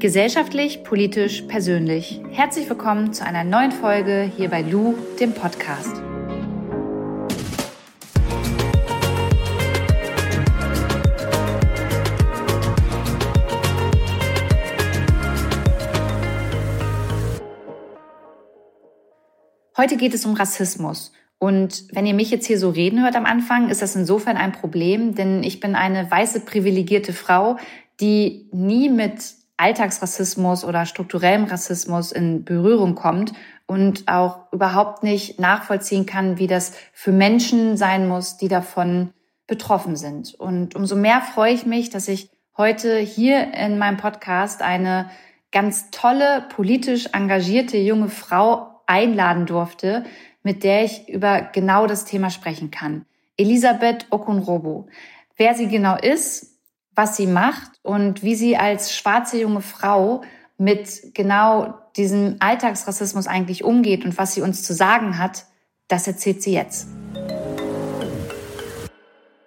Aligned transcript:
Gesellschaftlich, 0.00 0.84
politisch, 0.84 1.42
persönlich. 1.48 2.20
Herzlich 2.30 2.68
willkommen 2.68 3.12
zu 3.12 3.24
einer 3.26 3.42
neuen 3.42 3.72
Folge 3.72 4.30
hier 4.36 4.48
bei 4.48 4.62
Lou, 4.62 4.94
dem 5.18 5.32
Podcast. 5.32 5.96
Heute 19.76 19.96
geht 19.96 20.14
es 20.14 20.24
um 20.24 20.34
Rassismus. 20.34 21.10
Und 21.40 21.86
wenn 21.90 22.06
ihr 22.06 22.14
mich 22.14 22.30
jetzt 22.30 22.46
hier 22.46 22.60
so 22.60 22.70
reden 22.70 23.02
hört 23.02 23.16
am 23.16 23.24
Anfang, 23.24 23.68
ist 23.68 23.82
das 23.82 23.96
insofern 23.96 24.36
ein 24.36 24.52
Problem, 24.52 25.16
denn 25.16 25.42
ich 25.42 25.58
bin 25.58 25.74
eine 25.74 26.08
weiße 26.08 26.44
privilegierte 26.44 27.12
Frau, 27.12 27.56
die 28.00 28.48
nie 28.52 28.88
mit 28.88 29.38
Alltagsrassismus 29.58 30.64
oder 30.64 30.86
strukturellem 30.86 31.44
Rassismus 31.44 32.12
in 32.12 32.44
Berührung 32.44 32.94
kommt 32.94 33.32
und 33.66 34.08
auch 34.08 34.50
überhaupt 34.52 35.02
nicht 35.02 35.38
nachvollziehen 35.38 36.06
kann, 36.06 36.38
wie 36.38 36.46
das 36.46 36.72
für 36.92 37.12
Menschen 37.12 37.76
sein 37.76 38.08
muss, 38.08 38.36
die 38.36 38.48
davon 38.48 39.10
betroffen 39.46 39.96
sind. 39.96 40.34
Und 40.34 40.74
umso 40.74 40.96
mehr 40.96 41.20
freue 41.20 41.52
ich 41.52 41.66
mich, 41.66 41.90
dass 41.90 42.08
ich 42.08 42.30
heute 42.56 42.98
hier 42.98 43.52
in 43.54 43.78
meinem 43.78 43.96
Podcast 43.96 44.62
eine 44.62 45.10
ganz 45.52 45.90
tolle, 45.90 46.46
politisch 46.54 47.08
engagierte 47.12 47.78
junge 47.78 48.08
Frau 48.08 48.82
einladen 48.86 49.46
durfte, 49.46 50.04
mit 50.42 50.64
der 50.64 50.84
ich 50.84 51.08
über 51.08 51.40
genau 51.40 51.86
das 51.86 52.04
Thema 52.04 52.30
sprechen 52.30 52.70
kann. 52.70 53.04
Elisabeth 53.36 54.06
Okunrobo. 54.10 54.88
Wer 55.36 55.54
sie 55.54 55.68
genau 55.68 55.96
ist, 55.96 56.57
was 56.98 57.16
sie 57.16 57.28
macht 57.28 57.70
und 57.82 58.24
wie 58.24 58.34
sie 58.34 58.56
als 58.56 58.92
schwarze 58.92 59.38
junge 59.38 59.62
Frau 59.62 60.22
mit 60.58 61.14
genau 61.14 61.78
diesem 61.96 62.36
Alltagsrassismus 62.40 63.28
eigentlich 63.28 63.62
umgeht 63.62 64.04
und 64.04 64.18
was 64.18 64.34
sie 64.34 64.42
uns 64.42 64.64
zu 64.64 64.74
sagen 64.74 65.16
hat, 65.16 65.46
das 65.86 66.08
erzählt 66.08 66.42
sie 66.42 66.52
jetzt. 66.52 66.88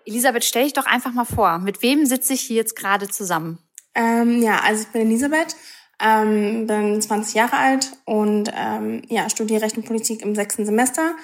Elisabeth, 0.06 0.46
stell 0.46 0.64
dich 0.64 0.74
doch 0.74 0.86
einfach 0.86 1.12
mal 1.12 1.26
vor, 1.26 1.60
mit 1.60 1.84
wem 1.84 2.06
sitze 2.06 2.34
ich 2.34 2.42
hier 2.42 2.56
jetzt 2.56 2.78
gerade 2.78 3.10
zusammen? 3.10 3.60
Ähm, 3.96 4.42
ja, 4.42 4.62
also 4.66 4.84
ich 4.84 4.88
bin 4.88 5.02
Elisabeth, 5.02 5.58
ähm, 6.02 6.68
bin 6.68 7.02
20 7.02 7.36
Jahre 7.36 7.58
alt 7.58 7.92
und 8.06 8.50
ähm, 8.56 9.02
ja, 9.10 9.30
studiere 9.30 9.62
Recht 9.62 9.76
und 9.76 9.86
Politik 9.86 10.22
im 10.22 10.36
sechsten 10.36 10.66
Semester. 10.66 11.16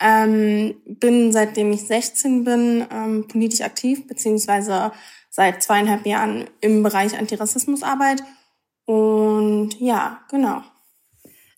Ähm, 0.00 0.76
bin 0.86 1.32
seitdem 1.32 1.72
ich 1.72 1.86
16 1.88 2.44
bin 2.44 2.86
ähm, 2.90 3.26
politisch 3.26 3.62
aktiv, 3.62 4.06
beziehungsweise 4.06 4.92
seit 5.32 5.62
zweieinhalb 5.62 6.06
Jahren 6.06 6.48
im 6.60 6.82
Bereich 6.82 7.18
Antirassismusarbeit. 7.18 8.22
Und 8.84 9.80
ja, 9.80 10.20
genau. 10.30 10.62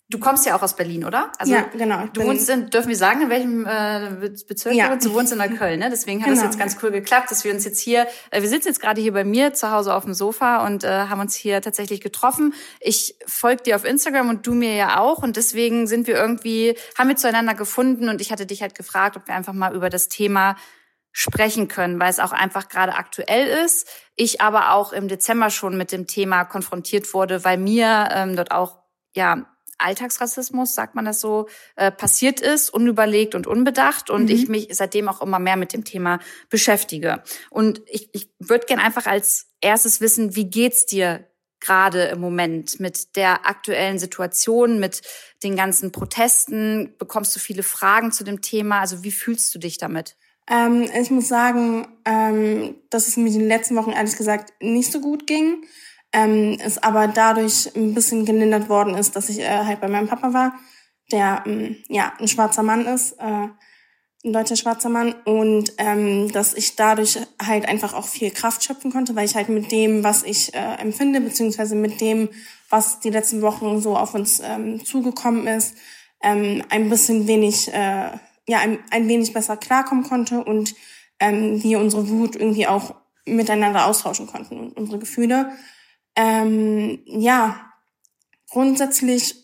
Du 0.07 0.19
kommst 0.19 0.45
ja 0.45 0.55
auch 0.55 0.61
aus 0.61 0.75
Berlin, 0.75 1.03
oder? 1.03 1.31
Also, 1.39 1.53
ja, 1.53 1.63
genau. 1.75 2.05
Du 2.13 2.23
wohnst 2.23 2.47
in, 2.47 2.69
dürfen 2.69 2.89
wir 2.89 2.95
sagen, 2.95 3.23
in 3.23 3.29
welchem 3.29 3.65
äh, 3.65 4.29
Bezirk 4.47 4.75
ja. 4.75 4.85
du 4.85 4.91
wohnst? 4.91 5.05
Du 5.07 5.13
wohnst 5.13 5.31
in 5.33 5.39
Neukölln, 5.39 5.79
ne? 5.79 5.89
Deswegen 5.89 6.21
hat 6.21 6.29
genau. 6.29 6.41
das 6.41 6.51
jetzt 6.51 6.59
ganz 6.59 6.77
cool 6.83 6.91
geklappt, 6.91 7.31
dass 7.31 7.43
wir 7.43 7.51
uns 7.51 7.65
jetzt 7.65 7.79
hier, 7.79 8.07
äh, 8.29 8.41
wir 8.41 8.47
sitzen 8.47 8.67
jetzt 8.67 8.79
gerade 8.79 9.01
hier 9.01 9.13
bei 9.13 9.25
mir 9.25 9.53
zu 9.53 9.71
Hause 9.71 9.93
auf 9.93 10.05
dem 10.05 10.13
Sofa 10.13 10.65
und 10.65 10.83
äh, 10.83 10.87
haben 10.87 11.19
uns 11.19 11.35
hier 11.35 11.59
tatsächlich 11.61 12.01
getroffen. 12.01 12.53
Ich 12.79 13.15
folge 13.25 13.63
dir 13.63 13.75
auf 13.75 13.83
Instagram 13.83 14.29
und 14.29 14.47
du 14.47 14.53
mir 14.53 14.75
ja 14.75 14.99
auch 14.99 15.23
und 15.23 15.37
deswegen 15.37 15.87
sind 15.87 16.05
wir 16.05 16.15
irgendwie, 16.15 16.77
haben 16.97 17.09
wir 17.09 17.15
zueinander 17.15 17.55
gefunden 17.55 18.07
und 18.07 18.21
ich 18.21 18.31
hatte 18.31 18.45
dich 18.45 18.61
halt 18.61 18.75
gefragt, 18.75 19.17
ob 19.17 19.27
wir 19.27 19.33
einfach 19.33 19.53
mal 19.53 19.75
über 19.75 19.89
das 19.89 20.07
Thema 20.07 20.55
sprechen 21.17 21.69
können, 21.69 21.97
weil 21.97 22.09
es 22.09 22.19
auch 22.19 22.33
einfach 22.33 22.67
gerade 22.67 22.95
aktuell 22.95 23.47
ist. 23.63 23.87
Ich 24.17 24.41
aber 24.41 24.73
auch 24.73 24.91
im 24.91 25.07
Dezember 25.07 25.49
schon 25.49 25.77
mit 25.77 25.93
dem 25.93 26.07
Thema 26.07 26.43
konfrontiert 26.43 27.13
wurde, 27.13 27.45
weil 27.45 27.57
mir 27.57 28.09
ähm, 28.11 28.35
dort 28.35 28.51
auch 28.51 28.79
ja 29.15 29.45
Alltagsrassismus, 29.77 30.75
sagt 30.75 30.93
man 30.93 31.05
das 31.05 31.21
so, 31.21 31.47
äh, 31.77 31.89
passiert 31.89 32.41
ist, 32.41 32.69
unüberlegt 32.69 33.33
und 33.33 33.47
unbedacht 33.47 34.09
und 34.09 34.23
mhm. 34.23 34.29
ich 34.29 34.49
mich 34.49 34.67
seitdem 34.71 35.07
auch 35.07 35.21
immer 35.21 35.39
mehr 35.39 35.55
mit 35.55 35.71
dem 35.71 35.85
Thema 35.85 36.19
beschäftige. 36.49 37.23
Und 37.49 37.81
ich, 37.87 38.09
ich 38.11 38.29
würde 38.39 38.65
gern 38.65 38.79
einfach 38.79 39.05
als 39.05 39.47
erstes 39.61 40.01
wissen, 40.01 40.35
wie 40.35 40.49
geht's 40.49 40.85
dir 40.85 41.29
gerade 41.61 42.03
im 42.07 42.19
Moment 42.19 42.81
mit 42.81 43.15
der 43.15 43.47
aktuellen 43.47 43.99
Situation, 43.99 44.79
mit 44.81 45.01
den 45.43 45.55
ganzen 45.55 45.93
Protesten? 45.93 46.93
Bekommst 46.97 47.33
du 47.37 47.39
viele 47.39 47.63
Fragen 47.63 48.11
zu 48.11 48.25
dem 48.25 48.41
Thema? 48.41 48.81
Also 48.81 49.03
wie 49.03 49.11
fühlst 49.11 49.55
du 49.55 49.59
dich 49.59 49.77
damit? 49.77 50.17
Ähm, 50.49 50.87
ich 50.99 51.09
muss 51.11 51.27
sagen, 51.27 51.87
ähm, 52.05 52.75
dass 52.89 53.07
es 53.07 53.17
mir 53.17 53.27
in 53.27 53.39
den 53.39 53.47
letzten 53.47 53.75
Wochen 53.75 53.91
ehrlich 53.91 54.15
gesagt 54.15 54.53
nicht 54.61 54.91
so 54.91 54.99
gut 54.99 55.27
ging. 55.27 55.63
Ähm, 56.13 56.57
es 56.59 56.81
aber 56.81 57.07
dadurch 57.07 57.75
ein 57.75 57.93
bisschen 57.93 58.25
gelindert 58.25 58.69
worden 58.69 58.95
ist, 58.95 59.15
dass 59.15 59.29
ich 59.29 59.39
äh, 59.39 59.65
halt 59.65 59.81
bei 59.81 59.87
meinem 59.87 60.07
Papa 60.07 60.33
war, 60.33 60.53
der 61.11 61.43
ähm, 61.45 61.77
ja 61.89 62.13
ein 62.19 62.27
schwarzer 62.27 62.63
Mann 62.63 62.85
ist, 62.85 63.13
äh, 63.19 63.47
ein 64.23 64.33
deutscher 64.33 64.55
schwarzer 64.55 64.89
Mann 64.89 65.13
und 65.25 65.73
ähm, 65.77 66.31
dass 66.31 66.53
ich 66.53 66.75
dadurch 66.75 67.19
halt 67.41 67.67
einfach 67.67 67.93
auch 67.93 68.07
viel 68.07 68.31
Kraft 68.31 68.63
schöpfen 68.63 68.91
konnte, 68.91 69.15
weil 69.15 69.25
ich 69.25 69.35
halt 69.35 69.49
mit 69.49 69.71
dem, 69.71 70.03
was 70.03 70.23
ich 70.23 70.53
äh, 70.53 70.75
empfinde, 70.79 71.21
beziehungsweise 71.21 71.75
mit 71.75 72.01
dem, 72.01 72.29
was 72.69 72.99
die 72.99 73.11
letzten 73.11 73.41
Wochen 73.41 73.81
so 73.81 73.95
auf 73.95 74.15
uns 74.15 74.41
ähm, 74.43 74.83
zugekommen 74.83 75.47
ist, 75.47 75.75
ähm, 76.23 76.63
ein 76.69 76.89
bisschen 76.89 77.27
wenig 77.27 77.71
äh, 77.71 78.11
ja 78.47 78.59
ein, 78.59 78.79
ein 78.91 79.07
wenig 79.07 79.33
besser 79.33 79.57
klarkommen 79.57 80.03
konnte 80.03 80.43
und 80.43 80.75
ähm, 81.19 81.61
wir 81.63 81.79
unsere 81.79 82.09
Wut 82.09 82.35
irgendwie 82.35 82.67
auch 82.67 82.95
miteinander 83.25 83.85
austauschen 83.85 84.27
konnten 84.27 84.59
und 84.59 84.77
unsere 84.77 84.99
Gefühle. 84.99 85.51
Ähm, 86.15 86.99
ja, 87.05 87.73
grundsätzlich, 88.49 89.35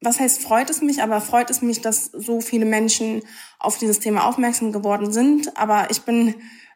was 0.00 0.20
heißt 0.20 0.42
freut 0.42 0.70
es 0.70 0.82
mich, 0.82 1.02
aber 1.02 1.20
freut 1.20 1.50
es 1.50 1.62
mich, 1.62 1.80
dass 1.80 2.06
so 2.06 2.40
viele 2.40 2.64
Menschen 2.64 3.22
auf 3.58 3.78
dieses 3.78 4.00
Thema 4.00 4.26
aufmerksam 4.26 4.72
geworden 4.72 5.12
sind. 5.12 5.56
Aber 5.56 5.90
ich 5.90 6.02
bin, 6.02 6.34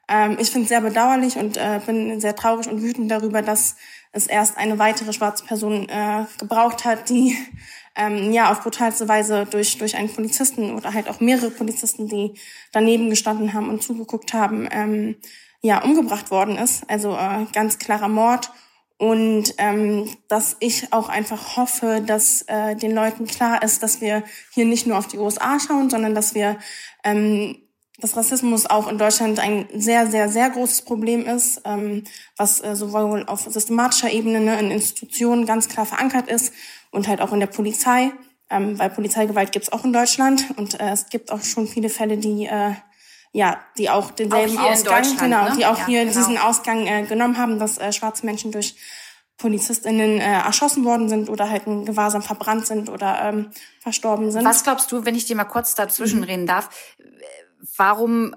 ähm, 0.09 0.37
ich 0.39 0.51
finde 0.51 0.65
es 0.65 0.69
sehr 0.69 0.81
bedauerlich 0.81 1.37
und 1.37 1.57
äh, 1.57 1.81
bin 1.85 2.21
sehr 2.21 2.37
traurig 2.37 2.69
und 2.69 2.83
wütend 2.83 3.11
darüber, 3.11 3.43
dass 3.43 3.77
es 4.13 4.27
erst 4.27 4.59
eine 4.59 4.79
weitere 4.79 5.13
schwarze 5.13 5.45
Person 5.45 5.89
äh, 5.89 6.27
gebraucht 6.39 6.85
hat, 6.85 7.09
die 7.09 7.37
ähm, 7.97 8.33
ja 8.33 8.51
auf 8.51 8.63
brutalste 8.63 9.09
Weise 9.09 9.47
durch 9.51 9.79
durch 9.79 9.97
einen 9.97 10.13
Polizisten 10.13 10.75
oder 10.75 10.95
halt 10.95 11.09
auch 11.09 11.21
mehrere 11.21 11.51
Polizisten, 11.51 12.09
die 12.09 12.35
daneben 12.73 13.11
gestanden 13.11 13.53
haben 13.53 13.69
und 13.69 13.83
zugeguckt 13.83 14.33
haben, 14.33 14.69
ähm, 14.71 15.17
ja 15.63 15.83
umgebracht 15.83 16.31
worden 16.31 16.57
ist. 16.57 16.89
Also 16.89 17.17
äh, 17.17 17.47
ganz 17.53 17.79
klarer 17.79 18.09
Mord 18.09 18.51
und 18.99 19.55
ähm, 19.59 20.09
dass 20.29 20.57
ich 20.61 20.93
auch 20.93 21.09
einfach 21.09 21.57
hoffe, 21.57 22.03
dass 22.07 22.43
äh, 22.43 22.77
den 22.77 22.95
Leuten 22.95 23.27
klar 23.27 23.63
ist, 23.63 23.83
dass 23.83 24.01
wir 24.01 24.23
hier 24.53 24.65
nicht 24.65 24.87
nur 24.87 24.97
auf 24.97 25.09
die 25.09 25.19
USA 25.19 25.59
schauen, 25.59 25.91
sondern 25.91 26.15
dass 26.15 26.35
wir 26.35 26.59
ähm, 27.03 27.57
dass 27.99 28.17
Rassismus 28.17 28.67
auch 28.67 28.89
in 28.89 28.99
Deutschland 28.99 29.39
ein 29.39 29.67
sehr, 29.75 30.09
sehr, 30.09 30.29
sehr 30.29 30.51
großes 30.51 30.83
Problem 30.83 31.27
ist, 31.27 31.63
ähm, 31.65 32.05
was 32.37 32.63
äh, 32.63 32.75
sowohl 32.75 33.25
auf 33.27 33.41
systematischer 33.43 34.11
Ebene 34.11 34.41
ne, 34.41 34.59
in 34.59 34.71
Institutionen 34.71 35.47
ganz 35.47 35.69
klar 35.69 35.87
verankert 35.87 36.29
ist 36.29 36.53
und 36.93 37.09
halt 37.09 37.21
auch 37.21 37.33
in 37.33 37.41
der 37.41 37.49
Polizei, 37.49 38.13
ähm, 38.49 38.79
weil 38.79 38.91
Polizeigewalt 38.91 39.51
gibt 39.51 39.65
es 39.65 39.73
auch 39.73 39.85
in 39.85 39.93
Deutschland 39.93 40.47
und 40.57 40.79
äh, 40.79 40.91
es 40.91 41.09
gibt 41.09 41.33
auch 41.33 41.43
schon 41.43 41.67
viele 41.67 41.89
Fälle, 41.89 42.19
die 42.19 42.47
äh, 42.47 42.75
ja, 43.35 43.59
die 43.79 43.89
auch 43.89 44.11
denselben 44.11 44.59
auch 44.59 44.71
Ausgang, 44.71 45.17
genau, 45.17 45.45
ne? 45.45 45.55
die 45.57 45.65
auch 45.65 45.79
ja, 45.79 45.87
hier 45.87 46.05
genau. 46.05 46.13
diesen 46.13 46.39
Ausgang 46.39 46.87
äh, 46.87 47.03
genommen 47.05 47.39
haben, 47.39 47.59
dass 47.59 47.79
äh, 47.79 47.91
schwarze 47.93 48.27
Menschen 48.27 48.53
durch 48.53 48.77
PolizistInnen 49.39 50.21
äh, 50.21 50.33
erschossen 50.35 50.85
worden 50.85 51.09
sind 51.09 51.31
oder 51.31 51.49
halt 51.49 51.67
in 51.67 51.87
Gewahrsam 51.87 52.23
verbrannt 52.23 52.67
sind 52.67 52.91
oder 52.91 53.23
ähm, 53.23 53.51
verstorben 53.81 54.31
sind. 54.31 54.45
Was 54.45 54.63
glaubst 54.63 54.93
du, 54.93 55.07
wenn 55.07 55.15
ich 55.15 55.25
dir 55.25 55.35
mal 55.35 55.45
kurz 55.45 55.75
dazwischen 55.75 56.19
mhm. 56.19 56.25
reden 56.25 56.47
darf, 56.47 56.69
warum 57.77 58.37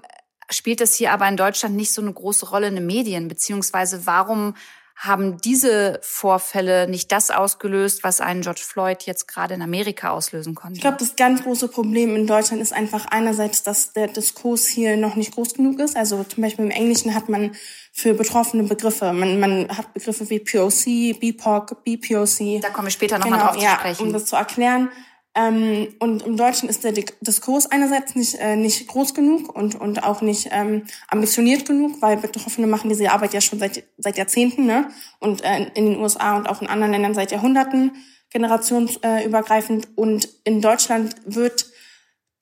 spielt 0.50 0.80
das 0.80 0.94
hier 0.94 1.12
aber 1.12 1.28
in 1.28 1.36
Deutschland 1.36 1.76
nicht 1.76 1.92
so 1.92 2.00
eine 2.00 2.12
große 2.12 2.48
Rolle 2.48 2.68
in 2.68 2.76
den 2.76 2.86
Medien, 2.86 3.28
beziehungsweise 3.28 4.06
warum 4.06 4.54
haben 4.96 5.38
diese 5.42 6.00
Vorfälle 6.02 6.88
nicht 6.88 7.12
das 7.12 7.30
ausgelöst, 7.30 8.02
was 8.02 8.22
einen 8.22 8.40
George 8.40 8.62
Floyd 8.64 9.02
jetzt 9.02 9.28
gerade 9.28 9.52
in 9.52 9.60
Amerika 9.60 10.10
auslösen 10.10 10.54
konnte? 10.54 10.76
Ich 10.76 10.80
glaube, 10.80 10.96
das 10.98 11.16
ganz 11.16 11.42
große 11.42 11.68
Problem 11.68 12.16
in 12.16 12.26
Deutschland 12.26 12.62
ist 12.62 12.72
einfach 12.72 13.04
einerseits, 13.10 13.62
dass 13.62 13.92
der 13.92 14.08
Diskurs 14.08 14.66
hier 14.66 14.96
noch 14.96 15.14
nicht 15.14 15.34
groß 15.34 15.52
genug 15.54 15.80
ist. 15.80 15.96
Also 15.96 16.24
zum 16.24 16.42
Beispiel 16.42 16.64
im 16.64 16.70
Englischen 16.70 17.14
hat 17.14 17.28
man 17.28 17.52
für 17.92 18.14
betroffene 18.14 18.62
Begriffe, 18.62 19.12
man, 19.12 19.38
man 19.38 19.68
hat 19.68 19.92
Begriffe 19.92 20.28
wie 20.30 20.38
POC, 20.38 21.20
BIPOC, 21.20 21.84
BPOC. 21.84 22.62
Da 22.62 22.70
kommen 22.70 22.86
wir 22.86 22.90
später 22.90 23.18
nochmal 23.18 23.38
genau, 23.38 23.52
drauf 23.52 23.62
zu 23.62 23.68
sprechen. 23.68 24.00
Ja, 24.00 24.06
um 24.06 24.12
das 24.14 24.24
zu 24.24 24.36
erklären. 24.36 24.90
Ähm, 25.36 25.88
und 25.98 26.22
im 26.22 26.38
Deutschen 26.38 26.68
ist 26.68 26.82
der 26.82 26.92
Diskurs 26.92 27.70
einerseits 27.70 28.14
nicht, 28.14 28.36
äh, 28.36 28.56
nicht 28.56 28.88
groß 28.88 29.12
genug 29.12 29.54
und, 29.54 29.74
und 29.74 30.02
auch 30.02 30.22
nicht 30.22 30.48
ähm, 30.50 30.84
ambitioniert 31.08 31.66
genug, 31.66 32.00
weil 32.00 32.16
Betroffene 32.16 32.66
machen 32.66 32.88
diese 32.88 33.12
Arbeit 33.12 33.34
ja 33.34 33.42
schon 33.42 33.58
seit, 33.58 33.84
seit 33.98 34.16
Jahrzehnten 34.16 34.64
ne? 34.64 34.88
und 35.20 35.44
äh, 35.44 35.66
in 35.74 35.90
den 35.90 35.98
USA 35.98 36.38
und 36.38 36.48
auch 36.48 36.62
in 36.62 36.68
anderen 36.68 36.92
Ländern 36.92 37.12
seit 37.12 37.32
Jahrhunderten 37.32 37.92
generationsübergreifend. 38.30 39.88
Und 39.94 40.28
in 40.44 40.62
Deutschland 40.62 41.14
wird 41.26 41.66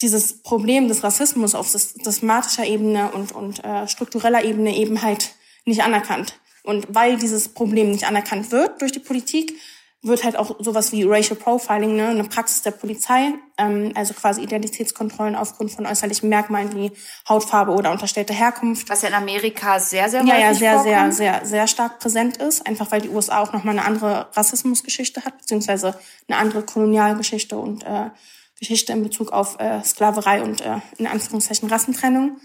dieses 0.00 0.42
Problem 0.42 0.86
des 0.86 1.02
Rassismus 1.02 1.56
auf 1.56 1.68
systematischer 1.68 2.64
Ebene 2.64 3.10
und, 3.10 3.32
und 3.32 3.64
äh, 3.64 3.88
struktureller 3.88 4.44
Ebene 4.44 4.76
eben 4.76 5.02
halt 5.02 5.34
nicht 5.64 5.82
anerkannt. 5.82 6.38
Und 6.62 6.86
weil 6.94 7.16
dieses 7.16 7.48
Problem 7.48 7.90
nicht 7.90 8.06
anerkannt 8.06 8.52
wird 8.52 8.80
durch 8.80 8.92
die 8.92 9.00
Politik, 9.00 9.54
wird 10.04 10.22
halt 10.22 10.36
auch 10.36 10.56
sowas 10.58 10.92
wie 10.92 11.02
Racial 11.04 11.36
Profiling, 11.36 11.96
ne, 11.96 12.08
eine 12.08 12.24
Praxis 12.24 12.62
der 12.62 12.72
Polizei, 12.72 13.32
ähm, 13.56 13.92
also 13.94 14.12
quasi 14.12 14.42
Identitätskontrollen 14.42 15.34
aufgrund 15.34 15.70
von 15.72 15.86
äußerlichen 15.86 16.28
Merkmalen 16.28 16.74
wie 16.74 16.92
Hautfarbe 17.28 17.72
oder 17.72 17.90
unterstellte 17.90 18.34
Herkunft. 18.34 18.88
Was 18.90 19.02
ja 19.02 19.08
in 19.08 19.14
Amerika 19.14 19.80
sehr, 19.80 20.10
sehr 20.10 20.22
ja, 20.24 20.38
ja, 20.38 20.54
sehr, 20.54 20.80
sehr, 20.80 21.12
sehr, 21.12 21.46
sehr 21.46 21.66
stark 21.66 21.98
präsent 22.00 22.36
ist, 22.36 22.66
einfach 22.66 22.92
weil 22.92 23.00
die 23.00 23.08
USA 23.08 23.40
auch 23.40 23.52
nochmal 23.52 23.78
eine 23.78 23.86
andere 23.86 24.28
Rassismusgeschichte 24.34 25.24
hat, 25.24 25.38
beziehungsweise 25.38 25.98
eine 26.28 26.38
andere 26.38 26.62
Kolonialgeschichte 26.62 27.56
und 27.56 27.84
äh, 27.84 28.10
Geschichte 28.58 28.92
in 28.92 29.02
Bezug 29.02 29.32
auf 29.32 29.58
äh, 29.58 29.82
Sklaverei 29.82 30.42
und 30.42 30.60
äh, 30.60 30.80
in 30.98 31.06
Anführungszeichen 31.06 31.68
Rassentrennung. 31.68 32.38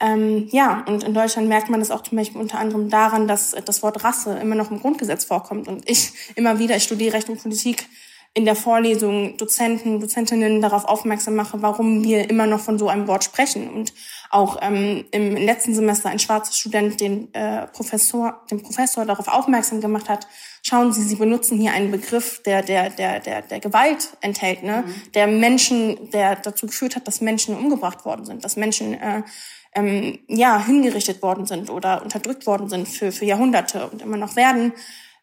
Ähm, 0.00 0.48
ja, 0.50 0.82
und 0.88 1.04
in 1.04 1.12
Deutschland 1.12 1.48
merkt 1.48 1.68
man 1.68 1.80
das 1.80 1.90
auch 1.90 2.02
zum 2.02 2.16
Beispiel 2.16 2.40
unter 2.40 2.58
anderem 2.58 2.88
daran, 2.88 3.28
dass 3.28 3.50
das 3.50 3.82
Wort 3.82 4.02
Rasse 4.02 4.38
immer 4.38 4.54
noch 4.54 4.70
im 4.70 4.80
Grundgesetz 4.80 5.24
vorkommt. 5.24 5.68
Und 5.68 5.88
ich 5.88 6.12
immer 6.36 6.58
wieder, 6.58 6.76
ich 6.76 6.84
studiere 6.84 7.14
Recht 7.14 7.28
und 7.28 7.42
Politik, 7.42 7.86
in 8.32 8.44
der 8.44 8.54
Vorlesung 8.54 9.36
Dozenten, 9.36 10.00
Dozentinnen 10.00 10.60
darauf 10.60 10.84
aufmerksam 10.84 11.34
mache, 11.34 11.62
warum 11.62 12.04
wir 12.04 12.30
immer 12.30 12.46
noch 12.46 12.60
von 12.60 12.78
so 12.78 12.88
einem 12.88 13.08
Wort 13.08 13.24
sprechen. 13.24 13.68
Und 13.68 13.92
auch 14.30 14.58
ähm, 14.62 15.04
im 15.10 15.36
letzten 15.36 15.74
Semester 15.74 16.10
ein 16.10 16.20
schwarzer 16.20 16.52
Student 16.52 17.00
den 17.00 17.34
äh, 17.34 17.66
Professor, 17.66 18.40
den 18.48 18.62
Professor 18.62 19.04
darauf 19.04 19.26
aufmerksam 19.26 19.80
gemacht 19.80 20.08
hat, 20.08 20.28
schauen 20.62 20.92
Sie, 20.92 21.02
Sie 21.02 21.16
benutzen 21.16 21.58
hier 21.58 21.72
einen 21.72 21.90
Begriff, 21.90 22.40
der, 22.44 22.62
der, 22.62 22.90
der, 22.90 23.18
der, 23.18 23.42
der 23.42 23.58
Gewalt 23.58 24.10
enthält, 24.20 24.62
ne? 24.62 24.84
Mhm. 24.86 25.12
der 25.14 25.26
Menschen, 25.26 26.10
der 26.12 26.36
dazu 26.36 26.66
geführt 26.68 26.94
hat, 26.94 27.08
dass 27.08 27.20
Menschen 27.20 27.56
umgebracht 27.56 28.04
worden 28.04 28.24
sind, 28.24 28.44
dass 28.44 28.54
Menschen 28.54 28.94
äh, 28.94 29.22
ähm, 29.74 30.18
ja, 30.26 30.64
hingerichtet 30.64 31.22
worden 31.22 31.46
sind 31.46 31.70
oder 31.70 32.02
unterdrückt 32.02 32.46
worden 32.46 32.68
sind 32.68 32.88
für, 32.88 33.12
für 33.12 33.24
Jahrhunderte 33.24 33.88
und 33.88 34.02
immer 34.02 34.16
noch 34.16 34.36
werden. 34.36 34.72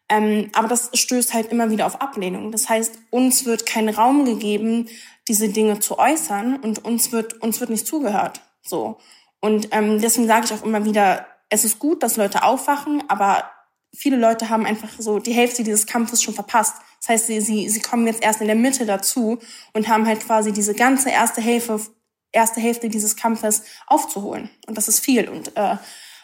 Ähm, 0.08 0.50
aber 0.54 0.68
das 0.68 0.90
stößt 0.94 1.34
halt 1.34 1.52
immer 1.52 1.70
wieder 1.70 1.86
auf 1.86 2.00
Ablehnung. 2.00 2.50
Das 2.50 2.68
heißt, 2.68 2.98
uns 3.10 3.44
wird 3.44 3.66
kein 3.66 3.88
Raum 3.88 4.24
gegeben, 4.24 4.88
diese 5.28 5.50
Dinge 5.50 5.80
zu 5.80 5.98
äußern 5.98 6.56
und 6.56 6.84
uns 6.84 7.12
wird, 7.12 7.42
uns 7.42 7.60
wird 7.60 7.70
nicht 7.70 7.86
zugehört. 7.86 8.40
So. 8.62 8.98
Und 9.40 9.68
ähm, 9.72 10.00
deswegen 10.00 10.26
sage 10.26 10.46
ich 10.46 10.52
auch 10.52 10.64
immer 10.64 10.84
wieder, 10.84 11.26
es 11.50 11.64
ist 11.64 11.78
gut, 11.78 12.02
dass 12.02 12.16
Leute 12.16 12.42
aufwachen, 12.42 13.02
aber 13.08 13.44
viele 13.94 14.16
Leute 14.16 14.48
haben 14.48 14.66
einfach 14.66 14.90
so 14.98 15.18
die 15.18 15.32
Hälfte 15.32 15.62
dieses 15.62 15.86
Kampfes 15.86 16.22
schon 16.22 16.34
verpasst. 16.34 16.76
Das 17.00 17.08
heißt, 17.10 17.26
sie, 17.26 17.40
sie, 17.40 17.68
sie 17.68 17.80
kommen 17.80 18.06
jetzt 18.06 18.22
erst 18.22 18.40
in 18.40 18.46
der 18.46 18.56
Mitte 18.56 18.86
dazu 18.86 19.38
und 19.72 19.88
haben 19.88 20.06
halt 20.06 20.20
quasi 20.20 20.52
diese 20.52 20.74
ganze 20.74 21.10
erste 21.10 21.40
Hälfte 21.40 21.80
erste 22.32 22.60
Hälfte 22.60 22.88
dieses 22.88 23.16
Kampfes 23.16 23.62
aufzuholen. 23.86 24.50
Und 24.66 24.76
das 24.76 24.88
ist 24.88 25.00
viel. 25.00 25.28
Und, 25.28 25.56
äh, 25.56 25.76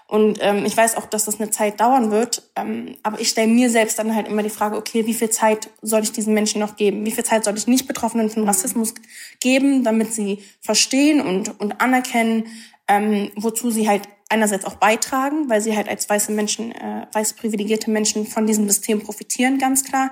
und 0.07 0.39
ähm, 0.43 0.65
ich 0.67 0.77
weiß 0.77 0.97
auch, 0.97 1.07
dass 1.07 1.25
das 1.25 1.41
eine 1.41 1.51
Zeit 1.51 1.81
dauern 1.81 2.11
wird. 2.11 2.43
Ähm, 2.57 2.97
aber 3.03 3.21
ich 3.21 3.31
stelle 3.31 3.49
mir 3.49 3.71
selbst 3.71 3.99
dann 3.99 4.15
halt 4.15 4.29
immer 4.29 4.43
die 4.43 4.51
Frage, 4.51 4.77
okay, 4.77 5.07
wie 5.07 5.15
viel 5.15 5.31
Zeit 5.31 5.71
soll 5.81 6.03
ich 6.03 6.13
diesen 6.13 6.35
Menschen 6.35 6.61
noch 6.61 6.77
geben? 6.77 7.07
Wie 7.07 7.11
viel 7.11 7.25
Zeit 7.25 7.45
soll 7.45 7.57
ich 7.57 7.67
nicht 7.67 7.87
Betroffenen 7.87 8.31
von 8.31 8.45
Rassismus 8.45 8.95
geben, 9.41 9.83
damit 9.83 10.13
sie 10.13 10.45
verstehen 10.61 11.21
und, 11.21 11.59
und 11.59 11.81
anerkennen, 11.81 12.47
ähm, 12.87 13.31
wozu 13.37 13.71
sie 13.71 13.89
halt 13.89 14.03
einerseits 14.29 14.65
auch 14.65 14.75
beitragen, 14.75 15.49
weil 15.49 15.61
sie 15.61 15.77
halt 15.77 15.89
als 15.89 16.09
weiße 16.09 16.33
Menschen, 16.33 16.73
äh, 16.73 17.07
weiße 17.13 17.35
privilegierte 17.37 17.91
Menschen 17.91 18.27
von 18.27 18.47
diesem 18.47 18.69
System 18.69 19.01
profitieren, 19.01 19.59
ganz 19.59 19.85
klar. 19.85 20.11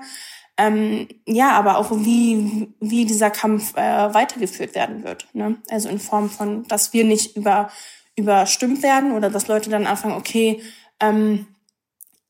Ähm, 0.57 1.07
ja, 1.25 1.51
aber 1.51 1.77
auch 1.77 1.89
wie, 1.91 2.73
wie 2.79 3.05
dieser 3.05 3.31
Kampf 3.31 3.75
äh, 3.75 4.13
weitergeführt 4.13 4.75
werden 4.75 5.03
wird. 5.03 5.27
Ne? 5.33 5.57
Also 5.69 5.89
in 5.89 5.99
Form 5.99 6.29
von, 6.29 6.63
dass 6.67 6.93
wir 6.93 7.03
nicht 7.05 7.35
über, 7.35 7.69
überstimmt 8.15 8.83
werden 8.83 9.13
oder 9.13 9.29
dass 9.29 9.47
Leute 9.47 9.71
dann 9.71 9.87
anfangen, 9.87 10.15
okay, 10.15 10.61
ähm, 10.99 11.47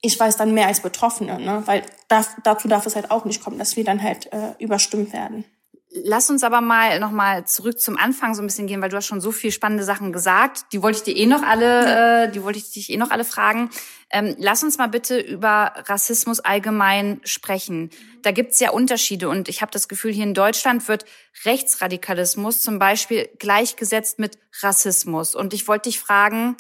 ich 0.02 0.18
weiß 0.20 0.38
dann 0.38 0.54
mehr 0.54 0.68
als 0.68 0.82
Betroffene, 0.82 1.40
ne? 1.40 1.64
weil 1.66 1.84
das, 2.08 2.32
dazu 2.44 2.68
darf 2.68 2.86
es 2.86 2.96
halt 2.96 3.12
auch 3.12 3.26
nicht 3.26 3.44
kommen, 3.44 3.58
dass 3.58 3.76
wir 3.76 3.84
dann 3.84 4.02
halt 4.02 4.32
äh, 4.32 4.54
überstimmt 4.60 5.12
werden. 5.14 5.46
Lass 5.96 6.30
uns 6.32 6.44
aber 6.44 6.62
mal 6.62 7.00
noch 7.00 7.12
mal 7.12 7.46
zurück 7.46 7.80
zum 7.80 7.98
Anfang 7.98 8.34
so 8.34 8.42
ein 8.42 8.48
bisschen 8.48 8.66
gehen, 8.66 8.82
weil 8.82 8.90
du 8.90 8.98
hast 8.98 9.06
schon 9.06 9.22
so 9.22 9.32
viel 9.32 9.52
spannende 9.52 9.84
Sachen 9.84 10.12
gesagt. 10.12 10.66
Die 10.72 10.82
wollte 10.82 10.98
ich 10.98 11.04
dir 11.04 11.16
eh 11.16 11.28
noch 11.28 11.44
alle, 11.44 12.26
äh, 12.26 12.32
die 12.32 12.42
wollte 12.44 12.58
ich 12.58 12.72
dich 12.72 12.90
eh 12.90 12.98
noch 12.98 13.12
alle 13.12 13.24
fragen. 13.26 13.70
Ähm, 14.10 14.36
lass 14.40 14.64
uns 14.64 14.80
mal 14.80 14.88
bitte 14.88 15.20
über 15.20 15.74
Rassismus 15.86 16.40
allgemein 16.40 17.22
sprechen. 17.26 17.92
Da 18.24 18.32
gibt's 18.32 18.60
ja 18.60 18.72
Unterschiede 18.72 19.30
und 19.30 19.50
ich 19.50 19.62
habe 19.62 19.72
das 19.72 19.88
Gefühl, 19.88 20.12
hier 20.12 20.24
in 20.24 20.34
Deutschland 20.34 20.88
wird 20.88 21.06
Rechtsradikalismus 21.46 22.62
zum 22.62 22.80
Beispiel 22.80 23.30
gleichgesetzt 23.38 24.18
mit 24.18 24.40
Rassismus. 24.62 25.36
Und 25.36 25.54
ich 25.54 25.68
wollte 25.68 25.90
dich 25.90 26.00
fragen, 26.00 26.58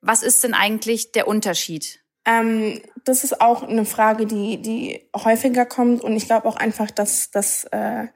was 0.00 0.22
ist 0.22 0.44
denn 0.44 0.54
eigentlich 0.54 1.10
der 1.10 1.26
Unterschied? 1.26 2.00
Ähm, 2.24 2.80
das 3.04 3.24
ist 3.24 3.40
auch 3.40 3.64
eine 3.64 3.84
Frage, 3.84 4.26
die 4.26 4.62
die 4.62 5.08
häufiger 5.16 5.64
kommt 5.64 6.02
und 6.02 6.16
ich 6.16 6.26
glaube 6.26 6.46
auch 6.46 6.56
einfach, 6.56 6.90
dass 6.90 7.30
dass 7.30 7.64
äh, 7.64 8.06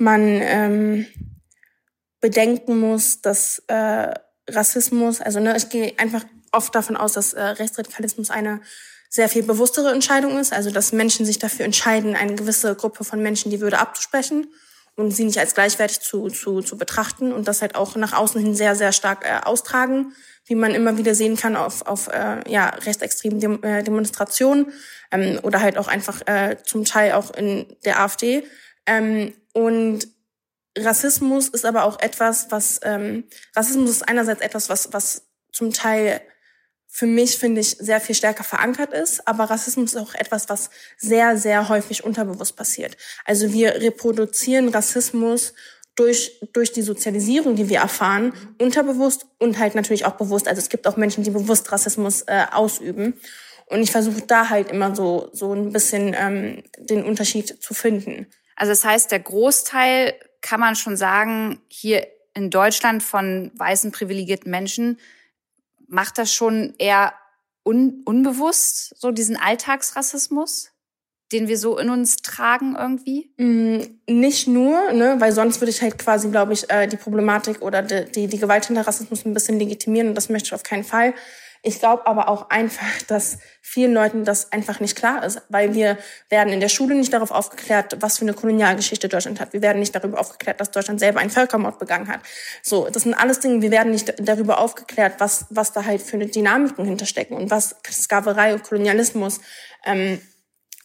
man 0.00 0.40
ähm, 0.42 1.06
bedenken 2.20 2.80
muss, 2.80 3.20
dass 3.20 3.62
äh, 3.68 4.14
Rassismus, 4.48 5.20
also 5.20 5.40
ne, 5.40 5.56
ich 5.56 5.68
gehe 5.68 5.98
einfach 5.98 6.24
oft 6.52 6.74
davon 6.74 6.96
aus, 6.96 7.12
dass 7.12 7.34
äh, 7.34 7.42
Rechtsradikalismus 7.42 8.30
eine 8.30 8.60
sehr 9.10 9.28
viel 9.28 9.42
bewusstere 9.42 9.92
Entscheidung 9.92 10.38
ist, 10.38 10.52
also 10.52 10.70
dass 10.70 10.92
Menschen 10.92 11.26
sich 11.26 11.38
dafür 11.38 11.64
entscheiden, 11.64 12.16
eine 12.16 12.34
gewisse 12.34 12.74
Gruppe 12.74 13.04
von 13.04 13.20
Menschen 13.22 13.50
die 13.50 13.60
Würde 13.60 13.78
abzusprechen 13.78 14.48
und 14.96 15.10
sie 15.10 15.24
nicht 15.24 15.38
als 15.38 15.54
gleichwertig 15.54 16.00
zu, 16.00 16.28
zu, 16.28 16.62
zu 16.62 16.78
betrachten 16.78 17.32
und 17.32 17.46
das 17.46 17.60
halt 17.60 17.74
auch 17.74 17.96
nach 17.96 18.12
außen 18.12 18.40
hin 18.40 18.54
sehr, 18.54 18.76
sehr 18.76 18.92
stark 18.92 19.24
äh, 19.24 19.44
austragen, 19.44 20.14
wie 20.46 20.54
man 20.54 20.74
immer 20.74 20.96
wieder 20.96 21.14
sehen 21.14 21.36
kann 21.36 21.56
auf, 21.56 21.86
auf 21.86 22.08
äh, 22.08 22.48
ja, 22.50 22.70
rechtsextremen 22.70 23.40
Dem 23.40 23.62
äh, 23.62 23.82
Demonstrationen 23.82 24.72
ähm, 25.10 25.38
oder 25.42 25.60
halt 25.60 25.76
auch 25.76 25.88
einfach 25.88 26.26
äh, 26.26 26.56
zum 26.64 26.84
Teil 26.84 27.12
auch 27.12 27.34
in 27.34 27.66
der 27.84 28.00
AfD. 28.00 28.44
Ähm, 28.86 29.34
und 29.52 30.08
Rassismus 30.78 31.48
ist 31.48 31.64
aber 31.64 31.84
auch 31.84 32.00
etwas, 32.00 32.50
was 32.50 32.80
ähm, 32.84 33.24
Rassismus 33.56 33.90
ist 33.90 34.08
einerseits 34.08 34.40
etwas, 34.40 34.68
was 34.68 34.92
was 34.92 35.22
zum 35.52 35.72
Teil 35.72 36.20
für 36.92 37.06
mich 37.06 37.38
finde 37.38 37.60
ich 37.60 37.76
sehr 37.78 38.00
viel 38.00 38.16
stärker 38.16 38.42
verankert 38.42 38.92
ist, 38.92 39.26
aber 39.26 39.44
Rassismus 39.44 39.94
ist 39.94 40.00
auch 40.00 40.14
etwas, 40.14 40.48
was 40.48 40.70
sehr 40.96 41.36
sehr 41.36 41.68
häufig 41.68 42.04
unterbewusst 42.04 42.56
passiert. 42.56 42.96
Also 43.24 43.52
wir 43.52 43.76
reproduzieren 43.76 44.68
Rassismus 44.68 45.54
durch 45.96 46.38
durch 46.52 46.72
die 46.72 46.82
Sozialisierung, 46.82 47.56
die 47.56 47.68
wir 47.68 47.78
erfahren, 47.78 48.32
unterbewusst 48.60 49.26
und 49.38 49.58
halt 49.58 49.74
natürlich 49.74 50.04
auch 50.04 50.16
bewusst. 50.16 50.46
Also 50.46 50.60
es 50.60 50.68
gibt 50.68 50.86
auch 50.86 50.96
Menschen, 50.96 51.24
die 51.24 51.30
bewusst 51.30 51.70
Rassismus 51.72 52.22
äh, 52.22 52.46
ausüben. 52.52 53.14
Und 53.66 53.82
ich 53.82 53.92
versuche 53.92 54.22
da 54.22 54.50
halt 54.50 54.70
immer 54.70 54.94
so 54.94 55.30
so 55.32 55.52
ein 55.52 55.72
bisschen 55.72 56.14
ähm, 56.18 56.62
den 56.78 57.04
Unterschied 57.04 57.62
zu 57.62 57.74
finden. 57.74 58.26
Also 58.60 58.72
das 58.72 58.84
heißt, 58.84 59.10
der 59.10 59.20
Großteil 59.20 60.12
kann 60.42 60.60
man 60.60 60.76
schon 60.76 60.94
sagen, 60.94 61.62
hier 61.68 62.06
in 62.34 62.50
Deutschland 62.50 63.02
von 63.02 63.50
weißen 63.54 63.90
privilegierten 63.90 64.50
Menschen 64.50 64.98
macht 65.88 66.18
das 66.18 66.34
schon 66.34 66.74
eher 66.76 67.14
un 67.64 68.02
unbewusst, 68.04 69.00
so 69.00 69.12
diesen 69.12 69.38
Alltagsrassismus, 69.38 70.72
den 71.32 71.48
wir 71.48 71.56
so 71.56 71.78
in 71.78 71.88
uns 71.88 72.18
tragen 72.18 72.76
irgendwie? 72.78 73.32
Mm, 73.38 73.80
nicht 74.06 74.46
nur, 74.46 74.92
ne, 74.92 75.16
weil 75.18 75.32
sonst 75.32 75.62
würde 75.62 75.70
ich 75.70 75.80
halt 75.80 75.96
quasi, 75.96 76.28
glaube 76.28 76.52
ich, 76.52 76.68
äh, 76.68 76.86
die 76.86 76.98
Problematik 76.98 77.62
oder 77.62 77.80
die, 77.80 78.12
die, 78.12 78.26
die 78.26 78.38
Gewalt 78.38 78.66
hinter 78.66 78.86
Rassismus 78.86 79.24
ein 79.24 79.32
bisschen 79.32 79.58
legitimieren 79.58 80.10
und 80.10 80.14
das 80.14 80.28
möchte 80.28 80.48
ich 80.48 80.54
auf 80.54 80.64
keinen 80.64 80.84
Fall. 80.84 81.14
Ich 81.62 81.78
glaube 81.78 82.06
aber 82.06 82.28
auch 82.28 82.48
einfach, 82.48 83.02
dass 83.06 83.38
vielen 83.60 83.92
Leuten 83.92 84.24
das 84.24 84.50
einfach 84.50 84.80
nicht 84.80 84.96
klar 84.96 85.22
ist, 85.24 85.42
weil 85.50 85.74
wir 85.74 85.98
werden 86.30 86.52
in 86.54 86.60
der 86.60 86.70
Schule 86.70 86.94
nicht 86.94 87.12
darauf 87.12 87.30
aufgeklärt, 87.30 87.96
was 88.00 88.16
für 88.16 88.22
eine 88.22 88.32
Kolonialgeschichte 88.32 89.08
Deutschland 89.08 89.40
hat. 89.40 89.52
Wir 89.52 89.60
werden 89.60 89.78
nicht 89.78 89.94
darüber 89.94 90.18
aufgeklärt, 90.18 90.58
dass 90.58 90.70
Deutschland 90.70 91.00
selber 91.00 91.20
einen 91.20 91.30
Völkermord 91.30 91.78
begangen 91.78 92.08
hat. 92.08 92.20
So, 92.62 92.88
das 92.88 93.02
sind 93.02 93.12
alles 93.12 93.40
Dinge, 93.40 93.60
wir 93.60 93.70
werden 93.70 93.92
nicht 93.92 94.14
darüber 94.18 94.58
aufgeklärt, 94.58 95.14
was, 95.18 95.46
was 95.50 95.72
da 95.72 95.84
halt 95.84 96.00
für 96.00 96.16
eine 96.16 96.26
Dynamiken 96.26 96.86
hinterstecken 96.86 97.36
und 97.36 97.50
was 97.50 97.76
Sklaverei 97.90 98.54
und 98.54 98.62
Kolonialismus 98.62 99.40
ähm, 99.84 100.20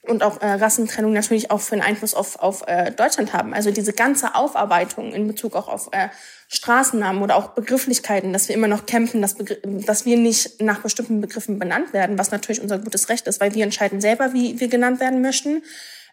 und 0.08 0.24
auch 0.24 0.42
äh, 0.42 0.48
Rassentrennung 0.48 1.14
natürlich 1.14 1.52
auch 1.52 1.62
für 1.62 1.74
einen 1.74 1.82
Einfluss 1.82 2.14
auf, 2.14 2.40
auf 2.40 2.64
äh, 2.68 2.92
Deutschland 2.92 3.34
haben. 3.34 3.54
Also 3.54 3.72
diese 3.72 3.94
ganze 3.94 4.36
Aufarbeitung 4.36 5.14
in 5.14 5.28
Bezug 5.28 5.56
auch 5.56 5.68
auf 5.68 5.90
äh, 5.92 6.10
Straßennamen 6.48 7.22
oder 7.22 7.36
auch 7.36 7.50
Begrifflichkeiten, 7.50 8.32
dass 8.34 8.48
wir 8.48 8.56
immer 8.56 8.68
noch 8.68 8.86
kämpfen, 8.86 9.22
dass, 9.22 9.36
dass 9.64 10.06
wir 10.06 10.18
nicht 10.18 10.62
nach 10.62 10.82
bestimmten 10.82 11.22
Begriffen 11.22 11.60
benannt 11.60 11.94
werden, 11.94 12.18
was 12.18 12.32
natürlich 12.32 12.62
unser 12.62 12.80
gutes 12.80 13.10
Recht 13.10 13.28
ist, 13.28 13.42
weil 13.42 13.54
wir 13.56 13.64
entscheiden 13.64 14.02
selber, 14.02 14.34
wie 14.34 14.60
wir 14.60 14.68
genannt 14.68 15.00
werden 15.00 15.22
möchten. 15.22 15.64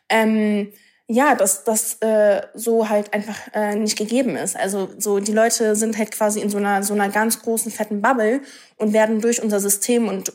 Ähm, 0.08 0.72
ja, 1.08 1.34
dass 1.34 1.64
das 1.64 2.00
äh, 2.00 2.42
so 2.54 2.88
halt 2.88 3.12
einfach 3.12 3.36
äh, 3.52 3.74
nicht 3.74 3.98
gegeben 3.98 4.36
ist. 4.36 4.56
Also 4.56 4.88
so 4.98 5.18
die 5.18 5.32
Leute 5.32 5.76
sind 5.76 5.98
halt 5.98 6.10
quasi 6.12 6.40
in 6.40 6.48
so 6.48 6.58
einer 6.58 6.82
so 6.82 6.94
einer 6.94 7.08
ganz 7.10 7.42
großen 7.42 7.70
fetten 7.70 8.00
Bubble 8.00 8.40
und 8.78 8.92
werden 8.92 9.20
durch 9.20 9.42
unser 9.42 9.60
System 9.60 10.08
und 10.08 10.32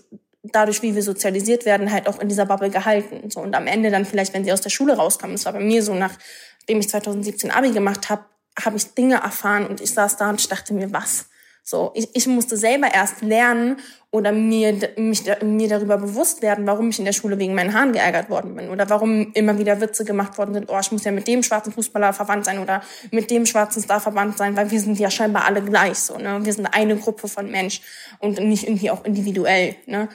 dadurch, 0.51 0.81
wie 0.81 0.95
wir 0.95 1.03
sozialisiert 1.03 1.65
werden, 1.65 1.91
halt 1.91 2.07
auch 2.07 2.19
in 2.19 2.27
dieser 2.27 2.45
Bubble 2.45 2.69
gehalten. 2.69 3.29
So 3.29 3.39
und 3.39 3.55
am 3.55 3.67
Ende 3.67 3.91
dann 3.91 4.05
vielleicht, 4.05 4.33
wenn 4.33 4.43
sie 4.43 4.53
aus 4.53 4.61
der 4.61 4.69
Schule 4.69 4.95
rauskommen, 4.95 5.35
das 5.35 5.45
war 5.45 5.53
bei 5.53 5.59
mir 5.59 5.83
so, 5.83 5.93
nachdem 5.93 6.79
ich 6.79 6.89
2017 6.89 7.51
Abi 7.51 7.71
gemacht 7.71 8.09
habe, 8.09 8.25
habe 8.63 8.77
ich 8.77 8.93
Dinge 8.93 9.15
erfahren 9.15 9.67
und 9.67 9.81
ich 9.81 9.91
saß 9.93 10.17
da 10.17 10.29
und 10.29 10.39
ich 10.39 10.47
dachte 10.47 10.73
mir, 10.73 10.91
was? 10.91 11.27
So, 11.69 11.91
ich, 11.95 12.07
ich 12.13 12.27
musste 12.27 12.55
selber 12.55 12.87
erst 12.93 13.21
lernen 13.21 13.75
oder 14.09 14.31
mir, 14.31 14.73
mich, 14.95 15.23
mir 15.43 15.67
darüber 15.67 15.97
bewusst 15.97 16.41
werden, 16.41 16.65
warum 16.65 16.91
ich 16.91 16.99
in 16.99 17.03
der 17.03 17.11
Schule 17.11 17.37
wegen 17.39 17.55
meinen 17.55 17.73
Haaren 17.73 17.91
geärgert 17.91 18.29
worden 18.29 18.55
bin 18.55 18.69
oder 18.69 18.89
warum 18.89 19.33
immer 19.33 19.59
wieder 19.59 19.81
Witze 19.81 20.05
gemacht 20.05 20.37
worden 20.37 20.53
sind, 20.53 20.69
oh, 20.69 20.79
ich 20.79 20.93
muss 20.93 21.03
ja 21.03 21.11
mit 21.11 21.27
dem 21.27 21.43
schwarzen 21.43 21.73
Fußballer 21.73 22.13
verwandt 22.13 22.45
sein 22.45 22.59
oder 22.59 22.81
mit 23.11 23.29
dem 23.29 23.45
schwarzen 23.45 23.83
Star 23.83 23.99
verwandt 23.99 24.37
sein, 24.37 24.55
weil 24.55 24.71
wir 24.71 24.79
sind 24.79 24.97
ja 24.97 25.11
scheinbar 25.11 25.43
alle 25.43 25.61
gleich, 25.61 25.99
so, 25.99 26.17
ne? 26.17 26.39
Wir 26.41 26.53
sind 26.53 26.67
eine 26.67 26.95
Gruppe 26.95 27.27
von 27.27 27.51
Mensch 27.51 27.81
und 28.19 28.39
nicht 28.39 28.63
irgendwie 28.63 28.89
auch 28.89 29.03
individuell, 29.03 29.75
ne? 29.87 30.07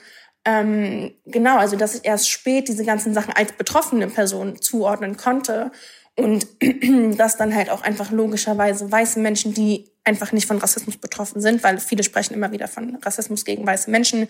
Ähm, 0.45 1.13
genau, 1.25 1.59
also 1.59 1.77
dass 1.77 1.95
ich 1.95 2.05
erst 2.05 2.29
spät 2.29 2.69
diese 2.69 2.85
ganzen 2.85 3.15
Sachen 3.15 3.33
als 3.33 3.53
betroffene 3.53 4.09
Person 4.09 4.61
zuordnen 4.61 5.17
konnte 5.17 5.71
und 6.17 6.47
dass 7.17 7.37
dann 7.37 7.55
halt 7.55 7.71
auch 7.71 7.83
einfach 7.83 8.11
logischerweise 8.11 8.91
weiße 8.91 9.21
Menschen, 9.21 9.55
die 9.55 9.93
einfach 10.05 10.33
nicht 10.33 10.47
von 10.47 10.59
Rassismus 10.59 10.97
betroffen 10.97 11.41
sind, 11.41 11.63
weil 11.63 11.79
viele 11.79 12.03
sprechen 12.03 12.35
immer 12.35 12.51
wieder 12.51 12.67
von 12.67 12.97
Rassismus 12.97 13.45
gegen 13.45 13.65
weiße 13.65 13.89
Menschen. 13.89 14.27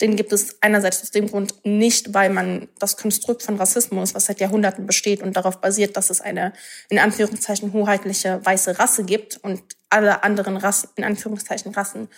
Den 0.00 0.14
gibt 0.14 0.32
es 0.32 0.62
einerseits 0.62 1.02
aus 1.02 1.10
dem 1.10 1.28
Grund 1.28 1.54
nicht, 1.64 2.14
weil 2.14 2.30
man 2.30 2.68
das 2.78 2.96
Konstrukt 2.96 3.42
von 3.42 3.56
Rassismus, 3.56 4.14
was 4.14 4.26
seit 4.26 4.38
Jahrhunderten 4.38 4.86
besteht 4.86 5.22
und 5.22 5.36
darauf 5.36 5.60
basiert, 5.60 5.96
dass 5.96 6.10
es 6.10 6.20
eine 6.20 6.52
in 6.90 7.00
Anführungszeichen 7.00 7.72
hoheitliche 7.72 8.40
weiße 8.44 8.78
Rasse 8.78 9.02
gibt 9.02 9.38
und 9.38 9.62
alle 9.90 10.22
anderen 10.22 10.56
Rassen, 10.56 10.90
in 10.94 11.02
Anführungszeichen 11.02 11.72
Rassen 11.72 12.08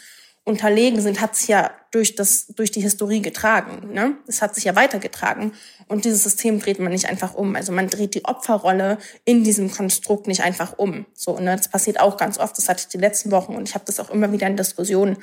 unterlegen 0.49 1.01
sind, 1.01 1.21
hat 1.21 1.37
sich 1.37 1.49
ja 1.49 1.71
durch 1.91 2.17
das 2.17 2.47
durch 2.49 2.71
die 2.71 2.81
Historie 2.81 3.21
getragen. 3.21 3.93
Ne? 3.93 4.17
Es 4.27 4.43
hat 4.43 4.55
sich 4.55 4.65
ja 4.65 4.75
weitergetragen 4.75 5.53
und 5.87 6.05
dieses 6.05 6.23
System 6.23 6.59
dreht 6.59 6.79
man 6.79 6.91
nicht 6.91 7.09
einfach 7.09 7.35
um. 7.35 7.55
Also 7.55 7.73
man 7.73 7.89
dreht 7.89 8.15
die 8.15 8.25
Opferrolle 8.25 8.99
in 9.25 9.45
diesem 9.45 9.71
Konstrukt 9.71 10.27
nicht 10.27 10.43
einfach 10.43 10.79
um. 10.79 11.07
So, 11.15 11.39
ne? 11.39 11.57
Das 11.57 11.69
passiert 11.69 12.01
auch 12.01 12.17
ganz 12.17 12.39
oft. 12.39 12.57
Das 12.57 12.69
hatte 12.69 12.81
ich 12.81 12.89
die 12.89 12.99
letzten 12.99 13.31
Wochen 13.31 13.55
und 13.55 13.69
ich 13.69 13.75
habe 13.75 13.85
das 13.85 14.01
auch 14.01 14.11
immer 14.11 14.33
wieder 14.33 14.47
in 14.47 14.57
Diskussionen. 14.57 15.19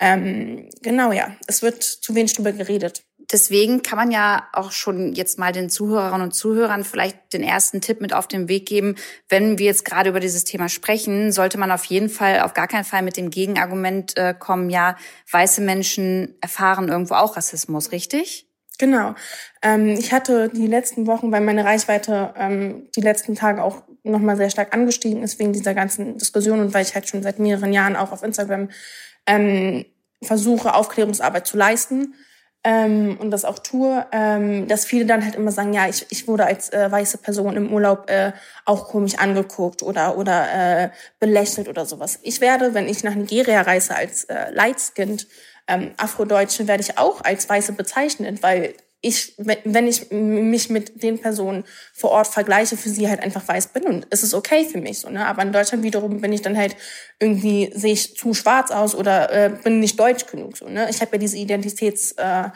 Ähm, 0.00 0.68
genau, 0.82 1.12
ja. 1.12 1.36
Es 1.46 1.62
wird 1.62 1.82
zu 1.82 2.14
wenig 2.14 2.32
drüber 2.34 2.52
geredet. 2.52 3.04
Deswegen 3.32 3.82
kann 3.82 3.96
man 3.96 4.10
ja 4.10 4.46
auch 4.52 4.72
schon 4.72 5.14
jetzt 5.14 5.38
mal 5.38 5.52
den 5.52 5.70
Zuhörerinnen 5.70 6.20
und 6.20 6.32
Zuhörern 6.32 6.84
vielleicht 6.84 7.32
den 7.32 7.42
ersten 7.42 7.80
Tipp 7.80 8.02
mit 8.02 8.12
auf 8.12 8.28
den 8.28 8.46
Weg 8.46 8.66
geben. 8.66 8.96
Wenn 9.30 9.58
wir 9.58 9.66
jetzt 9.66 9.86
gerade 9.86 10.10
über 10.10 10.20
dieses 10.20 10.44
Thema 10.44 10.68
sprechen, 10.68 11.32
sollte 11.32 11.56
man 11.56 11.70
auf 11.70 11.84
jeden 11.86 12.10
Fall, 12.10 12.40
auf 12.40 12.52
gar 12.52 12.68
keinen 12.68 12.84
Fall 12.84 13.00
mit 13.00 13.16
dem 13.16 13.30
Gegenargument 13.30 14.18
äh, 14.18 14.34
kommen, 14.38 14.68
ja, 14.68 14.96
weiße 15.30 15.62
Menschen 15.62 16.36
erfahren 16.42 16.88
irgendwo 16.88 17.14
auch 17.14 17.36
Rassismus, 17.36 17.90
richtig? 17.90 18.46
Genau. 18.78 19.14
Ähm, 19.62 19.88
ich 19.88 20.12
hatte 20.12 20.50
die 20.50 20.66
letzten 20.66 21.06
Wochen, 21.06 21.32
weil 21.32 21.40
meine 21.40 21.64
Reichweite 21.64 22.34
ähm, 22.36 22.88
die 22.94 23.00
letzten 23.00 23.34
Tage 23.34 23.62
auch 23.62 23.82
nochmal 24.02 24.36
sehr 24.36 24.50
stark 24.50 24.74
angestiegen 24.74 25.22
ist 25.22 25.38
wegen 25.38 25.52
dieser 25.54 25.72
ganzen 25.72 26.18
Diskussion 26.18 26.60
und 26.60 26.74
weil 26.74 26.84
ich 26.84 26.94
halt 26.94 27.08
schon 27.08 27.22
seit 27.22 27.38
mehreren 27.38 27.72
Jahren 27.72 27.96
auch 27.96 28.12
auf 28.12 28.22
Instagram 28.22 28.68
ähm, 29.26 29.86
versuche, 30.20 30.74
Aufklärungsarbeit 30.74 31.46
zu 31.46 31.56
leisten 31.56 32.14
ähm, 32.64 33.16
und 33.20 33.30
das 33.30 33.44
auch 33.44 33.58
tue, 33.58 34.06
ähm, 34.12 34.68
dass 34.68 34.84
viele 34.84 35.04
dann 35.04 35.24
halt 35.24 35.34
immer 35.34 35.50
sagen, 35.50 35.72
ja, 35.72 35.88
ich, 35.88 36.06
ich 36.10 36.28
wurde 36.28 36.46
als 36.46 36.72
äh, 36.72 36.90
weiße 36.90 37.18
Person 37.18 37.56
im 37.56 37.72
Urlaub 37.72 38.08
äh, 38.08 38.32
auch 38.64 38.88
komisch 38.88 39.16
angeguckt 39.18 39.82
oder 39.82 40.16
oder 40.16 40.84
äh, 40.84 40.90
belächelt 41.18 41.68
oder 41.68 41.86
sowas. 41.86 42.20
Ich 42.22 42.40
werde, 42.40 42.72
wenn 42.74 42.88
ich 42.88 43.02
nach 43.02 43.14
Nigeria 43.14 43.62
reise 43.62 43.96
als 43.96 44.24
äh, 44.24 44.50
Lightskinned 44.52 45.26
ähm, 45.66 45.92
Afrodeutsche, 45.96 46.68
werde 46.68 46.82
ich 46.82 46.98
auch 46.98 47.22
als 47.22 47.48
Weiße 47.48 47.72
bezeichnet, 47.72 48.42
weil 48.42 48.74
ich, 49.02 49.34
wenn 49.36 49.88
ich 49.88 50.10
mich 50.12 50.70
mit 50.70 51.02
den 51.02 51.18
Personen 51.18 51.64
vor 51.92 52.12
Ort 52.12 52.28
vergleiche, 52.28 52.76
für 52.76 52.88
sie 52.88 53.08
halt 53.08 53.20
einfach 53.20 53.46
weiß 53.46 53.68
bin 53.68 53.82
und 53.84 54.06
es 54.10 54.22
ist 54.22 54.32
okay 54.32 54.64
für 54.64 54.78
mich 54.78 55.00
so, 55.00 55.10
ne? 55.10 55.26
Aber 55.26 55.42
in 55.42 55.52
Deutschland 55.52 55.82
wiederum 55.82 56.20
bin 56.20 56.32
ich 56.32 56.40
dann 56.40 56.56
halt 56.56 56.76
irgendwie 57.18 57.70
sehe 57.74 57.92
ich 57.92 58.16
zu 58.16 58.32
schwarz 58.32 58.70
aus 58.70 58.94
oder 58.94 59.32
äh, 59.32 59.50
bin 59.62 59.80
nicht 59.80 59.98
deutsch 59.98 60.26
genug 60.26 60.56
so, 60.56 60.68
ne? 60.68 60.88
Ich 60.88 61.00
habe 61.00 61.12
ja 61.12 61.18
diese 61.18 61.36
Identitäts 61.36 62.12
äh, 62.12 62.50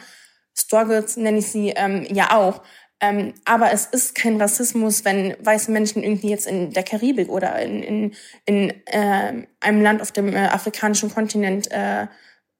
Struggles 0.57 1.17
nenne 1.17 1.39
ich 1.39 1.47
sie 1.47 1.69
ähm, 1.75 2.07
ja 2.09 2.35
auch. 2.35 2.63
Ähm, 2.99 3.33
aber 3.45 3.71
es 3.73 3.85
ist 3.85 4.15
kein 4.15 4.41
Rassismus, 4.41 5.05
wenn 5.05 5.35
weiße 5.39 5.69
Menschen 5.69 6.01
irgendwie 6.01 6.29
jetzt 6.29 6.47
in 6.47 6.71
der 6.71 6.81
Karibik 6.81 7.29
oder 7.29 7.59
in, 7.59 7.83
in, 7.83 8.15
in 8.45 8.69
äh, 8.87 9.45
einem 9.59 9.81
Land 9.81 10.01
auf 10.01 10.11
dem 10.11 10.33
äh, 10.33 10.47
afrikanischen 10.47 11.13
Kontinent 11.13 11.69
äh, 11.71 12.07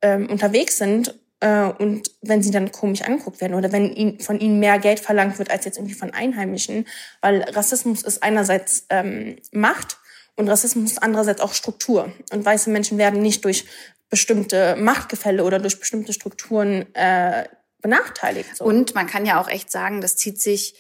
äh, 0.02 0.18
unterwegs 0.18 0.78
sind 0.78 1.16
und 1.40 2.10
wenn 2.22 2.42
sie 2.42 2.50
dann 2.50 2.72
komisch 2.72 3.04
angeguckt 3.04 3.42
werden 3.42 3.54
oder 3.54 3.72
wenn 3.72 3.94
ihnen, 3.94 4.20
von 4.20 4.40
ihnen 4.40 4.60
mehr 4.60 4.80
Geld 4.80 5.00
verlangt 5.00 5.38
wird 5.38 5.52
als 5.52 5.66
jetzt 5.66 5.78
irgendwie 5.78 5.94
von 5.94 6.12
Einheimischen, 6.12 6.88
weil 7.22 7.44
Rassismus 7.44 8.02
ist 8.02 8.24
einerseits 8.24 8.88
ähm, 8.90 9.36
Macht 9.52 9.98
und 10.36 10.50
Rassismus 10.50 10.94
ist 10.94 11.04
andererseits 11.04 11.42
auch 11.42 11.54
Struktur 11.54 12.12
und 12.32 12.44
weiße 12.44 12.72
Menschen 12.72 12.98
werden 12.98 13.22
nicht 13.22 13.46
durch 13.46 13.66
bestimmte 14.10 14.76
Machtgefälle 14.78 15.44
oder 15.44 15.60
durch 15.60 15.80
bestimmte 15.80 16.14
Strukturen 16.14 16.94
äh, 16.96 17.46
benachteiligt. 17.82 18.58
So. 18.58 18.66
Und 18.66 18.96
man 18.96 19.08
kann 19.08 19.26
ja 19.26 19.40
auch 19.40 19.48
echt 19.48 19.72
sagen, 19.72 20.02
das 20.02 20.16
zieht 20.16 20.42
sich 20.42 20.76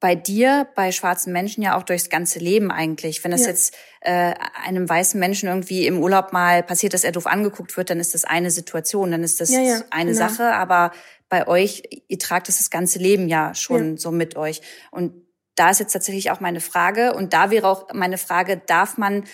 bei 0.00 0.14
dir, 0.14 0.66
bei 0.74 0.92
schwarzen 0.92 1.32
Menschen 1.32 1.62
ja 1.62 1.76
auch 1.76 1.82
durchs 1.82 2.08
ganze 2.08 2.38
Leben 2.38 2.70
eigentlich. 2.70 3.22
Wenn 3.22 3.30
das 3.32 3.42
ja. 3.42 3.48
jetzt 3.48 3.76
äh, 4.00 4.34
einem 4.64 4.88
weißen 4.88 5.20
Menschen 5.20 5.48
irgendwie 5.48 5.86
im 5.86 6.02
Urlaub 6.02 6.32
mal 6.32 6.62
passiert, 6.62 6.94
dass 6.94 7.04
er 7.04 7.12
doof 7.12 7.26
angeguckt 7.26 7.76
wird, 7.76 7.90
dann 7.90 8.00
ist 8.00 8.14
das 8.14 8.24
eine 8.24 8.50
Situation, 8.50 9.10
dann 9.10 9.22
ist 9.22 9.40
das 9.40 9.50
ja, 9.50 9.60
ja, 9.60 9.80
eine 9.90 10.12
genau. 10.12 10.26
Sache. 10.26 10.54
Aber 10.54 10.92
bei 11.28 11.46
euch, 11.46 11.82
ihr 12.08 12.18
tragt 12.18 12.48
das 12.48 12.58
das 12.58 12.70
ganze 12.70 12.98
Leben 12.98 13.28
ja 13.28 13.54
schon 13.54 13.98
so 13.98 14.10
mit 14.10 14.36
euch. 14.36 14.62
Und 14.90 15.12
da 15.54 15.68
ist 15.70 15.80
jetzt 15.80 15.92
tatsächlich 15.92 16.30
auch 16.30 16.40
meine 16.40 16.60
Frage. 16.60 17.12
Und 17.12 17.34
da 17.34 17.50
wäre 17.50 17.68
auch 17.68 17.92
meine 17.92 18.16
Frage, 18.16 18.56
darf 18.56 18.96
man 18.96 19.24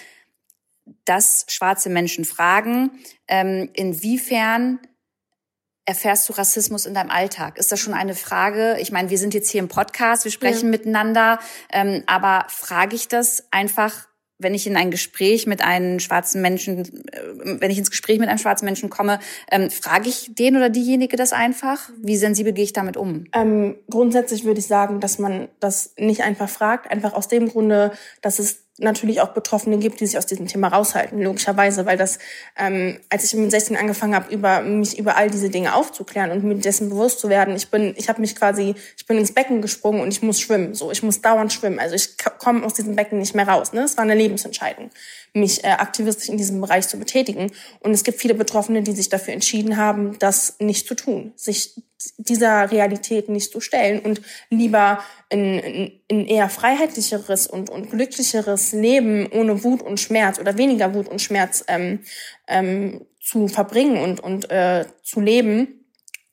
das 1.05 1.47
schwarze 1.49 1.91
Menschen 1.91 2.25
fragen, 2.25 2.91
ähm, 3.29 3.71
inwiefern 3.73 4.81
erfährst 5.87 6.29
du 6.29 6.33
Rassismus 6.35 6.85
in 6.85 6.95
deinem 6.95 7.11
Alltag? 7.11 7.59
Ist 7.59 7.73
das 7.73 7.81
schon 7.81 7.95
eine 7.95 8.15
Frage? 8.15 8.77
Ich 8.81 8.93
meine, 8.93 9.09
wir 9.09 9.19
sind 9.19 9.33
jetzt 9.35 9.49
hier 9.51 9.61
im 9.61 9.69
Podcast, 9.69 10.25
wir 10.25 10.33
sprechen 10.33 10.67
ja. 10.67 10.71
miteinander, 10.71 11.39
ähm, 11.73 12.03
aber 12.07 12.45
frage 12.49 12.97
ich 12.97 13.09
das 13.09 13.45
einfach, 13.53 14.09
wenn 14.39 14.53
ich 14.53 14.67
in 14.67 14.77
ein 14.77 14.91
Gespräch 14.91 15.47
mit 15.47 15.63
einem 15.63 15.99
schwarzen 15.99 16.43
Menschen, 16.43 16.81
äh, 16.81 17.61
wenn 17.61 17.71
ich 17.71 17.79
ins 17.79 17.91
Gespräch 17.91 18.19
mit 18.19 18.29
einem 18.29 18.39
schwarzen 18.39 18.67
Menschen 18.67 18.91
komme, 18.91 19.21
ähm, 19.51 19.71
frage 19.71 20.09
ich 20.09 20.35
den 20.35 20.57
oder 20.57 20.69
diejenige 20.69 21.17
das 21.17 21.33
einfach? 21.33 21.91
Wie 22.03 22.17
sensibel 22.17 22.53
gehe 22.53 22.65
ich 22.65 22.73
damit 22.73 22.97
um? 22.97 23.25
Ähm, 23.33 23.77
grundsätzlich 23.89 24.45
würde 24.45 24.61
ich 24.61 24.67
sagen, 24.67 25.01
dass 25.01 25.19
man 25.19 25.49
das 25.61 25.95
nicht 25.97 26.23
einfach 26.23 26.49
fragt, 26.49 26.91
einfach 26.91 27.15
aus 27.15 27.29
dem 27.29 27.49
Grunde, 27.49 27.93
dass 28.21 28.39
es 28.39 28.66
natürlich 28.79 29.21
auch 29.21 29.29
Betroffene 29.29 29.79
gibt, 29.79 30.01
die 30.01 30.07
sich 30.07 30.19
aus 30.19 30.27
diesem 30.27 30.47
Thema 30.47 30.69
raushalten, 30.69 31.21
logischerweise, 31.23 31.87
weil 31.87 31.97
das, 31.97 32.19
ähm, 32.59 32.99
als 33.09 33.25
ich 33.25 33.35
mit 33.35 33.51
16 33.51 33.77
angefangen 33.77 34.15
habe, 34.15 34.33
über 34.33 34.61
mich 34.61 34.99
über 34.99 35.17
all 35.17 35.31
diese 35.31 35.49
Dinge 35.49 35.75
aufzuklären 35.75 36.31
und 36.31 36.45
mir 36.45 36.57
dessen 36.57 36.91
bewusst 36.91 37.21
zu 37.21 37.29
werden, 37.29 37.57
ich 37.57 37.71
bin, 37.71 37.95
ich 37.97 38.09
habe 38.09 38.21
mich 38.21 38.37
quasi, 38.37 38.75
ich 38.97 39.07
bin 39.07 39.19
ins 39.19 39.33
Becken 39.33 39.63
gesprungen 39.63 40.01
und 40.01 40.09
ich 40.09 40.23
muss 40.23 40.41
schwimmen, 40.41 40.75
so, 40.75 40.91
ich 40.91 41.03
muss 41.03 41.23
dauernd 41.23 41.53
schwimmen, 41.53 41.79
also 41.79 41.95
ich 41.95 42.17
komme 42.39 42.65
aus 42.65 42.75
diesem 42.75 42.97
Becken 42.97 43.19
nicht 43.19 43.35
mehr 43.35 43.49
raus, 43.49 43.73
ne? 43.73 43.83
Es 43.83 43.97
war 43.97 44.05
eine 44.05 44.15
Lebensentscheidung, 44.15 44.91
mich 45.37 45.65
äh, 45.65 45.69
aktivistisch 45.69 46.29
in 46.29 46.39
diesem 46.39 46.61
Bereich 46.61 46.89
zu 46.89 46.99
betätigen 46.99 47.53
und 47.81 47.93
es 47.93 48.05
gibt 48.05 48.19
viele 48.19 48.35
Betroffene, 48.35 48.83
die 48.83 48.93
sich 48.93 49.09
dafür 49.09 49.35
entschieden 49.35 49.77
haben, 49.77 50.19
das 50.19 50.57
nicht 50.59 50.89
zu 50.89 50.95
tun, 50.95 51.33
sich 51.37 51.75
dieser 52.19 52.71
Realität 52.71 53.29
nicht 53.29 53.53
zu 53.53 53.61
stellen 53.61 54.01
und 54.01 54.21
lieber 54.51 55.01
ein, 55.31 55.93
ein 56.11 56.27
eher 56.27 56.49
freiheitlicheres 56.49 57.47
und, 57.47 57.71
und 57.71 57.91
glücklicheres 57.91 58.73
Leben 58.73 59.29
ohne 59.33 59.63
Wut 59.65 59.83
und 59.83 60.01
Schmerz 60.01 60.39
oder 60.39 60.57
weniger 60.57 60.95
Wut 60.95 61.09
und 61.09 61.21
Schmerz 61.21 61.65
ähm, 61.69 62.01
ähm, 62.49 63.07
zu 63.21 63.49
verbringen 63.49 63.99
und, 63.99 64.21
und 64.21 64.51
äh, 64.51 64.85
zu 65.03 65.21
leben. 65.21 65.85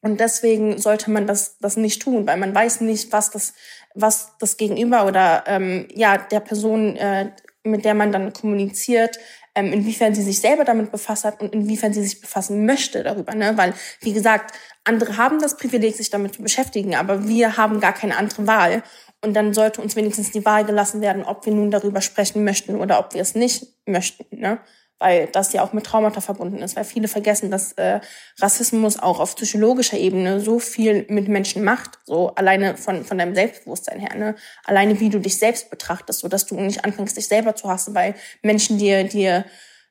Und 0.01 0.19
deswegen 0.19 0.77
sollte 0.79 1.09
man 1.11 1.27
das, 1.27 1.57
das 1.59 1.77
nicht 1.77 2.01
tun, 2.01 2.27
weil 2.27 2.37
man 2.37 2.53
weiß 2.53 2.81
nicht, 2.81 3.11
was 3.11 3.31
das, 3.31 3.53
was 3.95 4.33
das 4.39 4.57
Gegenüber 4.57 5.07
oder 5.07 5.43
ähm, 5.47 5.87
ja 5.93 6.17
der 6.17 6.41
Person, 6.41 6.97
äh, 6.97 7.31
mit 7.63 7.85
der 7.85 7.93
man 7.93 8.11
dann 8.11 8.33
kommuniziert, 8.33 9.17
ähm, 9.55 9.71
inwiefern 9.71 10.15
sie 10.15 10.23
sich 10.23 10.39
selber 10.39 10.63
damit 10.63 10.91
befasst 10.91 11.25
hat 11.25 11.41
und 11.41 11.53
inwiefern 11.53 11.93
sie 11.93 12.03
sich 12.03 12.21
befassen 12.21 12.65
möchte 12.65 13.03
darüber. 13.03 13.35
Ne? 13.35 13.55
Weil, 13.55 13.73
wie 14.01 14.13
gesagt, 14.13 14.55
andere 14.83 15.17
haben 15.17 15.39
das 15.39 15.57
Privileg, 15.57 15.95
sich 15.95 16.09
damit 16.09 16.35
zu 16.35 16.41
beschäftigen, 16.41 16.95
aber 16.95 17.27
wir 17.27 17.57
haben 17.57 17.79
gar 17.79 17.93
keine 17.93 18.17
andere 18.17 18.47
Wahl. 18.47 18.83
Und 19.21 19.35
dann 19.35 19.53
sollte 19.53 19.81
uns 19.81 19.95
wenigstens 19.95 20.31
die 20.31 20.43
Wahl 20.43 20.65
gelassen 20.65 20.99
werden, 20.99 21.23
ob 21.23 21.45
wir 21.45 21.53
nun 21.53 21.71
darüber 21.71 22.01
sprechen 22.01 22.43
möchten 22.43 22.75
oder 22.75 22.99
ob 22.99 23.13
wir 23.13 23.21
es 23.21 23.35
nicht 23.35 23.67
möchten. 23.85 24.25
Ne? 24.37 24.59
Weil 25.03 25.27
das 25.27 25.51
ja 25.51 25.63
auch 25.63 25.73
mit 25.73 25.85
Traumata 25.85 26.21
verbunden 26.21 26.59
ist. 26.59 26.77
Weil 26.77 26.85
viele 26.85 27.09
vergessen, 27.09 27.51
dass 27.51 27.73
äh, 27.73 27.99
Rassismus 28.39 28.97
auch 28.97 29.19
auf 29.19 29.35
psychologischer 29.35 29.97
Ebene 29.97 30.39
so 30.39 30.59
viel 30.59 31.05
mit 31.09 31.27
Menschen 31.27 31.65
macht. 31.65 31.99
So 32.05 32.29
alleine 32.35 32.77
von, 32.77 33.03
von 33.03 33.17
deinem 33.17 33.35
Selbstbewusstsein 33.35 33.99
her. 33.99 34.15
Ne? 34.15 34.35
Alleine 34.63 35.01
wie 35.01 35.09
du 35.09 35.19
dich 35.19 35.37
selbst 35.37 35.69
betrachtest, 35.69 36.21
so 36.21 36.29
dass 36.29 36.45
du 36.45 36.55
nicht 36.55 36.85
anfängst, 36.85 37.17
dich 37.17 37.27
selber 37.27 37.53
zu 37.53 37.67
hassen, 37.67 37.93
weil 37.93 38.15
Menschen 38.43 38.77
dir, 38.77 39.03
dir 39.03 39.43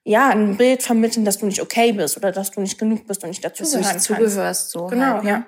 ja, 0.05 0.31
ein 0.31 0.57
Bild 0.57 0.83
vermitteln, 0.83 1.27
dass 1.27 1.39
du 1.39 1.47
nicht 1.47 1.61
okay 1.61 1.93
bist 1.93 2.17
oder 2.17 2.33
dass 2.33 2.51
du 2.51 2.61
nicht 2.63 2.79
genug 2.79 3.07
bist 3.07 3.23
und 3.23 3.29
nicht 3.29 3.45
dazu 3.45 3.63
dass 3.63 3.73
du 3.73 3.79
nicht 3.79 4.01
zugehörst. 4.01 4.71
So 4.71 4.87
genau, 4.87 5.17
halt, 5.17 5.25
ja. 5.25 5.47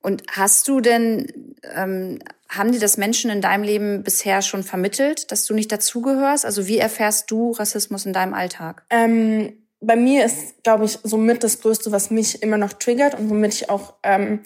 Und 0.00 0.22
hast 0.30 0.68
du 0.68 0.80
denn, 0.80 1.54
ähm, 1.74 2.20
haben 2.48 2.72
dir 2.72 2.80
das 2.80 2.96
Menschen 2.96 3.30
in 3.30 3.40
deinem 3.40 3.64
Leben 3.64 4.02
bisher 4.02 4.42
schon 4.42 4.62
vermittelt, 4.62 5.30
dass 5.32 5.44
du 5.44 5.54
nicht 5.54 5.70
dazugehörst? 5.70 6.46
Also 6.46 6.66
wie 6.66 6.78
erfährst 6.78 7.30
du 7.30 7.52
Rassismus 7.52 8.06
in 8.06 8.12
deinem 8.12 8.34
Alltag? 8.34 8.84
Ähm, 8.90 9.52
bei 9.80 9.96
mir 9.96 10.24
ist, 10.24 10.62
glaube 10.62 10.84
ich, 10.84 10.98
somit 11.02 11.44
das 11.44 11.60
Größte, 11.60 11.92
was 11.92 12.10
mich 12.10 12.42
immer 12.42 12.58
noch 12.58 12.72
triggert 12.72 13.18
und 13.18 13.30
womit 13.30 13.54
ich 13.54 13.70
auch 13.70 13.94
ähm, 14.02 14.40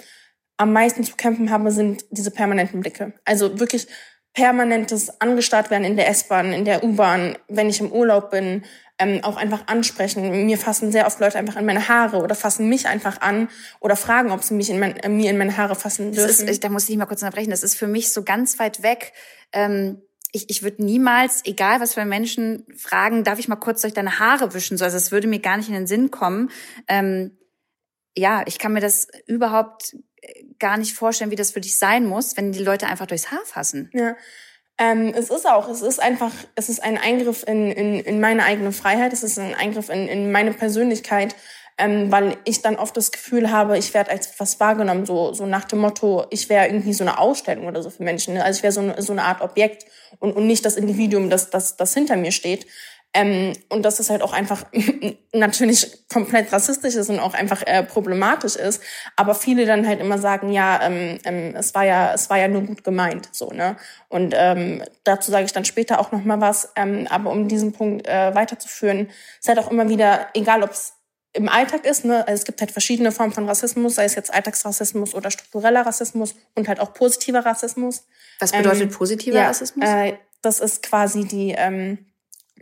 am 0.57 0.73
meisten 0.73 1.05
zu 1.05 1.17
kämpfen 1.17 1.51
habe, 1.51 1.71
sind 1.71 2.05
diese 2.11 2.31
permanenten 2.31 2.81
Blicke. 2.81 3.15
Also 3.25 3.59
wirklich 3.59 3.89
permanentes 4.35 5.21
angestarrt 5.21 5.71
werden 5.71 5.85
in 5.85 5.97
der 5.97 6.09
S-Bahn, 6.09 6.53
in 6.53 6.65
der 6.65 6.83
U-Bahn, 6.85 7.37
wenn 7.49 7.69
ich 7.69 7.81
im 7.81 7.93
Urlaub 7.93 8.31
bin, 8.31 8.65
ähm, 9.03 9.25
auch 9.25 9.37
einfach 9.37 9.67
ansprechen. 9.67 10.47
Mir 10.47 10.59
fassen 10.59 10.93
sehr 10.93 11.07
oft 11.07 11.19
Leute 11.21 11.39
einfach 11.39 11.57
in 11.57 11.67
meine 11.67 11.89
Haare 11.89 12.19
oder 12.19 12.35
fassen 12.35 12.69
mich 12.69 12.87
einfach 12.87 13.21
an 13.21 13.49
oder 13.81 13.97
fragen, 13.97 14.31
ob 14.31 14.43
sie 14.43 14.55
mich 14.55 14.71
in 14.71 14.79
mein, 14.79 14.97
äh, 14.97 15.09
mir 15.09 15.31
in 15.31 15.39
meine 15.39 15.57
Haare 15.57 15.75
fassen 15.75 16.13
dürfen. 16.13 16.49
Ist, 16.49 16.65
da 16.65 16.69
muss 16.69 16.89
ich 16.89 16.97
mal 16.97 17.07
kurz 17.07 17.23
unterbrechen. 17.23 17.51
Das 17.51 17.63
ist 17.63 17.75
für 17.75 17.87
mich 17.87 18.13
so 18.13 18.23
ganz 18.23 18.59
weit 18.59 18.83
weg. 18.83 19.13
Ähm 19.53 20.03
ich, 20.35 20.49
ich 20.49 20.63
würde 20.63 20.83
niemals, 20.83 21.45
egal 21.45 21.81
was 21.81 21.93
für 21.93 22.07
Menschen, 22.07 22.65
fragen, 22.75 23.23
darf 23.23 23.39
ich 23.39 23.49
mal 23.49 23.57
kurz 23.57 23.83
durch 23.83 23.93
deine 23.93 24.19
Haare 24.19 24.55
wischen? 24.55 24.79
So, 24.79 24.85
also 24.85 24.97
es 24.97 25.13
würde 25.13 25.29
mir 25.29 25.41
gar 25.41 25.59
nicht 25.59 25.69
in 25.69 25.75
den 25.75 25.87
Sinn 25.87 26.11
kommen. 26.11 26.51
Ähm, 26.89 27.37
ja, 28.17 28.43
ich 28.47 28.59
kann 28.59 28.73
mir 28.73 28.81
das 28.81 29.09
überhaupt 29.27 29.95
gar 30.59 30.79
nicht 30.79 30.95
vorstellen, 30.95 31.31
wie 31.31 31.37
das 31.37 31.51
für 31.51 31.61
dich 31.61 31.77
sein 31.77 32.07
muss, 32.07 32.37
wenn 32.37 32.53
die 32.53 32.63
Leute 32.63 32.87
einfach 32.87 33.07
durchs 33.07 33.31
Haar 33.31 33.45
fassen. 33.45 33.91
Ja. 33.93 34.17
Ähm, 34.83 35.15
es 35.17 35.31
ist 35.31 35.49
auch, 35.49 35.69
es 35.69 35.81
ist 35.81 36.03
einfach, 36.03 36.33
es 36.57 36.69
ist 36.69 36.83
ein 36.83 36.99
Eingriff 36.99 37.45
in, 37.47 37.71
in, 37.71 38.01
in 38.01 38.21
meine 38.21 38.43
eigene 38.43 38.73
Freiheit, 38.73 39.13
es 39.13 39.23
ist 39.23 39.39
ein 39.39 39.55
Eingriff 39.55 39.89
in, 39.91 40.09
in 40.09 40.33
meine 40.33 40.53
Persönlichkeit, 40.53 41.37
ähm, 41.79 42.11
weil 42.11 42.37
ich 42.45 42.63
dann 42.63 42.75
oft 42.75 42.97
das 42.97 43.13
Gefühl 43.13 43.53
habe, 43.53 43.79
ich 43.79 43.95
werde 43.95 44.11
als 44.11 44.41
was 44.41 44.59
wahrgenommen, 44.59 45.07
so, 45.07 45.35
so 45.35 45.47
nach 45.47 45.67
dem 45.67 45.79
Motto, 45.79 46.27
ich 46.31 46.49
wäre 46.49 46.67
irgendwie 46.67 46.95
so 46.95 47.05
eine 47.05 47.19
Ausstellung 47.19 47.67
oder 47.67 47.81
so 47.81 47.91
für 47.91 48.03
Menschen. 48.03 48.35
Ne? 48.35 48.43
Also 48.45 48.59
ich 48.59 48.63
wäre 48.65 48.73
so, 48.73 48.81
eine, 48.81 49.01
so 49.01 49.13
eine 49.13 49.23
Art 49.23 49.41
Objekt 49.41 49.87
und, 50.19 50.33
und 50.33 50.49
nicht 50.49 50.65
das 50.65 50.75
Individuum, 50.75 51.31
das, 51.31 51.51
das, 51.51 51.77
das 51.77 51.95
hinter 51.95 52.17
mir 52.17 52.33
steht. 52.33 52.67
Ähm, 53.15 53.53
und 53.69 53.83
dass 53.83 54.01
es 54.01 54.09
halt 54.09 54.23
auch 54.23 54.33
einfach 54.33 54.65
natürlich 55.35 56.09
komplett 56.09 56.51
rassistisch 56.51 56.95
ist 56.95 57.11
und 57.11 57.21
auch 57.21 57.35
einfach 57.35 57.63
äh, 57.67 57.83
problematisch 57.83 58.57
ist. 58.57 58.83
Aber 59.17 59.35
viele 59.35 59.67
dann 59.67 59.87
halt 59.87 60.01
immer 60.01 60.17
sagen, 60.19 60.51
ja, 60.51 60.81
ähm, 60.83 61.19
ähm, 61.25 61.55
es 61.55 61.75
war 61.75 61.85
ja, 61.85 62.15
es 62.15 62.31
war 62.31 62.39
ja 62.39 62.49
nur 62.49 62.63
gut 62.63 62.85
gemeint, 62.85 63.29
so 63.33 63.51
ne. 63.51 63.77
Und 64.09 64.35
ähm, 64.37 64.83
dazu 65.05 65.31
sage 65.31 65.45
ich 65.45 65.53
dann 65.53 65.67
später 65.67 66.01
auch 66.01 66.11
noch 66.13 66.25
mal 66.25 66.41
was. 66.41 66.73
Ähm, 66.75 67.07
aber 67.11 67.31
um 67.31 67.49
diesen 67.49 67.73
Punkt 67.73 68.07
äh, 68.09 68.35
weiterzuführen, 68.35 69.11
ist 69.39 69.49
halt 69.49 69.59
auch 69.59 69.71
immer 69.71 69.91
wieder, 69.91 70.29
egal 70.33 70.63
ob 70.63 70.71
es 70.71 70.95
im 71.35 71.49
Alltag 71.49 71.87
ist, 71.87 72.05
ne, 72.05 72.27
also 72.27 72.41
es 72.41 72.45
gibt 72.45 72.61
halt 72.61 72.71
verschiedene 72.71 73.11
Formen 73.11 73.33
von 73.33 73.49
Rassismus, 73.49 73.95
sei 73.95 74.05
es 74.05 74.15
jetzt 74.15 74.33
Alltagsrassismus 74.33 75.15
oder 75.15 75.31
struktureller 75.31 75.87
Rassismus 75.87 76.35
und 76.55 76.69
halt 76.69 76.81
auch 76.81 76.93
positiver 76.93 77.45
Rassismus. 77.45 78.07
Was 78.39 78.53
bedeutet 78.53 78.83
ähm, 78.83 78.91
positiver 78.91 79.39
ja, 79.39 79.47
Rassismus? 79.47 79.89
Äh, 79.89 80.15
das 80.43 80.61
ist 80.61 80.83
quasi 80.83 81.25
die 81.25 81.55
ähm, 81.57 82.12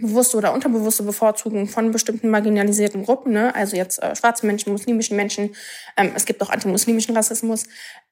bewusste 0.01 0.37
oder 0.37 0.53
unterbewusste 0.53 1.03
Bevorzugung 1.03 1.69
von 1.69 1.93
bestimmten 1.93 2.31
marginalisierten 2.31 3.05
Gruppen, 3.05 3.33
ne? 3.33 3.55
also 3.55 3.77
jetzt 3.77 4.03
äh, 4.03 4.15
schwarze 4.17 4.47
Menschen, 4.47 4.73
muslimischen 4.73 5.17
Menschen, 5.17 5.55
ähm, 5.97 6.13
es 6.15 6.25
gibt 6.25 6.43
auch 6.43 6.51
antimuslimischen 6.51 7.17
Rassismus. 7.17 7.65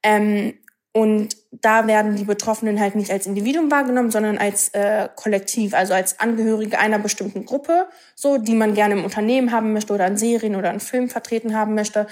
Ähm, 0.03 0.55
und 0.93 1.37
da 1.53 1.87
werden 1.87 2.17
die 2.17 2.25
Betroffenen 2.25 2.81
halt 2.81 2.97
nicht 2.97 3.11
als 3.11 3.27
Individuum 3.27 3.71
wahrgenommen, 3.71 4.11
sondern 4.11 4.39
als 4.39 4.71
äh, 4.71 5.09
Kollektiv, 5.15 5.75
also 5.75 5.93
als 5.93 6.19
Angehörige 6.19 6.79
einer 6.79 6.99
bestimmten 6.99 7.45
Gruppe, 7.45 7.87
so 8.15 8.39
die 8.39 8.55
man 8.55 8.75
gerne 8.75 8.95
im 8.95 9.05
Unternehmen 9.05 9.53
haben 9.53 9.73
möchte 9.73 9.93
oder 9.93 10.07
in 10.07 10.17
Serien 10.17 10.57
oder 10.57 10.73
in 10.73 10.81
Filmen 10.81 11.09
vertreten 11.09 11.55
haben 11.55 11.75
möchte. 11.75 12.07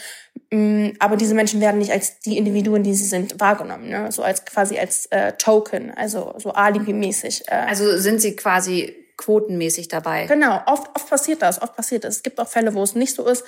Ähm, 0.50 0.92
aber 1.00 1.16
diese 1.16 1.34
Menschen 1.34 1.60
werden 1.60 1.78
nicht 1.78 1.90
als 1.90 2.20
die 2.20 2.36
Individuen, 2.36 2.82
die 2.82 2.94
sie 2.94 3.06
sind, 3.06 3.40
wahrgenommen, 3.40 3.88
ne? 3.88 4.12
so 4.12 4.22
als 4.22 4.44
quasi 4.44 4.78
als 4.78 5.06
äh, 5.06 5.32
Token, 5.32 5.92
also 5.92 6.34
so 6.36 6.52
alibi-mäßig. 6.52 7.44
Äh. 7.48 7.54
Also 7.54 7.96
sind 7.96 8.20
sie 8.20 8.36
quasi 8.36 8.94
quotenmäßig 9.16 9.88
dabei. 9.88 10.26
Genau, 10.26 10.62
oft, 10.66 10.94
oft 10.94 11.08
passiert 11.08 11.42
das, 11.42 11.60
oft 11.62 11.74
passiert 11.74 12.04
das. 12.04 12.16
Es 12.16 12.22
gibt 12.22 12.38
auch 12.38 12.48
Fälle, 12.48 12.74
wo 12.74 12.82
es 12.82 12.94
nicht 12.94 13.14
so 13.14 13.26
ist. 13.26 13.44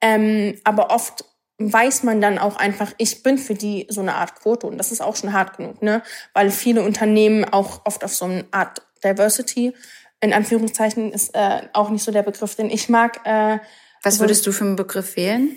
Ähm, 0.00 0.58
aber 0.64 0.90
oft 0.90 1.24
weiß 1.58 2.02
man 2.02 2.20
dann 2.20 2.38
auch 2.38 2.56
einfach, 2.56 2.92
ich 2.98 3.22
bin 3.22 3.38
für 3.38 3.54
die 3.54 3.86
so 3.88 4.00
eine 4.00 4.14
Art 4.14 4.34
Quote 4.34 4.66
und 4.66 4.76
das 4.78 4.92
ist 4.92 5.00
auch 5.00 5.16
schon 5.16 5.32
hart 5.32 5.56
genug, 5.56 5.80
ne? 5.82 6.02
Weil 6.34 6.50
viele 6.50 6.82
Unternehmen 6.82 7.44
auch 7.44 7.86
oft 7.86 8.04
auf 8.04 8.14
so 8.14 8.26
eine 8.26 8.44
Art 8.50 8.82
Diversity, 9.02 9.74
in 10.20 10.32
Anführungszeichen, 10.32 11.12
ist 11.12 11.34
äh, 11.34 11.62
auch 11.72 11.88
nicht 11.88 12.02
so 12.02 12.12
der 12.12 12.22
Begriff, 12.22 12.56
den 12.56 12.68
ich 12.68 12.88
mag. 12.88 13.20
Äh, 13.24 13.58
Was 14.02 14.20
würdest 14.20 14.44
so, 14.44 14.50
du 14.50 14.56
für 14.56 14.64
einen 14.64 14.76
Begriff 14.76 15.16
wählen? 15.16 15.56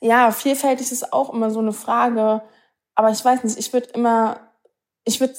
Ja, 0.00 0.32
vielfältig 0.32 0.90
ist 0.90 1.12
auch 1.12 1.32
immer 1.32 1.50
so 1.50 1.60
eine 1.60 1.72
Frage, 1.72 2.42
aber 2.94 3.10
ich 3.10 3.24
weiß 3.24 3.44
nicht, 3.44 3.58
ich 3.58 3.72
würde 3.72 3.88
immer, 3.90 4.52
ich 5.04 5.20
würde 5.20 5.34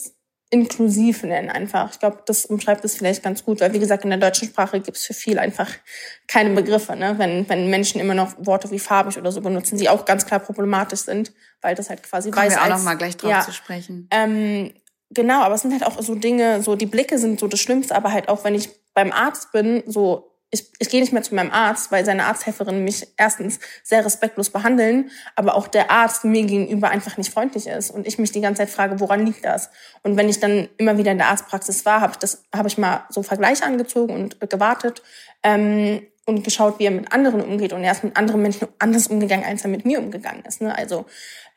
inklusiv 0.54 1.24
nennen 1.24 1.50
einfach. 1.50 1.92
Ich 1.92 2.00
glaube, 2.00 2.20
das 2.28 2.46
umschreibt 2.46 2.86
es 2.86 2.96
vielleicht 2.96 3.24
ganz 3.24 3.44
gut, 3.44 3.60
weil 3.60 3.74
wie 3.74 3.80
gesagt, 3.80 4.04
in 4.04 4.12
der 4.12 4.20
deutschen 4.20 4.48
Sprache 4.48 4.80
gibt 4.80 4.98
es 4.98 5.04
für 5.04 5.16
viel 5.16 5.40
einfach 5.40 5.68
keine 6.28 6.52
Begriffe. 6.52 6.96
Ne? 6.96 7.16
Wenn, 7.18 7.50
wenn 7.50 7.72
Menschen 7.72 8.00
immer 8.00 8.14
noch 8.14 8.34
Worte 8.38 8.70
wie 8.70 8.78
farbig 8.78 9.18
oder 9.18 9.32
so 9.32 9.42
benutzen, 9.42 9.80
die 9.80 9.90
auch 9.90 10.06
ganz 10.06 10.28
klar 10.28 10.40
problematisch 10.40 11.02
sind, 11.02 11.34
weil 11.62 11.74
das 11.74 11.90
halt 11.90 12.04
quasi 12.04 12.30
Kommen 12.30 12.46
weiß 12.46 12.54
wir 12.54 12.62
auch 12.62 12.66
als, 12.66 12.76
noch 12.76 12.84
mal 12.84 12.94
gleich 12.94 13.18
drauf 13.18 13.32
ja, 13.32 13.42
zu 13.42 13.52
sprechen. 13.52 14.08
Ähm, 14.12 14.72
genau, 15.10 15.42
aber 15.42 15.56
es 15.56 15.62
sind 15.64 15.72
halt 15.72 15.88
auch 15.88 16.00
so 16.00 16.14
Dinge, 16.14 16.62
so 16.62 16.76
die 16.76 16.86
Blicke 16.86 17.18
sind 17.18 17.40
so 17.40 17.48
das 17.48 17.60
Schlimmste, 17.60 17.96
aber 17.96 18.14
halt 18.14 18.30
auch 18.30 18.44
wenn 18.44 18.54
ich 18.54 18.70
beim 18.94 19.12
Arzt 19.12 19.52
bin, 19.54 19.82
so 19.88 20.33
ich, 20.54 20.68
ich 20.78 20.90
gehe 20.90 21.02
nicht 21.02 21.12
mehr 21.12 21.24
zu 21.24 21.34
meinem 21.34 21.52
Arzt, 21.52 21.92
weil 21.92 22.06
seine 22.06 22.26
Arzthelferin 22.26 22.84
mich 22.84 23.08
erstens 23.18 23.60
sehr 23.82 24.06
respektlos 24.06 24.52
behandeln, 24.52 25.10
aber 25.36 25.56
auch 25.56 25.68
der 25.68 25.90
Arzt 25.90 26.26
mir 26.26 26.46
gegenüber 26.46 26.90
einfach 26.90 27.18
nicht 27.18 27.34
freundlich 27.34 27.66
ist 27.66 27.90
und 27.90 28.06
ich 28.06 28.20
mich 28.20 28.32
die 28.32 28.42
ganze 28.42 28.60
Zeit 28.60 28.70
frage, 28.70 29.00
woran 29.00 29.26
liegt 29.26 29.44
das? 29.44 29.72
Und 30.04 30.16
wenn 30.16 30.30
ich 30.30 30.40
dann 30.40 30.70
immer 30.78 30.98
wieder 31.00 31.12
in 31.12 31.18
der 31.18 31.28
Arztpraxis 31.28 31.86
war, 31.86 32.02
habe 32.02 32.14
ich 32.14 32.20
das 32.20 32.44
habe 32.56 32.68
ich 32.68 32.78
mal 32.78 33.04
so 33.10 33.24
Vergleiche 33.24 33.66
angezogen 33.66 34.14
und 34.14 34.40
gewartet 34.48 35.02
ähm, 35.42 36.06
und 36.26 36.44
geschaut, 36.44 36.78
wie 36.78 36.86
er 36.86 36.92
mit 36.92 37.12
anderen 37.12 37.42
umgeht 37.42 37.74
und 37.74 37.84
er 37.84 37.92
ist 37.92 38.04
mit 38.04 38.16
anderen 38.16 38.44
Menschen 38.44 38.68
anders 38.78 39.08
umgegangen, 39.08 39.46
als 39.46 39.64
er 39.64 39.72
mit 39.72 39.86
mir 39.86 40.00
umgegangen 40.00 40.46
ist. 40.46 40.62
Ne? 40.62 40.78
Also 40.78 41.06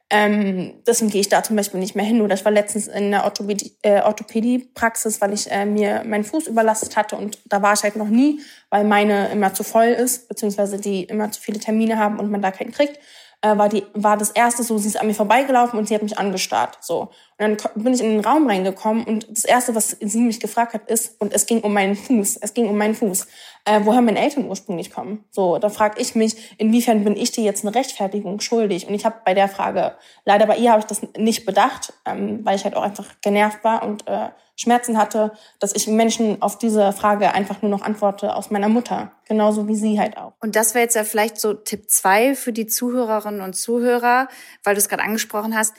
ähm, 0.08 0.74
deswegen 0.86 1.10
gehe 1.10 1.20
ich 1.20 1.28
da 1.28 1.42
zum 1.42 1.56
Beispiel 1.56 1.80
nicht 1.80 1.96
mehr 1.96 2.04
hin. 2.04 2.20
Oder 2.20 2.34
ich 2.34 2.44
war 2.44 2.52
letztens 2.52 2.86
in 2.86 3.10
der 3.10 3.24
Orthopädie, 3.24 3.76
äh, 3.82 4.02
Orthopädie-Praxis, 4.02 5.20
weil 5.20 5.32
ich 5.32 5.50
äh, 5.50 5.66
mir 5.66 6.04
meinen 6.06 6.24
Fuß 6.24 6.46
überlastet 6.46 6.96
hatte 6.96 7.16
und 7.16 7.38
da 7.46 7.60
war 7.60 7.72
ich 7.72 7.82
halt 7.82 7.96
noch 7.96 8.08
nie, 8.08 8.40
weil 8.70 8.84
meine 8.84 9.28
immer 9.30 9.52
zu 9.52 9.64
voll 9.64 9.86
ist, 9.86 10.28
beziehungsweise 10.28 10.78
die 10.78 11.04
immer 11.04 11.32
zu 11.32 11.40
viele 11.40 11.58
Termine 11.58 11.98
haben 11.98 12.20
und 12.20 12.30
man 12.30 12.40
da 12.40 12.52
keinen 12.52 12.70
kriegt. 12.70 13.00
Äh, 13.42 13.58
war 13.58 13.68
die 13.68 13.82
war 13.94 14.16
das 14.16 14.30
erste 14.30 14.62
so, 14.62 14.78
sie 14.78 14.88
ist 14.88 15.00
an 15.00 15.08
mir 15.08 15.14
vorbeigelaufen 15.14 15.76
und 15.76 15.88
sie 15.88 15.94
hat 15.96 16.04
mich 16.04 16.18
angestarrt. 16.18 16.78
So 16.82 17.00
und 17.00 17.10
dann 17.38 17.56
bin 17.74 17.92
ich 17.92 18.00
in 18.00 18.10
den 18.10 18.24
Raum 18.24 18.46
reingekommen 18.46 19.02
und 19.04 19.26
das 19.28 19.44
erste, 19.44 19.74
was 19.74 19.96
sie 20.00 20.20
mich 20.20 20.38
gefragt 20.38 20.72
hat, 20.72 20.88
ist 20.88 21.20
und 21.20 21.34
es 21.34 21.46
ging 21.46 21.60
um 21.62 21.72
meinen 21.72 21.96
Fuß. 21.96 22.36
Es 22.36 22.54
ging 22.54 22.68
um 22.68 22.78
meinen 22.78 22.94
Fuß 22.94 23.26
äh, 23.66 23.80
woher 23.84 24.00
meine 24.00 24.18
Eltern 24.18 24.46
ursprünglich 24.48 24.90
kommen. 24.90 25.24
So, 25.30 25.58
da 25.58 25.68
frage 25.68 26.00
ich 26.00 26.14
mich, 26.14 26.54
inwiefern 26.58 27.04
bin 27.04 27.16
ich 27.16 27.32
dir 27.32 27.44
jetzt 27.44 27.66
eine 27.66 27.74
Rechtfertigung 27.74 28.40
schuldig? 28.40 28.86
Und 28.88 28.94
ich 28.94 29.04
habe 29.04 29.16
bei 29.24 29.34
der 29.34 29.48
Frage, 29.48 29.96
leider 30.24 30.46
bei 30.46 30.56
ihr 30.56 30.70
habe 30.70 30.80
ich 30.80 30.86
das 30.86 31.02
nicht 31.18 31.44
bedacht, 31.44 31.92
ähm, 32.06 32.40
weil 32.44 32.56
ich 32.56 32.64
halt 32.64 32.76
auch 32.76 32.82
einfach 32.82 33.06
genervt 33.22 33.64
war 33.64 33.82
und 33.82 34.06
äh, 34.06 34.28
Schmerzen 34.54 34.96
hatte, 34.96 35.32
dass 35.58 35.74
ich 35.74 35.86
Menschen 35.86 36.40
auf 36.40 36.56
diese 36.56 36.92
Frage 36.92 37.34
einfach 37.34 37.60
nur 37.60 37.70
noch 37.70 37.82
antworte 37.82 38.34
aus 38.34 38.50
meiner 38.50 38.68
Mutter. 38.68 39.12
Genauso 39.26 39.68
wie 39.68 39.74
sie 39.74 39.98
halt 39.98 40.16
auch. 40.16 40.32
Und 40.40 40.56
das 40.56 40.74
wäre 40.74 40.84
jetzt 40.84 40.94
ja 40.94 41.04
vielleicht 41.04 41.38
so 41.38 41.52
Tipp 41.52 41.90
zwei 41.90 42.34
für 42.34 42.52
die 42.52 42.66
Zuhörerinnen 42.66 43.42
und 43.42 43.54
Zuhörer, 43.54 44.28
weil 44.64 44.74
du 44.74 44.78
es 44.78 44.88
gerade 44.88 45.02
angesprochen 45.02 45.56
hast 45.56 45.74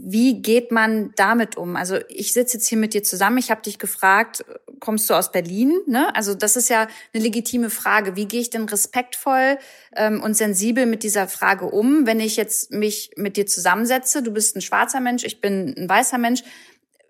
wie 0.00 0.40
geht 0.40 0.70
man 0.70 1.12
damit 1.16 1.56
um? 1.56 1.76
Also 1.76 1.96
ich 2.08 2.32
sitze 2.32 2.58
jetzt 2.58 2.68
hier 2.68 2.78
mit 2.78 2.94
dir 2.94 3.02
zusammen, 3.02 3.38
ich 3.38 3.50
habe 3.50 3.62
dich 3.62 3.78
gefragt, 3.78 4.44
kommst 4.80 5.10
du 5.10 5.14
aus 5.14 5.32
Berlin? 5.32 5.76
Ne? 5.86 6.14
Also 6.14 6.34
das 6.34 6.56
ist 6.56 6.68
ja 6.68 6.86
eine 7.12 7.22
legitime 7.22 7.70
Frage. 7.70 8.14
Wie 8.14 8.26
gehe 8.26 8.40
ich 8.40 8.50
denn 8.50 8.64
respektvoll 8.64 9.58
ähm, 9.96 10.22
und 10.22 10.34
sensibel 10.34 10.86
mit 10.86 11.02
dieser 11.02 11.26
Frage 11.26 11.66
um, 11.66 12.06
wenn 12.06 12.20
ich 12.20 12.36
jetzt 12.36 12.70
mich 12.70 13.10
mit 13.16 13.36
dir 13.36 13.46
zusammensetze? 13.46 14.22
Du 14.22 14.30
bist 14.30 14.56
ein 14.56 14.60
schwarzer 14.60 15.00
Mensch, 15.00 15.24
ich 15.24 15.40
bin 15.40 15.74
ein 15.76 15.88
weißer 15.88 16.18
Mensch. 16.18 16.42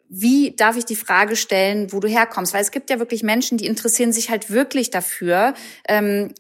Wie 0.09 0.57
darf 0.57 0.77
ich 0.79 0.87
die 0.87 0.97
Frage 0.97 1.37
stellen, 1.37 1.93
wo 1.93 2.01
du 2.01 2.09
herkommst? 2.09 2.55
Weil 2.55 2.63
es 2.63 2.71
gibt 2.71 2.89
ja 2.89 2.99
wirklich 2.99 3.23
Menschen, 3.23 3.59
die 3.59 3.67
interessieren 3.67 4.13
sich 4.13 4.31
halt 4.31 4.51
wirklich 4.51 4.89
dafür, 4.91 5.53
ähm, 5.87 6.33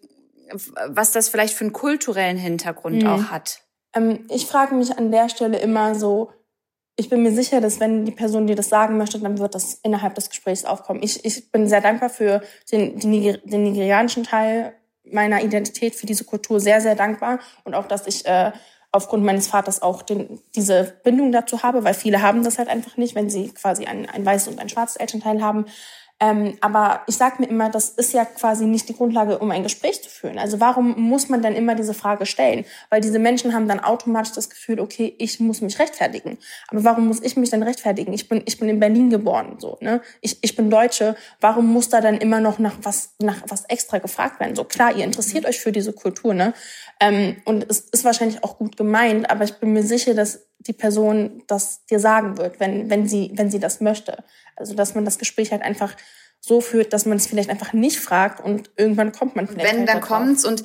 was 0.86 1.12
das 1.12 1.28
vielleicht 1.28 1.52
für 1.52 1.64
einen 1.64 1.74
kulturellen 1.74 2.38
Hintergrund 2.38 3.02
mhm. 3.02 3.08
auch 3.08 3.24
hat. 3.24 3.60
Ähm, 3.94 4.20
ich 4.30 4.46
frage 4.46 4.74
mich 4.74 4.96
an 4.96 5.10
der 5.10 5.28
Stelle 5.28 5.58
immer 5.58 5.94
so, 5.94 6.30
ich 6.98 7.08
bin 7.08 7.22
mir 7.22 7.32
sicher, 7.32 7.60
dass 7.60 7.78
wenn 7.78 8.04
die 8.04 8.12
Person 8.12 8.48
dir 8.48 8.56
das 8.56 8.68
sagen 8.68 8.98
möchte, 8.98 9.20
dann 9.20 9.38
wird 9.38 9.54
das 9.54 9.74
innerhalb 9.84 10.16
des 10.16 10.30
Gesprächs 10.30 10.64
aufkommen. 10.64 11.00
Ich, 11.00 11.24
ich 11.24 11.52
bin 11.52 11.68
sehr 11.68 11.80
dankbar 11.80 12.10
für 12.10 12.42
den, 12.72 12.98
den, 12.98 13.38
den 13.44 13.62
nigerianischen 13.62 14.24
Teil 14.24 14.74
meiner 15.04 15.42
Identität, 15.42 15.94
für 15.94 16.06
diese 16.06 16.24
Kultur 16.24 16.58
sehr, 16.58 16.80
sehr 16.80 16.96
dankbar. 16.96 17.38
Und 17.62 17.76
auch, 17.76 17.86
dass 17.86 18.08
ich 18.08 18.26
äh, 18.26 18.50
aufgrund 18.90 19.24
meines 19.24 19.46
Vaters 19.46 19.80
auch 19.80 20.02
den, 20.02 20.40
diese 20.56 20.98
Bindung 21.04 21.30
dazu 21.30 21.62
habe, 21.62 21.84
weil 21.84 21.94
viele 21.94 22.20
haben 22.20 22.42
das 22.42 22.58
halt 22.58 22.68
einfach 22.68 22.96
nicht, 22.96 23.14
wenn 23.14 23.30
sie 23.30 23.50
quasi 23.50 23.86
ein, 23.86 24.10
ein 24.10 24.26
weißes 24.26 24.48
und 24.48 24.58
ein 24.58 24.68
schwarzes 24.68 24.96
Elternteil 24.96 25.40
haben. 25.40 25.66
Ähm, 26.20 26.58
aber 26.60 27.02
ich 27.06 27.16
sage 27.16 27.36
mir 27.38 27.48
immer, 27.48 27.70
das 27.70 27.90
ist 27.90 28.12
ja 28.12 28.24
quasi 28.24 28.66
nicht 28.66 28.88
die 28.88 28.96
Grundlage, 28.96 29.38
um 29.38 29.52
ein 29.52 29.62
Gespräch 29.62 30.02
zu 30.02 30.10
führen. 30.10 30.38
Also 30.38 30.58
warum 30.58 31.00
muss 31.00 31.28
man 31.28 31.42
dann 31.42 31.54
immer 31.54 31.76
diese 31.76 31.94
Frage 31.94 32.26
stellen? 32.26 32.64
Weil 32.90 33.00
diese 33.00 33.20
Menschen 33.20 33.54
haben 33.54 33.68
dann 33.68 33.78
automatisch 33.78 34.32
das 34.32 34.50
Gefühl, 34.50 34.80
okay, 34.80 35.14
ich 35.18 35.38
muss 35.38 35.60
mich 35.60 35.78
rechtfertigen. 35.78 36.38
Aber 36.68 36.82
warum 36.82 37.06
muss 37.06 37.22
ich 37.22 37.36
mich 37.36 37.50
dann 37.50 37.62
rechtfertigen? 37.62 38.12
Ich 38.12 38.28
bin, 38.28 38.42
ich 38.46 38.58
bin 38.58 38.68
in 38.68 38.80
Berlin 38.80 39.10
geboren, 39.10 39.56
so, 39.58 39.78
ne? 39.80 40.00
Ich, 40.20 40.38
ich 40.42 40.56
bin 40.56 40.70
Deutsche. 40.70 41.14
Warum 41.40 41.72
muss 41.72 41.88
da 41.88 42.00
dann 42.00 42.18
immer 42.18 42.40
noch 42.40 42.58
nach 42.58 42.78
was, 42.82 43.14
nach 43.20 43.42
was 43.46 43.64
extra 43.66 43.98
gefragt 43.98 44.40
werden? 44.40 44.56
So, 44.56 44.64
klar, 44.64 44.96
ihr 44.96 45.04
interessiert 45.04 45.46
euch 45.46 45.60
für 45.60 45.70
diese 45.70 45.92
Kultur, 45.92 46.34
ne? 46.34 46.52
Ähm, 46.98 47.36
und 47.44 47.64
es 47.70 47.80
ist 47.80 48.04
wahrscheinlich 48.04 48.42
auch 48.42 48.58
gut 48.58 48.76
gemeint, 48.76 49.30
aber 49.30 49.44
ich 49.44 49.54
bin 49.54 49.72
mir 49.72 49.84
sicher, 49.84 50.14
dass 50.14 50.48
die 50.58 50.72
Person 50.72 51.42
das 51.46 51.84
dir 51.86 52.00
sagen 52.00 52.36
wird, 52.36 52.58
wenn, 52.58 52.90
wenn 52.90 53.06
sie, 53.06 53.30
wenn 53.34 53.50
sie 53.50 53.60
das 53.60 53.80
möchte. 53.80 54.24
Also, 54.56 54.74
dass 54.74 54.94
man 54.94 55.04
das 55.04 55.18
Gespräch 55.18 55.52
halt 55.52 55.62
einfach 55.62 55.94
so 56.40 56.60
führt, 56.60 56.92
dass 56.92 57.06
man 57.06 57.18
es 57.18 57.26
vielleicht 57.26 57.50
einfach 57.50 57.72
nicht 57.72 57.98
fragt 57.98 58.40
und 58.44 58.70
irgendwann 58.76 59.12
kommt 59.12 59.36
man 59.36 59.46
vielleicht. 59.46 59.70
Wenn, 59.70 59.78
halt 59.80 59.88
dann 59.88 60.00
kommt's 60.00 60.44
und 60.44 60.62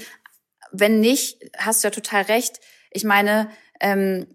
wenn 0.71 0.99
nicht, 0.99 1.39
hast 1.57 1.83
du 1.83 1.87
ja 1.87 1.91
total 1.91 2.23
recht. 2.23 2.59
Ich 2.91 3.03
meine, 3.03 3.49
ähm, 3.79 4.27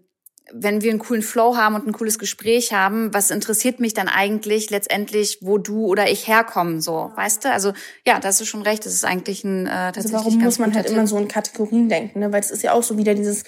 wenn 0.53 0.81
wir 0.81 0.89
einen 0.89 0.99
coolen 0.99 1.21
Flow 1.21 1.55
haben 1.55 1.75
und 1.75 1.87
ein 1.87 1.93
cooles 1.93 2.17
Gespräch 2.17 2.73
haben, 2.73 3.13
was 3.13 3.29
interessiert 3.29 3.79
mich 3.79 3.93
dann 3.93 4.07
eigentlich 4.07 4.69
letztendlich, 4.69 5.39
wo 5.41 5.57
du 5.57 5.85
oder 5.85 6.09
ich 6.09 6.27
herkommen, 6.27 6.81
so, 6.81 7.11
weißt 7.15 7.45
du? 7.45 7.51
Also 7.51 7.73
ja, 8.05 8.19
das 8.19 8.41
ist 8.41 8.47
schon 8.47 8.63
recht. 8.63 8.85
Das 8.85 8.93
ist 8.93 9.05
eigentlich 9.05 9.43
ein 9.43 9.67
äh, 9.67 9.69
also 9.69 9.85
tatsächlich 9.85 10.15
also 10.15 10.25
warum 10.25 10.43
muss 10.43 10.59
man 10.59 10.73
halt 10.73 10.87
Tipp. 10.87 10.95
immer 10.95 11.07
so 11.07 11.17
in 11.17 11.27
Kategorien 11.27 11.89
denken, 11.89 12.19
ne? 12.19 12.31
Weil 12.31 12.41
es 12.41 12.51
ist 12.51 12.63
ja 12.63 12.73
auch 12.73 12.83
so 12.83 12.97
wieder 12.97 13.13
dieses 13.13 13.43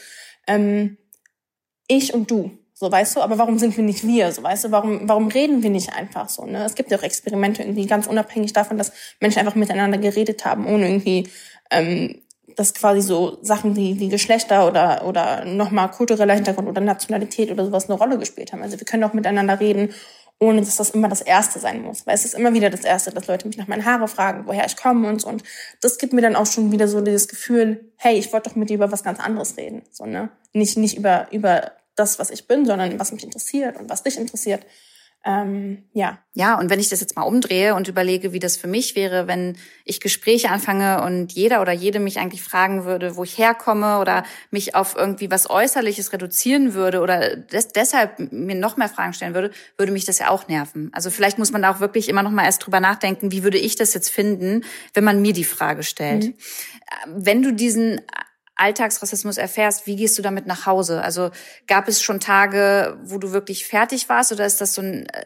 ähm, 0.47 0.97
ich 1.87 2.13
und 2.13 2.29
du. 2.29 2.57
So, 2.81 2.91
weißt 2.91 3.15
du, 3.15 3.21
aber 3.21 3.37
warum 3.37 3.59
sind 3.59 3.77
wir 3.77 3.83
nicht 3.83 4.07
wir? 4.07 4.31
So, 4.31 4.41
weißt 4.41 4.63
du, 4.63 4.71
warum, 4.71 5.07
warum 5.07 5.27
reden 5.27 5.61
wir 5.61 5.69
nicht 5.69 5.93
einfach 5.93 6.29
so? 6.29 6.47
Ne? 6.47 6.65
Es 6.65 6.73
gibt 6.73 6.89
ja 6.89 6.97
auch 6.97 7.03
Experimente 7.03 7.61
irgendwie 7.61 7.85
ganz 7.85 8.07
unabhängig 8.07 8.53
davon, 8.53 8.79
dass 8.79 8.91
Menschen 9.19 9.37
einfach 9.37 9.53
miteinander 9.53 9.99
geredet 9.99 10.45
haben, 10.45 10.65
ohne 10.65 10.89
irgendwie 10.89 11.29
ähm, 11.69 12.23
dass 12.55 12.73
quasi 12.73 13.01
so 13.01 13.37
Sachen 13.43 13.75
wie, 13.75 13.99
wie 13.99 14.09
Geschlechter 14.09 14.67
oder, 14.67 15.05
oder 15.05 15.45
nochmal 15.45 15.91
kultureller 15.91 16.33
Hintergrund 16.33 16.67
oder 16.67 16.81
Nationalität 16.81 17.51
oder 17.51 17.65
sowas 17.65 17.87
eine 17.87 17.99
Rolle 17.99 18.17
gespielt 18.17 18.51
haben. 18.51 18.63
Also 18.63 18.79
wir 18.79 18.85
können 18.87 19.03
auch 19.03 19.13
miteinander 19.13 19.59
reden, 19.59 19.93
ohne 20.39 20.61
dass 20.61 20.77
das 20.77 20.89
immer 20.89 21.07
das 21.07 21.21
Erste 21.21 21.59
sein 21.59 21.83
muss. 21.83 22.07
Weil 22.07 22.15
es 22.15 22.25
ist 22.25 22.33
immer 22.33 22.55
wieder 22.55 22.71
das 22.71 22.83
Erste, 22.83 23.11
dass 23.11 23.27
Leute 23.27 23.47
mich 23.47 23.57
nach 23.57 23.67
meinen 23.67 23.85
Haare 23.85 24.07
fragen, 24.07 24.47
woher 24.47 24.65
ich 24.65 24.75
komme 24.75 25.07
und 25.07 25.21
so. 25.21 25.27
Und 25.27 25.43
das 25.81 25.99
gibt 25.99 26.13
mir 26.13 26.21
dann 26.21 26.35
auch 26.35 26.47
schon 26.47 26.71
wieder 26.71 26.87
so 26.87 26.99
dieses 26.99 27.27
Gefühl, 27.27 27.91
hey, 27.97 28.15
ich 28.15 28.33
wollte 28.33 28.49
doch 28.49 28.55
mit 28.55 28.71
dir 28.71 28.77
über 28.77 28.91
was 28.91 29.03
ganz 29.03 29.19
anderes 29.19 29.55
reden. 29.55 29.83
So, 29.91 30.07
ne? 30.07 30.31
Nicht, 30.51 30.77
nicht 30.77 30.97
über, 30.97 31.27
über 31.29 31.73
das, 31.95 32.19
was 32.19 32.29
ich 32.29 32.47
bin, 32.47 32.65
sondern 32.65 32.99
was 32.99 33.11
mich 33.11 33.23
interessiert 33.23 33.77
und 33.77 33.89
was 33.89 34.03
dich 34.03 34.17
interessiert. 34.17 34.65
Ähm, 35.23 35.83
ja. 35.93 36.17
Ja, 36.33 36.57
und 36.57 36.71
wenn 36.71 36.79
ich 36.79 36.89
das 36.89 36.99
jetzt 36.99 37.15
mal 37.15 37.23
umdrehe 37.23 37.75
und 37.75 37.87
überlege, 37.87 38.33
wie 38.33 38.39
das 38.39 38.57
für 38.57 38.67
mich 38.67 38.95
wäre, 38.95 39.27
wenn 39.27 39.55
ich 39.85 39.99
Gespräche 39.99 40.49
anfange 40.49 41.03
und 41.03 41.31
jeder 41.33 41.61
oder 41.61 41.73
jede 41.73 41.99
mich 41.99 42.17
eigentlich 42.17 42.41
fragen 42.41 42.85
würde, 42.85 43.17
wo 43.17 43.23
ich 43.23 43.37
herkomme 43.37 43.99
oder 43.99 44.23
mich 44.49 44.73
auf 44.73 44.95
irgendwie 44.95 45.29
was 45.29 45.47
Äußerliches 45.47 46.11
reduzieren 46.11 46.73
würde 46.73 47.01
oder 47.01 47.35
des, 47.35 47.67
deshalb 47.67 48.31
mir 48.31 48.55
noch 48.55 48.77
mehr 48.77 48.89
Fragen 48.89 49.13
stellen 49.13 49.35
würde, 49.35 49.51
würde 49.77 49.91
mich 49.91 50.05
das 50.05 50.17
ja 50.17 50.29
auch 50.29 50.47
nerven. 50.47 50.89
Also 50.93 51.11
vielleicht 51.11 51.37
muss 51.37 51.51
man 51.51 51.61
da 51.61 51.71
auch 51.71 51.79
wirklich 51.79 52.09
immer 52.09 52.23
noch 52.23 52.31
mal 52.31 52.45
erst 52.45 52.65
drüber 52.65 52.79
nachdenken, 52.79 53.31
wie 53.31 53.43
würde 53.43 53.59
ich 53.59 53.75
das 53.75 53.93
jetzt 53.93 54.09
finden, 54.09 54.63
wenn 54.95 55.03
man 55.03 55.21
mir 55.21 55.33
die 55.33 55.43
Frage 55.43 55.83
stellt. 55.83 56.23
Mhm. 56.23 56.33
Wenn 57.05 57.43
du 57.43 57.53
diesen 57.53 58.01
Alltagsrassismus 58.61 59.37
erfährst, 59.37 59.87
wie 59.87 59.95
gehst 59.95 60.17
du 60.17 60.21
damit 60.21 60.45
nach 60.45 60.65
Hause? 60.65 61.01
Also 61.01 61.31
gab 61.67 61.87
es 61.87 62.01
schon 62.01 62.19
Tage, 62.19 62.97
wo 63.03 63.17
du 63.17 63.31
wirklich 63.31 63.65
fertig 63.65 64.07
warst 64.07 64.31
oder 64.31 64.45
ist 64.45 64.61
das 64.61 64.73
so 64.73 64.81
ein 64.81 65.07
äh, 65.07 65.23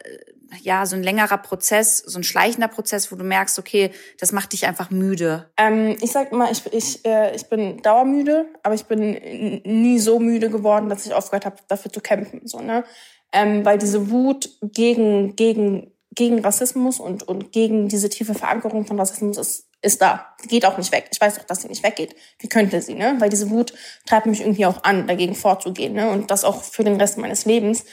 ja 0.62 0.86
so 0.86 0.96
ein 0.96 1.02
längerer 1.02 1.38
Prozess, 1.38 1.98
so 1.98 2.18
ein 2.18 2.22
schleichender 2.22 2.68
Prozess, 2.68 3.10
wo 3.12 3.16
du 3.16 3.24
merkst, 3.24 3.58
okay, 3.58 3.90
das 4.18 4.32
macht 4.32 4.52
dich 4.52 4.66
einfach 4.66 4.90
müde? 4.90 5.50
Ähm, 5.56 5.96
ich 6.00 6.12
sag 6.12 6.32
mal, 6.32 6.50
ich, 6.50 6.64
ich, 6.72 7.04
äh, 7.04 7.34
ich 7.34 7.48
bin 7.48 7.82
dauermüde, 7.82 8.46
aber 8.62 8.74
ich 8.74 8.84
bin 8.84 9.60
nie 9.64 9.98
so 9.98 10.18
müde 10.18 10.50
geworden, 10.50 10.88
dass 10.88 11.04
ich 11.04 11.14
aufgehört 11.14 11.46
habe, 11.46 11.56
dafür 11.68 11.92
zu 11.92 12.00
kämpfen. 12.00 12.42
So 12.44 12.60
ne, 12.60 12.84
ähm, 13.32 13.64
weil 13.64 13.78
diese 13.78 14.10
Wut 14.10 14.50
gegen 14.62 15.36
gegen 15.36 15.92
gegen 16.16 16.40
Rassismus 16.40 16.98
und, 16.98 17.22
und 17.28 17.52
gegen 17.52 17.88
diese 17.88 18.08
tiefe 18.08 18.34
Verankerung 18.34 18.86
von 18.86 18.98
Rassismus 18.98 19.36
ist 19.36 19.65
ist 19.86 20.02
da. 20.02 20.34
Die 20.42 20.48
geht 20.48 20.66
auch 20.66 20.76
nicht 20.76 20.92
weg. 20.92 21.08
Ich 21.12 21.20
weiß 21.20 21.38
auch, 21.38 21.44
dass 21.44 21.62
sie 21.62 21.68
nicht 21.68 21.82
weggeht. 21.82 22.14
Wie 22.38 22.48
könnte 22.48 22.82
sie, 22.82 22.94
ne? 22.94 23.16
Weil 23.18 23.30
diese 23.30 23.50
Wut 23.50 23.72
treibt 24.04 24.26
mich 24.26 24.40
irgendwie 24.40 24.66
auch 24.66 24.82
an, 24.84 25.06
dagegen 25.06 25.34
vorzugehen, 25.34 25.94
ne? 25.94 26.10
Und 26.10 26.30
das 26.30 26.44
auch 26.44 26.62
für 26.62 26.84
den 26.84 27.00
Rest 27.00 27.18
meines 27.18 27.44
Lebens. 27.44 27.84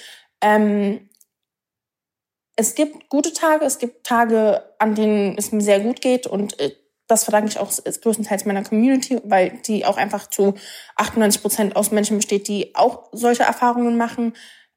Ähm, 0.41 1.09
es 2.55 2.75
gibt 2.75 3.09
gute 3.09 3.33
Tage, 3.33 3.65
es 3.65 3.79
gibt 3.79 4.05
Tage, 4.05 4.63
an 4.79 4.95
denen 4.95 5.37
es 5.37 5.51
mir 5.51 5.61
sehr 5.61 5.79
gut 5.79 6.01
geht 6.01 6.27
und 6.27 6.59
äh, 6.59 6.75
das 7.07 7.25
verdanke 7.25 7.49
ich 7.49 7.59
auch 7.59 7.69
größtenteils 7.69 8.45
meiner 8.45 8.63
Community, 8.63 9.19
weil 9.23 9.59
die 9.67 9.85
auch 9.85 9.97
einfach 9.97 10.29
zu 10.29 10.55
98 10.95 11.41
Prozent 11.41 11.75
aus 11.75 11.91
Menschen 11.91 12.17
besteht, 12.17 12.47
die 12.47 12.75
auch 12.75 13.09
solche 13.11 13.43
Erfahrungen 13.43 13.97
machen. 13.97 14.33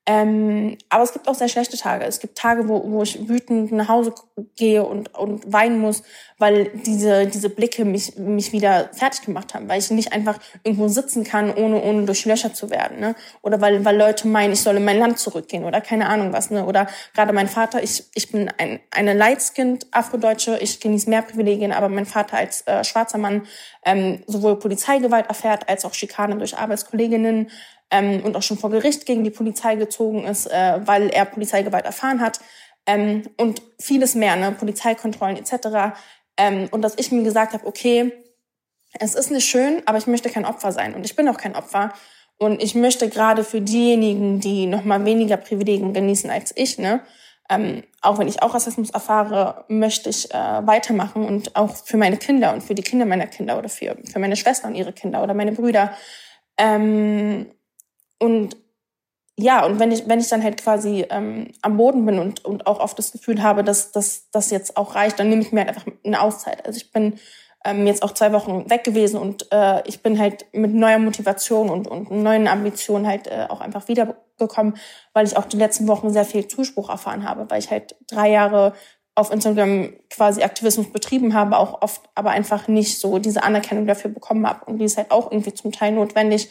Ähm, 0.09 0.79
aber 0.89 1.03
es 1.03 1.13
gibt 1.13 1.27
auch 1.27 1.35
sehr 1.35 1.49
schlechte 1.49 1.77
Tage. 1.77 2.05
Es 2.05 2.21
gibt 2.21 2.39
Tage, 2.39 2.69
wo, 2.69 2.81
wo 2.93 3.03
ich 3.03 3.29
wütend 3.29 3.73
nach 3.73 3.89
Hause 3.89 4.15
gehe 4.55 4.85
und, 4.85 5.13
und 5.19 5.53
weinen 5.53 5.81
muss, 5.81 6.05
weil 6.39 6.71
diese, 6.87 7.27
diese 7.27 7.51
Blicke 7.51 7.85
mich, 7.85 8.17
mich 8.17 8.53
wieder 8.53 8.89
fertig 8.93 9.23
gemacht 9.23 9.53
haben, 9.53 9.69
weil 9.69 9.81
ich 9.81 9.91
nicht 9.91 10.13
einfach 10.13 10.39
irgendwo 10.63 10.87
sitzen 10.87 11.25
kann, 11.25 11.53
ohne, 11.53 11.83
ohne 11.83 12.05
durchlöchert 12.05 12.55
zu 12.55 12.71
werden. 12.71 13.01
Ne? 13.01 13.17
Oder 13.43 13.61
weil, 13.61 13.85
weil 13.85 13.97
Leute 13.97 14.29
meinen, 14.29 14.53
ich 14.53 14.61
soll 14.61 14.77
in 14.77 14.85
mein 14.85 14.99
Land 14.99 15.19
zurückgehen 15.19 15.65
oder 15.65 15.81
keine 15.81 16.09
Ahnung 16.09 16.33
was. 16.33 16.51
Ne? 16.51 16.65
Oder 16.67 16.87
gerade 17.13 17.33
mein 17.33 17.49
Vater, 17.49 17.83
ich, 17.83 18.05
ich 18.15 18.31
bin 18.31 18.49
ein, 18.59 18.79
eine 18.93 19.13
Lightskind 19.13 19.89
Afrodeutsche, 19.91 20.59
ich 20.61 20.79
genieße 20.79 21.11
mehr 21.11 21.23
Privilegien, 21.23 21.73
aber 21.73 21.89
mein 21.89 22.07
Vater 22.07 22.37
als 22.37 22.61
äh, 22.69 22.85
schwarzer 22.85 23.19
Mann 23.19 23.43
ähm, 23.85 24.23
sowohl 24.29 24.59
Polizeigewalt 24.59 25.27
erfährt, 25.27 25.69
als 25.69 25.85
auch 25.85 25.95
Schikanen 25.95 26.39
durch 26.39 26.57
Arbeitskolleginnen 26.57 27.51
ähm, 27.91 28.23
und 28.25 28.37
auch 28.37 28.43
schon 28.43 28.59
vor 28.59 28.71
Gericht 28.71 29.07
gegen 29.07 29.25
die 29.25 29.31
Polizei 29.31 29.77
gezogen 29.77 30.25
ist, 30.25 30.47
äh, 30.47 30.81
weil 30.85 31.09
er 31.09 31.25
Polizeigewalt 31.25 31.85
erfahren 31.85 32.21
hat 32.21 32.41
ähm, 32.87 33.23
und 33.37 33.63
vieles 33.81 34.15
mehr, 34.15 34.37
ne, 34.37 34.53
Polizeikontrollen 34.53 35.37
etc. 35.37 35.99
Ähm, 36.37 36.69
und 36.71 36.83
dass 36.83 36.95
ich 36.97 37.13
mir 37.13 37.23
gesagt 37.23 37.53
habe, 37.53 37.67
okay, 37.67 38.13
es 38.99 39.15
ist 39.15 39.31
nicht 39.31 39.49
schön, 39.49 39.83
aber 39.87 39.99
ich 39.99 40.07
möchte 40.07 40.31
kein 40.31 40.45
Opfer 40.45 40.73
sein 40.73 40.95
und 40.95 41.05
ich 41.05 41.17
bin 41.17 41.29
auch 41.29 41.39
kein 41.39 41.57
Opfer. 41.57 41.93
Und 42.39 42.63
ich 42.63 42.75
möchte 42.75 43.09
gerade 43.09 43.45
für 43.45 43.63
diejenigen, 43.63 44.41
die 44.41 44.67
noch 44.67 44.85
mal 44.85 45.05
weniger 45.07 45.39
Privilegien 45.39 45.95
genießen 45.95 46.29
als 46.29 46.53
ich, 46.55 46.79
ne, 46.79 47.01
ähm, 47.49 47.85
auch 48.03 48.19
wenn 48.19 48.29
ich 48.29 48.43
auch 48.43 48.55
Rassismus 48.55 48.91
erfahre, 48.91 49.65
möchte 49.69 50.11
ich 50.11 50.33
äh, 50.33 50.67
weitermachen 50.67 51.25
und 51.25 51.55
auch 51.55 51.77
für 51.77 51.97
meine 51.97 52.17
Kinder 52.17 52.53
und 52.53 52.63
für 52.63 52.75
die 52.75 52.83
Kinder 52.83 53.07
meiner 53.07 53.27
Kinder 53.27 53.59
oder 53.59 53.69
für, 53.69 53.97
für 54.11 54.19
meine 54.19 54.37
Schwestern 54.37 54.73
und 54.73 54.77
ihre 54.77 54.93
Kinder 54.93 55.23
oder 55.23 55.35
meine 55.35 55.53
Brüder. 55.53 55.93
Ähm, 56.59 57.47
und 58.19 58.57
ja, 59.39 59.67
und 59.67 59.79
wenn 59.79 59.93
ich, 59.93 60.09
wenn 60.09 60.19
ich 60.19 60.29
dann 60.29 60.43
halt 60.43 60.63
quasi 60.63 61.05
ähm, 61.11 61.53
am 61.61 61.77
Boden 61.77 62.07
bin 62.07 62.19
und, 62.19 62.45
und 62.45 62.67
auch 62.67 62.81
oft 62.81 62.99
das 62.99 63.13
Gefühl 63.13 63.43
habe, 63.43 63.63
dass 63.63 63.93
das 63.93 64.51
jetzt 64.51 64.79
auch 64.79 64.95
reicht, 64.95 65.19
dann 65.19 65.29
nehme 65.29 65.43
ich 65.43 65.53
mir 65.53 65.61
halt 65.61 65.69
einfach 65.69 65.87
eine 66.05 66.23
Auszeit. 66.23 66.65
Also 66.65 66.79
ich 66.79 66.91
bin 66.91 67.19
ähm, 67.67 67.87
jetzt 67.87 68.03
auch 68.03 68.13
zwei 68.13 68.33
Wochen 68.33 68.71
weg 68.71 68.85
gewesen 68.85 69.21
und 69.21 69.53
äh, 69.53 69.87
ich 69.87 70.03
bin 70.03 70.19
halt 70.19 70.47
mit 70.53 70.73
neuer 70.73 70.99
Motivation 70.99 71.69
und, 71.69 71.89
und 71.89 72.11
neuen 72.11 72.49
Ambitionen 72.49 73.07
halt 73.07 73.27
äh, 73.27 73.47
auch 73.49 73.61
einfach 73.61 73.89
wiedergekommen, 73.89 74.77
weil 75.13 75.27
ich 75.27 75.37
auch 75.37 75.45
die 75.45 75.57
letzten 75.59 75.89
Wochen 75.89 76.11
sehr 76.11 76.25
viel 76.25 76.47
Zuspruch 76.47 76.89
erfahren 76.89 77.29
habe, 77.29 77.51
weil 77.51 77.59
ich 77.59 77.71
halt 77.71 77.97
drei 78.09 78.31
Jahre 78.31 78.73
auf 79.17 79.33
Instagram 79.33 79.95
quasi 80.11 80.43
Aktivismus 80.43 80.93
betrieben 80.93 81.35
habe, 81.35 81.59
auch 81.59 81.83
oft 81.83 82.03
aber 82.15 82.31
einfach 82.31 82.69
nicht 82.69 83.01
so 83.01 83.19
diese 83.19 83.43
Anerkennung 83.43 83.87
dafür 83.87 84.11
bekommen 84.11 84.47
habe. 84.47 84.65
Und 84.67 84.79
die 84.79 84.85
ist 84.85 84.99
halt 84.99 85.11
auch 85.11 85.33
irgendwie 85.33 85.55
zum 85.55 85.73
Teil 85.73 85.93
notwendig, 85.93 86.51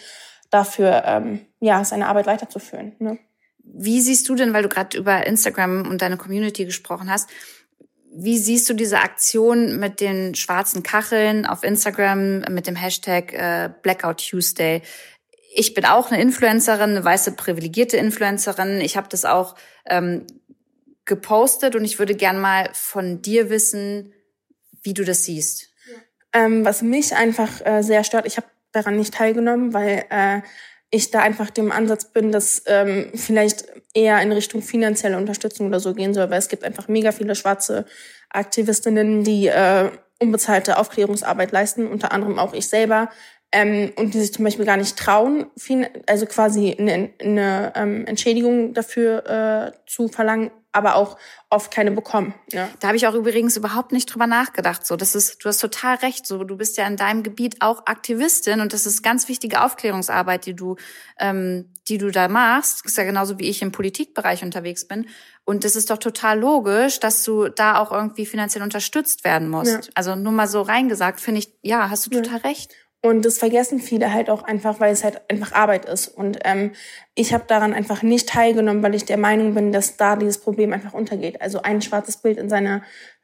dafür 0.49 1.03
ähm, 1.05 1.41
ja 1.59 1.83
seine 1.83 2.07
Arbeit 2.07 2.27
weiterzuführen. 2.27 2.93
Ne? 2.99 3.17
Wie 3.63 4.01
siehst 4.01 4.29
du 4.29 4.35
denn, 4.35 4.53
weil 4.53 4.63
du 4.63 4.69
gerade 4.69 4.97
über 4.97 5.25
Instagram 5.25 5.89
und 5.89 6.01
deine 6.01 6.17
Community 6.17 6.65
gesprochen 6.65 7.09
hast, 7.09 7.29
wie 8.17 8.37
siehst 8.37 8.69
du 8.69 8.73
diese 8.73 8.99
Aktion 8.99 9.77
mit 9.77 9.99
den 9.99 10.35
schwarzen 10.35 10.83
Kacheln 10.83 11.45
auf 11.45 11.63
Instagram 11.63 12.39
mit 12.49 12.65
dem 12.65 12.75
Hashtag 12.75 13.33
äh, 13.33 13.69
Blackout 13.81 14.29
Tuesday? 14.29 14.81
Ich 15.53 15.73
bin 15.73 15.85
auch 15.85 16.11
eine 16.11 16.21
Influencerin, 16.21 16.91
eine 16.91 17.03
weiße 17.03 17.33
privilegierte 17.33 17.97
Influencerin. 17.97 18.79
Ich 18.79 18.95
habe 18.95 19.09
das 19.09 19.25
auch 19.25 19.55
ähm, 19.85 20.25
gepostet 21.03 21.75
und 21.75 21.83
ich 21.83 21.99
würde 21.99 22.15
gern 22.15 22.39
mal 22.39 22.69
von 22.73 23.21
dir 23.21 23.49
wissen, 23.49 24.13
wie 24.81 24.93
du 24.93 25.03
das 25.03 25.25
siehst. 25.25 25.71
Ähm, 26.31 26.65
was 26.65 26.81
mich 26.81 27.15
einfach 27.15 27.65
äh, 27.65 27.81
sehr 27.81 28.03
stört, 28.03 28.25
ich 28.25 28.37
habe 28.37 28.47
daran 28.75 28.97
nicht 28.97 29.13
teilgenommen, 29.13 29.73
weil 29.73 30.05
äh, 30.09 30.41
ich 30.91 31.11
da 31.11 31.19
einfach 31.19 31.49
dem 31.49 31.71
Ansatz 31.71 32.11
bin, 32.11 32.31
dass 32.31 32.63
ähm, 32.67 33.11
vielleicht 33.15 33.65
eher 33.93 34.21
in 34.21 34.31
Richtung 34.31 34.61
finanzielle 34.61 35.17
Unterstützung 35.17 35.67
oder 35.67 35.79
so 35.79 35.93
gehen 35.93 36.13
soll, 36.13 36.29
weil 36.29 36.39
es 36.39 36.47
gibt 36.47 36.63
einfach 36.63 36.87
mega 36.87 37.11
viele 37.11 37.35
schwarze 37.35 37.85
Aktivistinnen, 38.29 39.23
die 39.23 39.47
äh, 39.47 39.89
unbezahlte 40.19 40.77
Aufklärungsarbeit 40.77 41.51
leisten, 41.51 41.87
unter 41.87 42.11
anderem 42.11 42.39
auch 42.39 42.53
ich 42.53 42.67
selber, 42.67 43.09
ähm, 43.51 43.91
und 43.95 44.13
die 44.13 44.19
sich 44.19 44.33
zum 44.33 44.45
Beispiel 44.45 44.65
gar 44.65 44.77
nicht 44.77 44.97
trauen, 44.97 45.47
also 46.07 46.25
quasi 46.25 46.75
eine, 46.77 47.11
eine 47.21 47.73
ähm, 47.75 48.05
Entschädigung 48.05 48.73
dafür 48.73 49.25
äh, 49.27 49.71
zu 49.87 50.07
verlangen, 50.07 50.51
aber 50.75 50.95
auch 50.95 51.17
oft 51.49 51.71
keine 51.71 51.91
bekommen. 51.91 52.33
Ja. 52.51 52.69
Da 52.79 52.87
habe 52.87 52.97
ich 52.97 53.07
auch 53.07 53.13
übrigens 53.13 53.55
überhaupt 53.55 53.91
nicht 53.91 54.13
drüber 54.13 54.27
nachgedacht. 54.27 54.85
So, 54.85 54.95
das 54.95 55.15
ist, 55.15 55.43
du 55.43 55.49
hast 55.49 55.59
total 55.59 55.95
recht. 55.95 56.27
So, 56.27 56.43
du 56.43 56.57
bist 56.57 56.77
ja 56.77 56.85
in 56.85 56.97
deinem 56.97 57.23
Gebiet 57.23 57.61
auch 57.61 57.85
Aktivistin 57.85 58.59
und 58.59 58.73
das 58.73 58.85
ist 58.85 59.01
ganz 59.03 59.27
wichtige 59.27 59.63
Aufklärungsarbeit, 59.63 60.45
die 60.45 60.55
du, 60.55 60.75
ähm, 61.19 61.71
die 61.87 61.97
du 61.97 62.11
da 62.11 62.27
machst. 62.27 62.83
Das 62.83 62.91
ist 62.91 62.97
ja 62.97 63.03
genauso 63.05 63.39
wie 63.39 63.49
ich 63.49 63.61
im 63.61 63.71
Politikbereich 63.71 64.43
unterwegs 64.43 64.87
bin. 64.87 65.07
Und 65.45 65.63
das 65.63 65.75
ist 65.75 65.91
doch 65.91 65.99
total 65.99 66.39
logisch, 66.39 66.99
dass 66.99 67.23
du 67.23 67.49
da 67.49 67.77
auch 67.77 67.91
irgendwie 67.91 68.25
finanziell 68.25 68.63
unterstützt 68.63 69.23
werden 69.23 69.47
musst. 69.47 69.71
Ja. 69.71 69.79
Also 69.93 70.15
nur 70.15 70.33
mal 70.33 70.47
so 70.47 70.61
reingesagt, 70.61 71.21
finde 71.21 71.39
ich, 71.39 71.53
ja, 71.61 71.89
hast 71.89 72.07
du 72.07 72.09
total 72.09 72.41
ja. 72.43 72.49
recht. 72.49 72.73
Und 73.05 73.23
das 73.23 73.37
vergessen 73.37 73.77
viele 73.77 74.11
halt 74.11 74.31
auch 74.31 74.41
einfach, 74.41 74.79
weil 74.79 74.91
es 74.91 75.03
halt 75.03 75.21
einfach 75.29 75.51
Arbeit 75.51 75.85
ist. 75.85 76.07
Und 76.07 76.39
ähm, 76.43 76.71
ich 77.13 77.35
habe 77.35 77.43
daran 77.45 77.71
einfach 77.71 78.01
nicht 78.01 78.29
teilgenommen, 78.29 78.81
weil 78.81 78.95
ich 78.95 79.05
der 79.05 79.17
Meinung 79.17 79.53
bin, 79.53 79.71
dass 79.71 79.95
da 79.95 80.15
dieses 80.15 80.39
Problem 80.39 80.73
einfach 80.73 80.95
untergeht. 80.95 81.39
Also 81.39 81.61
ein 81.61 81.83
schwarzes 81.83 82.17
Bild 82.17 82.39
in 82.39 82.49
seiner 82.49 82.81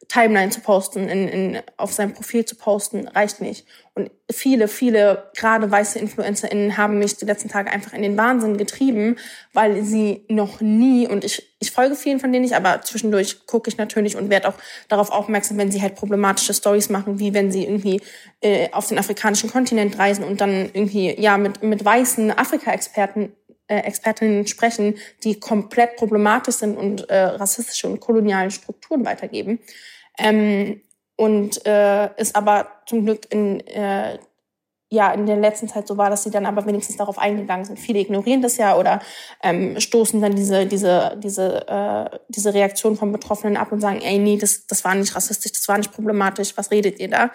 Timeline 0.07 0.51
zu 0.51 0.61
posten, 0.61 1.07
in, 1.07 1.27
in, 1.27 1.61
auf 1.77 1.93
seinem 1.93 2.13
Profil 2.13 2.45
zu 2.45 2.55
posten, 2.55 3.07
reicht 3.07 3.41
nicht. 3.41 3.65
Und 3.93 4.09
viele, 4.31 4.69
viele, 4.69 5.31
gerade 5.35 5.69
weiße 5.69 5.99
InfluencerInnen 5.99 6.77
haben 6.77 6.99
mich 6.99 7.17
die 7.17 7.25
letzten 7.25 7.49
Tage 7.49 7.71
einfach 7.71 7.91
in 7.91 8.01
den 8.01 8.15
Wahnsinn 8.15 8.55
getrieben, 8.55 9.17
weil 9.51 9.83
sie 9.83 10.25
noch 10.29 10.61
nie, 10.61 11.09
und 11.09 11.25
ich, 11.25 11.55
ich 11.59 11.71
folge 11.71 11.95
vielen 11.95 12.19
von 12.21 12.31
denen 12.31 12.45
nicht, 12.45 12.55
aber 12.55 12.81
zwischendurch 12.81 13.45
gucke 13.47 13.69
ich 13.69 13.77
natürlich 13.77 14.15
und 14.15 14.29
werde 14.29 14.47
auch 14.47 14.53
darauf 14.87 15.11
aufmerksam, 15.11 15.57
wenn 15.57 15.71
sie 15.71 15.81
halt 15.81 15.95
problematische 15.95 16.53
Stories 16.53 16.89
machen, 16.89 17.19
wie 17.19 17.33
wenn 17.33 17.51
sie 17.51 17.65
irgendwie 17.65 18.01
äh, 18.39 18.69
auf 18.71 18.87
den 18.87 18.97
afrikanischen 18.97 19.51
Kontinent 19.51 19.99
reisen 19.99 20.23
und 20.23 20.39
dann 20.39 20.69
irgendwie 20.73 21.19
ja 21.19 21.37
mit, 21.37 21.61
mit 21.61 21.83
weißen 21.83 22.31
Afrika-Experten 22.31 23.33
Expertinnen 23.79 24.47
sprechen, 24.47 24.95
die 25.23 25.39
komplett 25.39 25.95
problematisch 25.95 26.55
sind 26.55 26.77
und 26.77 27.09
äh, 27.09 27.23
rassistische 27.23 27.87
und 27.87 27.99
kolonialen 27.99 28.51
Strukturen 28.51 29.05
weitergeben. 29.05 29.59
Ähm, 30.17 30.81
und 31.15 31.65
äh, 31.67 32.09
ist 32.17 32.35
aber 32.35 32.67
zum 32.87 33.05
Glück 33.05 33.31
in 33.31 33.59
äh, 33.67 34.17
ja 34.91 35.13
in 35.13 35.25
der 35.25 35.37
letzten 35.37 35.69
Zeit 35.69 35.87
so 35.87 35.97
war, 35.97 36.09
dass 36.09 36.23
sie 36.23 36.31
dann 36.31 36.45
aber 36.45 36.65
wenigstens 36.65 36.97
darauf 36.97 37.17
eingegangen 37.17 37.63
sind. 37.63 37.79
Viele 37.79 37.99
ignorieren 37.99 38.41
das 38.41 38.57
ja 38.57 38.77
oder 38.77 39.01
ähm, 39.41 39.79
stoßen 39.79 40.21
dann 40.21 40.35
diese 40.35 40.65
diese 40.65 41.17
diese 41.17 41.67
äh, 41.67 42.19
diese 42.27 42.53
Reaktion 42.53 42.97
von 42.97 43.11
Betroffenen 43.11 43.55
ab 43.55 43.71
und 43.71 43.81
sagen, 43.81 44.01
ey 44.01 44.19
nee, 44.19 44.37
das 44.37 44.67
das 44.67 44.83
war 44.83 44.95
nicht 44.95 45.15
rassistisch, 45.15 45.53
das 45.53 45.67
war 45.67 45.77
nicht 45.77 45.93
problematisch, 45.93 46.57
was 46.57 46.71
redet 46.71 46.99
ihr 46.99 47.09
da? 47.09 47.31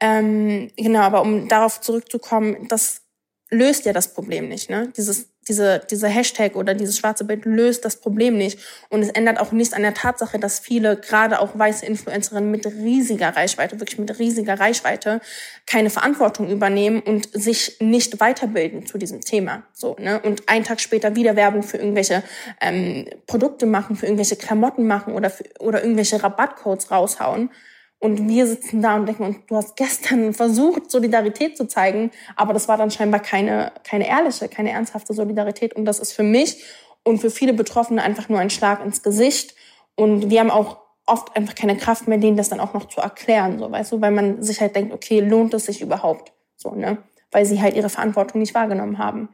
Ähm, 0.00 0.70
genau, 0.76 1.00
aber 1.00 1.22
um 1.22 1.48
darauf 1.48 1.80
zurückzukommen, 1.80 2.66
das 2.68 3.02
löst 3.50 3.84
ja 3.84 3.92
das 3.92 4.14
Problem 4.14 4.48
nicht, 4.48 4.68
ne? 4.68 4.92
Dieses 4.96 5.31
diese, 5.48 5.82
diese 5.90 6.08
Hashtag 6.08 6.56
oder 6.56 6.74
dieses 6.74 6.96
schwarze 6.96 7.24
Bild 7.24 7.44
löst 7.44 7.84
das 7.84 7.96
Problem 7.96 8.36
nicht. 8.36 8.58
Und 8.88 9.02
es 9.02 9.08
ändert 9.08 9.40
auch 9.40 9.52
nichts 9.52 9.74
an 9.74 9.82
der 9.82 9.94
Tatsache, 9.94 10.38
dass 10.38 10.60
viele, 10.60 10.96
gerade 10.96 11.40
auch 11.40 11.58
weiße 11.58 11.84
Influencerinnen 11.84 12.50
mit 12.50 12.66
riesiger 12.66 13.36
Reichweite, 13.36 13.80
wirklich 13.80 13.98
mit 13.98 14.18
riesiger 14.18 14.58
Reichweite, 14.60 15.20
keine 15.66 15.90
Verantwortung 15.90 16.48
übernehmen 16.48 17.00
und 17.00 17.28
sich 17.32 17.76
nicht 17.80 18.20
weiterbilden 18.20 18.86
zu 18.86 18.98
diesem 18.98 19.20
Thema. 19.20 19.64
So, 19.72 19.96
ne? 19.98 20.20
Und 20.20 20.48
einen 20.48 20.64
Tag 20.64 20.80
später 20.80 21.16
wieder 21.16 21.34
Werbung 21.34 21.62
für 21.62 21.78
irgendwelche 21.78 22.22
ähm, 22.60 23.06
Produkte 23.26 23.66
machen, 23.66 23.96
für 23.96 24.06
irgendwelche 24.06 24.36
Klamotten 24.36 24.86
machen 24.86 25.14
oder, 25.14 25.30
für, 25.30 25.44
oder 25.58 25.82
irgendwelche 25.82 26.22
Rabattcodes 26.22 26.90
raushauen. 26.90 27.50
Und 28.02 28.28
wir 28.28 28.48
sitzen 28.48 28.82
da 28.82 28.96
und 28.96 29.06
denken, 29.06 29.22
und 29.22 29.38
du 29.48 29.54
hast 29.54 29.76
gestern 29.76 30.34
versucht, 30.34 30.90
Solidarität 30.90 31.56
zu 31.56 31.68
zeigen, 31.68 32.10
aber 32.34 32.52
das 32.52 32.66
war 32.66 32.76
dann 32.76 32.90
scheinbar 32.90 33.20
keine, 33.20 33.70
keine 33.84 34.08
ehrliche, 34.08 34.48
keine 34.48 34.72
ernsthafte 34.72 35.14
Solidarität. 35.14 35.72
Und 35.74 35.84
das 35.84 36.00
ist 36.00 36.12
für 36.12 36.24
mich 36.24 36.64
und 37.04 37.20
für 37.20 37.30
viele 37.30 37.52
Betroffene 37.52 38.02
einfach 38.02 38.28
nur 38.28 38.40
ein 38.40 38.50
Schlag 38.50 38.84
ins 38.84 39.04
Gesicht. 39.04 39.54
Und 39.94 40.30
wir 40.30 40.40
haben 40.40 40.50
auch 40.50 40.78
oft 41.06 41.36
einfach 41.36 41.54
keine 41.54 41.76
Kraft 41.76 42.08
mehr, 42.08 42.18
denen 42.18 42.36
das 42.36 42.48
dann 42.48 42.58
auch 42.58 42.74
noch 42.74 42.88
zu 42.88 43.00
erklären, 43.00 43.60
so, 43.60 43.70
weißt 43.70 43.92
du, 43.92 44.00
weil 44.00 44.10
man 44.10 44.42
sich 44.42 44.60
halt 44.60 44.74
denkt, 44.74 44.92
okay, 44.92 45.20
lohnt 45.20 45.54
es 45.54 45.66
sich 45.66 45.80
überhaupt? 45.80 46.32
So, 46.56 46.74
ne? 46.74 46.98
Weil 47.30 47.46
sie 47.46 47.62
halt 47.62 47.76
ihre 47.76 47.88
Verantwortung 47.88 48.40
nicht 48.40 48.54
wahrgenommen 48.54 48.98
haben. 48.98 49.28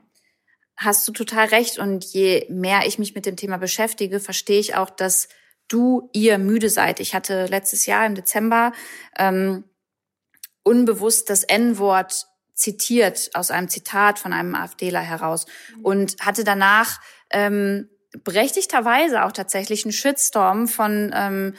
Hast 0.77 1.09
du 1.09 1.13
total 1.13 1.47
recht. 1.47 1.79
Und 1.79 2.05
je 2.05 2.45
mehr 2.51 2.81
ich 2.87 2.99
mich 2.99 3.15
mit 3.15 3.25
dem 3.25 3.37
Thema 3.37 3.57
beschäftige, 3.57 4.21
verstehe 4.21 4.61
ich 4.61 4.77
auch, 4.77 4.91
dass 4.91 5.31
du, 5.69 6.09
ihr 6.13 6.39
müde 6.39 6.71
seid. 6.71 7.01
Ich 7.01 7.15
hatte 7.15 7.47
letztes 7.47 7.87
Jahr 7.87 8.07
im 8.07 8.15
Dezember 8.15 8.73
ähm, 9.19 9.65
unbewusst 10.63 11.31
das 11.31 11.45
N-Wort 11.45 12.27
zitiert 12.55 13.31
aus 13.35 13.51
einem 13.51 13.69
Zitat 13.69 14.19
von 14.19 14.33
einem 14.33 14.55
AfDler 14.55 15.01
heraus 15.01 15.47
und 15.83 16.17
hatte 16.21 16.43
danach 16.43 17.01
ähm, 17.31 17.89
berechtigterweise 18.25 19.25
auch 19.25 19.33
tatsächlich 19.33 19.85
einen 19.85 19.93
Shitstorm 19.93 20.67
von 20.67 21.13
ähm, 21.15 21.55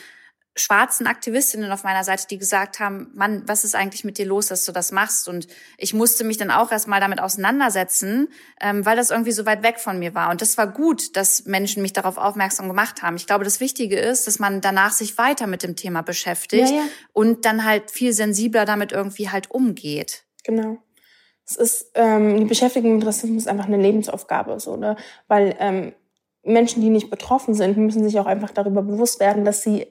schwarzen 0.59 1.07
Aktivistinnen 1.07 1.71
auf 1.71 1.83
meiner 1.83 2.03
Seite, 2.03 2.27
die 2.29 2.37
gesagt 2.37 2.79
haben, 2.79 3.11
Mann, 3.13 3.43
was 3.47 3.63
ist 3.63 3.75
eigentlich 3.75 4.03
mit 4.03 4.17
dir 4.17 4.25
los, 4.25 4.47
dass 4.47 4.65
du 4.65 4.71
das 4.71 4.91
machst? 4.91 5.27
Und 5.27 5.47
ich 5.77 5.93
musste 5.93 6.23
mich 6.23 6.37
dann 6.37 6.51
auch 6.51 6.71
erstmal 6.71 6.99
damit 6.99 7.21
auseinandersetzen, 7.21 8.27
ähm, 8.61 8.85
weil 8.85 8.95
das 8.95 9.11
irgendwie 9.11 9.31
so 9.31 9.45
weit 9.45 9.63
weg 9.63 9.79
von 9.79 9.99
mir 9.99 10.15
war. 10.15 10.29
Und 10.29 10.41
das 10.41 10.57
war 10.57 10.67
gut, 10.67 11.15
dass 11.15 11.45
Menschen 11.45 11.81
mich 11.81 11.93
darauf 11.93 12.17
aufmerksam 12.17 12.67
gemacht 12.67 13.01
haben. 13.01 13.15
Ich 13.15 13.27
glaube, 13.27 13.43
das 13.43 13.59
Wichtige 13.59 13.97
ist, 13.97 14.27
dass 14.27 14.39
man 14.39 14.61
danach 14.61 14.91
sich 14.91 15.17
weiter 15.17 15.47
mit 15.47 15.63
dem 15.63 15.75
Thema 15.75 16.01
beschäftigt 16.01 16.69
ja, 16.69 16.77
ja. 16.77 16.83
und 17.13 17.45
dann 17.45 17.63
halt 17.63 17.91
viel 17.91 18.13
sensibler 18.13 18.65
damit 18.65 18.91
irgendwie 18.91 19.29
halt 19.29 19.51
umgeht. 19.51 20.23
Genau. 20.43 20.77
Es 21.45 21.55
ist, 21.55 21.91
ähm, 21.95 22.37
die 22.37 22.45
Beschäftigung 22.45 22.97
mit 22.97 23.05
Rassismus 23.05 23.43
ist 23.43 23.47
einfach 23.47 23.65
eine 23.65 23.81
Lebensaufgabe, 23.81 24.59
so, 24.59 24.75
ne? 24.75 24.95
Weil 25.27 25.55
ähm, 25.59 25.93
Menschen, 26.43 26.81
die 26.81 26.89
nicht 26.89 27.09
betroffen 27.09 27.53
sind, 27.53 27.77
müssen 27.77 28.03
sich 28.03 28.19
auch 28.19 28.25
einfach 28.25 28.51
darüber 28.51 28.81
bewusst 28.81 29.19
werden, 29.19 29.45
dass 29.45 29.63
sie 29.63 29.87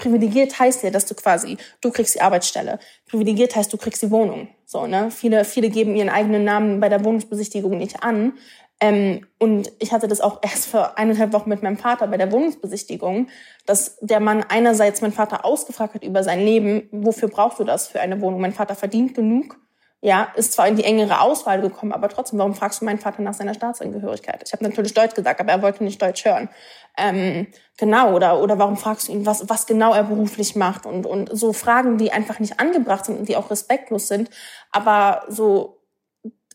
privilegiert 0.00 0.58
heißt 0.58 0.82
ja, 0.82 0.90
dass 0.90 1.06
du 1.06 1.14
quasi, 1.14 1.58
du 1.80 1.90
kriegst 1.90 2.14
die 2.14 2.20
Arbeitsstelle. 2.20 2.78
Privilegiert 3.06 3.54
heißt, 3.54 3.72
du 3.72 3.76
kriegst 3.76 4.02
die 4.02 4.10
Wohnung. 4.10 4.48
So, 4.66 4.86
ne? 4.86 5.10
Viele, 5.10 5.44
viele 5.44 5.68
geben 5.68 5.94
ihren 5.94 6.08
eigenen 6.08 6.42
Namen 6.42 6.80
bei 6.80 6.88
der 6.88 7.04
Wohnungsbesichtigung 7.04 7.76
nicht 7.76 8.02
an. 8.02 8.32
Ähm, 8.80 9.26
und 9.38 9.70
ich 9.78 9.92
hatte 9.92 10.08
das 10.08 10.20
auch 10.20 10.40
erst 10.42 10.66
vor 10.66 10.98
eineinhalb 10.98 11.32
Wochen 11.32 11.50
mit 11.50 11.62
meinem 11.62 11.76
Vater 11.76 12.06
bei 12.08 12.16
der 12.16 12.32
Wohnungsbesichtigung, 12.32 13.28
dass 13.66 13.98
der 14.00 14.20
Mann 14.20 14.44
einerseits 14.48 15.02
mein 15.02 15.12
Vater 15.12 15.44
ausgefragt 15.44 15.94
hat 15.94 16.04
über 16.04 16.24
sein 16.24 16.40
Leben, 16.40 16.88
wofür 16.90 17.28
brauchst 17.28 17.60
du 17.60 17.64
das 17.64 17.86
für 17.86 18.00
eine 18.00 18.20
Wohnung? 18.20 18.40
Mein 18.40 18.52
Vater 18.52 18.74
verdient 18.74 19.14
genug 19.14 19.58
ja, 20.02 20.32
ist 20.34 20.54
zwar 20.54 20.66
in 20.66 20.76
die 20.76 20.84
engere 20.84 21.20
Auswahl 21.20 21.60
gekommen, 21.60 21.92
aber 21.92 22.08
trotzdem, 22.08 22.38
warum 22.38 22.54
fragst 22.54 22.80
du 22.80 22.86
meinen 22.86 22.98
Vater 22.98 23.20
nach 23.20 23.34
seiner 23.34 23.52
Staatsangehörigkeit? 23.52 24.42
Ich 24.46 24.52
habe 24.52 24.64
natürlich 24.64 24.94
Deutsch 24.94 25.14
gesagt, 25.14 25.40
aber 25.40 25.52
er 25.52 25.60
wollte 25.60 25.84
nicht 25.84 26.00
Deutsch 26.00 26.24
hören. 26.24 26.48
Ähm, 26.96 27.48
genau, 27.76 28.14
oder, 28.14 28.40
oder 28.40 28.58
warum 28.58 28.78
fragst 28.78 29.08
du 29.08 29.12
ihn, 29.12 29.26
was, 29.26 29.48
was 29.50 29.66
genau 29.66 29.92
er 29.92 30.04
beruflich 30.04 30.56
macht? 30.56 30.86
Und, 30.86 31.04
und 31.04 31.28
so 31.32 31.52
Fragen, 31.52 31.98
die 31.98 32.12
einfach 32.12 32.38
nicht 32.38 32.60
angebracht 32.60 33.04
sind 33.04 33.18
und 33.18 33.28
die 33.28 33.36
auch 33.36 33.50
respektlos 33.50 34.08
sind. 34.08 34.30
Aber 34.72 35.24
so, 35.28 35.82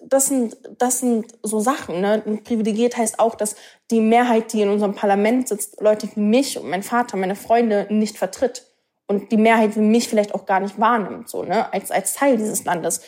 das 0.02 0.26
sind, 0.26 0.58
das 0.80 1.00
sind 1.00 1.28
so 1.44 1.60
Sachen. 1.60 2.02
Ne? 2.02 2.24
privilegiert 2.44 2.98
heißt 2.98 3.20
auch, 3.20 3.36
dass 3.36 3.56
die 3.92 4.02
Mehrheit, 4.02 4.54
die 4.54 4.62
in 4.62 4.70
unserem 4.70 4.96
Parlament 4.96 5.50
sitzt, 5.50 5.80
Leute 5.82 6.10
wie 6.16 6.20
mich 6.20 6.58
und 6.58 6.68
mein 6.68 6.84
Vater, 6.84 7.16
meine 7.16 7.36
Freunde 7.36 7.86
nicht 7.92 8.18
vertritt. 8.18 8.66
Und 9.06 9.32
die 9.32 9.38
Mehrheit 9.38 9.76
wie 9.76 9.82
mich 9.82 10.10
vielleicht 10.10 10.34
auch 10.34 10.48
gar 10.48 10.60
nicht 10.60 10.80
wahrnimmt, 10.80 11.30
so, 11.30 11.44
ne, 11.44 11.72
als, 11.72 11.92
als 11.92 12.16
Teil 12.16 12.38
dieses 12.38 12.66
Landes 12.66 13.02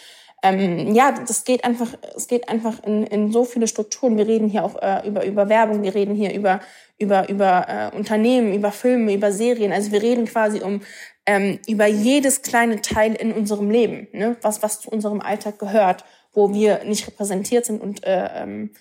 ähm, 0.44 0.94
ja, 0.94 1.12
das 1.12 1.46
geht 1.46 1.64
einfach, 1.64 1.88
es 2.16 2.28
geht 2.28 2.48
einfach 2.48 2.84
in, 2.84 3.04
in 3.04 3.32
so 3.32 3.44
viele 3.44 3.68
Strukturen. 3.68 4.18
Wir 4.18 4.28
reden 4.28 4.48
hier 4.48 4.64
auch 4.64 4.76
äh, 4.82 5.08
über, 5.08 5.26
über 5.26 5.50
Werbung, 5.50 5.82
wir 5.82 5.96
reden 5.96 6.14
hier 6.14 6.34
über, 6.34 6.60
über, 7.00 7.28
über 7.30 7.66
äh, 7.68 7.96
Unternehmen, 7.96 8.54
über 8.54 8.72
Filme, 8.72 9.14
über 9.14 9.32
Serien. 9.32 9.72
Also 9.72 9.92
wir 9.92 10.02
reden 10.02 10.26
quasi 10.26 10.62
um 10.62 10.82
ähm, 11.26 11.60
über 11.68 11.88
jedes 11.88 12.44
kleine 12.44 12.82
Teil 12.82 13.14
in 13.14 13.34
unserem 13.34 13.70
Leben, 13.70 14.08
ne? 14.14 14.38
was, 14.42 14.62
was 14.62 14.82
zu 14.82 14.90
unserem 14.90 15.22
Alltag 15.22 15.60
gehört, 15.60 16.06
wo 16.34 16.54
wir 16.54 16.84
nicht 16.86 17.08
repräsentiert 17.08 17.66
sind 17.66 17.82
und 17.82 18.06
äh, 18.06 18.30
ähm, 18.36 18.72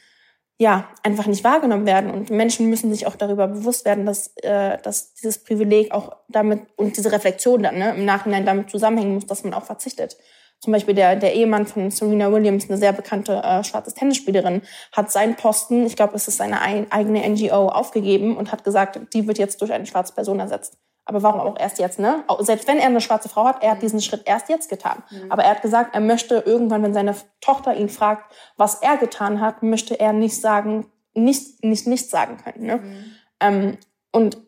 ja, 0.59 0.89
einfach 1.03 1.27
nicht 1.27 1.45
wahrgenommen 1.45 1.87
werden. 1.87 2.11
Und 2.11 2.31
Menschen 2.31 2.71
müssen 2.71 2.91
sich 2.91 3.07
auch 3.07 3.17
darüber 3.17 3.49
bewusst 3.49 3.85
werden, 3.85 4.07
dass, 4.07 4.29
äh, 4.39 4.79
dass 4.83 5.15
dieses 5.15 5.39
Privileg 5.39 5.93
auch 5.93 6.17
damit 6.29 6.61
und 6.77 6.97
diese 6.97 7.13
Reflexion 7.13 7.63
dann 7.63 7.79
ne, 7.79 7.95
im 7.95 8.05
Nachhinein 8.05 8.47
damit 8.47 8.71
zusammenhängen 8.71 9.15
muss, 9.15 9.27
dass 9.27 9.45
man 9.45 9.53
auch 9.55 9.65
verzichtet. 9.65 10.17
Zum 10.61 10.73
Beispiel 10.73 10.95
der, 10.95 11.17
der 11.17 11.35
Ehemann 11.35 11.67
von 11.67 11.91
Serena 11.91 12.33
Williams, 12.33 12.69
eine 12.69 12.79
sehr 12.79 12.93
bekannte 12.93 13.43
äh, 13.43 13.63
schwarze 13.63 13.93
Tennisspielerin, 13.93 14.63
hat 14.93 15.13
seinen 15.13 15.37
Posten, 15.37 15.87
ich 15.87 15.97
glaube, 15.97 16.17
es 16.17 16.29
ist 16.29 16.39
seine 16.39 16.61
ein, 16.61 16.91
eigene 16.91 17.29
NGO, 17.29 17.69
aufgegeben 17.69 18.37
und 18.37 18.53
hat 18.53 18.65
gesagt, 18.65 19.01
die 19.13 19.27
wird 19.27 19.39
jetzt 19.39 19.61
durch 19.61 19.73
eine 19.73 19.87
schwarze 19.87 20.15
Person 20.15 20.41
ersetzt. 20.41 20.79
Aber 21.05 21.23
warum 21.23 21.41
auch 21.41 21.59
erst 21.59 21.79
jetzt, 21.79 22.01
ne? 22.01 22.25
Selbst 22.41 22.67
wenn 22.67 22.79
er 22.79 22.87
eine 22.87 23.01
schwarze 23.01 23.29
Frau 23.29 23.45
hat, 23.45 23.63
er 23.63 23.73
hat 23.73 23.83
diesen 23.83 24.01
Schritt 24.01 24.23
erst 24.27 24.49
jetzt 24.49 24.69
getan. 24.69 25.05
Mhm. 25.09 25.31
Aber 25.31 25.45
er 25.45 25.51
hat 25.51 25.63
gesagt, 25.63 25.95
er 25.95 26.01
möchte 26.01 26.43
irgendwann, 26.45 26.83
wenn 26.83 26.95
seine 26.95 27.15
Tochter 27.41 27.77
ihn 27.77 27.89
fragt, 27.89 28.35
was 28.57 28.83
er 28.83 28.97
getan 28.97 29.41
hat, 29.41 29.63
möchte 29.63 30.01
er 30.01 30.13
nicht 30.13 30.41
sagen, 30.41 30.91
nicht, 31.15 31.63
nicht, 31.63 31.87
nicht 31.87 32.11
sagen 32.11 32.39
können, 32.39 32.67
ne? 32.67 32.77
Mhm. 32.79 33.05
Ähm, 33.39 33.79
und 34.11 34.39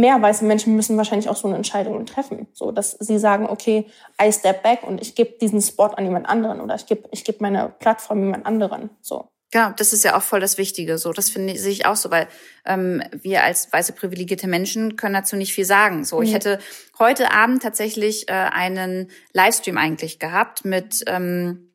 mehr 0.00 0.20
weiße 0.20 0.44
Menschen 0.44 0.74
müssen 0.74 0.96
wahrscheinlich 0.96 1.28
auch 1.28 1.36
so 1.36 1.46
eine 1.46 1.56
Entscheidung 1.56 2.04
treffen, 2.06 2.48
so 2.52 2.72
dass 2.72 2.92
sie 2.92 3.18
sagen, 3.18 3.46
okay, 3.46 3.86
I 4.20 4.32
step 4.32 4.62
back 4.62 4.82
und 4.82 5.00
ich 5.00 5.14
gebe 5.14 5.38
diesen 5.40 5.60
Spot 5.60 5.86
an 5.86 6.04
jemand 6.04 6.28
anderen 6.28 6.60
oder 6.60 6.74
ich 6.74 6.86
gebe 6.86 7.08
ich 7.12 7.24
gebe 7.24 7.38
meine 7.40 7.72
Plattform 7.78 8.20
jemand 8.20 8.46
anderen, 8.46 8.90
so. 9.00 9.28
Genau, 9.52 9.70
das 9.76 9.92
ist 9.92 10.04
ja 10.04 10.16
auch 10.16 10.22
voll 10.22 10.38
das 10.38 10.58
Wichtige. 10.58 10.96
So, 10.96 11.12
das 11.12 11.28
finde 11.28 11.52
ich, 11.52 11.84
auch 11.84 11.96
so, 11.96 12.12
weil 12.12 12.28
ähm, 12.64 13.02
wir 13.20 13.42
als 13.42 13.72
weiße 13.72 13.94
privilegierte 13.94 14.46
Menschen 14.46 14.94
können 14.94 15.14
dazu 15.14 15.34
nicht 15.34 15.52
viel 15.52 15.64
sagen. 15.64 16.04
So, 16.04 16.18
mhm. 16.18 16.22
ich 16.22 16.34
hätte 16.34 16.60
heute 17.00 17.32
Abend 17.32 17.60
tatsächlich 17.60 18.28
äh, 18.28 18.32
einen 18.32 19.10
Livestream 19.32 19.76
eigentlich 19.76 20.20
gehabt 20.20 20.64
mit 20.64 21.02
ähm, 21.08 21.72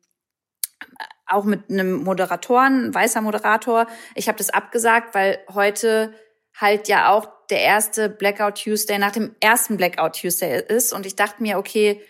auch 1.26 1.44
mit 1.44 1.68
einem 1.68 2.04
Moderatoren, 2.04 2.94
weißer 2.94 3.20
Moderator. 3.20 3.86
Ich 4.14 4.28
habe 4.28 4.38
das 4.38 4.50
abgesagt, 4.50 5.14
weil 5.14 5.38
heute 5.52 6.14
halt 6.56 6.88
ja 6.88 7.12
auch 7.12 7.28
der 7.50 7.60
erste 7.60 8.08
Blackout 8.08 8.62
Tuesday 8.62 8.98
nach 8.98 9.12
dem 9.12 9.34
ersten 9.40 9.76
Blackout 9.76 10.20
Tuesday 10.20 10.62
ist 10.66 10.92
und 10.92 11.06
ich 11.06 11.16
dachte 11.16 11.42
mir, 11.42 11.58
okay, 11.58 12.00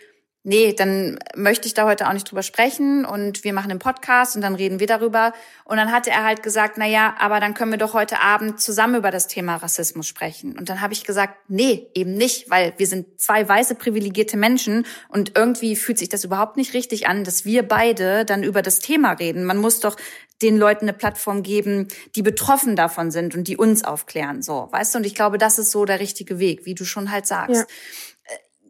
nee, 0.47 0.71
dann 0.71 1.19
möchte 1.35 1.67
ich 1.67 1.73
da 1.73 1.85
heute 1.85 2.07
auch 2.07 2.13
nicht 2.13 2.31
drüber 2.31 2.41
sprechen 2.41 3.03
und 3.03 3.43
wir 3.43 3.51
machen 3.51 3.69
einen 3.69 3.81
Podcast 3.81 4.37
und 4.37 4.41
dann 4.41 4.55
reden 4.55 4.79
wir 4.79 4.87
darüber. 4.87 5.33
Und 5.65 5.75
dann 5.75 5.91
hatte 5.91 6.09
er 6.09 6.23
halt 6.23 6.41
gesagt, 6.41 6.75
na 6.77 6.87
ja, 6.87 7.17
aber 7.19 7.41
dann 7.41 7.53
können 7.53 7.71
wir 7.71 7.77
doch 7.77 7.93
heute 7.93 8.21
Abend 8.21 8.61
zusammen 8.61 8.95
über 8.95 9.11
das 9.11 9.27
Thema 9.27 9.57
Rassismus 9.57 10.07
sprechen. 10.07 10.57
Und 10.57 10.69
dann 10.69 10.79
habe 10.79 10.93
ich 10.93 11.03
gesagt, 11.03 11.35
nee, 11.49 11.87
eben 11.93 12.13
nicht, 12.13 12.49
weil 12.49 12.73
wir 12.77 12.87
sind 12.87 13.19
zwei 13.19 13.47
weiße 13.47 13.75
privilegierte 13.75 14.37
Menschen 14.37 14.85
und 15.09 15.37
irgendwie 15.37 15.75
fühlt 15.75 15.99
sich 15.99 16.07
das 16.07 16.23
überhaupt 16.23 16.55
nicht 16.55 16.73
richtig 16.73 17.09
an, 17.09 17.25
dass 17.25 17.43
wir 17.43 17.63
beide 17.63 18.23
dann 18.23 18.43
über 18.43 18.61
das 18.61 18.79
Thema 18.79 19.11
reden. 19.11 19.43
Man 19.43 19.57
muss 19.57 19.81
doch 19.81 19.97
den 20.41 20.57
Leuten 20.57 20.85
eine 20.85 20.93
Plattform 20.93 21.43
geben, 21.43 21.87
die 22.15 22.21
betroffen 22.21 22.75
davon 22.75 23.11
sind 23.11 23.35
und 23.35 23.47
die 23.47 23.57
uns 23.57 23.83
aufklären, 23.83 24.41
so, 24.41 24.67
weißt 24.71 24.93
du? 24.93 24.99
Und 24.99 25.05
ich 25.05 25.15
glaube, 25.15 25.37
das 25.37 25.57
ist 25.57 25.71
so 25.71 25.85
der 25.85 25.99
richtige 25.99 26.39
Weg, 26.39 26.65
wie 26.65 26.75
du 26.75 26.85
schon 26.85 27.11
halt 27.11 27.25
sagst. 27.25 27.55
Ja. 27.55 27.65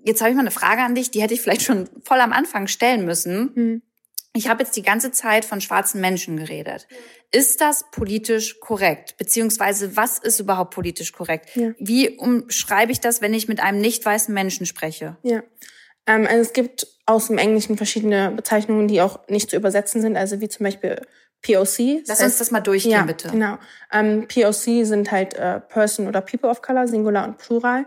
Jetzt 0.05 0.21
habe 0.21 0.29
ich 0.29 0.35
mal 0.35 0.41
eine 0.41 0.51
Frage 0.51 0.81
an 0.81 0.95
dich, 0.95 1.11
die 1.11 1.21
hätte 1.21 1.33
ich 1.33 1.41
vielleicht 1.41 1.63
schon 1.63 1.89
voll 2.05 2.21
am 2.21 2.31
Anfang 2.31 2.67
stellen 2.67 3.03
müssen. 3.03 3.51
Hm. 3.53 3.81
Ich 4.33 4.47
habe 4.47 4.63
jetzt 4.63 4.75
die 4.75 4.83
ganze 4.83 5.11
Zeit 5.11 5.45
von 5.45 5.61
schwarzen 5.61 5.99
Menschen 5.99 6.37
geredet. 6.37 6.87
Ist 7.31 7.59
das 7.59 7.85
politisch 7.91 8.59
korrekt? 8.59 9.17
Beziehungsweise 9.17 9.97
was 9.97 10.19
ist 10.19 10.39
überhaupt 10.39 10.73
politisch 10.73 11.11
korrekt? 11.11 11.49
Ja. 11.55 11.71
Wie 11.79 12.11
umschreibe 12.17 12.91
ich 12.91 13.01
das, 13.01 13.19
wenn 13.19 13.33
ich 13.33 13.47
mit 13.47 13.59
einem 13.59 13.81
nicht 13.81 14.05
weißen 14.05 14.33
Menschen 14.33 14.65
spreche? 14.65 15.17
Ja. 15.23 15.43
Ähm, 16.05 16.25
also 16.27 16.41
es 16.41 16.53
gibt 16.53 16.87
aus 17.05 17.27
dem 17.27 17.37
Englischen 17.37 17.77
verschiedene 17.77 18.31
Bezeichnungen, 18.31 18.87
die 18.87 19.01
auch 19.01 19.27
nicht 19.27 19.49
zu 19.49 19.55
übersetzen 19.55 20.01
sind, 20.01 20.15
also 20.15 20.39
wie 20.39 20.49
zum 20.49 20.63
Beispiel 20.63 21.01
POC. 21.41 22.03
Lass 22.07 22.21
uns 22.21 22.37
das 22.37 22.51
mal 22.51 22.61
durchgehen, 22.61 22.91
ja, 22.91 23.03
bitte. 23.03 23.29
Genau. 23.29 23.57
Ähm, 23.91 24.27
POC 24.27 24.85
sind 24.85 25.11
halt 25.11 25.35
äh, 25.35 25.59
Person 25.59 26.07
oder 26.07 26.21
People 26.21 26.49
of 26.49 26.61
Color, 26.61 26.87
Singular 26.87 27.27
und 27.27 27.37
Plural. 27.37 27.85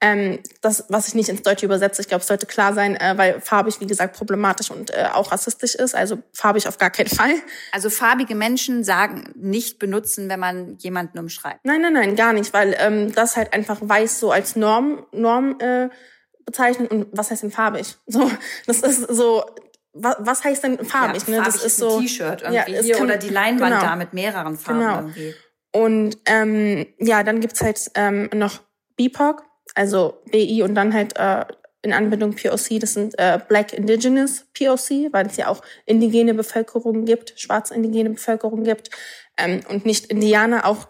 Ähm, 0.00 0.38
das, 0.60 0.84
was 0.88 1.08
ich 1.08 1.14
nicht 1.14 1.28
ins 1.28 1.42
Deutsche 1.42 1.66
übersetze, 1.66 2.00
ich 2.00 2.08
glaube, 2.08 2.20
es 2.20 2.28
sollte 2.28 2.46
klar 2.46 2.72
sein, 2.72 2.94
äh, 2.94 3.14
weil 3.16 3.40
farbig, 3.40 3.80
wie 3.80 3.86
gesagt, 3.86 4.16
problematisch 4.16 4.70
und 4.70 4.90
äh, 4.90 5.08
auch 5.12 5.32
rassistisch 5.32 5.74
ist. 5.74 5.96
Also 5.96 6.18
farbig 6.32 6.68
auf 6.68 6.78
gar 6.78 6.90
keinen 6.90 7.08
Fall. 7.08 7.34
Also 7.72 7.90
farbige 7.90 8.36
Menschen 8.36 8.84
sagen, 8.84 9.32
nicht 9.34 9.80
benutzen, 9.80 10.28
wenn 10.28 10.38
man 10.38 10.76
jemanden 10.78 11.18
umschreibt. 11.18 11.64
Nein, 11.64 11.80
nein, 11.80 11.94
nein, 11.94 12.14
gar 12.14 12.32
nicht, 12.32 12.52
weil 12.52 12.76
ähm, 12.78 13.12
das 13.12 13.36
halt 13.36 13.52
einfach 13.52 13.78
weiß 13.80 14.20
so 14.20 14.30
als 14.30 14.54
Norm, 14.54 15.04
Norm 15.10 15.58
äh, 15.58 15.88
bezeichnet. 16.46 16.92
Und 16.92 17.08
was 17.10 17.32
heißt 17.32 17.42
denn 17.42 17.50
farbig? 17.50 17.96
So, 18.06 18.30
das 18.66 18.80
ist 18.80 19.00
so, 19.08 19.44
was, 20.02 20.16
was 20.18 20.44
heißt 20.44 20.64
denn 20.64 20.84
farbig? 20.84 21.22
Ja, 21.26 21.38
ne? 21.38 21.42
Das 21.44 21.64
ist, 21.64 21.76
so 21.76 22.00
T-Shirt 22.00 22.42
irgendwie 22.42 22.72
ja, 22.72 22.82
hier 22.82 23.00
oder 23.00 23.16
die 23.16 23.28
Leinwand 23.28 23.74
genau, 23.74 23.84
da 23.84 23.96
mit 23.96 24.12
mehreren 24.12 24.56
Farben 24.56 24.80
genau. 24.80 24.96
irgendwie. 24.96 25.34
Und 25.72 26.18
ähm, 26.26 26.86
ja, 26.98 27.22
dann 27.22 27.40
gibt's 27.40 27.60
halt 27.60 27.90
ähm, 27.94 28.30
noch 28.34 28.60
BIPOC, 28.96 29.44
also 29.74 30.22
BI 30.30 30.62
und 30.62 30.74
dann 30.74 30.94
halt 30.94 31.16
äh, 31.18 31.44
in 31.82 31.92
Anbindung 31.92 32.34
POC, 32.34 32.80
das 32.80 32.94
sind 32.94 33.18
äh, 33.18 33.38
Black 33.48 33.72
Indigenous 33.72 34.46
POC, 34.58 35.12
weil 35.12 35.26
es 35.26 35.36
ja 35.36 35.48
auch 35.48 35.62
indigene 35.86 36.34
Bevölkerung 36.34 37.04
gibt, 37.04 37.38
schwarze 37.38 37.74
indigene 37.74 38.10
Bevölkerung 38.10 38.64
gibt 38.64 38.90
ähm, 39.36 39.60
und 39.68 39.86
nicht 39.86 40.06
Indianer 40.06 40.66
auch 40.66 40.88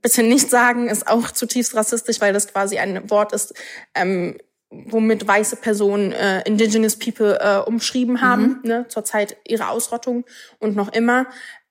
bitte 0.00 0.22
nicht 0.22 0.50
sagen, 0.50 0.88
ist 0.88 1.08
auch 1.08 1.30
zutiefst 1.30 1.74
rassistisch, 1.74 2.20
weil 2.20 2.32
das 2.32 2.48
quasi 2.48 2.78
ein 2.78 3.10
Wort 3.10 3.32
ist, 3.32 3.54
ähm, 3.94 4.38
womit 4.72 5.26
weiße 5.26 5.56
Personen 5.56 6.12
äh, 6.12 6.42
Indigenous 6.42 6.98
People 6.98 7.38
äh, 7.40 7.58
umschrieben 7.58 8.20
haben, 8.20 8.60
mhm. 8.62 8.68
ne, 8.68 8.86
zur 8.88 9.04
Zeit 9.04 9.36
ihrer 9.46 9.70
Ausrottung 9.70 10.24
und 10.58 10.74
noch 10.76 10.92
immer. 10.92 11.26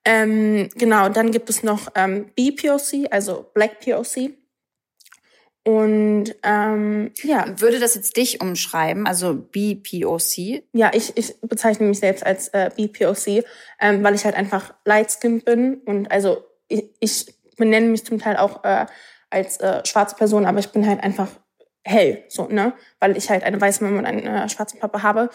Ähm, 0.05 0.69
genau, 0.75 1.09
dann 1.09 1.31
gibt 1.31 1.49
es 1.49 1.63
noch 1.63 1.89
ähm, 1.95 2.31
BPOC, 2.35 3.11
also 3.11 3.49
Black 3.53 3.79
POC. 3.79 4.31
Und 5.63 6.33
ähm, 6.41 7.11
ja. 7.21 7.45
Würde 7.59 7.79
das 7.79 7.93
jetzt 7.93 8.17
dich 8.17 8.41
umschreiben, 8.41 9.05
also 9.05 9.35
BPOC? 9.35 10.63
Ja, 10.73 10.91
ich, 10.93 11.15
ich 11.17 11.39
bezeichne 11.41 11.85
mich 11.87 11.99
selbst 11.99 12.25
als 12.25 12.47
äh, 12.49 12.71
BPOC, 12.75 13.43
ähm, 13.79 14.03
weil 14.03 14.15
ich 14.15 14.25
halt 14.25 14.35
einfach 14.35 14.73
light-skinned 14.85 15.45
bin 15.45 15.75
und 15.85 16.09
also 16.09 16.43
ich, 16.67 16.85
ich 16.99 17.35
benenne 17.57 17.87
mich 17.87 18.03
zum 18.05 18.17
Teil 18.17 18.37
auch 18.37 18.63
äh, 18.63 18.87
als 19.29 19.57
äh, 19.57 19.85
schwarze 19.85 20.15
Person, 20.15 20.45
aber 20.47 20.59
ich 20.59 20.69
bin 20.69 20.87
halt 20.87 21.03
einfach 21.03 21.29
hell, 21.83 22.23
so, 22.29 22.47
ne? 22.47 22.73
Weil 22.99 23.17
ich 23.17 23.29
halt 23.29 23.43
eine 23.43 23.59
weiße 23.59 23.83
Mama 23.83 23.99
und 23.99 24.05
einen 24.05 24.27
äh, 24.27 24.49
schwarzen 24.49 24.79
Papa 24.79 25.01
habe. 25.01 25.29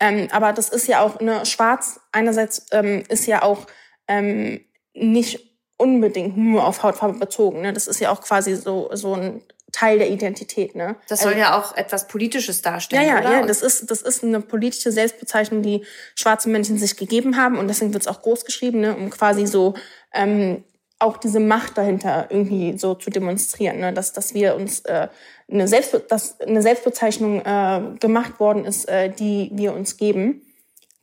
Ähm, 0.00 0.28
aber 0.30 0.52
das 0.52 0.68
ist 0.68 0.86
ja 0.86 1.00
auch, 1.00 1.20
ne, 1.20 1.44
schwarz 1.44 2.00
einerseits 2.12 2.66
ähm, 2.70 3.02
ist 3.08 3.26
ja 3.26 3.42
auch 3.42 3.66
ähm, 4.06 4.60
nicht 4.94 5.40
unbedingt 5.76 6.36
nur 6.36 6.66
auf 6.66 6.82
Hautfarbe 6.82 7.18
bezogen. 7.18 7.62
Ne? 7.62 7.72
Das 7.72 7.86
ist 7.86 8.00
ja 8.00 8.10
auch 8.10 8.20
quasi 8.20 8.56
so, 8.56 8.90
so 8.92 9.14
ein 9.14 9.42
Teil 9.72 9.98
der 9.98 10.10
Identität. 10.10 10.74
Ne? 10.74 10.96
Das 11.08 11.20
soll 11.20 11.34
also, 11.34 11.40
ja 11.40 11.58
auch 11.58 11.76
etwas 11.76 12.08
Politisches 12.08 12.62
darstellen. 12.62 13.06
Ja, 13.06 13.14
ja, 13.14 13.20
oder? 13.20 13.40
ja. 13.40 13.46
Das 13.46 13.62
ist, 13.62 13.90
das 13.90 14.02
ist 14.02 14.24
eine 14.24 14.40
politische 14.40 14.92
Selbstbezeichnung, 14.92 15.62
die 15.62 15.84
schwarze 16.14 16.48
Menschen 16.48 16.78
sich 16.78 16.96
gegeben 16.96 17.36
haben 17.36 17.58
und 17.58 17.68
deswegen 17.68 17.92
wird 17.92 18.02
es 18.02 18.08
auch 18.08 18.22
groß 18.22 18.44
geschrieben, 18.44 18.80
ne? 18.80 18.96
um 18.96 19.10
quasi 19.10 19.46
so 19.46 19.74
ähm, 20.12 20.64
auch 20.98 21.16
diese 21.16 21.38
Macht 21.38 21.78
dahinter 21.78 22.26
irgendwie 22.30 22.76
so 22.76 22.94
zu 22.94 23.10
demonstrieren, 23.10 23.78
ne? 23.78 23.92
dass, 23.92 24.12
dass 24.12 24.34
wir 24.34 24.56
uns 24.56 24.80
äh, 24.80 25.08
eine, 25.50 25.68
Selbst, 25.68 25.98
dass 26.08 26.40
eine 26.40 26.62
Selbstbezeichnung 26.62 27.40
äh, 27.40 27.82
gemacht 28.00 28.40
worden 28.40 28.64
ist, 28.64 28.88
äh, 28.88 29.10
die 29.10 29.50
wir 29.52 29.74
uns 29.74 29.96
geben. 29.96 30.42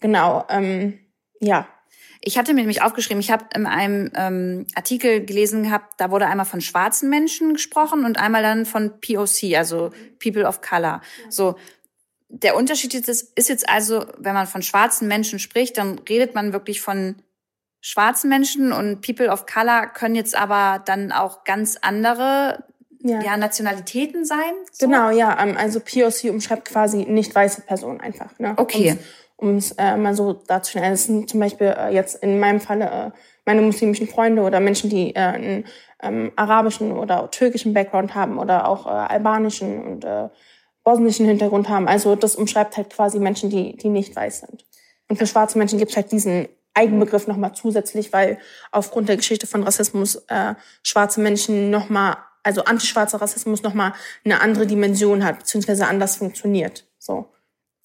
Genau, 0.01 0.45
ähm, 0.49 0.99
ja. 1.39 1.67
Ich 2.21 2.38
hatte 2.38 2.53
mir 2.53 2.62
nämlich 2.62 2.81
aufgeschrieben, 2.81 3.19
ich 3.19 3.29
habe 3.29 3.45
in 3.53 3.67
einem 3.67 4.12
ähm, 4.15 4.65
Artikel 4.73 5.23
gelesen 5.25 5.63
gehabt, 5.63 5.93
da 5.97 6.10
wurde 6.10 6.25
einmal 6.25 6.45
von 6.47 6.62
schwarzen 6.62 7.10
Menschen 7.10 7.53
gesprochen 7.53 8.03
und 8.03 8.17
einmal 8.17 8.41
dann 8.41 8.65
von 8.65 8.99
POC, 8.99 9.55
also 9.55 9.91
People 10.19 10.45
of 10.45 10.62
Color. 10.62 11.01
So, 11.29 11.55
der 12.29 12.55
Unterschied 12.55 12.95
ist, 12.95 13.38
ist 13.38 13.49
jetzt 13.49 13.69
also, 13.69 14.05
wenn 14.17 14.34
man 14.34 14.47
von 14.47 14.63
schwarzen 14.63 15.08
Menschen 15.08 15.38
spricht, 15.38 15.77
dann 15.77 15.99
redet 15.99 16.34
man 16.34 16.51
wirklich 16.51 16.81
von 16.81 17.15
schwarzen 17.79 18.29
Menschen 18.29 18.71
und 18.71 19.01
People 19.01 19.29
of 19.29 19.45
Color 19.45 19.88
können 19.88 20.15
jetzt 20.15 20.36
aber 20.36 20.84
dann 20.84 21.12
auch 21.12 21.43
ganz 21.43 21.77
andere 21.79 22.63
ja. 23.05 23.21
ja 23.21 23.37
Nationalitäten 23.37 24.25
sein. 24.25 24.53
So? 24.71 24.87
Genau, 24.87 25.09
ja. 25.09 25.37
Ähm, 25.41 25.55
also 25.57 25.79
POC 25.79 26.31
umschreibt 26.31 26.65
quasi 26.65 27.05
nicht 27.05 27.33
weiße 27.33 27.61
Personen 27.61 28.01
einfach. 28.01 28.37
Ne? 28.39 28.53
Okay. 28.57 28.97
Um 29.37 29.57
es 29.57 29.71
äh, 29.73 29.97
mal 29.97 30.15
so 30.15 30.33
darzustellen. 30.33 30.91
Das 30.91 31.05
sind 31.05 31.29
zum 31.29 31.39
Beispiel 31.39 31.75
äh, 31.77 31.93
jetzt 31.93 32.23
in 32.23 32.39
meinem 32.39 32.59
Falle 32.59 32.85
äh, 32.85 33.19
meine 33.45 33.61
muslimischen 33.61 34.07
Freunde 34.07 34.41
oder 34.41 34.59
Menschen, 34.59 34.89
die 34.89 35.13
äh, 35.13 35.19
einen 35.19 35.65
ähm, 36.01 36.31
arabischen 36.35 36.91
oder 36.91 37.29
türkischen 37.31 37.73
Background 37.73 38.15
haben 38.15 38.39
oder 38.39 38.67
auch 38.67 38.85
äh, 38.85 38.89
albanischen 38.89 39.83
und 39.83 40.05
äh, 40.05 40.29
bosnischen 40.83 41.25
Hintergrund 41.25 41.67
haben. 41.67 41.87
Also 41.87 42.15
das 42.15 42.35
umschreibt 42.35 42.77
halt 42.77 42.91
quasi 42.91 43.19
Menschen, 43.19 43.49
die, 43.49 43.75
die 43.75 43.89
nicht 43.89 44.15
weiß 44.15 44.41
sind. 44.41 44.65
Und 45.09 45.17
für 45.17 45.27
schwarze 45.27 45.57
Menschen 45.57 45.79
gibt 45.79 45.91
es 45.91 45.97
halt 45.97 46.11
diesen 46.11 46.47
Eigenbegriff 46.73 47.27
nochmal 47.27 47.53
zusätzlich, 47.53 48.13
weil 48.13 48.37
aufgrund 48.71 49.09
der 49.09 49.17
Geschichte 49.17 49.47
von 49.47 49.63
Rassismus 49.63 50.15
äh, 50.27 50.55
schwarze 50.83 51.21
Menschen 51.21 51.69
nochmal, 51.69 52.17
also 52.45 52.63
antischwarzer 52.63 53.19
Rassismus 53.19 53.63
nochmal 53.63 53.93
eine 54.23 54.39
andere 54.39 54.67
Dimension 54.67 55.25
hat, 55.25 55.39
beziehungsweise 55.39 55.88
anders 55.88 56.15
funktioniert. 56.15 56.86
So. 56.99 57.27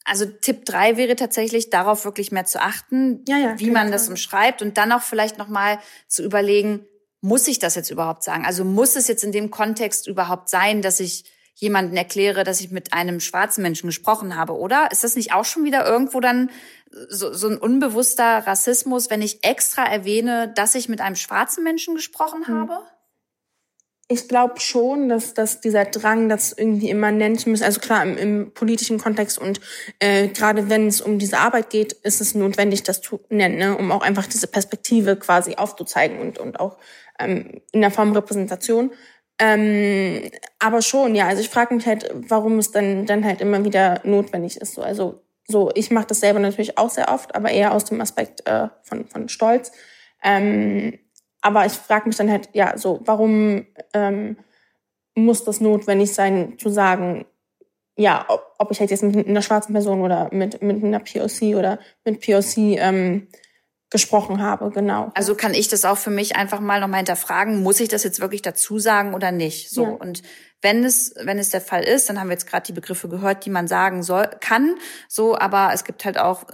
Also 0.05 0.27
Tipp 0.27 0.66
drei 0.66 0.96
wäre 0.96 1.16
tatsächlich, 1.16 1.70
darauf 1.70 2.05
wirklich 2.05 2.31
mehr 2.31 2.44
zu 2.44 2.61
achten, 2.61 3.25
ja, 3.27 3.38
ja, 3.38 3.59
wie 3.59 3.70
man 3.70 3.90
das 3.90 4.09
umschreibt 4.09 4.61
und 4.61 4.77
dann 4.77 4.92
auch 4.92 5.03
vielleicht 5.03 5.38
nochmal 5.38 5.79
zu 6.09 6.23
überlegen, 6.23 6.87
muss 7.23 7.49
ich 7.49 7.59
das 7.59 7.75
jetzt 7.75 7.90
überhaupt 7.90 8.23
sagen? 8.23 8.44
Also 8.44 8.64
muss 8.64 8.96
es 8.96 9.09
jetzt 9.09 9.25
in 9.25 9.33
dem 9.33 9.51
Kontext 9.51 10.07
überhaupt 10.07 10.49
sein, 10.49 10.83
dass 10.83 11.01
ich 11.01 11.25
jemanden 11.55 11.96
erkläre, 11.96 12.44
dass 12.44 12.61
ich 12.61 12.70
mit 12.70 12.92
einem 12.92 13.20
schwarzen 13.20 13.62
Menschen 13.62 13.87
gesprochen 13.87 14.37
habe, 14.37 14.57
oder? 14.57 14.88
Ist 14.90 15.05
das 15.05 15.16
nicht 15.16 15.33
auch 15.33 15.44
schon 15.44 15.64
wieder 15.64 15.87
irgendwo 15.87 16.20
dann 16.20 16.51
so, 17.09 17.33
so 17.33 17.49
ein 17.49 17.59
unbewusster 17.59 18.46
Rassismus, 18.46 19.11
wenn 19.11 19.23
ich 19.23 19.44
extra 19.44 19.85
erwähne, 19.85 20.53
dass 20.55 20.75
ich 20.75 20.88
mit 20.88 21.01
einem 21.01 21.16
schwarzen 21.16 21.62
Menschen 21.62 21.94
gesprochen 21.94 22.46
hm. 22.46 22.68
Ich 24.12 24.27
glaube 24.27 24.59
schon, 24.59 25.09
dass, 25.09 25.35
dass 25.35 25.61
dieser 25.61 25.85
Drang, 25.85 26.29
das 26.29 26.53
irgendwie 26.53 26.90
immer 26.90 27.12
nennen 27.12 27.38
zu 27.38 27.49
müssen, 27.49 27.62
also 27.62 27.79
klar 27.79 28.03
im, 28.03 28.18
im 28.18 28.53
politischen 28.53 28.99
Kontext 28.99 29.38
und 29.38 29.61
äh, 30.01 30.27
gerade 30.27 30.68
wenn 30.68 30.88
es 30.88 31.01
um 31.01 31.21
diese 31.21 31.38
Arbeit 31.38 31.71
geht, 31.71 31.92
ist 31.92 32.21
es 32.21 32.35
notwendig, 32.35 32.83
das 32.83 33.00
zu 33.02 33.21
nennen, 33.29 33.58
ne? 33.58 33.79
um 33.79 33.92
auch 33.92 34.02
einfach 34.02 34.27
diese 34.27 34.48
Perspektive 34.48 35.15
quasi 35.15 35.54
aufzuzeigen 35.54 36.19
und, 36.19 36.38
und 36.38 36.58
auch 36.58 36.79
ähm, 37.21 37.61
in 37.71 37.83
der 37.83 37.92
Form 37.92 38.11
Repräsentation. 38.11 38.90
Ähm, 39.38 40.29
aber 40.58 40.83
schon, 40.83 41.15
ja, 41.15 41.29
also 41.29 41.40
ich 41.40 41.48
frage 41.48 41.73
mich 41.73 41.87
halt, 41.87 42.11
warum 42.13 42.58
es 42.58 42.73
dann, 42.73 43.06
dann 43.06 43.25
halt 43.25 43.40
immer 43.40 43.65
wieder 43.65 44.00
notwendig 44.02 44.56
ist. 44.56 44.75
So. 44.75 44.83
Also 44.83 45.23
so, 45.46 45.71
ich 45.77 45.92
mache 45.92 46.08
das 46.08 46.19
selber 46.19 46.40
natürlich 46.40 46.79
auch 46.79 46.90
sehr 46.90 47.13
oft, 47.13 47.37
aber 47.37 47.52
eher 47.52 47.73
aus 47.73 47.85
dem 47.85 48.00
Aspekt 48.00 48.44
äh, 48.48 48.71
von, 48.83 49.06
von 49.06 49.29
Stolz 49.29 49.71
Ähm, 50.21 50.98
aber 51.43 51.67
ich 51.67 51.73
frage 51.73 52.07
mich 52.07 52.17
dann 52.17 52.31
halt, 52.31 52.49
ja, 52.53 52.77
so, 52.77 53.01
warum 53.05 53.67
ähm, 53.95 54.37
muss 55.15 55.45
das 55.45 55.61
notwendig 55.61 56.13
sein, 56.13 56.59
zu 56.59 56.69
sagen, 56.69 57.27
ja, 57.97 58.25
ob, 58.29 58.55
ob 58.59 58.71
ich 58.71 58.81
halt 58.81 58.91
jetzt 58.91 59.03
mit 59.03 59.27
einer 59.27 59.43
schwarzen 59.43 59.73
Person 59.73 60.01
oder 60.01 60.29
mit, 60.33 60.63
mit 60.63 60.83
einer 60.83 61.01
POC 61.01 61.57
oder 61.57 61.79
mit 62.05 62.25
POC 62.25 62.57
ähm, 62.79 63.29
gesprochen 63.91 64.41
habe, 64.41 64.71
genau. 64.71 65.11
Also 65.15 65.35
kann 65.35 65.53
ich 65.53 65.67
das 65.67 65.85
auch 65.85 65.99
für 65.99 66.11
mich 66.11 66.37
einfach 66.37 66.61
mal 66.61 66.81
nochmal 66.81 66.99
hinterfragen, 66.99 67.63
muss 67.63 67.81
ich 67.81 67.88
das 67.88 68.05
jetzt 68.05 68.21
wirklich 68.21 68.41
dazu 68.41 68.79
sagen 68.79 69.15
oder 69.15 69.33
nicht? 69.33 69.69
So. 69.71 69.83
Ja. 69.83 69.91
Und 69.91 70.23
wenn 70.63 70.85
es, 70.85 71.13
wenn 71.21 71.38
es 71.38 71.51
der 71.51 71.61
Fall 71.61 71.83
ist, 71.83 72.09
dann 72.09 72.21
haben 72.21 72.29
wir 72.29 72.35
jetzt 72.35 72.47
gerade 72.47 72.67
die 72.67 72.73
Begriffe 72.73 73.09
gehört, 73.09 73.45
die 73.45 73.51
man 73.51 73.67
sagen 73.67 74.05
soll, 74.05 74.31
kann, 74.41 74.77
so, 75.09 75.37
aber 75.37 75.71
es 75.75 75.85
gibt 75.85 76.05
halt 76.05 76.19
auch, 76.19 76.45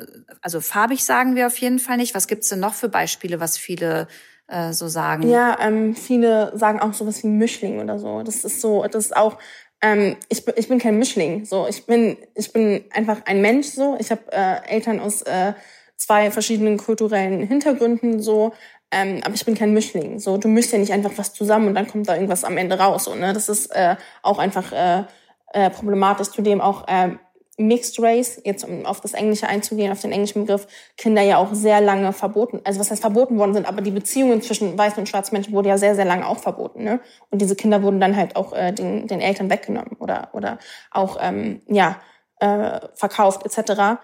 also 0.41 0.63
farbig 0.63 1.05
sagen 1.05 1.37
wir 1.37 1.47
auf 1.47 1.59
jeden 1.59 1.79
Fall 1.79 1.99
nicht. 1.99 2.15
Was 2.15 2.27
gibt's 2.27 2.49
denn 2.49 2.61
noch 2.61 2.75
für 2.75 2.89
Beispiele, 2.89 3.39
was 3.39 3.59
viele 3.59 4.09
äh, 4.49 4.73
so 4.73 4.89
sagen? 4.89 5.29
Ja, 5.29 5.59
ähm, 5.61 5.95
viele 5.95 6.57
sagen 6.57 6.81
auch 6.81 6.95
sowas 6.95 7.23
wie 7.23 7.29
Mischling 7.29 7.81
oder 7.81 7.99
so. 7.99 8.23
Das 8.23 8.45
ist 8.45 8.61
so, 8.61 8.85
das 8.85 9.07
ist 9.07 9.17
auch, 9.17 9.39
ähm, 9.83 10.17
ich, 10.29 10.45
bin, 10.45 10.55
ich 10.57 10.69
bin 10.69 10.79
kein 10.79 10.99
Mischling. 10.99 11.45
So, 11.45 11.67
ich 11.69 11.87
bin, 11.87 12.17
ich 12.35 12.53
bin 12.53 12.85
einfach 12.93 13.23
ein 13.27 13.41
Mensch. 13.41 13.69
So, 13.69 13.97
ich 13.99 14.11
habe 14.11 14.23
äh, 14.33 14.67
Eltern 14.69 15.01
aus 15.01 15.23
äh, 15.23 15.53
zwei 15.97 16.31
verschiedenen 16.31 16.79
kulturellen 16.79 17.47
Hintergründen. 17.47 18.21
So, 18.21 18.53
ähm, 18.91 19.21
aber 19.25 19.35
ich 19.35 19.45
bin 19.45 19.55
kein 19.55 19.73
Mischling. 19.73 20.19
So, 20.19 20.37
du 20.37 20.49
mischst 20.49 20.73
ja 20.73 20.79
nicht 20.79 20.93
einfach 20.93 21.13
was 21.17 21.35
zusammen 21.35 21.69
und 21.69 21.75
dann 21.75 21.89
kommt 21.89 22.09
da 22.09 22.15
irgendwas 22.15 22.45
am 22.45 22.57
Ende 22.57 22.79
raus. 22.79 23.05
So, 23.05 23.15
ne? 23.15 23.33
Das 23.33 23.49
ist 23.49 23.67
äh, 23.75 23.97
auch 24.23 24.39
einfach 24.39 24.73
äh, 24.73 25.05
äh, 25.53 25.71
problematisch. 25.71 26.29
Zudem 26.29 26.61
auch 26.61 26.87
äh, 26.89 27.17
Mixed 27.59 27.99
Race, 28.01 28.41
jetzt 28.45 28.65
um 28.65 28.85
auf 28.85 29.01
das 29.01 29.15
Englische 29.15 29.49
einzugehen, 29.49 29.91
auf 29.91 30.01
den 30.01 30.13
englischen 30.13 30.43
Begriff, 30.43 30.67
Kinder 30.99 31.23
ja 31.23 31.39
auch 31.39 31.55
sehr 31.55 31.81
lange 31.81 32.13
verboten, 32.13 32.61
also 32.65 32.79
was 32.79 32.91
heißt 32.91 33.01
verboten 33.01 33.39
worden 33.39 33.55
sind, 33.55 33.67
aber 33.67 33.81
die 33.81 33.91
Beziehungen 33.91 34.43
zwischen 34.43 34.77
weißen 34.77 34.99
und 34.99 35.09
schwarzen 35.09 35.35
Menschen 35.35 35.55
wurde 35.55 35.71
ja 35.71 35.79
sehr, 35.79 35.95
sehr 35.95 36.05
lange 36.05 36.27
auch 36.27 36.39
verboten. 36.39 36.85
Ne? 36.85 37.01
Und 37.31 37.41
diese 37.41 37.57
Kinder 37.57 37.83
wurden 37.83 37.99
dann 37.99 38.15
halt 38.17 38.37
auch 38.37 38.53
äh, 38.53 38.73
den, 38.73 39.07
den 39.07 39.21
Eltern 39.21 39.49
weggenommen 39.49 39.97
oder, 39.99 40.31
oder 40.33 40.59
auch 40.91 41.17
ähm, 41.21 41.63
ja, 41.67 42.01
äh, 42.41 42.81
verkauft 42.95 43.47
etc. 43.47 44.01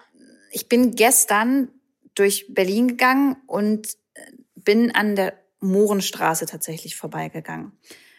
Ich 0.51 0.67
bin 0.67 0.95
gestern 0.95 1.69
durch 2.15 2.47
Berlin 2.49 2.87
gegangen 2.87 3.37
und 3.45 3.87
äh, 4.15 4.21
bin 4.55 4.95
an 4.95 5.15
der 5.15 5.33
Mohrenstraße 5.59 6.47
tatsächlich 6.47 6.95
vorbeigegangen. 6.95 7.73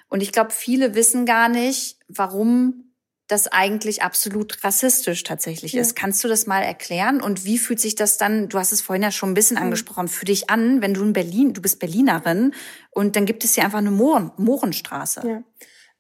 Und 0.09 0.23
ich 0.23 0.31
glaube, 0.31 0.51
viele 0.51 0.95
wissen 0.95 1.27
gar 1.27 1.49
nicht, 1.49 1.99
warum 2.09 2.84
das 3.27 3.47
eigentlich 3.47 4.03
absolut 4.03 4.63
rassistisch 4.65 5.23
tatsächlich 5.23 5.73
ja. 5.73 5.81
ist. 5.81 5.97
Kannst 5.97 6.23
du 6.25 6.29
das 6.29 6.47
mal 6.47 6.63
erklären? 6.63 7.23
Und 7.23 7.45
wie 7.45 7.59
fühlt 7.59 7.81
sich 7.81 7.95
das 7.95 8.19
dann, 8.19 8.49
du 8.49 8.59
hast 8.59 8.73
es 8.73 8.83
vorhin 8.83 9.03
ja 9.03 9.11
schon 9.11 9.31
ein 9.31 9.35
bisschen 9.35 9.57
angesprochen, 9.57 10.09
für 10.09 10.27
dich 10.27 10.51
an, 10.51 10.83
wenn 10.83 10.93
du 10.93 11.03
in 11.03 11.15
Berlin, 11.15 11.55
du 11.55 11.63
bist 11.63 11.79
Berlinerin 11.79 12.53
und 12.91 13.17
dann 13.17 13.25
gibt 13.25 13.45
es 13.45 13.55
hier 13.55 13.65
einfach 13.65 13.79
eine 13.79 13.91
Mohren, 13.91 14.31
Mohrenstraße. 14.37 15.27
Ja. 15.27 15.43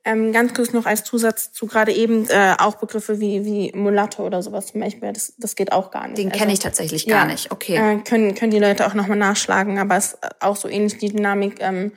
Ähm, 0.07 0.33
ganz 0.33 0.53
kurz 0.53 0.75
noch 0.75 0.85
als 0.85 1.03
Zusatz 1.03 1.53
zu 1.53 1.66
gerade 1.66 1.91
eben 1.91 2.29
äh, 2.29 2.57
auch 2.59 2.75
Begriffe 2.75 3.20
wie, 3.20 3.47
wie 3.47 3.72
Mulatte 3.75 4.20
oder 4.20 4.43
sowas 4.43 4.66
zum 4.66 4.83
Beispiel, 4.83 5.11
das, 5.14 5.33
das 5.39 5.57
geht 5.57 5.72
auch 5.72 5.91
gar 5.91 6.07
nicht. 6.07 6.18
Den 6.18 6.29
also, 6.29 6.39
kenne 6.39 6.53
ich 6.53 6.59
tatsächlich 6.59 7.07
gar 7.07 7.27
ja, 7.27 7.33
nicht, 7.33 7.51
okay. 7.51 7.77
Äh, 7.77 8.01
können, 8.03 8.35
können 8.35 8.51
die 8.51 8.59
Leute 8.59 8.87
auch 8.87 8.93
nochmal 8.93 9.16
nachschlagen, 9.16 9.79
aber 9.79 9.97
es 9.97 10.12
ist 10.12 10.18
auch 10.41 10.57
so 10.57 10.68
ähnlich 10.68 10.99
die 10.99 11.09
Dynamik, 11.09 11.57
ähm, 11.61 11.93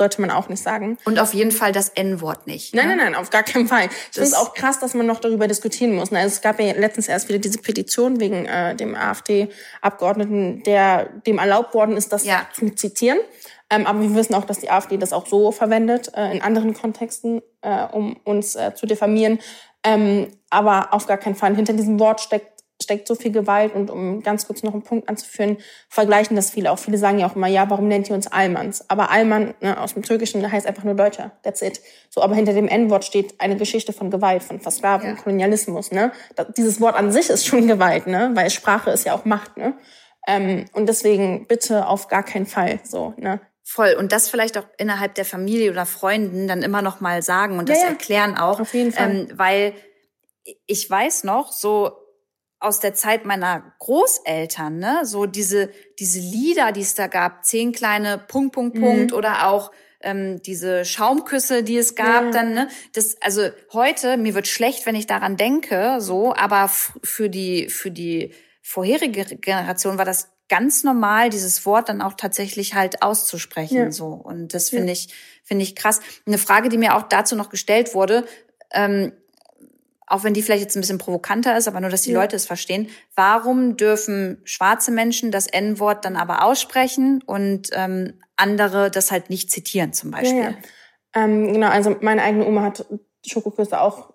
sollte 0.00 0.20
man 0.22 0.30
auch 0.30 0.48
nicht 0.48 0.62
sagen. 0.62 0.96
Und 1.04 1.18
auf 1.18 1.34
jeden 1.34 1.50
Fall 1.50 1.72
das 1.72 1.90
N-Wort 1.90 2.46
nicht. 2.46 2.74
Ne? 2.74 2.80
Nein, 2.80 2.96
nein, 2.96 3.12
nein, 3.12 3.14
auf 3.14 3.28
gar 3.28 3.42
keinen 3.42 3.68
Fall. 3.68 3.90
Das 4.14 4.26
ist 4.26 4.34
auch 4.34 4.54
krass, 4.54 4.80
dass 4.80 4.94
man 4.94 5.04
noch 5.04 5.20
darüber 5.20 5.46
diskutieren 5.46 5.94
muss. 5.94 6.10
Also 6.10 6.26
es 6.26 6.40
gab 6.40 6.58
ja 6.58 6.72
letztens 6.72 7.06
erst 7.06 7.28
wieder 7.28 7.38
diese 7.38 7.58
Petition 7.58 8.18
wegen 8.18 8.46
äh, 8.46 8.74
dem 8.74 8.94
AfD-Abgeordneten, 8.94 10.62
der 10.62 11.04
dem 11.26 11.36
erlaubt 11.36 11.74
worden 11.74 11.98
ist, 11.98 12.14
das 12.14 12.24
ja. 12.24 12.46
zu 12.54 12.70
zitieren. 12.74 13.18
Ähm, 13.68 13.86
aber 13.86 14.00
wir 14.00 14.14
wissen 14.14 14.34
auch, 14.34 14.46
dass 14.46 14.60
die 14.60 14.70
AfD 14.70 14.96
das 14.96 15.12
auch 15.12 15.26
so 15.26 15.52
verwendet, 15.52 16.10
äh, 16.16 16.32
in 16.32 16.40
anderen 16.40 16.72
Kontexten, 16.72 17.42
äh, 17.60 17.84
um 17.92 18.16
uns 18.24 18.56
äh, 18.56 18.74
zu 18.74 18.86
diffamieren. 18.86 19.38
Ähm, 19.84 20.28
aber 20.48 20.94
auf 20.94 21.06
gar 21.06 21.18
keinen 21.18 21.36
Fall. 21.36 21.54
Hinter 21.54 21.74
diesem 21.74 22.00
Wort 22.00 22.22
steckt 22.22 22.59
steckt 22.82 23.06
so 23.06 23.14
viel 23.14 23.32
Gewalt 23.32 23.74
und 23.74 23.90
um 23.90 24.22
ganz 24.22 24.46
kurz 24.46 24.62
noch 24.62 24.72
einen 24.72 24.82
Punkt 24.82 25.08
anzuführen, 25.08 25.58
vergleichen 25.88 26.36
das 26.36 26.50
viele 26.50 26.70
auch. 26.70 26.78
Viele 26.78 26.98
sagen 26.98 27.18
ja 27.18 27.26
auch 27.26 27.36
immer, 27.36 27.46
ja, 27.46 27.68
warum 27.68 27.88
nennt 27.88 28.08
ihr 28.08 28.14
uns 28.14 28.26
Almans? 28.26 28.88
Aber 28.88 29.10
Alman 29.10 29.54
ne, 29.60 29.80
aus 29.80 29.94
dem 29.94 30.02
Türkischen 30.02 30.50
heißt 30.50 30.66
einfach 30.66 30.84
nur 30.84 30.94
Deutscher. 30.94 31.32
That's 31.42 31.62
it. 31.62 31.80
So, 32.08 32.22
aber 32.22 32.34
hinter 32.34 32.52
dem 32.52 32.68
N-Wort 32.68 33.04
steht 33.04 33.40
eine 33.40 33.56
Geschichte 33.56 33.92
von 33.92 34.10
Gewalt, 34.10 34.42
von 34.42 34.60
Versklavung, 34.60 35.08
ja. 35.08 35.14
Kolonialismus. 35.14 35.92
Ne? 35.92 36.12
Das, 36.36 36.48
dieses 36.56 36.80
Wort 36.80 36.96
an 36.96 37.12
sich 37.12 37.30
ist 37.30 37.46
schon 37.46 37.66
Gewalt, 37.66 38.06
ne? 38.06 38.30
weil 38.34 38.50
Sprache 38.50 38.90
ist 38.90 39.04
ja 39.04 39.14
auch 39.14 39.24
Macht. 39.24 39.56
Ne? 39.56 39.74
Ähm, 40.26 40.66
und 40.72 40.88
deswegen 40.88 41.46
bitte 41.46 41.86
auf 41.86 42.08
gar 42.08 42.22
keinen 42.22 42.46
Fall 42.46 42.80
so. 42.84 43.14
Ne? 43.16 43.40
Voll. 43.62 43.94
Und 43.96 44.10
das 44.10 44.28
vielleicht 44.28 44.58
auch 44.58 44.66
innerhalb 44.78 45.14
der 45.14 45.24
Familie 45.24 45.70
oder 45.70 45.86
Freunden 45.86 46.48
dann 46.48 46.62
immer 46.62 46.82
noch 46.82 47.00
mal 47.00 47.22
sagen 47.22 47.58
und 47.58 47.68
das 47.68 47.78
ja, 47.78 47.84
ja. 47.84 47.90
erklären 47.90 48.36
auch. 48.36 48.58
Auf 48.58 48.74
jeden 48.74 48.92
Fall. 48.92 49.10
Ähm, 49.10 49.28
weil 49.34 49.74
ich 50.66 50.88
weiß 50.90 51.24
noch, 51.24 51.52
so 51.52 51.92
aus 52.60 52.78
der 52.78 52.94
Zeit 52.94 53.24
meiner 53.24 53.72
Großeltern, 53.78 54.78
ne, 54.78 55.00
so 55.04 55.26
diese, 55.26 55.70
diese 55.98 56.20
Lieder, 56.20 56.72
die 56.72 56.82
es 56.82 56.94
da 56.94 57.06
gab, 57.06 57.44
zehn 57.44 57.72
kleine 57.72 58.18
Punkt, 58.18 58.54
Punkt, 58.54 58.76
mhm. 58.76 58.80
Punkt 58.82 59.12
oder 59.14 59.48
auch 59.48 59.72
ähm, 60.02 60.40
diese 60.42 60.84
Schaumküsse, 60.84 61.62
die 61.62 61.78
es 61.78 61.94
gab, 61.94 62.26
ja. 62.26 62.30
dann, 62.30 62.54
ne, 62.54 62.68
das, 62.92 63.16
also 63.22 63.48
heute, 63.72 64.18
mir 64.18 64.34
wird 64.34 64.46
schlecht, 64.46 64.84
wenn 64.84 64.94
ich 64.94 65.06
daran 65.06 65.36
denke, 65.36 65.96
so, 66.00 66.34
aber 66.34 66.68
für 66.68 67.30
die, 67.30 67.68
für 67.70 67.90
die 67.90 68.34
vorherige 68.62 69.24
Generation 69.36 69.98
war 69.98 70.04
das 70.04 70.28
ganz 70.48 70.84
normal, 70.84 71.30
dieses 71.30 71.64
Wort 71.64 71.88
dann 71.88 72.02
auch 72.02 72.14
tatsächlich 72.14 72.74
halt 72.74 73.02
auszusprechen, 73.02 73.76
ja. 73.76 73.90
so. 73.90 74.08
Und 74.08 74.52
das 74.52 74.70
finde 74.70 74.88
ja. 74.88 74.92
ich, 74.92 75.14
finde 75.44 75.62
ich 75.62 75.76
krass. 75.76 76.00
Eine 76.26 76.38
Frage, 76.38 76.68
die 76.68 76.76
mir 76.76 76.96
auch 76.96 77.04
dazu 77.04 77.36
noch 77.36 77.48
gestellt 77.50 77.94
wurde, 77.94 78.26
ähm, 78.72 79.12
auch 80.10 80.24
wenn 80.24 80.34
die 80.34 80.42
vielleicht 80.42 80.62
jetzt 80.62 80.76
ein 80.76 80.80
bisschen 80.80 80.98
provokanter 80.98 81.56
ist, 81.56 81.68
aber 81.68 81.80
nur, 81.80 81.88
dass 81.88 82.02
die 82.02 82.10
ja. 82.10 82.20
Leute 82.20 82.34
es 82.34 82.44
verstehen. 82.44 82.88
Warum 83.14 83.76
dürfen 83.76 84.40
schwarze 84.44 84.90
Menschen 84.90 85.30
das 85.30 85.46
N-Wort 85.46 86.04
dann 86.04 86.16
aber 86.16 86.44
aussprechen 86.44 87.22
und 87.24 87.70
ähm, 87.72 88.20
andere 88.36 88.90
das 88.90 89.12
halt 89.12 89.30
nicht 89.30 89.50
zitieren 89.50 89.92
zum 89.92 90.10
Beispiel? 90.10 90.42
Ja, 90.42 90.50
ja. 90.50 90.56
Ähm, 91.14 91.52
genau, 91.52 91.68
also 91.68 91.96
meine 92.00 92.22
eigene 92.22 92.44
Oma 92.46 92.62
hat 92.62 92.84
Schokoküsse 93.24 93.80
auch 93.80 94.12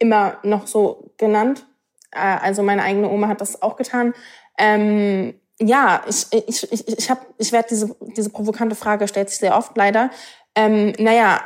immer 0.00 0.38
noch 0.42 0.66
so 0.66 1.14
genannt. 1.18 1.66
Äh, 2.10 2.18
also 2.18 2.64
meine 2.64 2.82
eigene 2.82 3.08
Oma 3.08 3.28
hat 3.28 3.40
das 3.40 3.62
auch 3.62 3.76
getan. 3.76 4.14
Ähm, 4.58 5.34
ja, 5.60 6.02
ich, 6.08 6.26
ich, 6.32 6.72
ich, 6.72 6.88
ich, 6.88 7.10
hab, 7.10 7.26
ich 7.38 7.52
werde 7.52 7.68
diese, 7.70 7.94
diese 8.16 8.30
provokante 8.30 8.74
Frage 8.74 9.06
stellt 9.06 9.30
sich 9.30 9.38
sehr 9.38 9.56
oft 9.56 9.76
leider. 9.76 10.10
Ähm, 10.56 10.92
naja, 10.98 11.40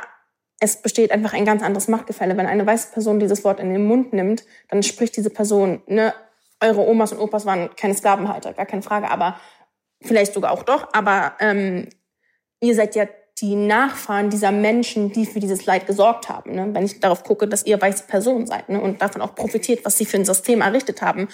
es 0.59 0.81
besteht 0.81 1.11
einfach 1.11 1.33
ein 1.33 1.45
ganz 1.45 1.61
anderes 1.61 1.87
Machtgefälle. 1.87 2.35
Wenn 2.37 2.47
eine 2.47 2.65
weiße 2.65 2.91
Person 2.91 3.19
dieses 3.19 3.43
Wort 3.43 3.59
in 3.59 3.71
den 3.71 3.85
Mund 3.85 4.13
nimmt, 4.13 4.43
dann 4.69 4.83
spricht 4.83 5.15
diese 5.15 5.29
Person, 5.29 5.81
ne, 5.87 6.13
eure 6.59 6.87
Omas 6.87 7.11
und 7.11 7.19
Opas 7.19 7.45
waren 7.45 7.69
keine 7.75 7.93
Sklavenhalter, 7.93 8.53
gar 8.53 8.65
keine 8.65 8.81
Frage, 8.81 9.09
aber 9.09 9.39
vielleicht 10.01 10.33
sogar 10.33 10.51
auch 10.51 10.63
doch, 10.63 10.87
aber 10.93 11.33
ähm, 11.39 11.87
ihr 12.59 12.73
seid 12.73 12.95
ja 12.95 13.05
die 13.39 13.55
Nachfahren 13.55 14.31
dieser 14.31 14.51
Menschen, 14.51 15.11
die 15.11 15.27
für 15.27 15.39
dieses 15.39 15.65
Leid 15.67 15.85
gesorgt 15.85 16.27
haben. 16.27 16.55
Ne? 16.55 16.69
Wenn 16.73 16.85
ich 16.85 16.99
darauf 16.99 17.23
gucke, 17.23 17.47
dass 17.47 17.65
ihr 17.67 17.79
weiße 17.79 18.05
Personen 18.07 18.47
seid 18.47 18.69
ne? 18.69 18.81
und 18.81 19.01
davon 19.01 19.21
auch 19.21 19.35
profitiert, 19.35 19.85
was 19.85 19.97
sie 19.97 20.05
für 20.05 20.17
ein 20.17 20.25
System 20.25 20.61
errichtet 20.61 21.03
haben. 21.03 21.27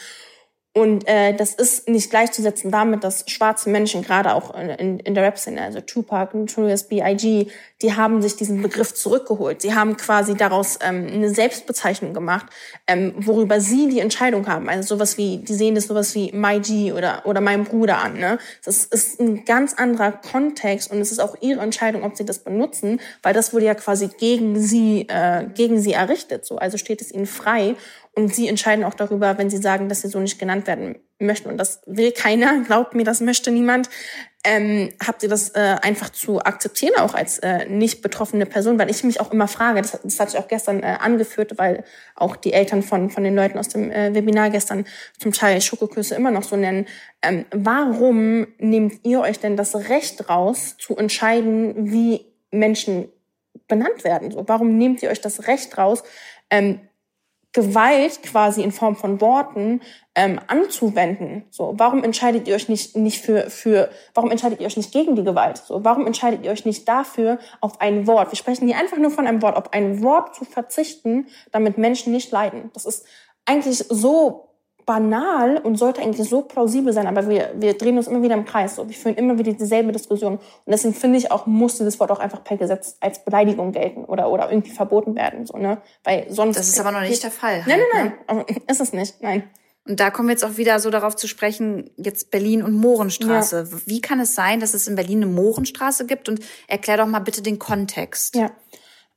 Und 0.76 1.08
äh, 1.08 1.36
das 1.36 1.54
ist 1.54 1.88
nicht 1.88 2.10
gleichzusetzen 2.10 2.72
damit, 2.72 3.04
dass 3.04 3.26
schwarze 3.28 3.70
Menschen, 3.70 4.02
gerade 4.02 4.34
auch 4.34 4.56
in, 4.56 5.00
in 5.00 5.14
der 5.14 5.24
Rap-Szene, 5.24 5.62
also 5.62 5.82
Tupac, 5.82 6.36
Notorious 6.36 6.84
B.I.G., 6.88 7.48
die 7.84 7.96
haben 7.96 8.24
sich 8.24 8.38
diesen 8.38 8.62
Begriff 8.64 8.96
zurückgeholt. 8.96 9.62
Sie 9.62 9.76
haben 9.76 9.98
quasi 9.98 10.36
daraus 10.36 10.80
ähm, 10.82 11.08
eine 11.14 11.30
Selbstbezeichnung 11.30 12.16
gemacht, 12.16 12.48
ähm, 12.88 13.14
worüber 13.18 13.62
sie 13.62 13.88
die 13.88 14.00
Entscheidung 14.00 14.48
haben. 14.48 14.68
Also 14.68 14.96
sowas 14.96 15.18
wie, 15.18 15.38
die 15.38 15.54
sehen 15.54 15.76
das 15.76 15.88
sowas 15.88 16.16
wie 16.16 16.32
My 16.32 16.60
G 16.60 16.92
oder, 16.92 17.24
oder 17.26 17.42
mein 17.42 17.66
Bruder 17.66 18.00
an. 18.00 18.18
Ne? 18.18 18.40
Das 18.66 18.86
ist 18.86 19.20
ein 19.20 19.46
ganz 19.46 19.74
anderer 19.74 20.12
Kontext 20.12 20.92
und 20.92 21.02
es 21.02 21.12
ist 21.12 21.20
auch 21.20 21.36
ihre 21.42 21.62
Entscheidung, 21.62 22.04
ob 22.04 22.18
sie 22.18 22.26
das 22.26 22.40
benutzen, 22.40 23.00
weil 23.22 23.34
das 23.36 23.54
wurde 23.54 23.66
ja 23.66 23.76
quasi 23.76 24.08
gegen 24.08 24.60
sie, 24.60 25.08
äh, 25.10 25.46
gegen 25.54 25.80
sie 25.80 25.94
errichtet. 25.94 26.46
So. 26.46 26.58
Also 26.58 26.78
steht 26.78 27.02
es 27.02 27.12
ihnen 27.12 27.28
frei. 27.28 27.76
Und 28.16 28.34
sie 28.34 28.48
entscheiden 28.48 28.86
auch 28.86 28.94
darüber, 28.94 29.38
wenn 29.40 29.50
sie 29.50 29.58
sagen, 29.58 29.90
dass 29.90 30.02
sie 30.02 30.08
so 30.08 30.20
nicht 30.20 30.38
genannt 30.38 30.68
werden 30.68 30.98
möchten. 31.18 31.50
Und 31.50 31.58
das 31.58 31.82
will 31.88 32.12
keiner, 32.12 32.62
glaubt 32.64 32.94
mir, 32.94 33.04
das 33.04 33.22
möchte 33.22 33.50
niemand. 33.50 33.90
Ähm, 34.46 34.90
habt 35.04 35.24
ihr 35.24 35.30
das 35.30 35.50
äh, 35.56 35.78
einfach 35.82 36.10
zu 36.10 36.42
akzeptieren, 36.42 36.96
auch 36.98 37.16
als 37.16 37.40
äh, 37.40 37.66
nicht 37.66 38.02
betroffene 38.02 38.46
Person? 38.46 38.78
Weil 38.78 38.92
ich 38.92 39.04
mich 39.04 39.20
auch 39.20 39.32
immer 39.32 39.48
frage, 39.48 39.82
das, 39.82 39.98
das 40.04 40.20
hatte 40.20 40.36
ich 40.36 40.44
auch 40.44 40.48
gestern 40.48 40.84
äh, 40.84 40.98
angeführt, 41.00 41.58
weil 41.58 41.86
auch 42.16 42.36
die 42.36 42.54
Eltern 42.54 42.84
von, 42.84 43.10
von 43.10 43.24
den 43.24 43.36
Leuten 43.36 43.58
aus 43.58 43.70
dem 43.70 43.90
äh, 43.90 44.14
Webinar 44.14 44.50
gestern 44.52 44.86
zum 45.18 45.32
Teil 45.32 45.60
Schokoküsse 45.62 46.14
immer 46.14 46.30
noch 46.30 46.44
so 46.44 46.56
nennen. 46.56 46.86
Ähm, 47.24 47.46
warum 47.52 48.48
nehmt 48.60 49.06
ihr 49.06 49.22
euch 49.22 49.40
denn 49.40 49.56
das 49.56 49.76
Recht 49.90 50.30
raus, 50.30 50.76
zu 50.78 50.98
entscheiden, 50.98 51.92
wie 51.92 52.26
Menschen 52.52 53.08
benannt 53.68 54.04
werden? 54.04 54.30
So, 54.30 54.44
warum 54.48 54.78
nehmt 54.78 55.02
ihr 55.02 55.10
euch 55.10 55.22
das 55.22 55.48
Recht 55.48 55.78
raus, 55.78 56.04
ähm, 56.50 56.82
Gewalt 57.54 58.24
quasi 58.24 58.64
in 58.64 58.72
Form 58.72 58.96
von 58.96 59.22
Worten 59.22 59.82
ähm, 60.16 60.40
anzuwenden. 60.48 61.46
So, 61.52 61.74
warum 61.78 62.04
entscheidet 62.04 62.48
ihr 62.48 62.56
euch 62.56 62.68
nicht 62.68 62.98
nicht 62.98 63.22
für 63.22 63.50
für 63.50 63.90
warum 64.16 64.32
entscheidet 64.32 64.60
ihr 64.60 64.66
euch 64.66 64.78
nicht 64.78 64.92
gegen 64.92 65.16
die 65.16 65.24
Gewalt? 65.24 65.58
So, 65.58 65.84
warum 65.84 66.08
entscheidet 66.08 66.44
ihr 66.44 66.52
euch 66.52 66.66
nicht 66.66 66.88
dafür 66.88 67.38
auf 67.62 67.80
ein 67.80 68.08
Wort? 68.08 68.32
Wir 68.32 68.38
sprechen 68.38 68.68
hier 68.68 68.78
einfach 68.78 68.98
nur 68.98 69.12
von 69.12 69.28
einem 69.28 69.42
Wort, 69.44 69.56
auf 69.56 69.72
ein 69.72 70.02
Wort 70.02 70.36
zu 70.36 70.46
verzichten, 70.46 71.28
damit 71.52 71.78
Menschen 71.78 72.12
nicht 72.12 72.32
leiden. 72.32 72.72
Das 72.74 72.86
ist 72.86 73.06
eigentlich 73.46 73.78
so 73.78 74.50
banal 74.86 75.58
und 75.58 75.78
sollte 75.78 76.02
eigentlich 76.02 76.28
so 76.30 76.42
plausibel 76.42 76.94
sein, 76.94 77.08
aber 77.08 77.30
wir, 77.30 77.52
wir 77.56 77.74
drehen 77.74 77.98
uns 77.98 78.08
immer 78.08 78.22
wieder 78.22 78.36
im 78.36 78.46
Kreis. 78.46 78.76
So. 78.76 78.88
Wir 78.88 78.96
führen 78.96 79.16
immer 79.16 79.38
wieder 79.38 79.54
dieselbe 79.54 79.92
Diskussion. 79.92 80.34
Und 80.34 80.42
deswegen 80.68 80.94
finde 80.94 81.18
ich 81.18 81.32
auch, 81.32 81.46
muss 81.46 81.78
dieses 81.78 82.00
Wort 82.00 82.12
auch 82.12 82.20
einfach 82.20 82.44
per 82.44 82.58
Gesetz 82.58 82.98
als 83.00 83.24
Beleidigung 83.24 83.72
gelten 83.72 84.06
oder, 84.06 84.30
oder 84.30 84.50
irgendwie 84.50 84.72
verboten 84.72 85.16
werden. 85.16 85.46
So, 85.46 85.58
ne? 85.58 85.82
Weil 86.04 86.26
sonst. 86.30 86.58
Das 86.58 86.68
ist 86.68 86.80
aber 86.80 86.92
noch 86.92 87.02
nicht 87.02 87.24
der 87.24 87.32
Fall. 87.32 87.64
Nein, 87.66 87.80
nein, 87.94 88.14
nein. 88.28 88.38
Ne? 88.38 88.46
Ist 88.68 88.82
es 88.82 88.94
nicht. 88.94 89.22
Nein. 89.22 89.44
Und 89.86 90.00
da 90.00 90.12
kommen 90.12 90.30
wir 90.30 90.34
jetzt 90.34 90.46
auch 90.46 90.58
wieder 90.58 90.80
so 90.80 90.90
darauf 90.90 91.16
zu 91.16 91.28
sprechen, 91.28 91.90
jetzt 91.98 92.32
Berlin 92.32 92.64
und 92.64 92.74
Mohrenstraße. 92.74 93.68
Ja. 93.70 93.78
Wie 93.86 94.00
kann 94.00 94.20
es 94.22 94.34
sein, 94.34 94.62
dass 94.62 94.74
es 94.74 94.88
in 94.88 94.96
Berlin 94.96 95.24
eine 95.24 95.32
Mohrenstraße 95.32 96.06
gibt? 96.06 96.30
Und 96.30 96.40
erklär 96.68 96.98
doch 96.98 97.06
mal 97.06 97.20
bitte 97.20 97.42
den 97.42 97.60
Kontext. 97.60 98.36
Ja. 98.36 98.52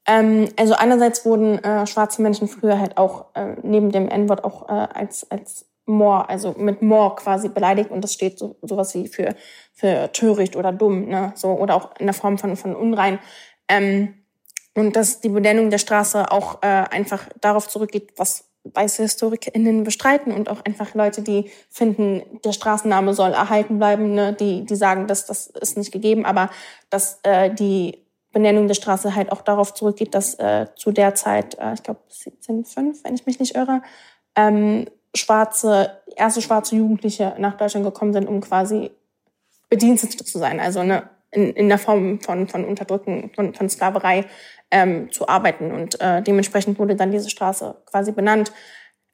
Ähm, 0.06 0.48
also 0.56 0.74
einerseits 0.74 1.24
wurden 1.24 1.62
äh, 1.62 1.86
schwarze 1.86 2.22
Menschen 2.22 2.48
früher 2.48 2.78
halt 2.78 2.96
auch 2.96 3.26
äh, 3.34 3.56
neben 3.62 3.90
dem 3.90 4.08
N-Wort 4.08 4.44
auch 4.44 4.68
äh, 4.68 4.72
als, 4.72 5.30
als 5.30 5.66
More, 5.86 6.28
also 6.28 6.54
mit 6.58 6.82
More 6.82 7.14
quasi 7.14 7.48
beleidigt 7.48 7.90
und 7.90 8.02
das 8.02 8.12
steht 8.12 8.38
so 8.38 8.56
sowas 8.62 8.94
wie 8.94 9.06
für, 9.06 9.34
für 9.72 10.10
töricht 10.12 10.56
oder 10.56 10.72
dumm, 10.72 11.06
ne? 11.06 11.32
So, 11.36 11.50
oder 11.50 11.76
auch 11.76 11.90
in 11.98 12.06
der 12.06 12.14
Form 12.14 12.38
von, 12.38 12.56
von 12.56 12.74
unrein. 12.74 13.20
Ähm, 13.68 14.14
und 14.74 14.96
dass 14.96 15.20
die 15.20 15.28
Benennung 15.28 15.70
der 15.70 15.78
Straße 15.78 16.30
auch 16.30 16.62
äh, 16.62 16.66
einfach 16.66 17.28
darauf 17.40 17.68
zurückgeht, 17.68 18.12
was 18.16 18.44
weiße 18.64 19.02
HistorikerInnen 19.02 19.84
bestreiten 19.84 20.32
und 20.32 20.48
auch 20.48 20.64
einfach 20.64 20.94
Leute, 20.94 21.22
die 21.22 21.50
finden, 21.70 22.22
der 22.44 22.52
Straßenname 22.52 23.14
soll 23.14 23.30
erhalten 23.32 23.78
bleiben, 23.78 24.14
ne? 24.14 24.32
die, 24.32 24.64
die 24.64 24.76
sagen, 24.76 25.06
dass 25.06 25.26
das 25.26 25.46
ist 25.46 25.76
nicht 25.76 25.92
gegeben, 25.92 26.26
aber 26.26 26.50
dass 26.90 27.20
äh, 27.22 27.54
die 27.54 28.05
Benennung 28.32 28.66
der 28.66 28.74
Straße 28.74 29.14
halt 29.14 29.32
auch 29.32 29.42
darauf 29.42 29.74
zurückgeht, 29.74 30.14
dass 30.14 30.34
äh, 30.34 30.66
zu 30.76 30.92
der 30.92 31.14
Zeit, 31.14 31.58
äh, 31.58 31.74
ich 31.74 31.82
glaube 31.82 32.00
1705, 32.08 33.04
wenn 33.04 33.14
ich 33.14 33.26
mich 33.26 33.40
nicht 33.40 33.54
irre, 33.54 33.82
ähm, 34.34 34.86
schwarze, 35.14 36.02
erste 36.14 36.42
schwarze 36.42 36.76
Jugendliche 36.76 37.34
nach 37.38 37.56
Deutschland 37.56 37.86
gekommen 37.86 38.12
sind, 38.12 38.28
um 38.28 38.40
quasi 38.40 38.90
Bedienstete 39.68 40.24
zu 40.24 40.38
sein, 40.38 40.60
also 40.60 40.82
ne, 40.82 41.08
in, 41.30 41.50
in 41.52 41.68
der 41.68 41.78
Form 41.78 42.20
von, 42.20 42.48
von 42.48 42.64
Unterdrücken, 42.64 43.30
von, 43.34 43.54
von 43.54 43.68
Sklaverei 43.68 44.24
ähm, 44.70 45.10
zu 45.12 45.28
arbeiten. 45.28 45.72
Und 45.72 46.00
äh, 46.00 46.22
dementsprechend 46.22 46.78
wurde 46.78 46.96
dann 46.96 47.10
diese 47.10 47.30
Straße 47.30 47.76
quasi 47.86 48.12
benannt. 48.12 48.52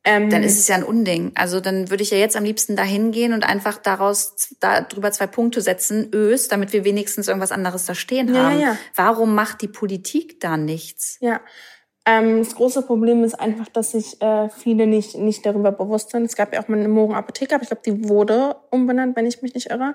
Ähm, 0.04 0.30
dann 0.30 0.42
ist 0.42 0.58
es 0.58 0.66
ja 0.66 0.74
ein 0.74 0.82
Unding. 0.82 1.30
Also 1.36 1.60
dann 1.60 1.88
würde 1.90 2.02
ich 2.02 2.10
ja 2.10 2.18
jetzt 2.18 2.36
am 2.36 2.42
liebsten 2.42 2.74
dahin 2.74 3.12
gehen 3.12 3.32
und 3.32 3.44
einfach 3.44 3.78
daraus 3.78 4.56
darüber 4.58 5.12
zwei 5.12 5.28
Punkte 5.28 5.60
setzen, 5.60 6.10
Ös, 6.12 6.48
damit 6.48 6.72
wir 6.72 6.84
wenigstens 6.84 7.28
irgendwas 7.28 7.52
anderes 7.52 7.86
da 7.86 7.94
stehen 7.94 8.36
haben. 8.36 8.58
Ja, 8.58 8.68
ja. 8.70 8.78
Warum 8.96 9.34
macht 9.34 9.62
die 9.62 9.68
Politik 9.68 10.40
da 10.40 10.56
nichts? 10.56 11.18
Ja. 11.20 11.40
Ähm, 12.04 12.38
das 12.38 12.56
große 12.56 12.82
Problem 12.82 13.22
ist 13.22 13.34
einfach, 13.34 13.68
dass 13.68 13.92
sich 13.92 14.20
äh, 14.20 14.48
viele 14.48 14.88
nicht, 14.88 15.16
nicht 15.16 15.46
darüber 15.46 15.70
bewusst 15.70 16.10
sind. 16.10 16.24
Es 16.24 16.34
gab 16.34 16.52
ja 16.52 16.60
auch 16.60 16.66
mal 16.66 16.80
eine 16.80 16.88
Mohrenapotheke, 16.88 17.54
aber 17.54 17.62
ich 17.62 17.68
glaube, 17.68 17.82
die 17.86 18.08
wurde 18.08 18.56
umbenannt, 18.70 19.14
wenn 19.14 19.26
ich 19.26 19.40
mich 19.40 19.54
nicht 19.54 19.70
irre. 19.70 19.94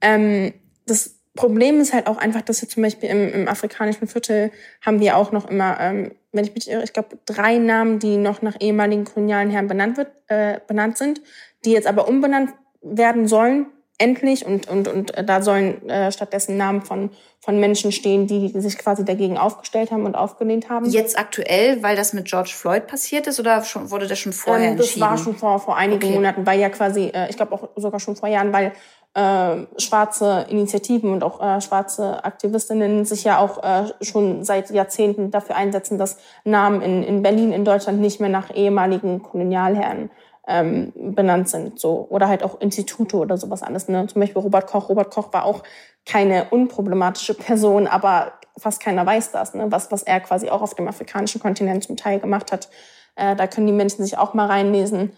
Ähm, 0.00 0.54
das 0.86 1.21
Problem 1.34 1.80
ist 1.80 1.92
halt 1.92 2.06
auch 2.06 2.18
einfach, 2.18 2.42
dass 2.42 2.60
wir 2.60 2.68
zum 2.68 2.82
Beispiel 2.82 3.08
im, 3.08 3.32
im 3.32 3.48
afrikanischen 3.48 4.06
Viertel 4.06 4.50
haben 4.80 5.00
wir 5.00 5.16
auch 5.16 5.32
noch 5.32 5.48
immer 5.48 5.78
ähm, 5.80 6.12
wenn 6.32 6.44
ich 6.44 6.54
mich 6.54 6.70
irre, 6.70 6.82
ich 6.82 6.92
glaube, 6.92 7.18
drei 7.26 7.58
Namen, 7.58 7.98
die 7.98 8.16
noch 8.16 8.42
nach 8.42 8.56
ehemaligen 8.58 9.04
kolonialen 9.04 9.50
Herren 9.50 9.68
benannt, 9.68 9.98
wird, 9.98 10.10
äh, 10.28 10.58
benannt 10.66 10.96
sind, 10.96 11.20
die 11.64 11.72
jetzt 11.72 11.86
aber 11.86 12.08
umbenannt 12.08 12.50
werden 12.80 13.28
sollen, 13.28 13.66
endlich. 13.98 14.46
Und, 14.46 14.68
und, 14.68 14.88
und 14.88 15.14
äh, 15.16 15.24
da 15.24 15.42
sollen 15.42 15.88
äh, 15.88 16.10
stattdessen 16.10 16.56
Namen 16.56 16.80
von, 16.80 17.10
von 17.38 17.60
Menschen 17.60 17.92
stehen, 17.92 18.26
die 18.26 18.48
sich 18.60 18.78
quasi 18.78 19.04
dagegen 19.04 19.36
aufgestellt 19.36 19.90
haben 19.90 20.06
und 20.06 20.14
aufgelehnt 20.14 20.70
haben. 20.70 20.86
Jetzt 20.86 21.18
aktuell, 21.18 21.82
weil 21.82 21.96
das 21.96 22.14
mit 22.14 22.24
George 22.24 22.52
Floyd 22.54 22.86
passiert 22.86 23.26
ist 23.26 23.38
oder 23.38 23.62
schon, 23.62 23.90
wurde 23.90 24.06
das 24.06 24.18
schon 24.18 24.32
vorher 24.32 24.70
ähm, 24.70 24.76
das 24.78 24.86
entschieden? 24.86 25.00
Das 25.02 25.10
war 25.10 25.18
schon 25.18 25.36
vor, 25.36 25.58
vor 25.58 25.76
einigen 25.76 26.02
okay. 26.02 26.14
Monaten, 26.14 26.46
weil 26.46 26.58
ja 26.58 26.70
quasi, 26.70 27.12
äh, 27.14 27.28
ich 27.28 27.36
glaube 27.36 27.52
auch 27.52 27.68
sogar 27.76 28.00
schon 28.00 28.16
vor 28.16 28.28
Jahren, 28.28 28.52
weil 28.52 28.72
äh, 29.14 29.66
schwarze 29.76 30.46
Initiativen 30.48 31.12
und 31.12 31.22
auch 31.22 31.42
äh, 31.42 31.60
schwarze 31.60 32.24
Aktivistinnen 32.24 33.04
sich 33.04 33.24
ja 33.24 33.38
auch 33.38 33.62
äh, 33.62 33.92
schon 34.02 34.42
seit 34.44 34.70
Jahrzehnten 34.70 35.30
dafür 35.30 35.56
einsetzen, 35.56 35.98
dass 35.98 36.16
Namen 36.44 36.80
in, 36.80 37.02
in 37.02 37.22
Berlin, 37.22 37.52
in 37.52 37.64
Deutschland 37.64 38.00
nicht 38.00 38.20
mehr 38.20 38.30
nach 38.30 38.54
ehemaligen 38.54 39.22
Kolonialherren 39.22 40.10
ähm, 40.48 40.92
benannt 40.96 41.48
sind, 41.48 41.78
so 41.78 42.06
oder 42.08 42.26
halt 42.26 42.42
auch 42.42 42.60
Institute 42.60 43.16
oder 43.16 43.36
sowas 43.36 43.62
anderes. 43.62 43.88
Ne? 43.88 44.06
Zum 44.06 44.20
Beispiel 44.20 44.40
Robert 44.40 44.66
Koch. 44.66 44.88
Robert 44.88 45.12
Koch 45.12 45.32
war 45.32 45.44
auch 45.44 45.62
keine 46.06 46.46
unproblematische 46.50 47.34
Person, 47.34 47.86
aber 47.86 48.32
fast 48.58 48.82
keiner 48.82 49.06
weiß 49.06 49.30
das, 49.30 49.54
ne? 49.54 49.70
was 49.70 49.92
was 49.92 50.02
er 50.02 50.20
quasi 50.20 50.48
auch 50.48 50.62
auf 50.62 50.74
dem 50.74 50.88
afrikanischen 50.88 51.40
Kontinent 51.40 51.84
zum 51.84 51.96
Teil 51.96 52.18
gemacht 52.18 52.50
hat. 52.50 52.70
Äh, 53.14 53.36
da 53.36 53.46
können 53.46 53.66
die 53.66 53.72
Menschen 53.72 54.04
sich 54.04 54.16
auch 54.16 54.34
mal 54.34 54.46
reinlesen. 54.46 55.12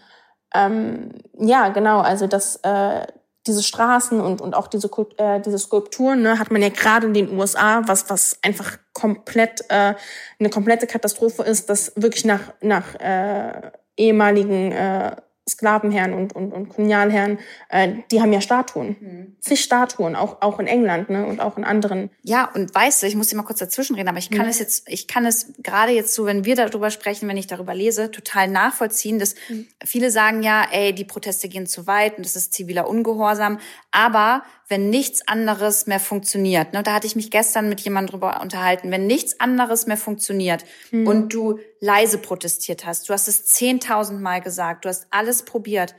Ähm, 0.53 1.11
ja, 1.39 1.69
genau. 1.69 2.01
Also 2.01 2.27
das 2.27 2.57
äh, 2.57 3.07
diese 3.47 3.63
Straßen 3.63 4.19
und, 4.19 4.41
und 4.41 4.55
auch 4.55 4.67
diese, 4.67 4.89
äh, 5.17 5.39
diese 5.41 5.59
Skulpturen 5.59 6.21
ne, 6.21 6.39
hat 6.39 6.51
man 6.51 6.61
ja 6.61 6.69
gerade 6.69 7.07
in 7.07 7.13
den 7.13 7.37
USA, 7.37 7.81
was, 7.85 8.09
was 8.09 8.37
einfach 8.41 8.77
komplett 8.93 9.61
äh, 9.69 9.93
eine 10.39 10.49
komplette 10.49 10.87
Katastrophe 10.87 11.43
ist, 11.43 11.69
dass 11.69 11.93
wirklich 11.95 12.25
nach, 12.25 12.53
nach 12.61 12.95
äh, 12.95 13.71
ehemaligen 13.97 14.71
äh, 14.71 15.15
Sklavenherren 15.47 16.13
und, 16.13 16.35
und, 16.35 16.51
und 16.51 16.69
Kolonialherren, 16.69 17.37
äh, 17.69 17.93
die 18.09 18.19
haben 18.19 18.33
ja 18.33 18.41
Statuen. 18.41 18.95
Mhm. 18.99 19.35
Zig 19.39 19.61
Statuen, 19.61 20.15
auch, 20.15 20.41
auch 20.41 20.59
in 20.59 20.65
England 20.65 21.09
ne, 21.09 21.25
und 21.25 21.39
auch 21.39 21.55
in 21.57 21.63
anderen. 21.63 22.09
Ja, 22.23 22.49
und 22.55 22.73
weißt 22.73 23.03
du, 23.03 23.07
ich 23.07 23.15
muss 23.15 23.27
dir 23.27 23.37
mal 23.37 23.43
kurz 23.43 23.59
dazwischenreden, 23.59 24.09
aber 24.09 24.17
ich 24.17 24.31
kann 24.31 24.45
mhm. 24.45 24.49
es 24.49 24.57
jetzt, 24.57 24.89
ich 24.89 25.07
kann 25.07 25.25
es 25.25 25.53
gerade 25.61 25.91
jetzt 25.91 26.15
so, 26.15 26.25
wenn 26.25 26.45
wir 26.45 26.55
darüber 26.55 26.89
sprechen, 26.89 27.29
wenn 27.29 27.37
ich 27.37 27.45
darüber 27.45 27.75
lese, 27.75 28.09
total 28.09 28.47
nachvollziehen, 28.47 29.19
dass 29.19 29.35
mhm. 29.47 29.67
viele 29.83 30.09
sagen 30.09 30.41
ja, 30.41 30.65
ey, 30.71 30.93
die 30.93 31.05
Proteste 31.05 31.47
gehen 31.47 31.67
zu 31.67 31.85
weit 31.85 32.17
und 32.17 32.25
das 32.25 32.35
ist 32.35 32.53
ziviler 32.53 32.89
Ungehorsam. 32.89 33.59
Aber 33.91 34.41
wenn 34.67 34.89
nichts 34.89 35.27
anderes 35.27 35.85
mehr 35.85 35.99
funktioniert, 35.99 36.73
ne, 36.73 36.81
da 36.81 36.95
hatte 36.95 37.05
ich 37.05 37.15
mich 37.15 37.29
gestern 37.29 37.69
mit 37.69 37.81
jemandem 37.81 38.13
drüber 38.13 38.41
unterhalten, 38.41 38.89
wenn 38.89 39.05
nichts 39.05 39.39
anderes 39.39 39.85
mehr 39.85 39.97
funktioniert 39.97 40.65
mhm. 40.89 41.07
und 41.07 41.33
du 41.33 41.59
leise 41.85 42.17
protestiert 42.17 42.85
hast, 42.85 43.07
du 43.07 43.13
hast 43.13 43.27
es 43.27 43.45
zehntausendmal 43.45 44.41
gesagt, 44.41 44.85
du 44.85 44.89
hast 44.89 45.05
alles 45.11 45.45
probiert, 45.45 45.95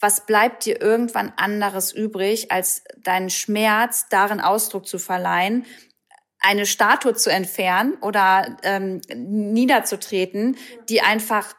was 0.00 0.26
bleibt 0.26 0.64
dir 0.64 0.80
irgendwann 0.80 1.32
anderes 1.36 1.92
übrig, 1.92 2.50
als 2.50 2.82
deinen 2.98 3.30
Schmerz 3.30 4.08
darin 4.08 4.40
Ausdruck 4.40 4.86
zu 4.86 4.98
verleihen, 4.98 5.64
eine 6.40 6.66
Statue 6.66 7.14
zu 7.14 7.30
entfernen 7.30 7.94
oder 8.00 8.56
ähm, 8.62 9.00
niederzutreten, 9.14 10.56
die 10.88 11.00
einfach 11.00 11.54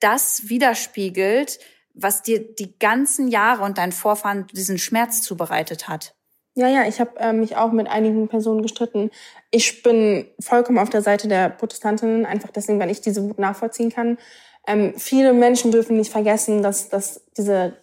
das 0.00 0.48
widerspiegelt, 0.48 1.58
was 1.94 2.22
dir 2.22 2.54
die 2.54 2.78
ganzen 2.78 3.28
Jahre 3.28 3.64
und 3.64 3.78
dein 3.78 3.92
Vorfahren 3.92 4.46
diesen 4.48 4.78
Schmerz 4.78 5.22
zubereitet 5.22 5.88
hat. 5.88 6.14
Ja, 6.58 6.66
ja, 6.66 6.88
ich 6.88 6.98
habe 6.98 7.20
äh, 7.20 7.32
mich 7.32 7.56
auch 7.56 7.70
mit 7.70 7.86
einigen 7.88 8.26
Personen 8.26 8.62
gestritten. 8.62 9.12
Ich 9.52 9.84
bin 9.84 10.26
vollkommen 10.40 10.78
auf 10.78 10.90
der 10.90 11.02
Seite 11.02 11.28
der 11.28 11.50
Protestantinnen, 11.50 12.26
einfach 12.26 12.50
deswegen, 12.50 12.80
weil 12.80 12.90
ich 12.90 13.00
diese 13.00 13.22
Wut 13.22 13.38
nachvollziehen 13.38 13.92
kann. 13.92 14.18
Ähm, 14.66 14.92
viele 14.96 15.34
Menschen 15.34 15.70
dürfen 15.70 15.96
nicht 15.96 16.10
vergessen, 16.10 16.60
dass, 16.60 16.88
dass 16.88 17.22
diese 17.36 17.74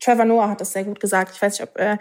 Trevor 0.00 0.24
Noah 0.24 0.50
hat 0.50 0.60
das 0.60 0.72
sehr 0.72 0.84
gut 0.84 1.00
gesagt. 1.00 1.32
Ich 1.34 1.42
weiß 1.42 1.58
nicht, 1.58 1.68
ob 1.68 1.78
äh, 1.78 1.98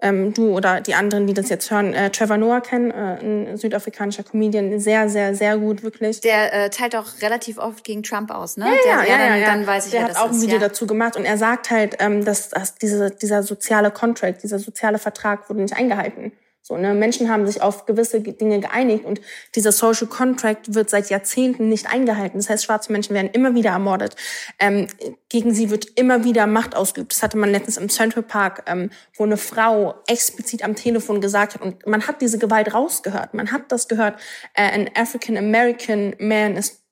ähm, 0.00 0.34
du 0.34 0.54
oder 0.54 0.80
die 0.80 0.94
anderen, 0.94 1.26
die 1.26 1.34
das 1.34 1.48
jetzt 1.48 1.70
hören, 1.70 1.94
äh, 1.94 2.10
Trevor 2.10 2.36
Noah 2.36 2.60
kennen, 2.60 2.90
äh, 2.90 3.50
ein 3.52 3.56
südafrikanischer 3.56 4.22
Comedian, 4.22 4.78
sehr, 4.80 5.08
sehr, 5.08 5.34
sehr 5.34 5.58
gut, 5.58 5.82
wirklich. 5.82 6.20
Der 6.20 6.52
äh, 6.52 6.70
teilt 6.70 6.96
auch 6.96 7.06
relativ 7.22 7.58
oft 7.58 7.84
gegen 7.84 8.02
Trump 8.02 8.30
aus, 8.30 8.56
ne? 8.56 8.66
Ja, 8.66 8.72
der, 8.72 8.92
ja, 8.92 9.04
ja, 9.04 9.28
dann, 9.28 9.40
ja, 9.40 9.46
dann 9.46 9.66
weiß 9.66 9.86
ich, 9.86 9.92
Der 9.92 10.02
ja, 10.02 10.08
hat 10.08 10.16
auch 10.16 10.30
ein 10.30 10.40
Video 10.40 10.56
ja. 10.56 10.68
dazu 10.68 10.86
gemacht 10.86 11.16
und 11.16 11.24
er 11.24 11.38
sagt 11.38 11.70
halt, 11.70 11.96
ähm, 12.00 12.24
dass, 12.24 12.50
dass 12.50 12.74
diese, 12.74 13.10
dieser 13.10 13.42
soziale 13.42 13.90
Contract, 13.90 14.42
dieser 14.42 14.58
soziale 14.58 14.98
Vertrag 14.98 15.48
wurde 15.48 15.62
nicht 15.62 15.76
eingehalten. 15.76 16.32
So, 16.66 16.78
ne? 16.78 16.94
Menschen 16.94 17.28
haben 17.28 17.46
sich 17.46 17.60
auf 17.60 17.84
gewisse 17.84 18.22
Dinge 18.22 18.58
geeinigt 18.58 19.04
und 19.04 19.20
dieser 19.54 19.70
Social 19.70 20.06
Contract 20.06 20.74
wird 20.74 20.88
seit 20.88 21.10
Jahrzehnten 21.10 21.68
nicht 21.68 21.92
eingehalten. 21.92 22.38
Das 22.38 22.48
heißt, 22.48 22.64
schwarze 22.64 22.90
Menschen 22.90 23.12
werden 23.14 23.28
immer 23.34 23.54
wieder 23.54 23.72
ermordet. 23.72 24.16
Ähm, 24.58 24.86
gegen 25.28 25.52
sie 25.52 25.68
wird 25.68 25.86
immer 25.98 26.24
wieder 26.24 26.46
Macht 26.46 26.74
ausgeübt. 26.74 27.12
Das 27.12 27.22
hatte 27.22 27.36
man 27.36 27.50
letztens 27.50 27.76
im 27.76 27.90
Central 27.90 28.22
Park, 28.22 28.62
ähm, 28.64 28.88
wo 29.14 29.24
eine 29.24 29.36
Frau 29.36 29.96
explizit 30.06 30.64
am 30.64 30.74
Telefon 30.74 31.20
gesagt 31.20 31.52
hat 31.52 31.60
und 31.60 31.86
man 31.86 32.08
hat 32.08 32.22
diese 32.22 32.38
Gewalt 32.38 32.72
rausgehört. 32.72 33.34
Man 33.34 33.52
hat 33.52 33.70
das 33.70 33.86
gehört. 33.86 34.18
Äh, 34.54 34.72
an 34.72 34.88
African 34.94 35.36
American 35.36 36.14
man 36.18 36.56
is 36.56 36.82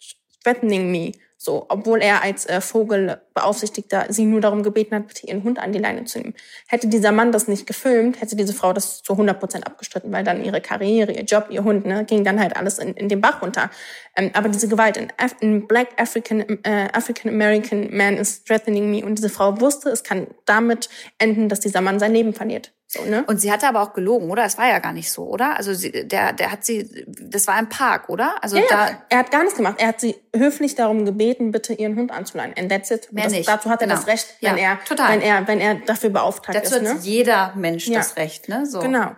threatening 0.44 0.92
me. 0.92 1.12
So, 1.44 1.66
obwohl 1.70 2.00
er 2.00 2.22
als 2.22 2.46
äh, 2.46 2.60
Vogelbeaufsichtigter 2.60 4.06
sie 4.10 4.26
nur 4.26 4.40
darum 4.40 4.62
gebeten 4.62 4.94
hat, 4.94 5.24
ihren 5.24 5.42
Hund 5.42 5.58
an 5.58 5.72
die 5.72 5.80
Leine 5.80 6.04
zu 6.04 6.20
nehmen. 6.20 6.34
Hätte 6.68 6.86
dieser 6.86 7.10
Mann 7.10 7.32
das 7.32 7.48
nicht 7.48 7.66
gefilmt, 7.66 8.20
hätte 8.20 8.36
diese 8.36 8.52
Frau 8.52 8.72
das 8.72 9.02
zu 9.02 9.14
100 9.14 9.40
Prozent 9.40 9.66
abgestritten, 9.66 10.12
weil 10.12 10.22
dann 10.22 10.44
ihre 10.44 10.60
Karriere, 10.60 11.10
ihr 11.10 11.24
Job, 11.24 11.46
ihr 11.50 11.64
Hund, 11.64 11.84
ne, 11.84 12.04
ging 12.04 12.22
dann 12.22 12.38
halt 12.38 12.56
alles 12.56 12.78
in, 12.78 12.94
in 12.94 13.08
den 13.08 13.20
Bach 13.20 13.42
runter. 13.42 13.70
Ähm, 14.16 14.30
aber 14.34 14.50
diese 14.50 14.68
Gewalt 14.68 14.96
in, 14.96 15.08
Af 15.16 15.34
in 15.40 15.66
Black 15.66 15.88
African 16.00 16.42
äh, 16.62 16.88
African 16.92 17.32
American 17.32 17.88
Man 17.90 18.18
is 18.18 18.44
threatening 18.44 18.88
me 18.92 19.04
und 19.04 19.16
diese 19.16 19.28
Frau 19.28 19.60
wusste, 19.60 19.90
es 19.90 20.04
kann 20.04 20.28
damit 20.44 20.88
enden, 21.18 21.48
dass 21.48 21.58
dieser 21.58 21.80
Mann 21.80 21.98
sein 21.98 22.12
Leben 22.12 22.34
verliert. 22.34 22.72
So, 22.94 23.02
ne? 23.06 23.24
Und 23.26 23.40
sie 23.40 23.50
hatte 23.50 23.66
aber 23.66 23.80
auch 23.80 23.94
gelogen, 23.94 24.30
oder? 24.30 24.44
Es 24.44 24.58
war 24.58 24.68
ja 24.68 24.78
gar 24.78 24.92
nicht 24.92 25.10
so, 25.10 25.24
oder? 25.24 25.56
Also 25.56 25.72
sie, 25.72 25.90
der, 26.06 26.34
der 26.34 26.52
hat 26.52 26.62
sie, 26.66 27.06
das 27.06 27.46
war 27.46 27.58
im 27.58 27.70
Park, 27.70 28.10
oder? 28.10 28.34
Also 28.42 28.58
ja, 28.58 28.64
da. 28.68 28.86
Ja, 28.88 29.02
er 29.08 29.18
hat 29.20 29.30
gar 29.30 29.40
nichts 29.42 29.56
gemacht. 29.56 29.76
Er 29.78 29.88
hat 29.88 30.00
sie 30.00 30.16
höflich 30.36 30.74
darum 30.74 31.06
gebeten, 31.06 31.52
bitte 31.52 31.72
ihren 31.72 31.96
Hund 31.96 32.10
anzuleihen. 32.12 32.52
And 32.58 32.70
that's 32.70 32.90
it. 32.90 33.10
Mehr 33.10 33.24
das, 33.24 33.32
nicht. 33.32 33.48
Dazu 33.48 33.70
hat 33.70 33.80
er 33.80 33.86
Genau. 33.86 33.98
das 33.98 34.06
Recht, 34.06 34.34
wenn 34.42 34.58
Ja, 34.58 34.62
er, 34.72 34.84
total. 34.84 35.08
wenn 35.12 35.22
er, 35.22 35.48
wenn 35.48 35.60
er 35.60 35.76
dafür 35.76 36.10
beauftragt 36.10 36.54
Dazu 36.58 36.76
ist. 36.76 36.86
hat 36.86 36.96
Ne? 36.96 37.00
jeder 37.02 37.54
Mensch 37.56 37.90
das 37.90 38.16
Recht, 38.16 38.50
ne? 38.50 38.66
So. 38.66 38.80
Genau. 38.80 39.12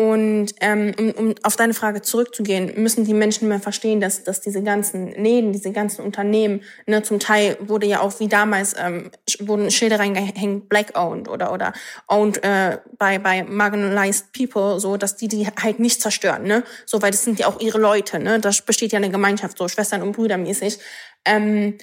Und 0.00 0.54
ähm, 0.62 0.94
um, 0.98 1.10
um 1.10 1.34
auf 1.42 1.56
deine 1.56 1.74
Frage 1.74 2.00
zurückzugehen, 2.00 2.72
müssen 2.82 3.04
die 3.04 3.12
Menschen 3.12 3.48
mehr 3.48 3.60
verstehen, 3.60 4.00
dass, 4.00 4.24
dass 4.24 4.40
diese 4.40 4.62
ganzen 4.62 5.08
Läden, 5.08 5.52
diese 5.52 5.72
ganzen 5.72 6.02
Unternehmen, 6.02 6.62
ne, 6.86 7.02
zum 7.02 7.18
Teil 7.18 7.58
wurde 7.60 7.86
ja 7.86 8.00
auch 8.00 8.18
wie 8.18 8.26
damals, 8.26 8.74
ähm, 8.82 9.10
wurden 9.40 9.70
Schilder 9.70 9.98
reingehängt, 9.98 10.70
black 10.70 10.98
owned 10.98 11.28
oder 11.28 11.52
oder 11.52 11.74
owned 12.08 12.42
äh, 12.42 12.78
by, 12.98 13.18
by 13.18 13.42
marginalized 13.46 14.32
people, 14.32 14.80
so 14.80 14.96
dass 14.96 15.16
die 15.16 15.28
die 15.28 15.46
halt 15.46 15.80
nicht 15.80 16.00
zerstören, 16.00 16.44
ne? 16.44 16.64
So, 16.86 17.02
weil 17.02 17.10
das 17.10 17.22
sind 17.22 17.38
ja 17.38 17.46
auch 17.48 17.60
ihre 17.60 17.76
Leute, 17.76 18.18
ne? 18.20 18.40
Da 18.40 18.50
besteht 18.64 18.92
ja 18.92 18.96
eine 18.96 19.10
Gemeinschaft, 19.10 19.58
so 19.58 19.68
Schwestern 19.68 20.00
und 20.00 20.12
Brüder 20.12 20.38
mäßig. 20.38 20.78
Ähm, 21.26 21.76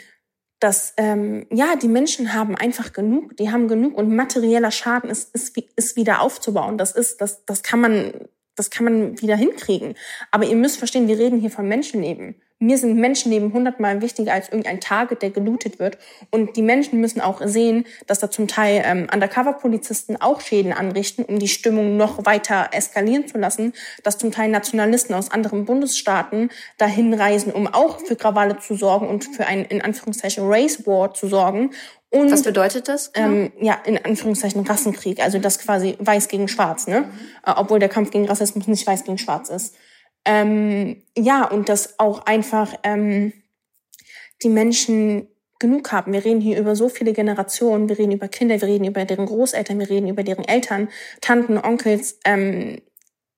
dass 0.59 0.93
ähm, 0.97 1.45
ja 1.51 1.75
die 1.75 1.87
Menschen 1.87 2.33
haben 2.33 2.55
einfach 2.55 2.93
genug, 2.93 3.37
die 3.37 3.51
haben 3.51 3.67
genug 3.67 3.95
und 3.95 4.15
materieller 4.15 4.71
Schaden 4.71 5.09
ist 5.09 5.33
ist, 5.35 5.57
ist 5.75 5.95
wieder 5.95 6.21
aufzubauen. 6.21 6.77
Das 6.77 6.91
ist 6.91 7.21
das 7.21 7.45
das 7.45 7.63
kann 7.63 7.79
man 7.79 8.27
das 8.55 8.69
kann 8.69 8.85
man 8.85 9.21
wieder 9.21 9.35
hinkriegen. 9.35 9.95
Aber 10.31 10.45
ihr 10.45 10.55
müsst 10.55 10.77
verstehen, 10.77 11.07
wir 11.07 11.19
reden 11.19 11.39
hier 11.39 11.51
von 11.51 11.67
Menschenleben. 11.67 12.41
Mir 12.59 12.79
sind 12.79 12.95
Menschenleben 12.97 13.53
hundertmal 13.53 14.01
wichtiger 14.01 14.33
als 14.33 14.49
irgendein 14.49 14.79
Target, 14.79 15.21
der 15.21 15.29
gelootet 15.29 15.77
wird. 15.77 15.99
Und 16.31 16.57
die 16.57 16.63
Menschen 16.63 16.99
müssen 16.99 17.21
auch 17.21 17.39
sehen, 17.45 17.85
dass 18.07 18.17
da 18.17 18.31
zum 18.31 18.47
Teil 18.47 18.81
ähm, 18.83 19.07
Undercover-Polizisten 19.13 20.17
auch 20.19 20.41
Schäden 20.41 20.73
anrichten, 20.73 21.23
um 21.23 21.37
die 21.37 21.49
Stimmung 21.49 21.97
noch 21.97 22.25
weiter 22.25 22.69
eskalieren 22.71 23.27
zu 23.27 23.37
lassen. 23.37 23.73
Dass 24.03 24.17
zum 24.17 24.31
Teil 24.31 24.49
Nationalisten 24.49 25.13
aus 25.13 25.29
anderen 25.29 25.65
Bundesstaaten 25.65 26.49
dahin 26.79 27.13
reisen, 27.13 27.51
um 27.51 27.67
auch 27.67 27.99
für 27.99 28.15
Krawalle 28.15 28.57
zu 28.57 28.75
sorgen 28.75 29.07
und 29.07 29.25
für 29.25 29.45
einen, 29.45 29.65
in 29.65 29.83
Anführungszeichen, 29.83 30.43
Race 30.47 30.87
War 30.87 31.13
zu 31.13 31.27
sorgen. 31.27 31.69
Und 32.09 32.31
Was 32.31 32.41
bedeutet 32.41 32.87
das? 32.87 33.11
genau? 33.13 33.27
ähm, 33.27 33.51
ja, 33.59 33.77
in 33.85 34.03
Anführungszeichen 34.03 34.65
Rassenkrieg, 34.65 35.21
also 35.21 35.39
das 35.39 35.59
quasi 35.59 35.95
weiß 35.99 36.29
gegen 36.29 36.47
schwarz, 36.47 36.87
ne? 36.87 37.11
Äh, 37.45 37.51
obwohl 37.55 37.79
der 37.79 37.89
Kampf 37.89 38.11
gegen 38.11 38.25
Rassismus 38.25 38.65
nicht 38.67 38.87
weiß 38.87 39.03
gegen 39.03 39.17
schwarz 39.17 39.49
ist. 39.49 39.75
Ähm, 40.27 41.01
ja, 41.17 41.49
und 41.49 41.69
dass 41.69 41.99
auch 41.99 42.25
einfach 42.25 42.73
ähm, 42.83 43.31
die 44.43 44.49
Menschen 44.49 45.29
genug 45.57 45.91
haben. 45.93 46.11
Wir 46.11 46.23
reden 46.23 46.41
hier 46.41 46.59
über 46.59 46.75
so 46.75 46.89
viele 46.89 47.13
Generationen, 47.13 47.87
wir 47.89 47.97
reden 47.97 48.11
über 48.11 48.27
Kinder, 48.27 48.59
wir 48.59 48.67
reden 48.67 48.83
über 48.83 49.05
deren 49.05 49.25
Großeltern, 49.25 49.79
wir 49.79 49.89
reden 49.89 50.09
über 50.09 50.23
deren 50.23 50.45
Eltern, 50.45 50.89
Tanten, 51.21 51.57
Onkels. 51.57 52.19
Ähm, 52.25 52.81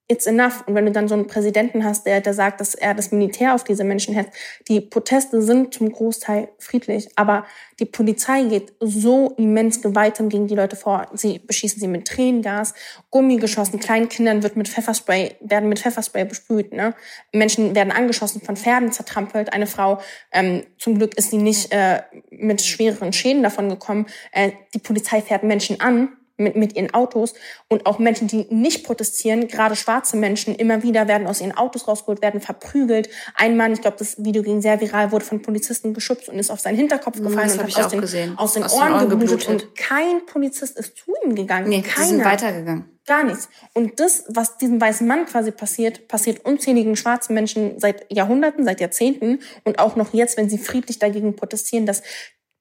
it's 0.10 0.26
enough. 0.26 0.64
Und 0.66 0.76
wenn 0.76 0.86
du 0.86 0.91
dann 0.91 1.07
so 1.07 1.14
einen 1.14 1.28
Präsidenten 1.28 1.86
hast, 1.86 2.05
der, 2.05 2.20
der 2.20 2.34
sagt, 2.34 2.60
dass 2.60 2.74
er 2.74 2.95
das 2.95 3.12
Militär 3.12 3.53
auf 3.53 3.64
diese 3.64 3.84
Menschen 3.84 4.16
hetzt, 4.16 4.34
die 4.68 4.82
Proteste 4.82 5.41
sind 5.41 5.74
zum 5.74 5.91
Großteil 5.91 6.49
friedlich, 6.57 7.10
aber 7.16 7.45
die 7.80 7.86
Polizei 7.86 8.43
geht 8.43 8.74
so 8.80 9.36
immens 9.38 9.82
gewaltsam 9.82 10.28
gegen 10.28 10.47
die 10.47 10.55
Leute 10.55 10.76
vor. 10.76 11.07
Sie 11.14 11.38
beschießen 11.39 11.80
sie 11.80 11.88
mit 11.88 12.07
Tränengas, 12.07 12.74
Gummigeschossen, 13.12 13.80
kleinen 13.80 14.10
Kindern 14.10 14.41
wird 14.41 14.57
mit 14.57 14.68
Pfefferspray, 14.68 15.36
werden 15.41 15.70
mit 15.70 15.80
Pfefferspray 15.80 16.26
besprüht, 16.26 16.74
ne? 16.74 16.95
Menschen 17.32 17.76
werden 17.76 17.91
angeschossen, 17.91 18.41
von 18.41 18.57
Pferden 18.57 18.91
zertrampelt. 18.91 19.53
Eine 19.53 19.68
Frau, 19.68 19.99
ähm, 20.32 20.64
zum 20.80 20.97
Glück 20.97 21.16
ist 21.18 21.30
sie 21.30 21.38
nicht 21.38 21.72
äh, 21.72 22.01
mit 22.32 22.64
schwereren 22.64 23.14
Schäden 23.14 23.43
davon 23.43 23.70
gekommen. 23.70 24.07
Äh, 24.32 24.51
die 24.74 24.80
Polizei 24.80 25.22
fährt 25.22 25.43
Menschen 25.43 25.80
an, 25.80 26.10
mit, 26.39 26.55
mit 26.55 26.75
ihren 26.75 26.93
Autos 26.93 27.33
und 27.67 27.85
auch 27.85 27.99
Menschen, 27.99 28.27
die 28.27 28.47
nicht 28.49 28.85
protestieren, 28.85 29.47
gerade 29.47 29.75
schwarze 29.75 30.17
Menschen, 30.17 30.55
immer 30.55 30.83
wieder 30.83 31.07
werden 31.07 31.27
aus 31.27 31.41
ihren 31.41 31.55
Autos 31.55 31.87
rausgeholt, 31.87 32.21
werden 32.21 32.41
verprügelt. 32.41 33.09
Ein 33.35 33.57
Mann, 33.57 33.73
ich 33.73 33.81
glaube, 33.81 33.97
das 33.97 34.23
Video 34.23 34.41
ging 34.43 34.61
sehr 34.61 34.81
viral, 34.81 35.11
wurde 35.11 35.25
von 35.25 35.41
Polizisten 35.41 35.93
geschubst 35.93 36.29
und 36.29 36.39
ist 36.39 36.49
auf 36.49 36.59
seinen 36.59 36.77
Hinterkopf 36.77 37.17
gefallen 37.17 37.47
das 37.47 37.53
und 37.53 37.63
hat 37.63 37.69
ich 37.69 37.77
aus 37.77 37.87
den, 37.89 38.01
gesehen. 38.01 38.37
aus 38.37 38.53
den 38.53 38.63
Aus 38.63 38.73
Ohren, 38.73 38.93
Ohren 38.93 39.09
geblutet. 39.09 39.41
geblutet. 39.41 39.67
Und 39.67 39.75
kein 39.75 40.25
Polizist 40.25 40.77
ist 40.77 40.97
zu 40.97 41.11
ihm 41.25 41.35
gegangen. 41.35 41.69
Nee, 41.69 41.81
Keiner. 41.81 42.07
sind 42.07 42.25
weitergegangen. 42.25 42.99
Gar 43.09 43.23
nichts. 43.23 43.49
Und 43.73 43.99
das, 43.99 44.25
was 44.27 44.57
diesem 44.59 44.79
weißen 44.79 45.07
Mann 45.07 45.25
quasi 45.25 45.49
passiert, 45.49 46.07
passiert 46.07 46.45
unzähligen 46.45 46.95
schwarzen 46.95 47.33
Menschen 47.33 47.79
seit 47.79 48.05
Jahrhunderten, 48.13 48.65
seit 48.65 48.79
Jahrzehnten 48.79 49.39
und 49.63 49.79
auch 49.79 49.95
noch 49.95 50.13
jetzt, 50.13 50.37
wenn 50.37 50.47
sie 50.47 50.59
friedlich 50.59 50.99
dagegen 50.99 51.35
protestieren, 51.35 51.87
dass 51.87 52.03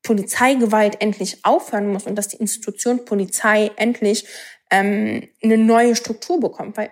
Polizeigewalt 0.09 1.03
endlich 1.03 1.45
aufhören 1.45 1.93
muss 1.93 2.07
und 2.07 2.17
dass 2.17 2.29
die 2.29 2.39
Institution 2.39 3.05
Polizei 3.05 3.71
endlich 3.77 4.27
ähm, 4.71 5.29
eine 5.43 5.59
neue 5.59 5.95
Struktur 5.95 6.41
bekommt. 6.41 6.79
Weil 6.79 6.91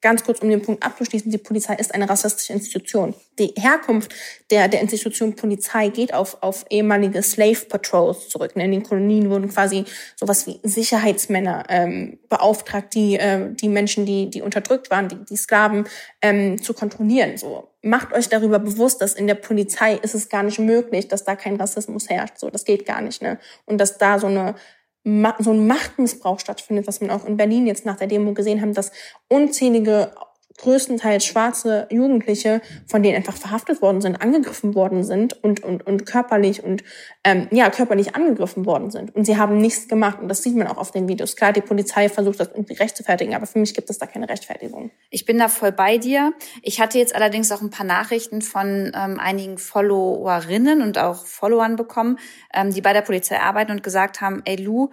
ganz 0.00 0.24
kurz, 0.24 0.40
um 0.40 0.48
den 0.48 0.62
Punkt 0.62 0.82
abzuschließen, 0.82 1.30
die 1.30 1.38
Polizei 1.38 1.74
ist 1.74 1.94
eine 1.94 2.08
rassistische 2.08 2.52
Institution. 2.52 3.14
Die 3.38 3.52
Herkunft 3.56 4.14
der, 4.50 4.68
der 4.68 4.80
Institution 4.80 5.34
Polizei 5.34 5.88
geht 5.88 6.14
auf, 6.14 6.38
auf 6.42 6.64
ehemalige 6.70 7.22
Slave 7.22 7.66
Patrols 7.68 8.28
zurück. 8.28 8.52
In 8.54 8.70
den 8.70 8.82
Kolonien 8.82 9.30
wurden 9.30 9.48
quasi 9.48 9.84
sowas 10.16 10.46
wie 10.46 10.60
Sicherheitsmänner 10.62 11.64
ähm, 11.68 12.18
beauftragt, 12.28 12.94
die, 12.94 13.16
äh, 13.16 13.52
die 13.52 13.68
Menschen, 13.68 14.06
die, 14.06 14.30
die 14.30 14.42
unterdrückt 14.42 14.90
waren, 14.90 15.08
die, 15.08 15.24
die 15.24 15.36
Sklaven 15.36 15.86
ähm, 16.22 16.62
zu 16.62 16.74
kontrollieren. 16.74 17.36
So 17.36 17.68
macht 17.82 18.12
euch 18.12 18.28
darüber 18.28 18.58
bewusst, 18.58 19.00
dass 19.00 19.14
in 19.14 19.26
der 19.26 19.34
Polizei 19.34 19.94
ist 19.94 20.14
es 20.14 20.28
gar 20.28 20.42
nicht 20.42 20.58
möglich, 20.58 21.08
dass 21.08 21.24
da 21.24 21.36
kein 21.36 21.56
Rassismus 21.56 22.08
herrscht. 22.08 22.38
So, 22.38 22.50
das 22.50 22.64
geht 22.64 22.86
gar 22.86 23.00
nicht, 23.00 23.22
ne? 23.22 23.38
Und 23.66 23.78
dass 23.78 23.98
da 23.98 24.18
so 24.18 24.26
eine 24.26 24.56
so 25.04 25.52
ein 25.52 25.66
Machtmissbrauch 25.66 26.40
stattfindet, 26.40 26.86
was 26.86 27.00
man 27.00 27.10
auch 27.10 27.24
in 27.24 27.36
Berlin 27.36 27.66
jetzt 27.66 27.86
nach 27.86 27.96
der 27.96 28.08
Demo 28.08 28.34
gesehen 28.34 28.60
haben, 28.60 28.74
dass 28.74 28.92
unzählige 29.28 30.12
größtenteils 30.58 31.24
schwarze 31.24 31.86
Jugendliche, 31.90 32.60
von 32.86 33.02
denen 33.02 33.16
einfach 33.16 33.36
verhaftet 33.36 33.80
worden 33.80 34.00
sind, 34.00 34.20
angegriffen 34.20 34.74
worden 34.74 35.04
sind 35.04 35.42
und 35.42 35.64
und 35.64 35.86
und 35.86 36.04
körperlich 36.04 36.62
und 36.62 36.84
ähm, 37.24 37.48
ja 37.50 37.70
körperlich 37.70 38.14
angegriffen 38.14 38.66
worden 38.66 38.90
sind 38.90 39.14
und 39.14 39.24
sie 39.24 39.36
haben 39.36 39.58
nichts 39.58 39.88
gemacht 39.88 40.18
und 40.20 40.28
das 40.28 40.42
sieht 40.42 40.56
man 40.56 40.66
auch 40.66 40.76
auf 40.76 40.90
den 40.90 41.08
Videos. 41.08 41.36
Klar, 41.36 41.52
die 41.52 41.60
Polizei 41.60 42.08
versucht 42.08 42.40
das 42.40 42.48
irgendwie 42.48 42.74
rechtfertigen, 42.74 43.34
aber 43.34 43.46
für 43.46 43.58
mich 43.58 43.74
gibt 43.74 43.88
es 43.90 43.98
da 43.98 44.06
keine 44.06 44.28
Rechtfertigung. 44.28 44.90
Ich 45.10 45.24
bin 45.24 45.38
da 45.38 45.48
voll 45.48 45.72
bei 45.72 45.98
dir. 45.98 46.32
Ich 46.62 46.80
hatte 46.80 46.98
jetzt 46.98 47.14
allerdings 47.14 47.50
auch 47.52 47.62
ein 47.62 47.70
paar 47.70 47.86
Nachrichten 47.86 48.42
von 48.42 48.92
ähm, 48.94 49.18
einigen 49.18 49.58
Followerinnen 49.58 50.82
und 50.82 50.98
auch 50.98 51.24
Followern 51.24 51.76
bekommen, 51.76 52.18
ähm, 52.52 52.72
die 52.72 52.80
bei 52.80 52.92
der 52.92 53.02
Polizei 53.02 53.38
arbeiten 53.38 53.70
und 53.70 53.82
gesagt 53.82 54.20
haben, 54.20 54.42
ey 54.44 54.56
Lu, 54.56 54.90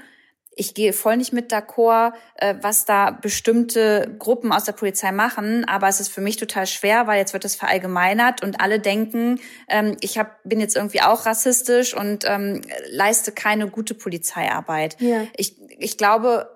ich 0.56 0.74
gehe 0.74 0.94
voll 0.94 1.18
nicht 1.18 1.34
mit 1.34 1.52
d'accord, 1.52 2.14
äh, 2.36 2.56
was 2.62 2.86
da 2.86 3.12
bestimmte 3.12 4.16
Gruppen 4.18 4.52
aus 4.52 4.64
der 4.64 4.72
Polizei 4.72 5.12
machen, 5.12 5.66
aber 5.66 5.88
es 5.88 6.00
ist 6.00 6.10
für 6.10 6.22
mich 6.22 6.38
total 6.38 6.66
schwer, 6.66 7.08
weil 7.08 7.20
jetzt 7.20 7.34
wird 7.34 7.46
es 7.46 7.56
verallgemeinert 7.56 8.44
und 8.44 8.62
alle 8.62 8.80
denken, 8.80 9.40
ähm, 9.68 9.98
ich 10.02 10.18
hab, 10.18 10.42
bin 10.44 10.60
jetzt 10.60 10.76
irgendwie 10.76 11.02
auch 11.02 11.26
rassistisch 11.26 11.94
und 11.96 12.24
ähm, 12.26 12.62
leiste 12.90 13.32
keine 13.32 13.68
gute 13.68 13.94
Polizeiarbeit. 13.94 14.96
Ja. 15.00 15.28
Ich, 15.36 15.58
ich 15.78 15.98
glaube, 15.98 16.50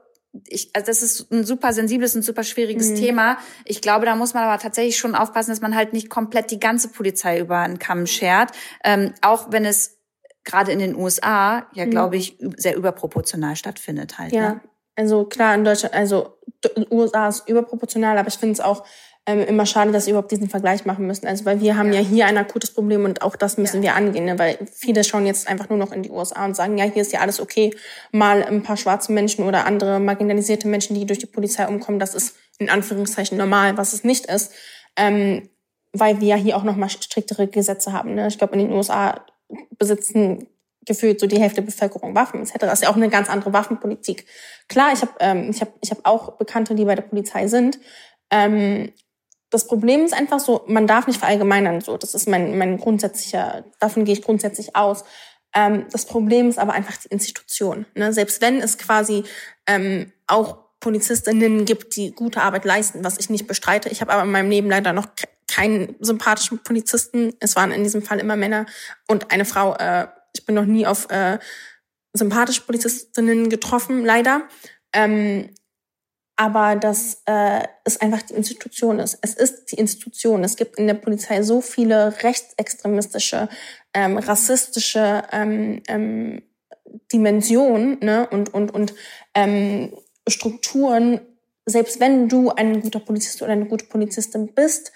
ich, 0.48 0.70
also 0.74 0.86
das 0.86 1.02
ist 1.02 1.32
ein 1.32 1.44
super 1.44 1.74
sensibles 1.74 2.16
und 2.16 2.22
super 2.22 2.44
schwieriges 2.44 2.90
Mhm. 2.90 2.96
Thema. 2.96 3.38
Ich 3.66 3.82
glaube, 3.82 4.06
da 4.06 4.16
muss 4.16 4.34
man 4.34 4.44
aber 4.44 4.62
tatsächlich 4.62 4.98
schon 4.98 5.16
aufpassen, 5.16 5.50
dass 5.50 5.62
man 5.62 5.76
halt 5.76 5.92
nicht 5.92 6.10
komplett 6.10 6.52
die 6.52 6.60
ganze 6.60 6.90
Polizei 6.90 7.40
über 7.40 7.58
einen 7.58 7.80
Kamm 7.80 8.06
schert. 8.06 8.52
Ähm, 8.84 9.14
auch 9.22 9.52
wenn 9.52 9.66
es 9.66 9.99
gerade 10.44 10.72
in 10.72 10.80
den 10.80 10.96
USA 10.96 11.68
ja, 11.74 11.86
glaube 11.86 12.18
ich, 12.18 12.38
sehr 12.58 12.76
überproportional 12.76 13.56
stattfindet 13.56 14.18
halt. 14.18 14.32
Mhm. 14.32 14.38
Ja, 14.38 14.50
Ne? 14.54 14.62
also 14.96 15.26
klar, 15.26 15.56
in 15.56 15.64
Deutschland, 15.64 15.94
also 15.96 16.38
in 16.76 16.86
USA 16.92 17.30
ist 17.30 17.48
überproportional, 17.48 18.18
aber 18.18 18.28
ich 18.28 18.38
finde 18.38 18.54
es 18.54 18.60
auch 18.60 18.84
ähm, 19.26 19.42
immer 19.42 19.66
schade, 19.66 19.92
dass 19.92 20.08
wir 20.08 20.12
überhaupt 20.12 20.32
diesen 20.32 20.50
Vergleich 20.50 20.86
machen 20.86 21.06
müssen. 21.06 21.28
Also 21.28 21.46
weil 21.46 21.62
wir 21.62 21.78
haben 21.78 21.94
ja, 21.94 22.00
Ja. 22.02 22.08
hier 22.08 22.26
ein 22.26 22.38
akutes 22.38 22.74
Problem 22.74 23.06
und 23.06 23.22
auch 23.22 23.36
das 23.36 23.58
müssen 23.58 23.78
Ja. 23.78 23.92
wir 23.92 23.96
angehen, 23.96 24.26
ne? 24.26 24.40
weil 24.40 24.58
viele 24.74 25.04
schauen 25.04 25.26
jetzt 25.26 25.48
einfach 25.48 25.70
nur 25.70 25.78
noch 25.78 25.92
in 25.92 26.04
die 26.04 26.10
USA 26.10 26.44
und 26.46 26.56
sagen, 26.56 26.78
ja, 26.78 26.86
hier 26.86 27.02
ist 27.02 27.14
ja 27.14 27.20
alles 27.20 27.40
okay, 27.40 27.74
mal 28.12 28.44
ein 28.44 28.64
paar 28.64 28.78
schwarze 28.78 29.12
Menschen 29.12 29.46
oder 29.46 29.66
andere 29.66 30.00
marginalisierte 30.00 30.68
Menschen, 30.68 30.96
die 30.96 31.06
durch 31.06 31.20
die 31.20 31.28
Polizei 31.28 31.68
umkommen, 31.68 32.00
das 32.00 32.16
ist 32.16 32.36
in 32.58 32.70
Anführungszeichen 32.70 33.38
normal, 33.38 33.78
was 33.78 33.94
es 33.94 34.04
nicht 34.04 34.26
ist. 34.26 34.52
Ähm, 34.98 35.50
weil 35.94 36.22
wir 36.22 36.28
ja 36.28 36.36
hier 36.36 36.56
auch 36.58 36.64
noch 36.64 36.76
mal 36.76 36.90
striktere 36.90 37.48
Gesetze 37.48 37.94
haben. 37.94 38.14
Ne? 38.16 38.28
Ich 38.28 38.38
glaube, 38.38 38.54
in 38.54 38.60
den 38.60 38.72
USA 38.74 39.26
besitzen 39.78 40.48
gefühlt 40.86 41.20
so 41.20 41.28
die 41.28 41.40
Hälfte 41.40 41.62
der 41.62 41.68
Bevölkerung 41.68 42.16
Waffen 42.16 42.42
etc. 42.42 42.54
Das 42.60 42.74
ist 42.74 42.84
ja 42.84 42.90
auch 42.90 42.96
eine 42.96 43.10
ganz 43.10 43.30
andere 43.30 43.54
Waffenpolitik. 43.54 44.26
Klar, 44.68 44.92
ich 44.94 45.02
habe 45.02 45.12
ähm, 45.20 45.50
ich 45.50 45.62
hab, 45.62 45.70
ich 45.82 45.92
hab 45.92 46.00
auch 46.04 46.38
Bekannte, 46.38 46.76
die 46.76 46.86
bei 46.86 46.96
der 46.96 47.04
Polizei 47.04 47.48
sind. 47.48 47.80
Ähm, 48.32 48.92
das 49.50 49.68
Problem 49.68 50.06
ist 50.06 50.14
einfach 50.14 50.40
so, 50.40 50.64
man 50.68 50.88
darf 50.88 51.08
nicht 51.08 51.20
verallgemeinern. 51.20 51.82
So, 51.82 51.98
das 51.98 52.14
ist 52.14 52.28
mein, 52.28 52.58
mein 52.58 52.78
grundsätzlicher, 52.78 53.66
davon 53.80 54.06
gehe 54.06 54.14
ich 54.14 54.22
grundsätzlich 54.22 54.76
aus. 54.76 55.04
Ähm, 55.56 55.86
das 55.92 56.06
Problem 56.06 56.50
ist 56.50 56.60
aber 56.60 56.74
einfach 56.74 56.98
die 56.98 57.08
Institution. 57.08 57.86
Ne? 57.96 58.14
Selbst 58.14 58.42
wenn 58.42 58.62
es 58.62 58.78
quasi 58.78 59.24
ähm, 59.68 60.12
auch 60.28 60.58
Polizistinnen 60.80 61.66
gibt, 61.66 61.96
die 61.96 62.12
gute 62.12 62.42
Arbeit 62.42 62.64
leisten, 62.64 63.04
was 63.04 63.18
ich 63.18 63.30
nicht 63.30 63.48
bestreite. 63.48 63.90
Ich 63.90 64.02
habe 64.02 64.14
aber 64.14 64.24
in 64.24 64.32
meinem 64.32 64.50
Leben 64.50 64.70
leider 64.70 64.94
noch 64.94 65.08
keinen 65.50 65.96
sympathischen 66.00 66.60
Polizisten. 66.60 67.34
Es 67.40 67.56
waren 67.56 67.72
in 67.72 67.84
diesem 67.84 68.02
Fall 68.02 68.20
immer 68.20 68.36
Männer 68.36 68.66
und 69.08 69.32
eine 69.32 69.46
Frau. 69.46 69.76
Äh, 69.76 70.08
ich 70.34 70.46
bin 70.46 70.56
noch 70.56 70.66
nie 70.66 70.86
auf 70.86 71.10
äh, 71.10 71.40
sympathische 72.14 72.62
Polizistinnen 72.62 73.50
getroffen, 73.50 74.06
leider. 74.06 74.44
Ähm, 74.94 75.50
aber 76.40 76.78
dass 76.78 77.22
äh, 77.26 77.64
es 77.84 78.00
einfach 78.00 78.22
die 78.22 78.34
Institution 78.34 79.00
ist. 79.00 79.20
Es 79.22 79.34
ist 79.34 79.74
die 79.74 79.76
Institution. 79.76 80.46
Es 80.46 80.56
gibt 80.56 80.78
in 80.78 80.88
der 80.88 80.94
Polizei 80.94 81.44
so 81.44 81.60
viele 81.60 82.24
rechtsextremistische, 82.24 83.50
ähm, 83.94 84.18
rassistische 84.18 85.24
ähm, 85.34 85.84
ähm, 85.90 86.42
Dimensionen 87.12 88.00
ne? 88.00 88.26
und, 88.32 88.54
und, 88.54 88.74
und 88.74 88.94
ähm, 89.36 89.92
Strukturen. 90.30 91.20
Selbst 91.66 92.00
wenn 92.00 92.30
du 92.30 92.52
ein 92.52 92.80
guter 92.80 93.02
Polizist 93.02 93.42
oder 93.42 93.52
eine 93.52 93.66
gute 93.66 93.86
Polizistin 93.86 94.54
bist, 94.54 94.94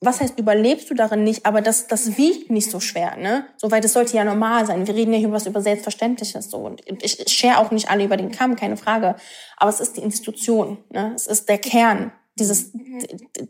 was 0.00 0.20
heißt, 0.20 0.38
überlebst 0.38 0.90
du 0.90 0.94
darin 0.94 1.24
nicht, 1.24 1.46
aber 1.46 1.62
das, 1.62 1.86
das 1.86 2.18
wiegt 2.18 2.50
nicht 2.50 2.70
so 2.70 2.80
schwer, 2.80 3.16
ne? 3.16 3.46
So, 3.56 3.70
weil 3.70 3.80
das 3.80 3.94
sollte 3.94 4.16
ja 4.16 4.24
normal 4.24 4.66
sein. 4.66 4.86
Wir 4.86 4.94
reden 4.94 5.12
ja 5.12 5.18
hier 5.18 5.32
was 5.32 5.46
über 5.46 5.62
Selbstverständliches, 5.62 6.50
so. 6.50 6.58
Und 6.58 6.82
ich 7.02 7.24
schere 7.28 7.58
auch 7.58 7.70
nicht 7.70 7.88
alle 7.90 8.04
über 8.04 8.18
den 8.18 8.30
Kamm, 8.30 8.56
keine 8.56 8.76
Frage. 8.76 9.16
Aber 9.56 9.70
es 9.70 9.80
ist 9.80 9.96
die 9.96 10.02
Institution, 10.02 10.78
ne? 10.90 11.12
Es 11.14 11.26
ist 11.26 11.48
der 11.48 11.58
Kern 11.58 12.12
dieses, 12.38 12.72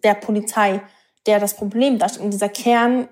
der 0.05 0.15
Polizei, 0.15 0.81
der 1.27 1.41
das 1.41 1.55
Problem 1.55 1.99
darstellt. 1.99 2.25
Und 2.25 2.31
dieser 2.31 2.49
Kern, 2.49 3.09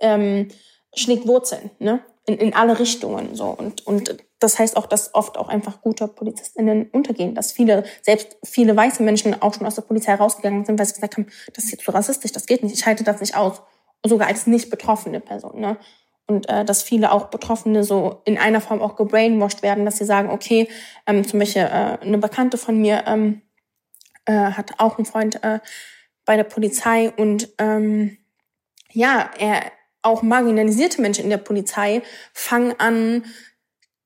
ähm, 0.00 0.48
schlägt 0.94 1.26
Wurzeln, 1.26 1.70
ne? 1.78 2.00
In, 2.24 2.38
in 2.38 2.54
alle 2.54 2.78
Richtungen, 2.78 3.34
so. 3.34 3.46
Und, 3.46 3.86
und 3.86 4.16
das 4.42 4.58
heißt 4.58 4.76
auch, 4.76 4.86
dass 4.86 5.14
oft 5.14 5.38
auch 5.38 5.48
einfach 5.48 5.80
gute 5.80 6.08
PolizistInnen 6.08 6.88
untergehen, 6.90 7.34
dass 7.34 7.52
viele, 7.52 7.84
selbst 8.02 8.36
viele 8.44 8.76
weiße 8.76 9.02
Menschen 9.02 9.40
auch 9.40 9.54
schon 9.54 9.66
aus 9.66 9.74
der 9.74 9.82
Polizei 9.82 10.14
rausgegangen 10.14 10.64
sind, 10.64 10.78
weil 10.78 10.86
sie 10.86 10.94
gesagt 10.94 11.16
haben, 11.16 11.26
das 11.54 11.64
ist 11.64 11.72
jetzt 11.72 11.84
zu 11.84 11.90
rassistisch, 11.90 12.32
das 12.32 12.46
geht 12.46 12.62
nicht, 12.62 12.74
ich 12.74 12.86
halte 12.86 13.04
das 13.04 13.20
nicht 13.20 13.36
aus. 13.36 13.62
Sogar 14.04 14.28
als 14.28 14.46
nicht 14.46 14.68
betroffene 14.68 15.20
Person. 15.20 15.60
Ne? 15.60 15.76
Und 16.26 16.48
äh, 16.48 16.64
dass 16.64 16.82
viele 16.82 17.12
auch 17.12 17.26
Betroffene 17.26 17.84
so 17.84 18.20
in 18.24 18.36
einer 18.36 18.60
Form 18.60 18.82
auch 18.82 18.96
gebrainwashed 18.96 19.62
werden, 19.62 19.84
dass 19.84 19.98
sie 19.98 20.04
sagen, 20.04 20.30
okay, 20.30 20.68
ähm, 21.06 21.26
zum 21.26 21.38
Beispiel 21.38 21.62
äh, 21.62 21.98
eine 22.00 22.18
Bekannte 22.18 22.58
von 22.58 22.78
mir 22.78 23.04
ähm, 23.06 23.42
äh, 24.24 24.32
hat 24.32 24.72
auch 24.78 24.98
einen 24.98 25.04
Freund 25.04 25.42
äh, 25.44 25.60
bei 26.24 26.36
der 26.36 26.44
Polizei 26.44 27.12
und 27.16 27.48
ähm, 27.58 28.18
ja, 28.92 29.30
er 29.38 29.62
auch 30.02 30.22
marginalisierte 30.22 31.00
Menschen 31.00 31.24
in 31.24 31.30
der 31.30 31.38
Polizei 31.38 32.02
fangen 32.32 32.74
an, 32.78 33.24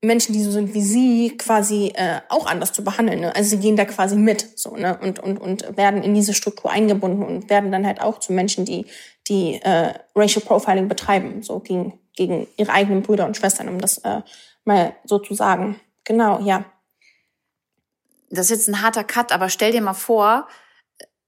Menschen, 0.02 0.32
die 0.32 0.42
so 0.42 0.50
sind 0.50 0.74
wie 0.74 0.82
sie, 0.82 1.36
quasi 1.36 1.92
äh, 1.94 2.20
auch 2.28 2.46
anders 2.46 2.72
zu 2.72 2.84
behandeln. 2.84 3.20
Ne? 3.20 3.34
Also 3.34 3.50
sie 3.50 3.58
gehen 3.58 3.76
da 3.76 3.84
quasi 3.84 4.16
mit 4.16 4.58
so 4.58 4.76
ne 4.76 4.98
und 5.00 5.18
und 5.18 5.38
und 5.38 5.76
werden 5.76 6.02
in 6.02 6.14
diese 6.14 6.34
Struktur 6.34 6.70
eingebunden 6.70 7.22
und 7.22 7.50
werden 7.50 7.72
dann 7.72 7.86
halt 7.86 8.00
auch 8.00 8.20
zu 8.20 8.32
Menschen, 8.32 8.64
die 8.64 8.86
die 9.28 9.54
äh, 9.62 9.94
Racial 10.14 10.44
Profiling 10.44 10.88
betreiben, 10.88 11.42
so 11.42 11.60
gegen 11.60 11.98
gegen 12.14 12.46
ihre 12.56 12.72
eigenen 12.72 13.02
Brüder 13.02 13.26
und 13.26 13.36
Schwestern, 13.36 13.68
um 13.68 13.80
das 13.80 13.98
äh, 13.98 14.22
mal 14.64 14.94
so 15.04 15.18
zu 15.18 15.34
sagen. 15.34 15.80
Genau, 16.04 16.40
ja. 16.40 16.64
Das 18.30 18.46
ist 18.46 18.50
jetzt 18.50 18.68
ein 18.68 18.82
harter 18.82 19.04
Cut, 19.04 19.32
aber 19.32 19.48
stell 19.48 19.72
dir 19.72 19.80
mal 19.80 19.94
vor, 19.94 20.48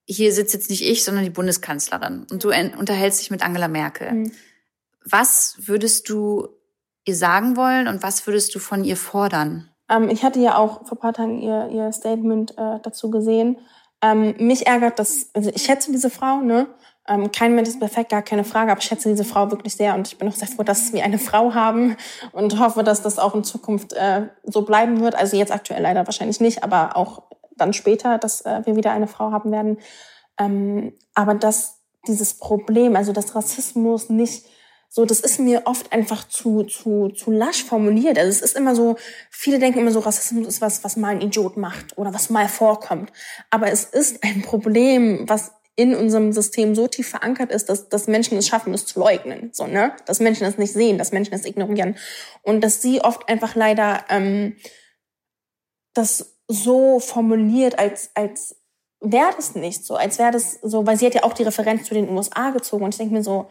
hier 0.04 0.32
sitzt 0.32 0.54
jetzt 0.54 0.70
nicht 0.70 0.82
ich, 0.82 1.04
sondern 1.04 1.24
die 1.24 1.30
Bundeskanzlerin 1.30 2.26
und 2.30 2.42
du 2.42 2.48
unterhältst 2.48 3.20
dich 3.20 3.30
mit 3.30 3.42
Angela 3.42 3.68
Merkel. 3.68 4.12
Mhm. 4.12 4.32
Was 5.04 5.56
würdest 5.58 6.08
du 6.08 6.48
ihr 7.08 7.16
sagen 7.16 7.56
wollen 7.56 7.88
und 7.88 8.02
was 8.02 8.26
würdest 8.26 8.54
du 8.54 8.58
von 8.58 8.84
ihr 8.84 8.96
fordern? 8.96 9.68
Ähm, 9.90 10.10
ich 10.10 10.22
hatte 10.22 10.38
ja 10.38 10.56
auch 10.56 10.86
vor 10.86 10.98
ein 10.98 11.00
paar 11.00 11.14
Tagen 11.14 11.40
ihr, 11.40 11.68
ihr 11.72 11.90
Statement 11.92 12.52
äh, 12.58 12.78
dazu 12.82 13.10
gesehen. 13.10 13.58
Ähm, 14.02 14.34
mich 14.38 14.66
ärgert 14.66 14.98
das, 14.98 15.30
also 15.34 15.50
ich 15.52 15.62
schätze 15.62 15.90
diese 15.90 16.10
Frau, 16.10 16.40
ne? 16.40 16.68
Ähm, 17.08 17.32
kein 17.32 17.54
Mensch 17.54 17.70
ist 17.70 17.80
perfekt, 17.80 18.10
gar 18.10 18.20
keine 18.20 18.44
Frage, 18.44 18.70
aber 18.70 18.80
ich 18.80 18.86
schätze 18.86 19.08
diese 19.08 19.24
Frau 19.24 19.50
wirklich 19.50 19.74
sehr 19.74 19.94
und 19.94 20.06
ich 20.06 20.18
bin 20.18 20.28
auch 20.28 20.34
sehr 20.34 20.46
froh, 20.46 20.62
dass 20.62 20.92
wir 20.92 21.02
eine 21.02 21.18
Frau 21.18 21.54
haben 21.54 21.96
und 22.32 22.60
hoffe, 22.60 22.84
dass 22.84 23.00
das 23.00 23.18
auch 23.18 23.34
in 23.34 23.44
Zukunft 23.44 23.94
äh, 23.94 24.28
so 24.44 24.62
bleiben 24.62 25.00
wird. 25.00 25.14
Also 25.14 25.38
jetzt 25.38 25.50
aktuell 25.50 25.82
leider 25.82 26.06
wahrscheinlich 26.06 26.38
nicht, 26.38 26.62
aber 26.62 26.96
auch 26.96 27.22
dann 27.56 27.72
später, 27.72 28.18
dass 28.18 28.42
äh, 28.42 28.60
wir 28.66 28.76
wieder 28.76 28.92
eine 28.92 29.08
Frau 29.08 29.32
haben 29.32 29.50
werden. 29.50 29.78
Ähm, 30.38 30.92
aber 31.14 31.34
dass 31.34 31.80
dieses 32.06 32.34
Problem, 32.34 32.94
also 32.94 33.12
dass 33.12 33.34
Rassismus 33.34 34.10
nicht 34.10 34.44
so, 34.90 35.04
das 35.04 35.20
ist 35.20 35.38
mir 35.38 35.62
oft 35.66 35.92
einfach 35.92 36.26
zu, 36.28 36.62
zu, 36.64 37.10
zu 37.10 37.30
lasch 37.30 37.64
formuliert. 37.64 38.18
Also 38.18 38.30
es 38.30 38.40
ist 38.40 38.56
immer 38.56 38.74
so, 38.74 38.96
viele 39.30 39.58
denken 39.58 39.80
immer 39.80 39.90
so, 39.90 40.00
Rassismus 40.00 40.46
ist 40.46 40.60
was, 40.60 40.82
was 40.82 40.96
mal 40.96 41.08
ein 41.08 41.20
Idiot 41.20 41.56
macht 41.56 41.98
oder 41.98 42.14
was 42.14 42.30
mal 42.30 42.48
vorkommt. 42.48 43.12
Aber 43.50 43.70
es 43.70 43.84
ist 43.84 44.24
ein 44.24 44.42
Problem, 44.42 45.28
was 45.28 45.52
in 45.76 45.94
unserem 45.94 46.32
System 46.32 46.74
so 46.74 46.88
tief 46.88 47.08
verankert 47.08 47.52
ist, 47.52 47.68
dass, 47.68 47.88
dass 47.88 48.08
Menschen 48.08 48.36
es 48.38 48.48
schaffen, 48.48 48.74
es 48.74 48.86
zu 48.86 48.98
leugnen. 48.98 49.50
So, 49.52 49.66
ne? 49.66 49.92
Dass 50.06 50.20
Menschen 50.20 50.46
es 50.46 50.58
nicht 50.58 50.72
sehen, 50.72 50.98
dass 50.98 51.12
Menschen 51.12 51.34
es 51.34 51.44
ignorieren. 51.44 51.96
Und 52.42 52.62
dass 52.62 52.82
sie 52.82 53.00
oft 53.00 53.28
einfach 53.28 53.54
leider 53.54 54.04
ähm, 54.08 54.56
das 55.94 56.38
so 56.48 56.98
formuliert, 56.98 57.78
als, 57.78 58.10
als 58.14 58.56
wäre 59.00 59.30
das 59.36 59.54
nicht 59.54 59.84
so, 59.84 59.96
als 59.96 60.18
wäre 60.18 60.32
das 60.32 60.54
so, 60.62 60.86
weil 60.86 60.98
sie 60.98 61.06
hat 61.06 61.14
ja 61.14 61.22
auch 61.24 61.34
die 61.34 61.42
Referenz 61.42 61.86
zu 61.86 61.94
den 61.94 62.08
USA 62.08 62.50
gezogen 62.50 62.84
und 62.84 62.94
ich 62.94 62.98
denke 62.98 63.14
mir 63.14 63.22
so, 63.22 63.48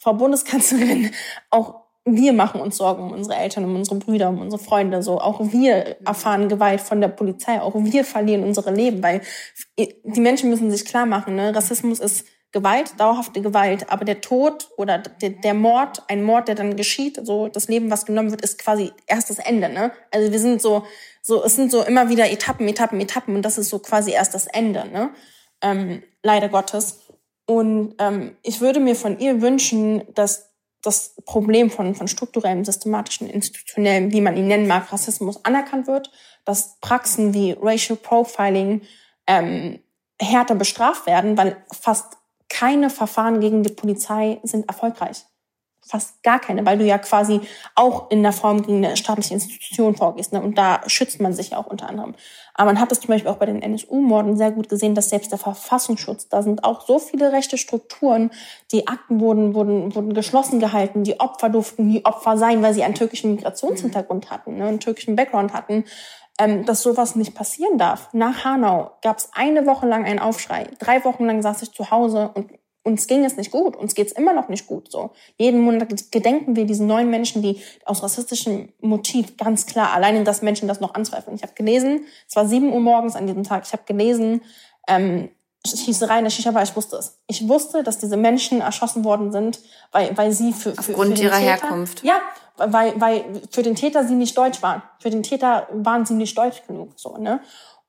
Frau 0.00 0.14
Bundeskanzlerin, 0.14 1.10
auch 1.50 1.82
wir 2.06 2.32
machen 2.32 2.60
uns 2.60 2.78
Sorgen 2.78 3.02
um 3.02 3.12
unsere 3.12 3.36
Eltern, 3.36 3.64
um 3.64 3.76
unsere 3.76 3.96
Brüder, 3.96 4.30
um 4.30 4.40
unsere 4.40 4.60
Freunde. 4.62 5.02
So 5.02 5.20
auch 5.20 5.52
wir 5.52 5.98
erfahren 6.04 6.48
Gewalt 6.48 6.80
von 6.80 7.00
der 7.00 7.08
Polizei, 7.08 7.60
auch 7.60 7.74
wir 7.76 8.04
verlieren 8.04 8.42
unsere 8.42 8.72
Leben, 8.72 9.02
weil 9.02 9.20
die 9.78 10.20
Menschen 10.20 10.48
müssen 10.48 10.70
sich 10.70 10.86
klar 10.86 11.06
machen, 11.06 11.36
ne? 11.36 11.54
Rassismus 11.54 12.00
ist 12.00 12.24
Gewalt, 12.52 12.98
dauerhafte 12.98 13.42
Gewalt, 13.42 13.92
aber 13.92 14.04
der 14.04 14.22
Tod 14.22 14.70
oder 14.76 14.98
der, 14.98 15.30
der 15.30 15.54
Mord, 15.54 16.02
ein 16.08 16.24
Mord, 16.24 16.48
der 16.48 16.56
dann 16.56 16.76
geschieht, 16.76 17.20
so 17.24 17.46
das 17.46 17.68
Leben, 17.68 17.92
was 17.92 18.06
genommen 18.06 18.32
wird, 18.32 18.40
ist 18.40 18.58
quasi 18.58 18.90
erst 19.06 19.30
das 19.30 19.38
Ende. 19.38 19.68
Ne? 19.68 19.92
Also 20.10 20.32
wir 20.32 20.38
sind 20.40 20.60
so, 20.60 20.84
so 21.22 21.44
es 21.44 21.54
sind 21.54 21.70
so 21.70 21.84
immer 21.84 22.08
wieder 22.08 22.28
Etappen, 22.28 22.66
Etappen, 22.66 23.00
Etappen 23.00 23.36
und 23.36 23.42
das 23.42 23.56
ist 23.56 23.68
so 23.68 23.78
quasi 23.78 24.10
erst 24.10 24.34
das 24.34 24.48
Ende. 24.48 24.88
Ne? 24.88 25.10
Ähm, 25.62 26.02
leider 26.24 26.48
Gottes. 26.48 26.98
Und 27.50 27.96
ähm, 27.98 28.36
ich 28.44 28.60
würde 28.60 28.78
mir 28.78 28.94
von 28.94 29.18
ihr 29.18 29.42
wünschen, 29.42 30.04
dass 30.14 30.52
das 30.82 31.16
Problem 31.24 31.68
von, 31.68 31.96
von 31.96 32.06
strukturellem, 32.06 32.64
systematischen, 32.64 33.28
institutionellem, 33.28 34.12
wie 34.12 34.20
man 34.20 34.36
ihn 34.36 34.46
nennen 34.46 34.68
mag, 34.68 34.92
Rassismus 34.92 35.44
anerkannt 35.44 35.88
wird, 35.88 36.12
dass 36.44 36.78
Praxen 36.80 37.34
wie 37.34 37.56
Racial 37.60 37.98
Profiling 38.00 38.82
ähm, 39.26 39.80
härter 40.20 40.54
bestraft 40.54 41.08
werden, 41.08 41.36
weil 41.36 41.56
fast 41.72 42.18
keine 42.48 42.88
Verfahren 42.88 43.40
gegen 43.40 43.64
die 43.64 43.72
Polizei 43.72 44.38
sind 44.44 44.68
erfolgreich 44.68 45.24
fast 45.86 46.22
gar 46.22 46.38
keine, 46.38 46.64
weil 46.64 46.78
du 46.78 46.84
ja 46.84 46.98
quasi 46.98 47.40
auch 47.74 48.10
in 48.10 48.22
der 48.22 48.32
Form 48.32 48.62
gegen 48.62 48.84
eine 48.84 48.96
staatliche 48.96 49.34
Institution 49.34 49.96
vorgehst. 49.96 50.32
Ne? 50.32 50.40
Und 50.40 50.56
da 50.56 50.80
schützt 50.86 51.20
man 51.20 51.32
sich 51.32 51.50
ja 51.50 51.58
auch 51.58 51.66
unter 51.66 51.88
anderem. 51.88 52.14
Aber 52.54 52.72
man 52.72 52.80
hat 52.80 52.92
es 52.92 53.00
zum 53.00 53.08
Beispiel 53.08 53.30
auch 53.30 53.38
bei 53.38 53.46
den 53.46 53.62
NSU-Morden 53.62 54.36
sehr 54.36 54.52
gut 54.52 54.68
gesehen, 54.68 54.94
dass 54.94 55.08
selbst 55.08 55.32
der 55.32 55.38
Verfassungsschutz, 55.38 56.28
da 56.28 56.42
sind 56.42 56.64
auch 56.64 56.86
so 56.86 56.98
viele 56.98 57.32
rechte 57.32 57.58
Strukturen, 57.58 58.30
die 58.70 58.86
Akten 58.86 59.20
wurden, 59.20 59.54
wurden, 59.54 59.94
wurden 59.94 60.14
geschlossen 60.14 60.60
gehalten, 60.60 61.02
die 61.02 61.18
Opfer 61.18 61.48
durften 61.48 61.88
nie 61.88 62.04
Opfer 62.04 62.36
sein, 62.36 62.62
weil 62.62 62.74
sie 62.74 62.84
einen 62.84 62.94
türkischen 62.94 63.34
Migrationshintergrund 63.34 64.30
hatten, 64.30 64.56
ne? 64.56 64.66
einen 64.66 64.80
türkischen 64.80 65.16
Background 65.16 65.52
hatten 65.52 65.84
ähm, 66.40 66.64
dass 66.64 66.82
sowas 66.82 67.16
nicht 67.16 67.34
passieren 67.34 67.76
darf. 67.76 68.08
Nach 68.14 68.44
Hanau 68.44 68.92
gab 69.02 69.18
es 69.18 69.28
eine 69.34 69.66
Woche 69.66 69.86
lang 69.86 70.06
einen 70.06 70.18
Aufschrei. 70.18 70.68
Drei 70.78 71.04
Wochen 71.04 71.26
lang 71.26 71.42
saß 71.42 71.60
ich 71.62 71.72
zu 71.72 71.90
Hause 71.90 72.30
und 72.32 72.50
uns 72.82 73.06
ging 73.06 73.24
es 73.24 73.36
nicht 73.36 73.50
gut, 73.50 73.76
uns 73.76 73.94
geht's 73.94 74.12
immer 74.12 74.32
noch 74.32 74.48
nicht 74.48 74.66
gut. 74.66 74.90
So 74.90 75.10
jeden 75.36 75.60
Monat 75.60 76.10
gedenken 76.10 76.56
wir 76.56 76.64
diesen 76.64 76.86
neuen 76.86 77.10
Menschen, 77.10 77.42
die 77.42 77.60
aus 77.84 78.02
rassistischem 78.02 78.72
Motiv 78.80 79.36
ganz 79.36 79.66
klar 79.66 79.92
allein, 79.92 80.24
dass 80.24 80.42
Menschen 80.42 80.68
das 80.68 80.80
noch 80.80 80.94
anzweifeln. 80.94 81.36
Ich 81.36 81.42
habe 81.42 81.52
gelesen, 81.54 82.04
es 82.28 82.36
war 82.36 82.46
sieben 82.46 82.72
Uhr 82.72 82.80
morgens 82.80 83.16
an 83.16 83.26
diesem 83.26 83.44
Tag. 83.44 83.64
Ich 83.66 83.72
habe 83.72 83.82
gelesen, 83.86 84.42
ähm, 84.88 85.30
Schießerei 85.66 86.18
in 86.18 86.24
der 86.24 86.30
Shisha-Bar, 86.30 86.62
ich 86.62 86.74
wusste 86.74 86.96
es. 86.96 87.18
Ich 87.26 87.46
wusste, 87.46 87.82
dass 87.82 87.98
diese 87.98 88.16
Menschen 88.16 88.62
erschossen 88.62 89.04
worden 89.04 89.30
sind, 89.30 89.60
weil, 89.92 90.16
weil 90.16 90.32
sie 90.32 90.54
für, 90.54 90.72
für, 90.72 90.78
Aufgrund 90.78 91.18
für 91.18 91.24
ihrer 91.24 91.36
Täter, 91.36 91.50
Herkunft. 91.50 92.02
Ja, 92.02 92.16
weil, 92.56 92.98
weil 92.98 93.24
für 93.50 93.62
den 93.62 93.74
Täter 93.74 94.06
sie 94.06 94.14
nicht 94.14 94.38
deutsch 94.38 94.62
waren. 94.62 94.82
Für 95.00 95.10
den 95.10 95.22
Täter 95.22 95.68
waren 95.72 96.06
sie 96.06 96.14
nicht 96.14 96.36
deutsch 96.36 96.62
genug, 96.66 96.92
so, 96.96 97.18
ne? 97.18 97.40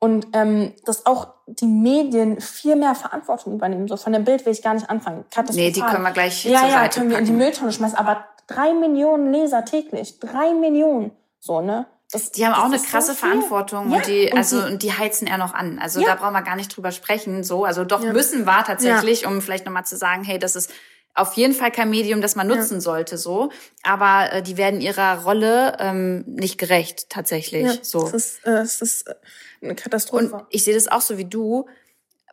Und 0.04 0.28
ähm, 0.34 0.74
dass 0.86 1.06
auch 1.06 1.28
die 1.45 1.68
Medien 1.68 2.41
viel 2.41 2.76
mehr 2.76 2.95
Verantwortung 2.95 3.54
übernehmen. 3.54 3.88
So 3.88 3.97
von 3.97 4.14
dem 4.14 4.24
Bild 4.24 4.45
will 4.45 4.52
ich 4.52 4.64
gar 4.64 4.74
nicht 4.74 4.89
anfangen. 4.89 5.26
Nee, 5.54 5.72
die 5.72 5.82
können 5.82 6.02
wir 6.02 6.12
gleich 6.12 6.43
ja, 6.43 6.60
zur 6.60 6.70
ja, 6.70 6.74
Seite 6.74 6.99
können 6.99 7.12
wir 7.12 7.20
in 7.20 7.26
die 7.26 7.32
Mülltonne 7.32 7.72
schmeißen. 7.72 7.97
Aber 7.97 8.26
drei 8.47 8.74
Millionen 8.74 9.32
Leser 9.32 9.64
täglich, 9.64 10.20
drei 10.20 10.54
Millionen, 10.56 11.12
so 11.39 11.62
ne, 11.62 11.86
das, 12.12 12.32
die 12.32 12.45
haben 12.45 12.54
auch 12.54 12.66
eine 12.66 12.80
krasse 12.80 13.14
so 13.14 13.20
Verantwortung 13.20 13.89
ja, 13.89 13.97
und 13.97 14.08
die, 14.08 14.34
also, 14.34 14.58
und 14.58 14.66
die, 14.66 14.72
und 14.74 14.84
die 14.84 14.93
heizen 14.93 15.28
er 15.28 15.38
noch 15.38 15.54
an. 15.54 15.80
Also 15.80 16.02
ja. 16.02 16.08
da 16.08 16.16
brauchen 16.16 16.34
wir 16.34 16.41
gar 16.41 16.58
nicht 16.58 16.76
drüber 16.76 16.91
sprechen, 16.91 17.43
so. 17.43 17.64
Also 17.64 17.86
doch 17.86 18.04
ja. 18.04 18.12
müssen 18.12 18.45
wir 18.45 18.64
tatsächlich, 18.66 19.26
um 19.26 19.41
vielleicht 19.41 19.66
nochmal 19.66 19.86
zu 19.86 19.95
sagen, 19.95 20.24
hey, 20.24 20.38
das 20.38 20.58
ist 20.58 20.72
auf 21.14 21.34
jeden 21.34 21.54
Fall 21.54 21.72
kein 21.72 21.89
Medium, 21.89 22.22
das 22.22 22.36
man 22.36 22.47
nutzen 22.47 22.82
sollte, 22.82 23.18
so. 23.18 23.49
Aber 23.84 24.32
äh, 24.32 24.43
die 24.43 24.58
werden 24.58 24.82
ihrer 24.82 25.24
Rolle 25.24 25.78
ähm, 25.80 26.24
nicht 26.28 26.58
gerecht, 26.58 27.10
tatsächlich. 27.10 27.66
Ja, 27.66 27.74
so. 27.82 28.02
Das 28.02 28.14
ist, 28.14 28.45
äh, 28.45 28.52
das 28.52 28.82
ist 28.82 29.08
äh, 29.08 29.16
eine 29.62 29.76
Katastrophe. 29.76 30.34
Und 30.34 30.45
ich 30.49 30.64
sehe 30.64 30.74
das 30.74 30.88
auch 30.88 31.01
so 31.01 31.18
wie 31.18 31.26
du. 31.26 31.68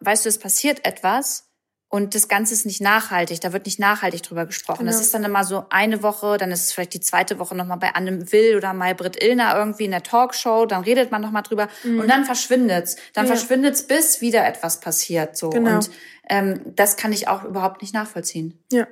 Weißt 0.01 0.25
du, 0.25 0.29
es 0.29 0.39
passiert 0.39 0.85
etwas 0.85 1.49
und 1.91 2.15
das 2.15 2.29
Ganze 2.29 2.53
ist 2.53 2.67
nicht 2.67 2.83
nachhaltig, 2.83 3.41
da 3.41 3.55
wird 3.55 3.65
nicht 3.65 3.79
nachhaltig 3.79 4.23
drüber 4.23 4.45
gesprochen. 4.45 4.81
Genau. 4.81 4.91
Das 4.93 5.01
ist 5.01 5.15
dann 5.15 5.25
immer 5.25 5.45
so 5.45 5.65
eine 5.71 6.03
Woche, 6.03 6.37
dann 6.37 6.53
ist 6.53 6.67
es 6.67 6.73
vielleicht 6.73 6.93
die 6.93 7.01
zweite 7.01 7.39
Woche 7.39 7.55
nochmal 7.55 7.79
bei 7.79 7.95
Anne 7.95 8.31
Will 8.31 8.57
oder 8.57 8.75
Maybrit 8.75 9.23
Illner 9.23 9.57
irgendwie 9.57 9.87
in 9.87 9.93
der 9.93 10.03
Talkshow, 10.03 10.67
dann 10.67 10.83
redet 10.83 11.11
man 11.11 11.23
nochmal 11.23 11.43
drüber 11.43 11.69
mhm. 11.85 12.01
und 12.01 12.09
dann 12.09 12.27
verschwindet's. 12.27 12.97
Dann 13.15 13.27
ja. 13.27 13.35
verschwindet's, 13.35 13.85
bis 13.85 14.21
wieder 14.21 14.47
etwas 14.47 14.81
passiert. 14.81 15.39
So. 15.39 15.49
Genau. 15.49 15.77
Und 15.77 15.91
ähm, 16.29 16.61
das 16.77 16.99
kann 16.99 17.13
ich 17.13 17.27
auch 17.27 17.45
überhaupt 17.45 17.81
nicht 17.81 17.95
nachvollziehen. 17.95 18.63
Ja, 18.71 18.87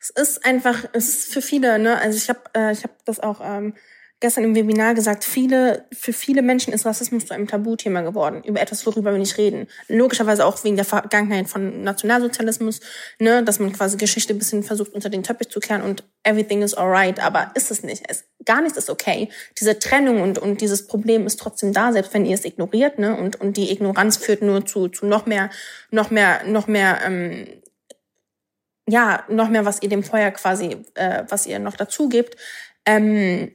es 0.00 0.10
ist 0.10 0.44
einfach, 0.44 0.84
es 0.92 1.08
ist 1.08 1.32
für 1.32 1.40
viele, 1.40 1.78
ne, 1.78 1.98
also 1.98 2.18
ich 2.18 2.28
habe 2.28 2.40
äh, 2.54 2.72
ich 2.72 2.84
hab 2.84 3.02
das 3.06 3.20
auch 3.20 3.40
ähm, 3.42 3.74
gestern 4.20 4.44
im 4.44 4.54
Webinar 4.54 4.94
gesagt, 4.94 5.24
viele, 5.24 5.84
für 5.92 6.12
viele 6.12 6.42
Menschen 6.42 6.72
ist 6.72 6.86
Rassismus 6.86 7.26
zu 7.26 7.34
einem 7.34 7.46
Tabuthema 7.46 8.00
geworden, 8.00 8.42
über 8.44 8.60
etwas, 8.60 8.86
worüber 8.86 9.12
wir 9.12 9.18
nicht 9.18 9.36
reden. 9.36 9.66
Logischerweise 9.88 10.46
auch 10.46 10.62
wegen 10.64 10.76
der 10.76 10.84
Vergangenheit 10.84 11.48
von 11.48 11.82
Nationalsozialismus, 11.82 12.80
ne, 13.18 13.42
dass 13.42 13.58
man 13.58 13.72
quasi 13.72 13.96
Geschichte 13.96 14.34
ein 14.34 14.38
bisschen 14.38 14.62
versucht, 14.62 14.94
unter 14.94 15.10
den 15.10 15.22
Teppich 15.22 15.50
zu 15.50 15.60
kehren 15.60 15.82
und 15.82 16.04
everything 16.22 16.62
is 16.62 16.74
alright, 16.74 17.20
aber 17.20 17.50
ist 17.54 17.70
es 17.70 17.82
nicht. 17.82 18.04
Es, 18.08 18.24
gar 18.44 18.62
nichts 18.62 18.78
ist 18.78 18.88
okay. 18.88 19.28
Diese 19.60 19.78
Trennung 19.78 20.22
und, 20.22 20.38
und 20.38 20.60
dieses 20.60 20.86
Problem 20.86 21.26
ist 21.26 21.38
trotzdem 21.38 21.72
da, 21.72 21.92
selbst 21.92 22.14
wenn 22.14 22.24
ihr 22.24 22.34
es 22.34 22.44
ignoriert, 22.44 22.98
ne, 22.98 23.16
und, 23.16 23.40
und 23.40 23.56
die 23.56 23.72
Ignoranz 23.72 24.16
führt 24.16 24.42
nur 24.42 24.64
zu, 24.64 24.88
zu 24.88 25.06
noch 25.06 25.26
mehr, 25.26 25.50
noch 25.90 26.10
mehr, 26.10 26.44
noch 26.44 26.66
mehr, 26.66 27.00
ähm, 27.04 27.46
ja, 28.88 29.24
noch 29.28 29.48
mehr, 29.48 29.64
was 29.64 29.82
ihr 29.82 29.88
dem 29.88 30.02
Feuer 30.02 30.30
quasi, 30.30 30.76
äh, 30.94 31.24
was 31.28 31.46
ihr 31.46 31.58
noch 31.58 31.76
dazu 31.76 32.08
gebt. 32.08 32.36
Ähm, 32.86 33.50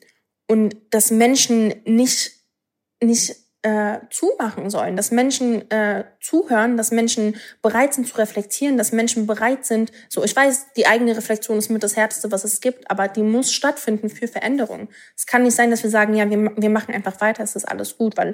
und 0.49 0.75
dass 0.89 1.11
Menschen 1.11 1.73
nicht, 1.85 2.31
nicht 3.01 3.35
äh, 3.61 3.99
zumachen 4.09 4.69
sollen, 4.69 4.95
dass 4.95 5.11
Menschen 5.11 5.69
äh, 5.69 6.05
zuhören, 6.21 6.77
dass 6.77 6.91
Menschen 6.91 7.35
bereit 7.61 7.93
sind 7.93 8.07
zu 8.07 8.17
reflektieren, 8.17 8.77
dass 8.77 8.91
Menschen 8.91 9.27
bereit 9.27 9.65
sind, 9.65 9.91
so 10.07 10.23
ich 10.23 10.35
weiß, 10.35 10.67
die 10.77 10.87
eigene 10.87 11.15
Reflexion 11.15 11.57
ist 11.57 11.69
mit 11.69 11.83
das 11.83 11.95
Härteste, 11.97 12.31
was 12.31 12.45
es 12.45 12.61
gibt, 12.61 12.89
aber 12.89 13.09
die 13.09 13.21
muss 13.21 13.51
stattfinden 13.51 14.09
für 14.09 14.27
Veränderung. 14.27 14.87
Es 15.15 15.25
kann 15.25 15.43
nicht 15.43 15.55
sein, 15.55 15.71
dass 15.71 15.83
wir 15.83 15.89
sagen, 15.89 16.15
ja, 16.15 16.29
wir, 16.29 16.53
wir 16.55 16.69
machen 16.69 16.93
einfach 16.93 17.19
weiter, 17.21 17.43
es 17.43 17.55
ist 17.55 17.65
alles 17.65 17.97
gut, 17.97 18.15
weil 18.17 18.33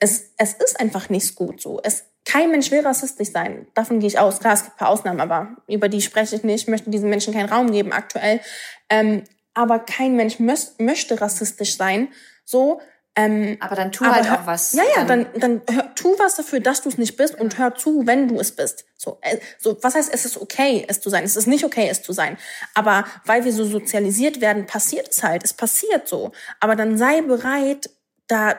es, 0.00 0.32
es 0.38 0.54
ist 0.54 0.80
einfach 0.80 1.08
nicht 1.08 1.36
gut 1.36 1.62
so. 1.62 1.80
Es, 1.82 2.04
kein 2.24 2.50
Mensch 2.50 2.70
will 2.70 2.80
rassistisch 2.80 3.30
sein. 3.30 3.68
Davon 3.74 4.00
gehe 4.00 4.08
ich 4.08 4.18
aus. 4.18 4.40
Klar, 4.40 4.54
es 4.54 4.64
gibt 4.64 4.74
ein 4.74 4.78
paar 4.78 4.88
Ausnahmen, 4.88 5.20
aber 5.20 5.56
über 5.68 5.88
die 5.88 6.02
spreche 6.02 6.36
ich 6.36 6.42
nicht. 6.42 6.62
Ich 6.62 6.68
möchte 6.68 6.90
diesen 6.90 7.10
Menschen 7.10 7.32
keinen 7.32 7.48
Raum 7.48 7.70
geben 7.70 7.92
aktuell. 7.92 8.40
Ähm, 8.88 9.24
aber 9.54 9.78
kein 9.78 10.16
Mensch 10.16 10.38
möchte 10.38 11.20
rassistisch 11.20 11.76
sein. 11.76 12.08
So, 12.44 12.80
ähm, 13.16 13.56
aber 13.60 13.76
dann 13.76 13.92
tu 13.92 14.04
halt 14.04 14.28
auch 14.28 14.44
was. 14.46 14.72
Ja, 14.72 14.82
ja, 14.96 15.04
dann, 15.04 15.26
dann 15.36 15.62
hör, 15.70 15.94
tu 15.94 16.18
was 16.18 16.34
dafür, 16.34 16.58
dass 16.58 16.82
du 16.82 16.88
es 16.88 16.98
nicht 16.98 17.16
bist 17.16 17.38
und 17.38 17.58
hör 17.58 17.74
zu, 17.76 18.06
wenn 18.06 18.26
du 18.26 18.40
es 18.40 18.52
bist. 18.52 18.84
So, 18.96 19.18
äh, 19.20 19.38
so, 19.58 19.78
was 19.82 19.94
heißt, 19.94 20.12
es 20.12 20.24
ist 20.24 20.36
okay, 20.36 20.84
es 20.88 21.00
zu 21.00 21.10
sein? 21.10 21.22
Es 21.22 21.36
ist 21.36 21.46
nicht 21.46 21.64
okay, 21.64 21.88
es 21.88 22.02
zu 22.02 22.12
sein. 22.12 22.36
Aber 22.74 23.04
weil 23.24 23.44
wir 23.44 23.52
so 23.52 23.64
sozialisiert 23.64 24.40
werden, 24.40 24.66
passiert 24.66 25.08
es 25.10 25.22
halt. 25.22 25.44
Es 25.44 25.52
passiert 25.52 26.08
so. 26.08 26.32
Aber 26.58 26.74
dann 26.74 26.98
sei 26.98 27.22
bereit, 27.22 27.88
da 28.26 28.58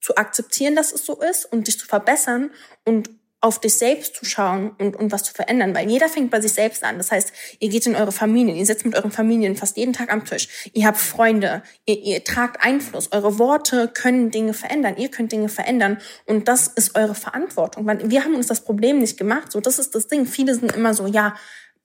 zu 0.00 0.16
akzeptieren, 0.16 0.74
dass 0.74 0.92
es 0.92 1.06
so 1.06 1.20
ist 1.20 1.44
und 1.44 1.68
dich 1.68 1.78
zu 1.78 1.86
verbessern 1.86 2.50
und 2.84 3.08
auf 3.44 3.60
dich 3.60 3.74
selbst 3.74 4.16
zu 4.16 4.24
schauen 4.24 4.70
und, 4.78 4.96
und 4.96 5.12
was 5.12 5.22
zu 5.22 5.34
verändern, 5.34 5.74
weil 5.74 5.90
jeder 5.90 6.08
fängt 6.08 6.30
bei 6.30 6.40
sich 6.40 6.54
selbst 6.54 6.82
an. 6.82 6.96
Das 6.96 7.12
heißt, 7.12 7.30
ihr 7.60 7.68
geht 7.68 7.86
in 7.86 7.94
eure 7.94 8.10
Familien, 8.10 8.56
ihr 8.56 8.64
sitzt 8.64 8.86
mit 8.86 8.94
euren 8.94 9.10
Familien 9.10 9.54
fast 9.54 9.76
jeden 9.76 9.92
Tag 9.92 10.10
am 10.10 10.24
Tisch, 10.24 10.70
ihr 10.72 10.86
habt 10.86 10.96
Freunde, 10.96 11.62
ihr, 11.84 12.00
ihr 12.00 12.24
tragt 12.24 12.64
Einfluss, 12.64 13.12
eure 13.12 13.38
Worte 13.38 13.88
können 13.88 14.30
Dinge 14.30 14.54
verändern, 14.54 14.96
ihr 14.96 15.10
könnt 15.10 15.30
Dinge 15.30 15.50
verändern 15.50 15.98
und 16.24 16.48
das 16.48 16.68
ist 16.68 16.96
eure 16.96 17.14
Verantwortung. 17.14 17.86
Wir 18.10 18.24
haben 18.24 18.34
uns 18.34 18.46
das 18.46 18.64
Problem 18.64 18.98
nicht 18.98 19.18
gemacht, 19.18 19.52
so 19.52 19.60
das 19.60 19.78
ist 19.78 19.94
das 19.94 20.08
Ding. 20.08 20.24
Viele 20.24 20.54
sind 20.54 20.72
immer 20.72 20.94
so, 20.94 21.06
ja, 21.06 21.36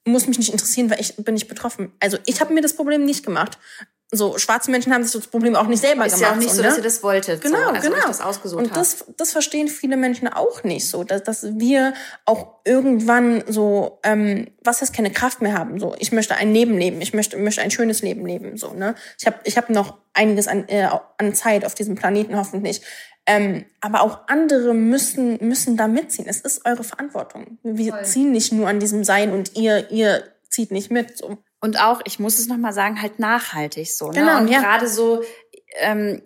muss 0.06 0.28
mich 0.28 0.38
nicht 0.38 0.54
interessieren, 0.54 0.90
weil 0.90 1.02
ich 1.02 1.18
bin 1.18 1.34
nicht 1.34 1.50
betroffen. 1.50 1.92
Also 2.00 2.18
ich 2.26 2.40
habe 2.40 2.54
mir 2.54 2.62
das 2.62 2.74
Problem 2.74 3.04
nicht 3.04 3.26
gemacht 3.26 3.58
so 4.12 4.40
schwarze 4.40 4.72
Menschen 4.72 4.92
haben 4.94 5.04
sich 5.04 5.14
das 5.14 5.28
Problem 5.28 5.56
auch 5.56 5.68
nicht 5.68 5.82
selber 5.82 6.06
ist 6.06 6.16
gemacht. 6.16 6.22
Ist 6.22 6.28
ja 6.28 6.32
auch 6.32 6.40
nicht 6.40 6.52
so, 6.52 6.62
ne? 6.62 6.68
dass 6.68 6.78
ihr 6.78 6.84
das 6.84 7.04
wolltet. 7.04 7.42
Genau, 7.42 7.60
so, 7.60 7.70
also 7.70 7.90
genau. 7.92 8.08
Das 8.08 8.22
ausgesucht 8.22 8.64
und 8.64 8.76
das, 8.76 9.06
das 9.18 9.32
verstehen 9.32 9.68
viele 9.68 9.98
Menschen 9.98 10.28
auch 10.28 10.64
nicht 10.64 10.90
so, 10.90 11.04
dass, 11.04 11.24
dass 11.24 11.46
wir 11.60 11.94
auch 12.26 12.56
irgendwann 12.66 13.44
so, 13.48 14.00
ähm, 14.04 14.48
was 14.64 14.82
heißt 14.82 14.94
keine 14.94 15.12
Kraft 15.12 15.42
mehr 15.42 15.54
haben. 15.54 15.80
So, 15.80 15.96
ich 16.00 16.12
möchte 16.12 16.36
ein 16.36 16.52
Leben 16.54 16.76
leben, 16.78 17.02
ich 17.02 17.14
möchte, 17.14 17.38
möchte 17.38 17.62
ein 17.62 17.70
schönes 17.70 18.02
Leben 18.02 18.26
leben. 18.26 18.58
So, 18.58 18.74
ne? 18.74 18.96
Ich 19.20 19.28
habe 19.28 19.38
ich 19.44 19.58
hab 19.58 19.70
noch 19.70 19.98
einiges 20.14 20.48
an, 20.48 20.68
äh, 20.70 20.88
an 21.18 21.36
Zeit 21.36 21.64
auf 21.64 21.76
diesem 21.76 21.94
Planeten 21.94 22.36
hoffentlich. 22.36 22.82
Ähm, 23.28 23.66
aber 23.80 24.02
auch 24.02 24.22
andere 24.28 24.74
müssen, 24.74 25.38
müssen 25.40 25.78
da 25.78 25.88
mitziehen. 25.88 26.28
Es 26.28 26.42
ist 26.42 26.66
eure 26.66 26.84
Verantwortung. 26.84 27.60
Wir 27.62 27.94
Voll. 27.94 28.06
ziehen 28.06 28.32
nicht 28.32 28.52
nur 28.52 28.68
an 28.68 28.80
diesem 28.80 29.04
Sein 29.04 29.32
und 29.34 29.56
ihr, 29.56 29.92
ihr 29.92 30.24
zieht 30.50 30.72
nicht 30.72 30.90
mit. 30.90 31.16
So. 31.16 31.38
Und 31.62 31.82
auch, 31.82 32.02
ich 32.06 32.20
muss 32.20 32.40
es 32.40 32.48
nochmal 32.48 32.74
sagen, 32.74 33.02
halt 33.02 33.20
nachhaltig 33.20 33.92
so. 33.92 34.12
Ne? 34.12 34.20
Genau, 34.20 34.38
und 34.40 34.48
ja. 34.48 34.62
gerade 34.62 34.88
so 34.88 35.22
ähm, 35.80 36.22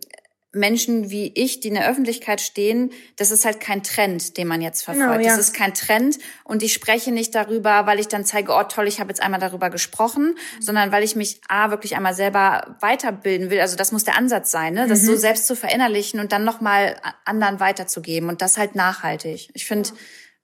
Menschen 0.56 1.10
wie 1.10 1.32
ich, 1.34 1.60
die 1.62 1.70
in 1.70 1.74
der 1.74 1.90
Öffentlichkeit 1.90 2.40
stehen, 2.40 2.92
das 3.16 3.32
ist 3.32 3.44
halt 3.44 3.60
kein 3.60 3.82
Trend, 3.82 4.38
den 4.38 4.48
man 4.48 4.62
jetzt 4.62 4.84
verfolgt. 4.84 5.12
Genau, 5.14 5.28
ja. 5.28 5.36
Das 5.36 5.48
ist 5.48 5.54
kein 5.56 5.74
Trend 5.74 6.20
und 6.44 6.62
ich 6.62 6.74
spreche 6.74 7.12
nicht 7.12 7.34
darüber, 7.34 7.88
weil 7.88 8.00
ich 8.00 8.08
dann 8.08 8.24
zeige, 8.24 8.52
oh 8.54 8.62
toll, 8.64 8.88
ich 8.88 9.00
habe 9.00 9.10
jetzt 9.10 9.22
einmal 9.22 9.40
darüber 9.40 9.72
gesprochen, 9.72 10.36
mhm. 10.36 10.62
sondern 10.62 10.92
weil 10.92 11.04
ich 11.04 11.16
mich 11.16 11.42
a 11.50 11.72
wirklich 11.72 11.96
einmal 11.96 12.14
selber 12.14 12.78
weiterbilden 12.80 13.50
will. 13.50 13.60
Also 13.60 13.76
das 13.76 13.92
muss 13.92 14.04
der 14.04 14.16
Ansatz 14.16 14.52
sein, 14.52 14.76
ne? 14.76 14.88
das 14.88 15.02
mhm. 15.02 15.08
so 15.08 15.16
selbst 15.16 15.48
zu 15.48 15.56
verinnerlichen 15.56 16.20
und 16.20 16.32
dann 16.32 16.44
nochmal 16.44 16.98
anderen 17.26 17.60
weiterzugeben 17.60 18.30
und 18.30 18.44
das 18.44 18.58
halt 18.58 18.76
nachhaltig. 18.76 19.50
Ich 19.56 19.66
finde, 19.66 19.90
ja 19.90 19.96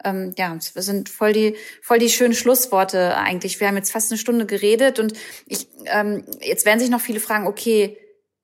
ähm, 0.03 0.33
ja, 0.37 0.55
es 0.55 0.73
sind 0.73 1.09
voll 1.09 1.33
die, 1.33 1.55
voll 1.81 1.99
die 1.99 2.09
schönen 2.09 2.33
Schlussworte 2.33 3.17
eigentlich. 3.17 3.59
Wir 3.59 3.67
haben 3.67 3.77
jetzt 3.77 3.91
fast 3.91 4.11
eine 4.11 4.17
Stunde 4.17 4.45
geredet 4.45 4.99
und 4.99 5.13
ich, 5.45 5.67
ähm, 5.85 6.23
jetzt 6.41 6.65
werden 6.65 6.79
sich 6.79 6.89
noch 6.89 7.01
viele 7.01 7.19
fragen, 7.19 7.47
okay, 7.47 7.97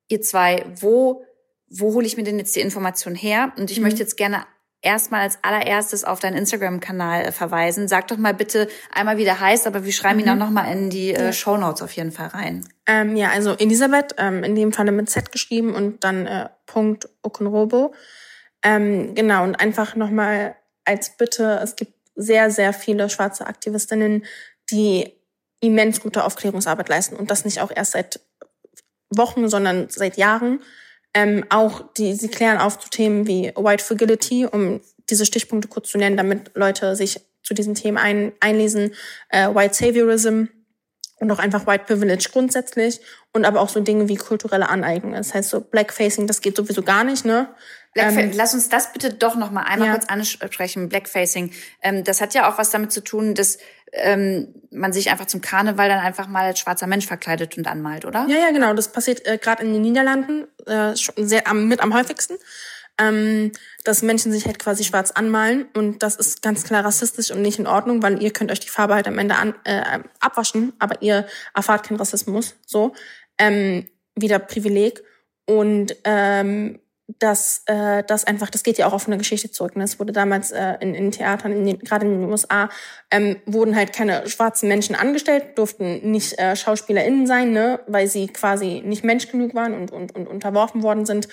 ihr 0.08 0.22
zwei, 0.22 0.66
wo, 0.80 1.24
wo 1.70 1.94
hole 1.94 2.06
ich 2.06 2.18
mir 2.18 2.24
denn 2.24 2.40
jetzt 2.40 2.56
die 2.56 2.62
Information 2.62 3.16
her? 3.16 3.54
Und 3.58 3.72
ich 3.72 3.78
mhm. 3.78 3.84
möchte 3.84 4.00
jetzt 4.00 4.18
gerne 4.18 4.46
erstmal 4.82 5.22
als 5.22 5.40
allererstes 5.42 6.04
auf 6.04 6.20
deinen 6.20 6.38
Instagram-Kanal 6.38 7.26
äh, 7.26 7.32
verweisen. 7.32 7.88
Sag 7.88 8.08
doch 8.08 8.18
mal 8.18 8.34
bitte 8.34 8.68
einmal, 8.94 9.18
wie 9.18 9.24
der 9.24 9.40
heißt, 9.40 9.66
aber 9.68 9.84
wir 9.84 9.92
schreiben 9.92 10.20
mhm. 10.20 10.26
ihn 10.26 10.30
auch 10.30 10.36
nochmal 10.36 10.72
in 10.72 10.90
die 10.90 11.14
äh, 11.14 11.34
Show 11.34 11.58
Notes 11.58 11.82
auf 11.82 11.92
jeden 11.94 12.12
Fall 12.12 12.28
rein. 12.28 12.68
Ähm, 12.86 13.16
ja, 13.16 13.30
also 13.30 13.56
Elisabeth, 13.58 14.16
ähm, 14.18 14.44
in 14.44 14.56
dem 14.56 14.72
Falle 14.72 14.92
mit 14.92 15.10
Z 15.10 15.32
geschrieben 15.32 15.74
und 15.74 16.04
dann 16.04 16.28
äh, 16.28 16.50
Punkt 16.68 17.10
Okunrobo. 17.24 17.94
Ähm, 18.64 19.16
genau, 19.16 19.44
und 19.44 19.56
einfach 19.56 19.96
nochmal 19.96 20.56
als 20.86 21.18
Bitte, 21.18 21.60
es 21.62 21.76
gibt 21.76 21.94
sehr, 22.16 22.50
sehr 22.50 22.74
viele 22.74 23.10
schwarze 23.10 23.46
Aktivistinnen, 23.48 24.26
die 24.72 25.12
immens 25.60 26.00
gute 26.00 26.24
Aufklärungsarbeit 26.24 26.90
leisten 26.90 27.16
und 27.16 27.32
das 27.32 27.46
nicht 27.46 27.62
auch 27.62 27.72
erst 27.76 27.92
seit 27.92 28.20
Wochen, 29.10 29.50
sondern 29.50 29.88
seit 29.90 30.18
Jahren. 30.18 30.62
Ähm, 31.14 31.46
auch 31.50 31.94
die, 31.94 32.14
sie 32.14 32.28
klären 32.28 32.58
auf 32.58 32.80
zu 32.80 32.90
Themen 32.90 33.28
wie 33.28 33.54
White 33.56 33.84
Fragility, 33.84 34.46
um 34.46 34.82
diese 35.10 35.26
Stichpunkte 35.26 35.68
kurz 35.68 35.90
zu 35.90 35.98
nennen, 35.98 36.18
damit 36.18 36.52
Leute 36.56 36.96
sich 36.96 37.22
zu 37.44 37.54
diesen 37.54 37.76
Themen 37.76 37.98
ein, 37.98 38.34
einlesen. 38.40 38.94
Äh, 39.30 39.54
White 39.54 39.76
Saviorism 39.76 40.46
und 41.20 41.32
auch 41.32 41.40
einfach 41.40 41.68
White 41.68 41.86
Privilege 41.86 42.30
grundsätzlich 42.32 43.00
und 43.32 43.46
aber 43.46 43.62
auch 43.62 43.70
so 43.70 43.80
Dinge 43.80 44.10
wie 44.10 44.18
kulturelle 44.18 44.68
Aneignung. 44.68 45.14
Das 45.14 45.34
heißt 45.34 45.50
so 45.50 45.62
Blackfacing, 45.62 46.28
das 46.28 46.42
geht 46.42 46.58
sowieso 46.58 46.82
gar 46.82 47.04
nicht, 47.04 47.24
ne? 47.24 47.50
Ähm, 47.96 48.32
Lass 48.34 48.54
uns 48.54 48.70
das 48.70 48.92
bitte 48.92 49.14
doch 49.14 49.36
noch 49.36 49.52
mal 49.52 49.64
einmal 49.64 49.88
ja. 49.88 49.94
kurz 49.94 50.06
ansprechen. 50.08 50.90
Blackfacing, 50.90 51.52
ähm, 51.82 52.04
das 52.04 52.22
hat 52.22 52.34
ja 52.34 52.52
auch 52.52 52.58
was 52.58 52.70
damit 52.70 52.92
zu 52.92 53.02
tun, 53.02 53.36
dass 53.36 53.58
ähm, 53.94 54.54
man 54.72 54.92
sich 54.92 55.10
einfach 55.10 55.26
zum 55.26 55.42
Karneval 55.42 55.88
dann 55.88 56.00
einfach 56.00 56.28
mal 56.28 56.46
als 56.46 56.60
schwarzer 56.60 56.88
Mensch 56.88 57.06
verkleidet 57.06 57.58
und 57.58 57.68
anmalt, 57.68 58.06
oder? 58.06 58.26
Ja, 58.28 58.38
ja, 58.38 58.52
genau. 58.52 58.74
Das 58.74 58.92
passiert 58.92 59.26
äh, 59.26 59.38
gerade 59.38 59.64
in 59.64 59.74
den 59.74 59.82
Niederlanden 59.82 60.48
äh, 60.66 60.94
sehr 60.94 61.48
am, 61.48 61.68
mit 61.68 61.80
am 61.82 61.94
häufigsten. 61.94 62.36
Ähm, 62.98 63.52
dass 63.84 64.02
Menschen 64.02 64.32
sich 64.32 64.46
halt 64.46 64.58
quasi 64.58 64.86
schwarz 64.86 65.12
anmalen 65.12 65.66
und 65.74 66.02
das 66.02 66.16
ist 66.16 66.42
ganz 66.42 66.64
klar 66.64 66.86
rassistisch 66.86 67.30
und 67.30 67.42
nicht 67.42 67.60
in 67.60 67.68
Ordnung, 67.68 68.02
weil 68.02 68.24
ihr 68.24 68.32
könnt 68.32 68.54
euch 68.54 68.62
die 68.62 68.70
Farbe 68.70 68.96
halt 68.96 69.06
am 69.10 69.18
Ende 69.18 69.36
an, 69.36 69.54
äh, 69.66 70.00
abwaschen, 70.22 70.72
aber 70.80 71.02
ihr 71.02 71.28
erfahrt 71.54 71.86
keinen 71.86 71.98
Rassismus, 71.98 72.56
so 72.66 72.94
ähm, 73.38 73.86
wieder 74.16 74.40
Privileg 74.40 75.04
und 75.46 75.94
ähm, 76.06 76.80
dass 77.08 77.62
äh, 77.68 78.04
das 78.04 78.26
einfach, 78.26 78.50
das 78.50 78.64
geht 78.64 78.78
ja 78.78 78.88
auch 78.88 78.94
auf 78.94 79.08
eine 79.08 79.18
Geschichte 79.18 79.52
zurück. 79.52 79.76
Ne? 79.76 79.84
Es 79.84 80.00
wurde 80.00 80.12
damals 80.12 80.52
äh, 80.52 80.76
in, 80.80 80.96
in 80.96 81.12
Theatern, 81.12 81.52
in 81.52 81.66
den, 81.66 81.80
gerade 81.80 82.06
in 82.06 82.22
den 82.22 82.30
USA, 82.30 82.70
ähm, 83.12 83.38
wurden 83.46 83.76
halt 83.76 83.94
keine 83.94 84.28
schwarzen 84.28 84.68
Menschen 84.68 84.96
angestellt, 84.96 85.58
durften 85.58 86.12
nicht 86.12 86.40
äh, 86.40 86.56
SchauspielerInnen 86.56 87.28
sein, 87.28 87.52
ne? 87.52 87.80
weil 87.88 88.08
sie 88.08 88.28
quasi 88.28 88.82
nicht 88.84 89.04
Mensch 89.04 89.30
genug 89.30 89.54
waren 89.54 89.74
und, 89.74 89.92
und, 89.92 90.16
und 90.16 90.28
unterworfen 90.28 90.82
worden 90.82 91.06
sind. 91.06 91.28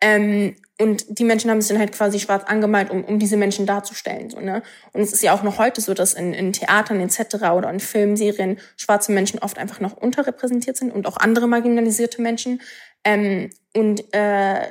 Ähm, 0.00 0.56
und 0.78 1.18
die 1.18 1.24
Menschen 1.24 1.50
haben 1.50 1.60
sich 1.60 1.70
dann 1.70 1.78
halt 1.78 1.92
quasi 1.92 2.20
schwarz 2.20 2.44
angemalt, 2.44 2.90
um, 2.90 3.02
um 3.02 3.18
diese 3.18 3.38
Menschen 3.38 3.64
darzustellen. 3.64 4.28
So, 4.28 4.40
ne? 4.40 4.62
Und 4.92 5.00
es 5.00 5.12
ist 5.12 5.22
ja 5.22 5.32
auch 5.32 5.42
noch 5.42 5.58
heute 5.58 5.80
so, 5.80 5.94
dass 5.94 6.12
in, 6.12 6.34
in 6.34 6.52
Theatern 6.52 7.00
etc. 7.00 7.36
oder 7.54 7.70
in 7.70 7.80
Filmen, 7.80 8.14
Serien 8.14 8.58
schwarze 8.76 9.10
Menschen 9.12 9.38
oft 9.38 9.56
einfach 9.56 9.80
noch 9.80 9.96
unterrepräsentiert 9.96 10.76
sind 10.76 10.92
und 10.92 11.06
auch 11.06 11.16
andere 11.16 11.48
marginalisierte 11.48 12.20
Menschen. 12.20 12.60
Ähm, 13.04 13.48
und 13.74 14.04
äh, 14.14 14.66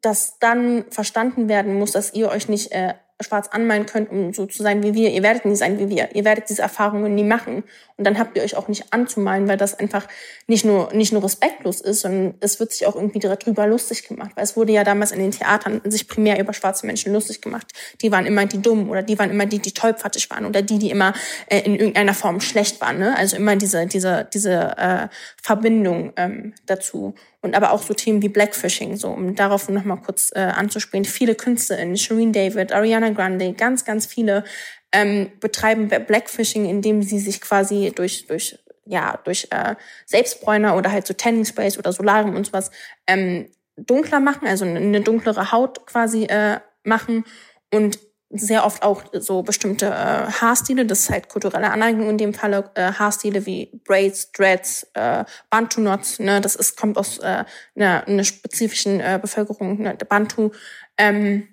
dass 0.00 0.38
dann 0.38 0.84
verstanden 0.90 1.48
werden 1.48 1.78
muss, 1.78 1.92
dass 1.92 2.14
ihr 2.14 2.28
euch 2.30 2.48
nicht 2.48 2.72
äh, 2.72 2.94
schwarz 3.20 3.48
anmalen 3.48 3.86
könnt, 3.86 4.10
um 4.10 4.32
so 4.32 4.46
zu 4.46 4.62
sein 4.62 4.82
wie 4.82 4.94
wir. 4.94 5.10
Ihr 5.10 5.22
werdet 5.24 5.44
nie 5.44 5.56
sein 5.56 5.78
wie 5.78 5.88
wir. 5.88 6.14
Ihr 6.14 6.24
werdet 6.24 6.48
diese 6.48 6.62
Erfahrungen 6.62 7.14
nie 7.14 7.24
machen. 7.24 7.64
Und 7.96 8.06
dann 8.06 8.16
habt 8.16 8.36
ihr 8.36 8.44
euch 8.44 8.56
auch 8.56 8.68
nicht 8.68 8.92
anzumalen, 8.92 9.48
weil 9.48 9.56
das 9.56 9.76
einfach 9.76 10.06
nicht 10.46 10.64
nur, 10.64 10.92
nicht 10.92 11.12
nur 11.12 11.24
respektlos 11.24 11.80
ist, 11.80 12.02
sondern 12.02 12.34
es 12.38 12.60
wird 12.60 12.72
sich 12.72 12.86
auch 12.86 12.94
irgendwie 12.94 13.18
darüber 13.18 13.66
lustig 13.66 14.06
gemacht. 14.06 14.30
Weil 14.36 14.44
es 14.44 14.56
wurde 14.56 14.72
ja 14.72 14.84
damals 14.84 15.10
in 15.10 15.18
den 15.18 15.32
Theatern 15.32 15.80
sich 15.84 16.06
primär 16.06 16.38
über 16.38 16.52
schwarze 16.52 16.86
Menschen 16.86 17.12
lustig 17.12 17.42
gemacht. 17.42 17.66
Die 18.02 18.12
waren 18.12 18.24
immer 18.24 18.46
die 18.46 18.62
dumm 18.62 18.88
oder 18.88 19.02
die 19.02 19.18
waren 19.18 19.30
immer 19.30 19.46
die, 19.46 19.58
die 19.58 19.72
tollpatschig 19.72 20.30
waren 20.30 20.46
oder 20.46 20.62
die, 20.62 20.78
die 20.78 20.90
immer 20.90 21.12
äh, 21.48 21.58
in 21.60 21.74
irgendeiner 21.74 22.14
Form 22.14 22.40
schlecht 22.40 22.80
waren. 22.80 22.98
Ne? 22.98 23.16
Also 23.16 23.36
immer 23.36 23.56
diese, 23.56 23.86
diese, 23.86 24.28
diese 24.32 24.76
äh, 24.78 25.08
Verbindung 25.42 26.12
ähm, 26.16 26.54
dazu 26.66 27.14
und 27.40 27.54
aber 27.54 27.72
auch 27.72 27.82
so 27.82 27.94
Themen 27.94 28.22
wie 28.22 28.28
Blackfishing, 28.28 28.96
so 28.96 29.08
um 29.08 29.34
darauf 29.34 29.68
noch 29.68 29.84
mal 29.84 29.96
kurz 29.96 30.30
äh, 30.34 30.40
anzuspielen. 30.40 31.04
Viele 31.04 31.34
KünstlerInnen, 31.34 31.96
Shireen 31.96 32.32
David, 32.32 32.72
Ariana 32.72 33.10
Grande, 33.10 33.52
ganz, 33.52 33.84
ganz 33.84 34.06
viele 34.06 34.44
ähm, 34.92 35.30
betreiben 35.40 35.88
Blackfishing, 35.88 36.66
indem 36.68 37.02
sie 37.02 37.18
sich 37.18 37.40
quasi 37.40 37.92
durch 37.94 38.26
durch 38.26 38.58
ja 38.84 39.18
durch 39.24 39.48
äh, 39.50 39.76
Selbstbräuner 40.06 40.76
oder 40.76 40.90
halt 40.90 41.06
so 41.06 41.14
Tanning 41.14 41.44
Sprays 41.44 41.78
oder 41.78 41.92
Solarium 41.92 42.34
und 42.34 42.46
sowas 42.46 42.70
ähm, 43.06 43.48
dunkler 43.76 44.20
machen, 44.20 44.48
also 44.48 44.64
eine 44.64 45.00
dunklere 45.00 45.52
Haut 45.52 45.86
quasi 45.86 46.24
äh, 46.24 46.58
machen 46.82 47.24
und 47.72 47.98
sehr 48.30 48.66
oft 48.66 48.82
auch 48.82 49.04
so 49.12 49.42
bestimmte 49.42 49.86
äh, 49.86 49.90
Haarstile, 49.90 50.84
das 50.84 51.00
ist 51.00 51.10
halt 51.10 51.28
kulturelle 51.28 51.70
Aneignung 51.70 52.10
in 52.10 52.18
dem 52.18 52.34
Falle, 52.34 52.70
äh, 52.74 52.92
Haarstile 52.92 53.46
wie 53.46 53.80
Braids, 53.84 54.32
Dreads, 54.32 54.86
äh, 54.94 55.24
Bantu 55.48 55.80
Knots, 55.80 56.18
ne, 56.18 56.40
das 56.40 56.54
ist, 56.54 56.76
kommt 56.76 56.98
aus 56.98 57.18
äh, 57.18 57.44
einer, 57.74 58.06
einer 58.06 58.24
spezifischen 58.24 59.00
äh, 59.00 59.18
Bevölkerung, 59.20 59.80
ne, 59.80 59.94
der 59.96 60.04
Bantu, 60.04 60.50
ähm, 60.98 61.48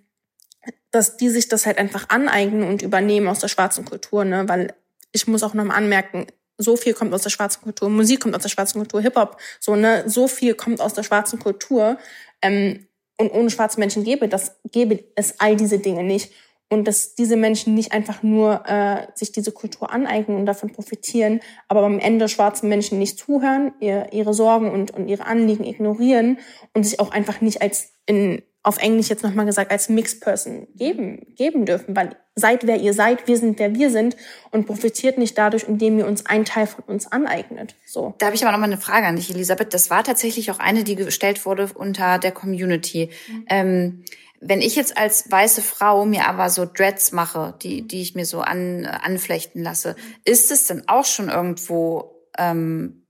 dass 0.92 1.16
die 1.16 1.30
sich 1.30 1.48
das 1.48 1.66
halt 1.66 1.78
einfach 1.78 2.10
aneignen 2.10 2.64
und 2.64 2.82
übernehmen 2.82 3.28
aus 3.28 3.40
der 3.40 3.48
schwarzen 3.48 3.86
Kultur, 3.86 4.26
ne, 4.26 4.48
weil 4.50 4.74
ich 5.14 5.28
muss 5.28 5.44
auch 5.44 5.54
nochmal 5.54 5.78
anmerken, 5.78 6.28
so 6.58 6.76
viel 6.76 6.94
kommt 6.94 7.14
aus 7.14 7.24
der 7.24 7.30
schwarzen 7.30 7.62
Kultur, 7.62 7.90
Musik 7.90 8.22
kommt 8.22 8.36
aus 8.36 8.42
der 8.42 8.50
schwarzen 8.50 8.80
Kultur, 8.80 9.02
Hip-Hop, 9.02 9.38
so, 9.62 9.78
ne, 9.78 10.04
so 10.08 10.28
viel 10.28 10.56
kommt 10.56 10.82
aus 10.82 10.94
der 10.94 11.04
schwarzen 11.04 11.40
Kultur, 11.40 11.98
ähm, 12.42 12.88
und 13.18 13.32
ohne 13.32 13.50
schwarze 13.50 13.80
Menschen 13.80 14.04
gäbe 14.04 14.28
das, 14.28 14.58
gäbe 14.72 15.06
es 15.16 15.40
all 15.40 15.56
diese 15.56 15.80
Dinge 15.80 16.04
nicht 16.04 16.34
und 16.70 16.88
dass 16.88 17.16
diese 17.16 17.38
Menschen 17.38 17.76
nicht 17.76 17.92
einfach 17.92 18.24
nur 18.24 18.64
äh, 18.68 19.08
sich 19.14 19.32
diese 19.32 19.52
Kultur 19.52 19.92
aneignen 19.92 20.38
und 20.38 20.46
davon 20.46 20.72
profitieren, 20.72 21.40
aber 21.68 21.84
am 21.84 22.00
Ende 22.00 22.28
schwarzen 22.28 22.70
Menschen 22.70 23.00
nicht 23.00 23.20
zuhören, 23.20 23.74
ihr, 23.80 24.12
ihre 24.12 24.34
Sorgen 24.34 24.72
und, 24.72 24.92
und 24.92 25.08
ihre 25.08 25.26
Anliegen 25.26 25.64
ignorieren 25.64 26.40
und 26.74 26.84
sich 26.84 27.00
auch 27.00 27.12
einfach 27.12 27.42
nicht 27.42 27.62
als 27.62 27.92
in 28.06 28.42
auf 28.66 28.80
Englisch 28.80 29.10
jetzt 29.10 29.24
nochmal 29.24 29.46
gesagt, 29.46 29.72
als 29.72 29.90
Mixed 29.90 30.22
Person 30.22 30.68
geben, 30.74 31.28
geben 31.36 31.68
dürfen, 31.68 31.96
weil 31.96 32.16
seid 32.34 32.66
wer 32.66 32.78
ihr 32.78 32.94
seid, 32.96 33.28
wir 33.28 33.38
sind 33.38 33.60
wer 33.60 33.76
wir 33.76 33.92
sind 33.92 34.18
und 34.50 34.66
profitiert 34.66 35.20
nicht 35.20 35.38
dadurch, 35.38 35.66
indem 35.66 36.00
ihr 36.00 36.08
uns 36.08 36.26
einen 36.26 36.46
Teil 36.46 36.66
von 36.66 36.84
uns 36.86 37.06
aneignet. 37.12 37.76
So. 37.86 38.16
Da 38.18 38.26
habe 38.26 38.36
ich 38.36 38.42
aber 38.42 38.52
nochmal 38.52 38.72
eine 38.72 38.82
Frage 38.82 39.06
an 39.06 39.18
dich, 39.18 39.30
Elisabeth. 39.30 39.72
Das 39.72 39.92
war 39.92 40.04
tatsächlich 40.04 40.50
auch 40.50 40.58
eine, 40.58 40.84
die 40.84 40.96
gestellt 40.96 41.46
wurde 41.46 41.70
unter 41.76 42.18
der 42.18 42.32
Community. 42.32 43.12
Mhm. 43.28 43.46
Ähm, 43.50 44.04
wenn 44.48 44.62
ich 44.62 44.76
jetzt 44.76 44.98
als 44.98 45.30
weiße 45.30 45.62
Frau 45.62 46.06
mir 46.06 46.28
aber 46.28 46.50
so 46.50 46.66
Dreads 46.66 47.12
mache, 47.12 47.56
die, 47.62 47.88
die 47.88 48.02
ich 48.02 48.16
mir 48.16 48.26
so 48.26 48.42
an, 48.42 48.86
anflechten 48.86 49.64
lasse, 49.64 49.96
ist 50.24 50.52
es 50.52 50.68
dann 50.68 50.84
auch 50.88 51.06
schon 51.06 51.30
irgendwo 51.30 52.22
ähm, 52.38 53.08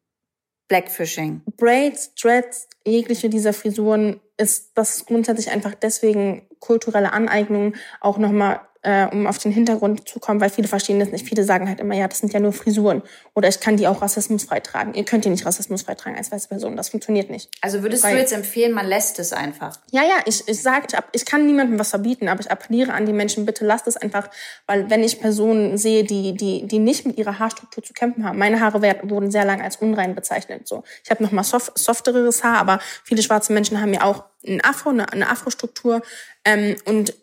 Blackfishing? 0.67 1.41
Braids, 1.57 2.15
Dreads, 2.15 2.67
jegliche 2.85 3.29
dieser 3.29 3.53
Frisuren 3.53 4.19
ist 4.37 4.71
das 4.75 5.05
grundsätzlich 5.05 5.51
einfach 5.51 5.75
deswegen 5.75 6.47
kulturelle 6.59 7.13
Aneignung 7.13 7.75
auch 8.01 8.17
nochmal 8.17 8.61
äh, 8.85 9.07
um 9.11 9.25
auf 9.25 9.39
den 9.39 9.51
Hintergrund 9.51 10.07
zu 10.07 10.19
kommen, 10.19 10.39
weil 10.39 10.51
viele 10.51 10.67
verstehen 10.67 10.99
das 10.99 11.09
nicht. 11.09 11.27
Viele 11.27 11.43
sagen 11.43 11.67
halt 11.67 11.79
immer, 11.79 11.95
ja, 11.95 12.07
das 12.07 12.19
sind 12.19 12.31
ja 12.33 12.39
nur 12.39 12.53
Frisuren 12.53 13.01
oder 13.33 13.49
ich 13.49 13.59
kann 13.59 13.77
die 13.77 13.87
auch 13.87 14.01
rassismusfrei 14.01 14.59
tragen. 14.59 14.93
Ihr 14.93 15.03
könnt 15.05 15.25
die 15.25 15.29
nicht 15.29 15.45
rassismusfrei 15.45 15.95
tragen 15.95 16.15
als 16.15 16.31
weiße 16.31 16.47
Person, 16.47 16.77
das 16.77 16.89
funktioniert 16.89 17.31
nicht. 17.31 17.49
Also 17.61 17.81
würdest 17.81 18.03
weil, 18.03 18.13
du 18.13 18.19
jetzt 18.19 18.31
empfehlen, 18.31 18.73
man 18.73 18.85
lässt 18.85 19.17
es 19.17 19.33
einfach? 19.33 19.79
Ja, 19.91 20.03
ja, 20.03 20.17
ich, 20.25 20.47
ich 20.47 20.61
sage, 20.61 20.85
ich, 20.91 20.97
ich 21.13 21.25
kann 21.25 21.47
niemandem 21.47 21.79
was 21.79 21.89
verbieten, 21.89 22.27
aber 22.27 22.41
ich 22.41 22.51
appelliere 22.51 22.93
an 22.93 23.07
die 23.07 23.13
Menschen, 23.13 23.45
bitte 23.45 23.65
lasst 23.65 23.87
es 23.87 23.97
einfach, 23.97 24.29
weil 24.67 24.89
wenn 24.89 25.03
ich 25.03 25.19
Personen 25.19 25.77
sehe, 25.79 26.03
die, 26.03 26.37
die, 26.37 26.67
die 26.67 26.79
nicht 26.79 27.07
mit 27.07 27.17
ihrer 27.17 27.39
Haarstruktur 27.39 27.83
zu 27.83 27.93
kämpfen 27.93 28.23
haben, 28.23 28.37
meine 28.37 28.59
Haare 28.59 28.83
werden, 28.83 29.09
wurden 29.09 29.31
sehr 29.31 29.45
lange 29.45 29.63
als 29.63 29.77
unrein 29.77 30.13
bezeichnet. 30.13 30.67
So, 30.67 30.83
Ich 31.03 31.09
habe 31.09 31.23
noch 31.23 31.31
mal 31.31 31.43
soft, 31.43 31.77
softeres 31.77 32.43
Haar, 32.43 32.59
aber 32.59 32.79
viele 33.03 33.23
schwarze 33.23 33.51
Menschen 33.51 33.81
haben 33.81 33.93
ja 33.93 34.03
auch 34.03 34.25
ein 34.47 34.63
Afro, 34.63 34.91
eine, 34.91 35.11
eine 35.11 35.29
Afrostruktur 35.29 36.01
ähm, 36.43 36.75
und 36.85 37.13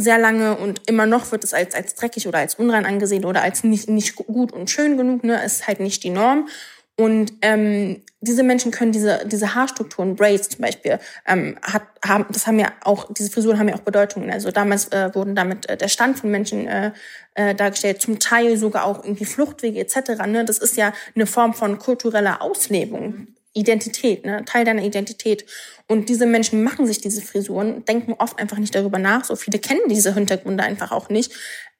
sehr 0.00 0.18
lange 0.18 0.56
und 0.56 0.88
immer 0.88 1.06
noch 1.06 1.30
wird 1.32 1.44
es 1.44 1.54
als, 1.54 1.74
als 1.74 1.94
dreckig 1.94 2.26
oder 2.26 2.38
als 2.38 2.54
unrein 2.54 2.86
angesehen 2.86 3.24
oder 3.24 3.42
als 3.42 3.64
nicht, 3.64 3.88
nicht 3.88 4.16
gut 4.16 4.52
und 4.52 4.70
schön 4.70 4.96
genug, 4.96 5.24
ne, 5.24 5.42
ist 5.44 5.66
halt 5.66 5.80
nicht 5.80 6.02
die 6.02 6.10
Norm. 6.10 6.48
Und 6.96 7.32
ähm, 7.40 8.02
diese 8.20 8.42
Menschen 8.42 8.72
können 8.72 8.92
diese, 8.92 9.22
diese 9.24 9.54
Haarstrukturen, 9.54 10.16
Braids 10.16 10.50
zum 10.50 10.60
Beispiel, 10.60 10.98
ähm, 11.26 11.56
hat, 11.62 11.82
haben, 12.04 12.26
das 12.30 12.46
haben 12.46 12.58
ja 12.58 12.72
auch, 12.84 13.10
diese 13.14 13.30
Frisuren 13.30 13.58
haben 13.58 13.68
ja 13.68 13.74
auch 13.74 13.80
Bedeutungen. 13.80 14.30
Also 14.30 14.50
damals 14.50 14.88
äh, 14.92 15.14
wurden 15.14 15.34
damit 15.34 15.66
äh, 15.70 15.78
der 15.78 15.88
Stand 15.88 16.18
von 16.18 16.30
Menschen 16.30 16.66
äh, 16.66 16.92
äh, 17.34 17.54
dargestellt, 17.54 18.02
zum 18.02 18.18
Teil 18.18 18.58
sogar 18.58 18.84
auch 18.84 19.02
irgendwie 19.02 19.24
Fluchtwege 19.24 19.80
etc. 19.80 20.26
Ne? 20.26 20.44
Das 20.44 20.58
ist 20.58 20.76
ja 20.76 20.92
eine 21.14 21.24
Form 21.26 21.54
von 21.54 21.78
kultureller 21.78 22.42
Auslebung. 22.42 23.28
Identität, 23.52 24.24
ne? 24.24 24.44
Teil 24.44 24.64
deiner 24.64 24.82
Identität. 24.82 25.44
Und 25.88 26.08
diese 26.08 26.26
Menschen 26.26 26.62
machen 26.62 26.86
sich 26.86 27.00
diese 27.00 27.20
Frisuren, 27.20 27.84
denken 27.84 28.14
oft 28.18 28.38
einfach 28.38 28.58
nicht 28.58 28.74
darüber 28.74 28.98
nach. 28.98 29.24
So 29.24 29.34
viele 29.36 29.58
kennen 29.58 29.80
diese 29.88 30.14
Hintergründe 30.14 30.62
einfach 30.62 30.92
auch 30.92 31.08
nicht 31.08 31.32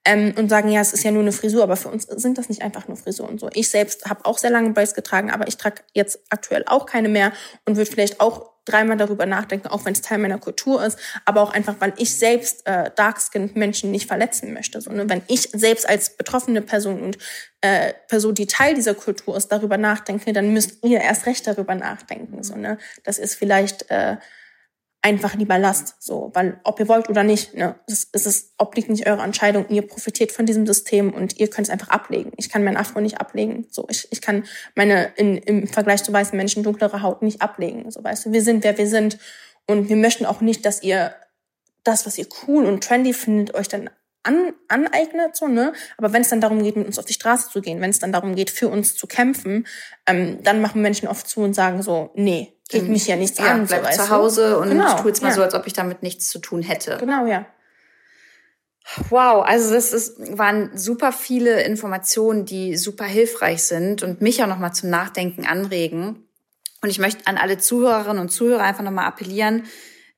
ähm, 0.04 0.34
und 0.36 0.48
sagen, 0.48 0.70
ja, 0.70 0.80
es 0.80 0.92
ist 0.92 1.04
ja 1.04 1.10
nur 1.10 1.22
eine 1.22 1.32
Frisur, 1.32 1.62
aber 1.62 1.76
für 1.76 1.88
uns 1.88 2.04
sind 2.04 2.38
das 2.38 2.48
nicht 2.48 2.62
einfach 2.62 2.88
nur 2.88 2.96
Frisuren. 2.96 3.38
So, 3.38 3.50
ich 3.52 3.68
selbst 3.68 4.06
habe 4.06 4.24
auch 4.24 4.38
sehr 4.38 4.50
lange 4.50 4.70
Braids 4.70 4.94
getragen, 4.94 5.30
aber 5.30 5.46
ich 5.46 5.56
trage 5.56 5.82
jetzt 5.92 6.20
aktuell 6.30 6.64
auch 6.66 6.86
keine 6.86 7.08
mehr 7.08 7.32
und 7.66 7.76
würde 7.76 7.90
vielleicht 7.90 8.20
auch 8.20 8.49
dreimal 8.64 8.96
darüber 8.96 9.26
nachdenken, 9.26 9.68
auch 9.68 9.84
wenn 9.84 9.92
es 9.92 10.02
Teil 10.02 10.18
meiner 10.18 10.38
Kultur 10.38 10.84
ist, 10.84 10.98
aber 11.24 11.42
auch 11.42 11.52
einfach, 11.52 11.76
weil 11.78 11.92
ich 11.96 12.16
selbst 12.16 12.66
äh, 12.66 12.90
dark-skinned 12.94 13.56
Menschen 13.56 13.90
nicht 13.90 14.06
verletzen 14.06 14.52
möchte. 14.52 14.80
So, 14.80 14.90
ne? 14.92 15.08
Wenn 15.08 15.22
ich 15.28 15.42
selbst 15.52 15.88
als 15.88 16.16
betroffene 16.16 16.62
Person 16.62 17.00
und 17.02 17.18
äh, 17.60 17.92
Person, 18.08 18.34
die 18.34 18.46
Teil 18.46 18.74
dieser 18.74 18.94
Kultur 18.94 19.36
ist, 19.36 19.48
darüber 19.48 19.76
nachdenke, 19.76 20.32
dann 20.32 20.52
müsst 20.52 20.84
ihr 20.84 21.00
erst 21.00 21.26
recht 21.26 21.46
darüber 21.46 21.74
nachdenken. 21.74 22.42
So, 22.42 22.56
ne? 22.56 22.78
Das 23.04 23.18
ist 23.18 23.34
vielleicht 23.34 23.90
äh, 23.90 24.16
einfach 25.02 25.34
lieber 25.34 25.58
lasst, 25.58 25.94
so, 25.98 26.30
weil 26.34 26.60
ob 26.62 26.78
ihr 26.78 26.88
wollt 26.88 27.08
oder 27.08 27.22
nicht, 27.22 27.54
ne, 27.54 27.74
es, 27.86 28.08
es 28.12 28.26
ist 28.26 28.54
obliegt 28.58 28.90
nicht 28.90 29.08
eure 29.08 29.22
Entscheidung. 29.22 29.66
Ihr 29.70 29.82
profitiert 29.82 30.30
von 30.30 30.44
diesem 30.44 30.66
System 30.66 31.12
und 31.12 31.38
ihr 31.38 31.48
könnt 31.48 31.68
es 31.68 31.72
einfach 31.72 31.88
ablegen. 31.88 32.32
Ich 32.36 32.50
kann 32.50 32.64
mein 32.64 32.76
Afro 32.76 33.00
nicht 33.00 33.18
ablegen, 33.18 33.66
so, 33.70 33.86
ich, 33.88 34.08
ich 34.10 34.20
kann 34.20 34.44
meine 34.74 35.12
in, 35.16 35.38
im 35.38 35.66
Vergleich 35.66 36.02
zu 36.02 36.12
weißen 36.12 36.36
Menschen 36.36 36.62
dunklere 36.62 37.02
Haut 37.02 37.22
nicht 37.22 37.40
ablegen, 37.40 37.90
so, 37.90 38.04
weißt 38.04 38.26
du, 38.26 38.32
wir 38.32 38.42
sind 38.42 38.62
wer 38.62 38.76
wir 38.76 38.86
sind 38.86 39.18
und 39.66 39.88
wir 39.88 39.96
möchten 39.96 40.26
auch 40.26 40.42
nicht, 40.42 40.66
dass 40.66 40.82
ihr 40.82 41.14
das, 41.82 42.04
was 42.04 42.18
ihr 42.18 42.26
cool 42.46 42.66
und 42.66 42.84
trendy 42.84 43.14
findet, 43.14 43.54
euch 43.54 43.68
dann 43.68 43.88
an, 44.22 44.52
aneignet, 44.68 45.34
so, 45.34 45.48
ne? 45.48 45.72
Aber 45.96 46.12
wenn 46.12 46.22
es 46.22 46.28
dann 46.28 46.42
darum 46.42 46.62
geht, 46.62 46.76
mit 46.76 46.86
uns 46.86 46.98
auf 46.98 47.06
die 47.06 47.14
Straße 47.14 47.48
zu 47.50 47.62
gehen, 47.62 47.80
wenn 47.80 47.88
es 47.88 48.00
dann 48.00 48.12
darum 48.12 48.34
geht, 48.34 48.50
für 48.50 48.68
uns 48.68 48.94
zu 48.94 49.06
kämpfen, 49.06 49.66
ähm, 50.06 50.42
dann 50.42 50.60
machen 50.60 50.82
Menschen 50.82 51.08
oft 51.08 51.26
zu 51.26 51.40
und 51.40 51.54
sagen 51.54 51.82
so, 51.82 52.10
nee, 52.14 52.59
geht 52.70 52.88
mich 52.88 53.06
ja 53.06 53.16
nichts 53.16 53.38
ja, 53.38 53.52
an. 53.52 53.66
Bleib 53.66 53.92
so, 53.92 54.02
zu 54.02 54.10
Hause 54.10 54.58
und 54.58 54.70
genau, 54.70 54.96
tue 55.00 55.08
jetzt 55.08 55.22
mal 55.22 55.28
ja. 55.28 55.34
so, 55.34 55.42
als 55.42 55.54
ob 55.54 55.66
ich 55.66 55.72
damit 55.72 56.02
nichts 56.02 56.28
zu 56.28 56.38
tun 56.38 56.62
hätte. 56.62 56.96
Genau, 56.98 57.26
ja. 57.26 57.46
Wow, 59.08 59.44
also 59.46 59.72
das 59.72 59.92
ist, 59.92 60.36
waren 60.36 60.76
super 60.76 61.12
viele 61.12 61.62
Informationen, 61.62 62.44
die 62.44 62.76
super 62.76 63.04
hilfreich 63.04 63.62
sind 63.62 64.02
und 64.02 64.20
mich 64.20 64.42
auch 64.42 64.48
nochmal 64.48 64.72
zum 64.72 64.90
Nachdenken 64.90 65.46
anregen. 65.46 66.26
Und 66.82 66.88
ich 66.88 66.98
möchte 66.98 67.26
an 67.26 67.36
alle 67.36 67.58
Zuhörerinnen 67.58 68.20
und 68.20 68.30
Zuhörer 68.30 68.62
einfach 68.62 68.82
nochmal 68.82 69.06
appellieren, 69.06 69.64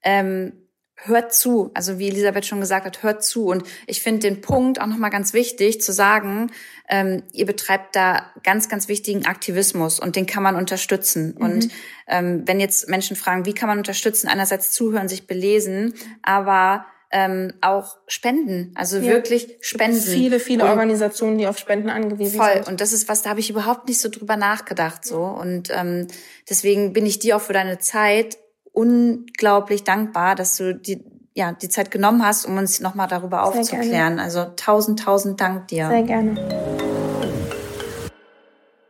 ähm, 0.03 0.61
hört 1.05 1.34
zu. 1.34 1.70
Also 1.74 1.98
wie 1.98 2.09
Elisabeth 2.09 2.46
schon 2.46 2.61
gesagt 2.61 2.86
hat, 2.86 3.03
hört 3.03 3.24
zu. 3.24 3.46
Und 3.46 3.64
ich 3.86 4.03
finde 4.03 4.20
den 4.20 4.40
Punkt 4.40 4.80
auch 4.80 4.86
nochmal 4.86 5.11
ganz 5.11 5.32
wichtig 5.32 5.80
zu 5.80 5.92
sagen, 5.92 6.50
ähm, 6.88 7.22
ihr 7.32 7.46
betreibt 7.46 7.96
da 7.96 8.30
ganz, 8.42 8.68
ganz 8.68 8.88
wichtigen 8.88 9.26
Aktivismus 9.26 10.00
und 10.00 10.16
den 10.16 10.26
kann 10.26 10.42
man 10.42 10.57
unterstützen. 10.57 11.34
Mhm. 11.36 11.44
Und 11.44 11.68
ähm, 12.07 12.42
wenn 12.46 12.61
jetzt 12.61 12.88
Menschen 12.88 13.16
fragen, 13.16 13.46
wie 13.46 13.55
kann 13.55 13.68
man 13.68 13.78
unterstützen, 13.78 14.28
einerseits 14.28 14.72
zuhören, 14.72 15.09
sich 15.09 15.26
belesen, 15.26 15.94
aber 16.22 16.86
ähm, 17.12 17.53
auch 17.61 17.98
Spenden, 18.09 18.72
also 18.74 18.96
ja. 18.96 19.05
wirklich 19.12 19.59
Spenden. 19.61 20.00
Viele, 20.00 20.40
viele 20.40 20.64
und 20.64 20.70
Organisationen, 20.70 21.36
die 21.36 21.46
auf 21.46 21.59
Spenden 21.59 21.90
angewiesen 21.90 22.38
voll. 22.38 22.53
sind. 22.53 22.64
Voll. 22.64 22.72
Und 22.72 22.80
das 22.80 22.92
ist 22.94 23.09
was, 23.09 23.22
da 23.22 23.30
habe 23.30 23.40
ich 23.40 23.50
überhaupt 23.50 23.86
nicht 23.86 24.00
so 24.00 24.09
drüber 24.09 24.36
nachgedacht 24.36 25.05
so. 25.05 25.22
Und 25.22 25.68
ähm, 25.70 26.07
deswegen 26.48 26.94
bin 26.94 27.05
ich 27.05 27.18
dir 27.18 27.36
auch 27.36 27.42
für 27.42 27.53
deine 27.53 27.78
Zeit 27.78 28.38
unglaublich 28.72 29.84
dankbar, 29.84 30.34
dass 30.34 30.56
du 30.56 30.74
die 30.74 31.04
ja 31.34 31.52
die 31.52 31.68
Zeit 31.68 31.90
genommen 31.90 32.24
hast, 32.24 32.44
um 32.44 32.56
uns 32.58 32.80
nochmal 32.80 33.08
darüber 33.08 33.38
Sehr 33.38 33.60
aufzuklären. 33.60 34.16
Gerne. 34.16 34.22
Also 34.22 34.44
tausend, 34.56 35.00
tausend 35.00 35.40
Dank 35.40 35.68
dir. 35.68 35.88
Sehr 35.88 36.02
gerne. 36.02 36.34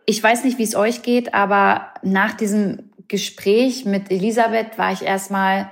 Ich 0.07 0.22
weiß 0.22 0.45
nicht, 0.45 0.59
wie 0.59 0.64
es 0.64 0.74
euch 0.74 1.03
geht, 1.03 1.35
aber 1.35 1.95
nach 2.03 2.35
diesem 2.35 2.91
Gespräch 3.09 3.85
mit 3.85 4.11
Elisabeth 4.11 4.78
war 4.78 4.93
ich 4.93 5.03
erstmal 5.03 5.70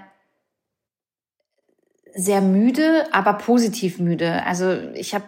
sehr 2.14 2.40
müde, 2.40 3.06
aber 3.12 3.34
positiv 3.34 3.98
müde. 3.98 4.44
Also 4.44 4.72
ich 4.94 5.14
habe 5.14 5.24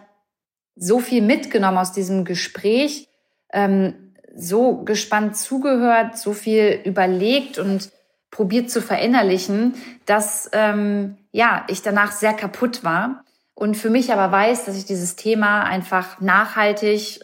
so 0.75 0.99
viel 0.99 1.21
mitgenommen 1.21 1.77
aus 1.77 1.91
diesem 1.91 2.25
Gespräch, 2.25 3.09
ähm, 3.51 4.13
so 4.35 4.83
gespannt 4.83 5.37
zugehört, 5.37 6.17
so 6.17 6.33
viel 6.33 6.81
überlegt 6.83 7.59
und 7.59 7.91
probiert 8.33 8.71
zu 8.71 8.81
verinnerlichen, 8.81 9.75
dass 10.07 10.49
ähm, 10.53 11.17
ja 11.31 11.63
ich 11.67 11.83
danach 11.83 12.11
sehr 12.11 12.33
kaputt 12.33 12.83
war 12.83 13.23
und 13.53 13.77
für 13.77 13.91
mich 13.91 14.11
aber 14.11 14.31
weiß, 14.31 14.65
dass 14.65 14.75
ich 14.75 14.85
dieses 14.85 15.15
Thema 15.15 15.63
einfach 15.63 16.19
nachhaltig 16.19 17.21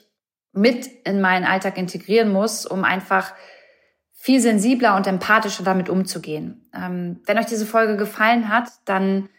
mit 0.54 0.88
in 1.06 1.20
meinen 1.20 1.46
Alltag 1.46 1.78
integrieren 1.80 2.32
muss, 2.32 2.68
um 2.68 2.84
einfach 2.84 3.34
viel 4.14 4.40
sensibler 4.40 4.96
und 4.96 5.08
empathischer 5.08 5.64
damit 5.64 5.90
umzugehen. 5.90 6.70
Ähm, 6.76 7.22
wenn 7.26 7.40
euch 7.40 7.48
diese 7.48 7.66
Folge 7.66 7.98
gefallen 7.98 8.50
hat, 8.50 8.70
dann 8.86 9.30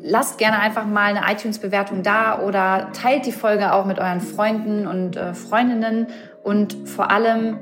lasst 0.00 0.38
gerne 0.38 0.58
einfach 0.58 0.86
mal 0.86 1.14
eine 1.14 1.30
iTunes-Bewertung 1.30 2.02
da 2.02 2.40
oder 2.40 2.92
teilt 2.92 3.26
die 3.26 3.32
Folge 3.32 3.74
auch 3.74 3.84
mit 3.84 3.98
euren 3.98 4.22
Freunden 4.22 4.86
und 4.86 5.16
äh, 5.16 5.34
Freundinnen 5.34 6.06
und 6.42 6.88
vor 6.88 7.10
allem 7.10 7.58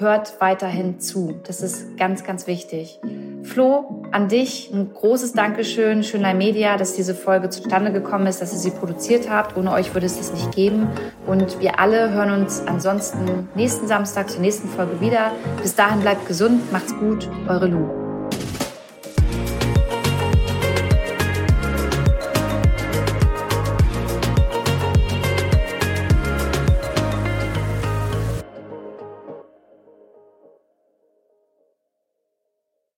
hört 0.00 0.40
weiterhin 0.40 1.00
zu. 1.00 1.40
Das 1.44 1.60
ist 1.60 1.96
ganz, 1.96 2.24
ganz 2.24 2.46
wichtig. 2.46 3.00
Flo, 3.42 4.02
an 4.10 4.28
dich 4.28 4.70
ein 4.72 4.92
großes 4.92 5.32
Dankeschön, 5.32 6.04
Schönlein 6.04 6.38
Media, 6.38 6.76
dass 6.76 6.94
diese 6.94 7.14
Folge 7.14 7.50
zustande 7.50 7.92
gekommen 7.92 8.26
ist, 8.26 8.40
dass 8.42 8.52
ihr 8.52 8.58
sie 8.58 8.70
produziert 8.70 9.30
habt. 9.30 9.56
Ohne 9.56 9.72
euch 9.72 9.94
würde 9.94 10.06
es 10.06 10.18
das 10.18 10.32
nicht 10.32 10.52
geben. 10.52 10.88
Und 11.26 11.60
wir 11.60 11.78
alle 11.78 12.10
hören 12.10 12.42
uns 12.42 12.62
ansonsten 12.66 13.48
nächsten 13.54 13.86
Samstag 13.86 14.30
zur 14.30 14.40
nächsten 14.40 14.68
Folge 14.68 15.00
wieder. 15.00 15.32
Bis 15.62 15.74
dahin 15.74 16.00
bleibt 16.00 16.26
gesund, 16.26 16.72
macht's 16.72 16.94
gut, 16.96 17.28
eure 17.48 17.66
Lu. 17.66 17.99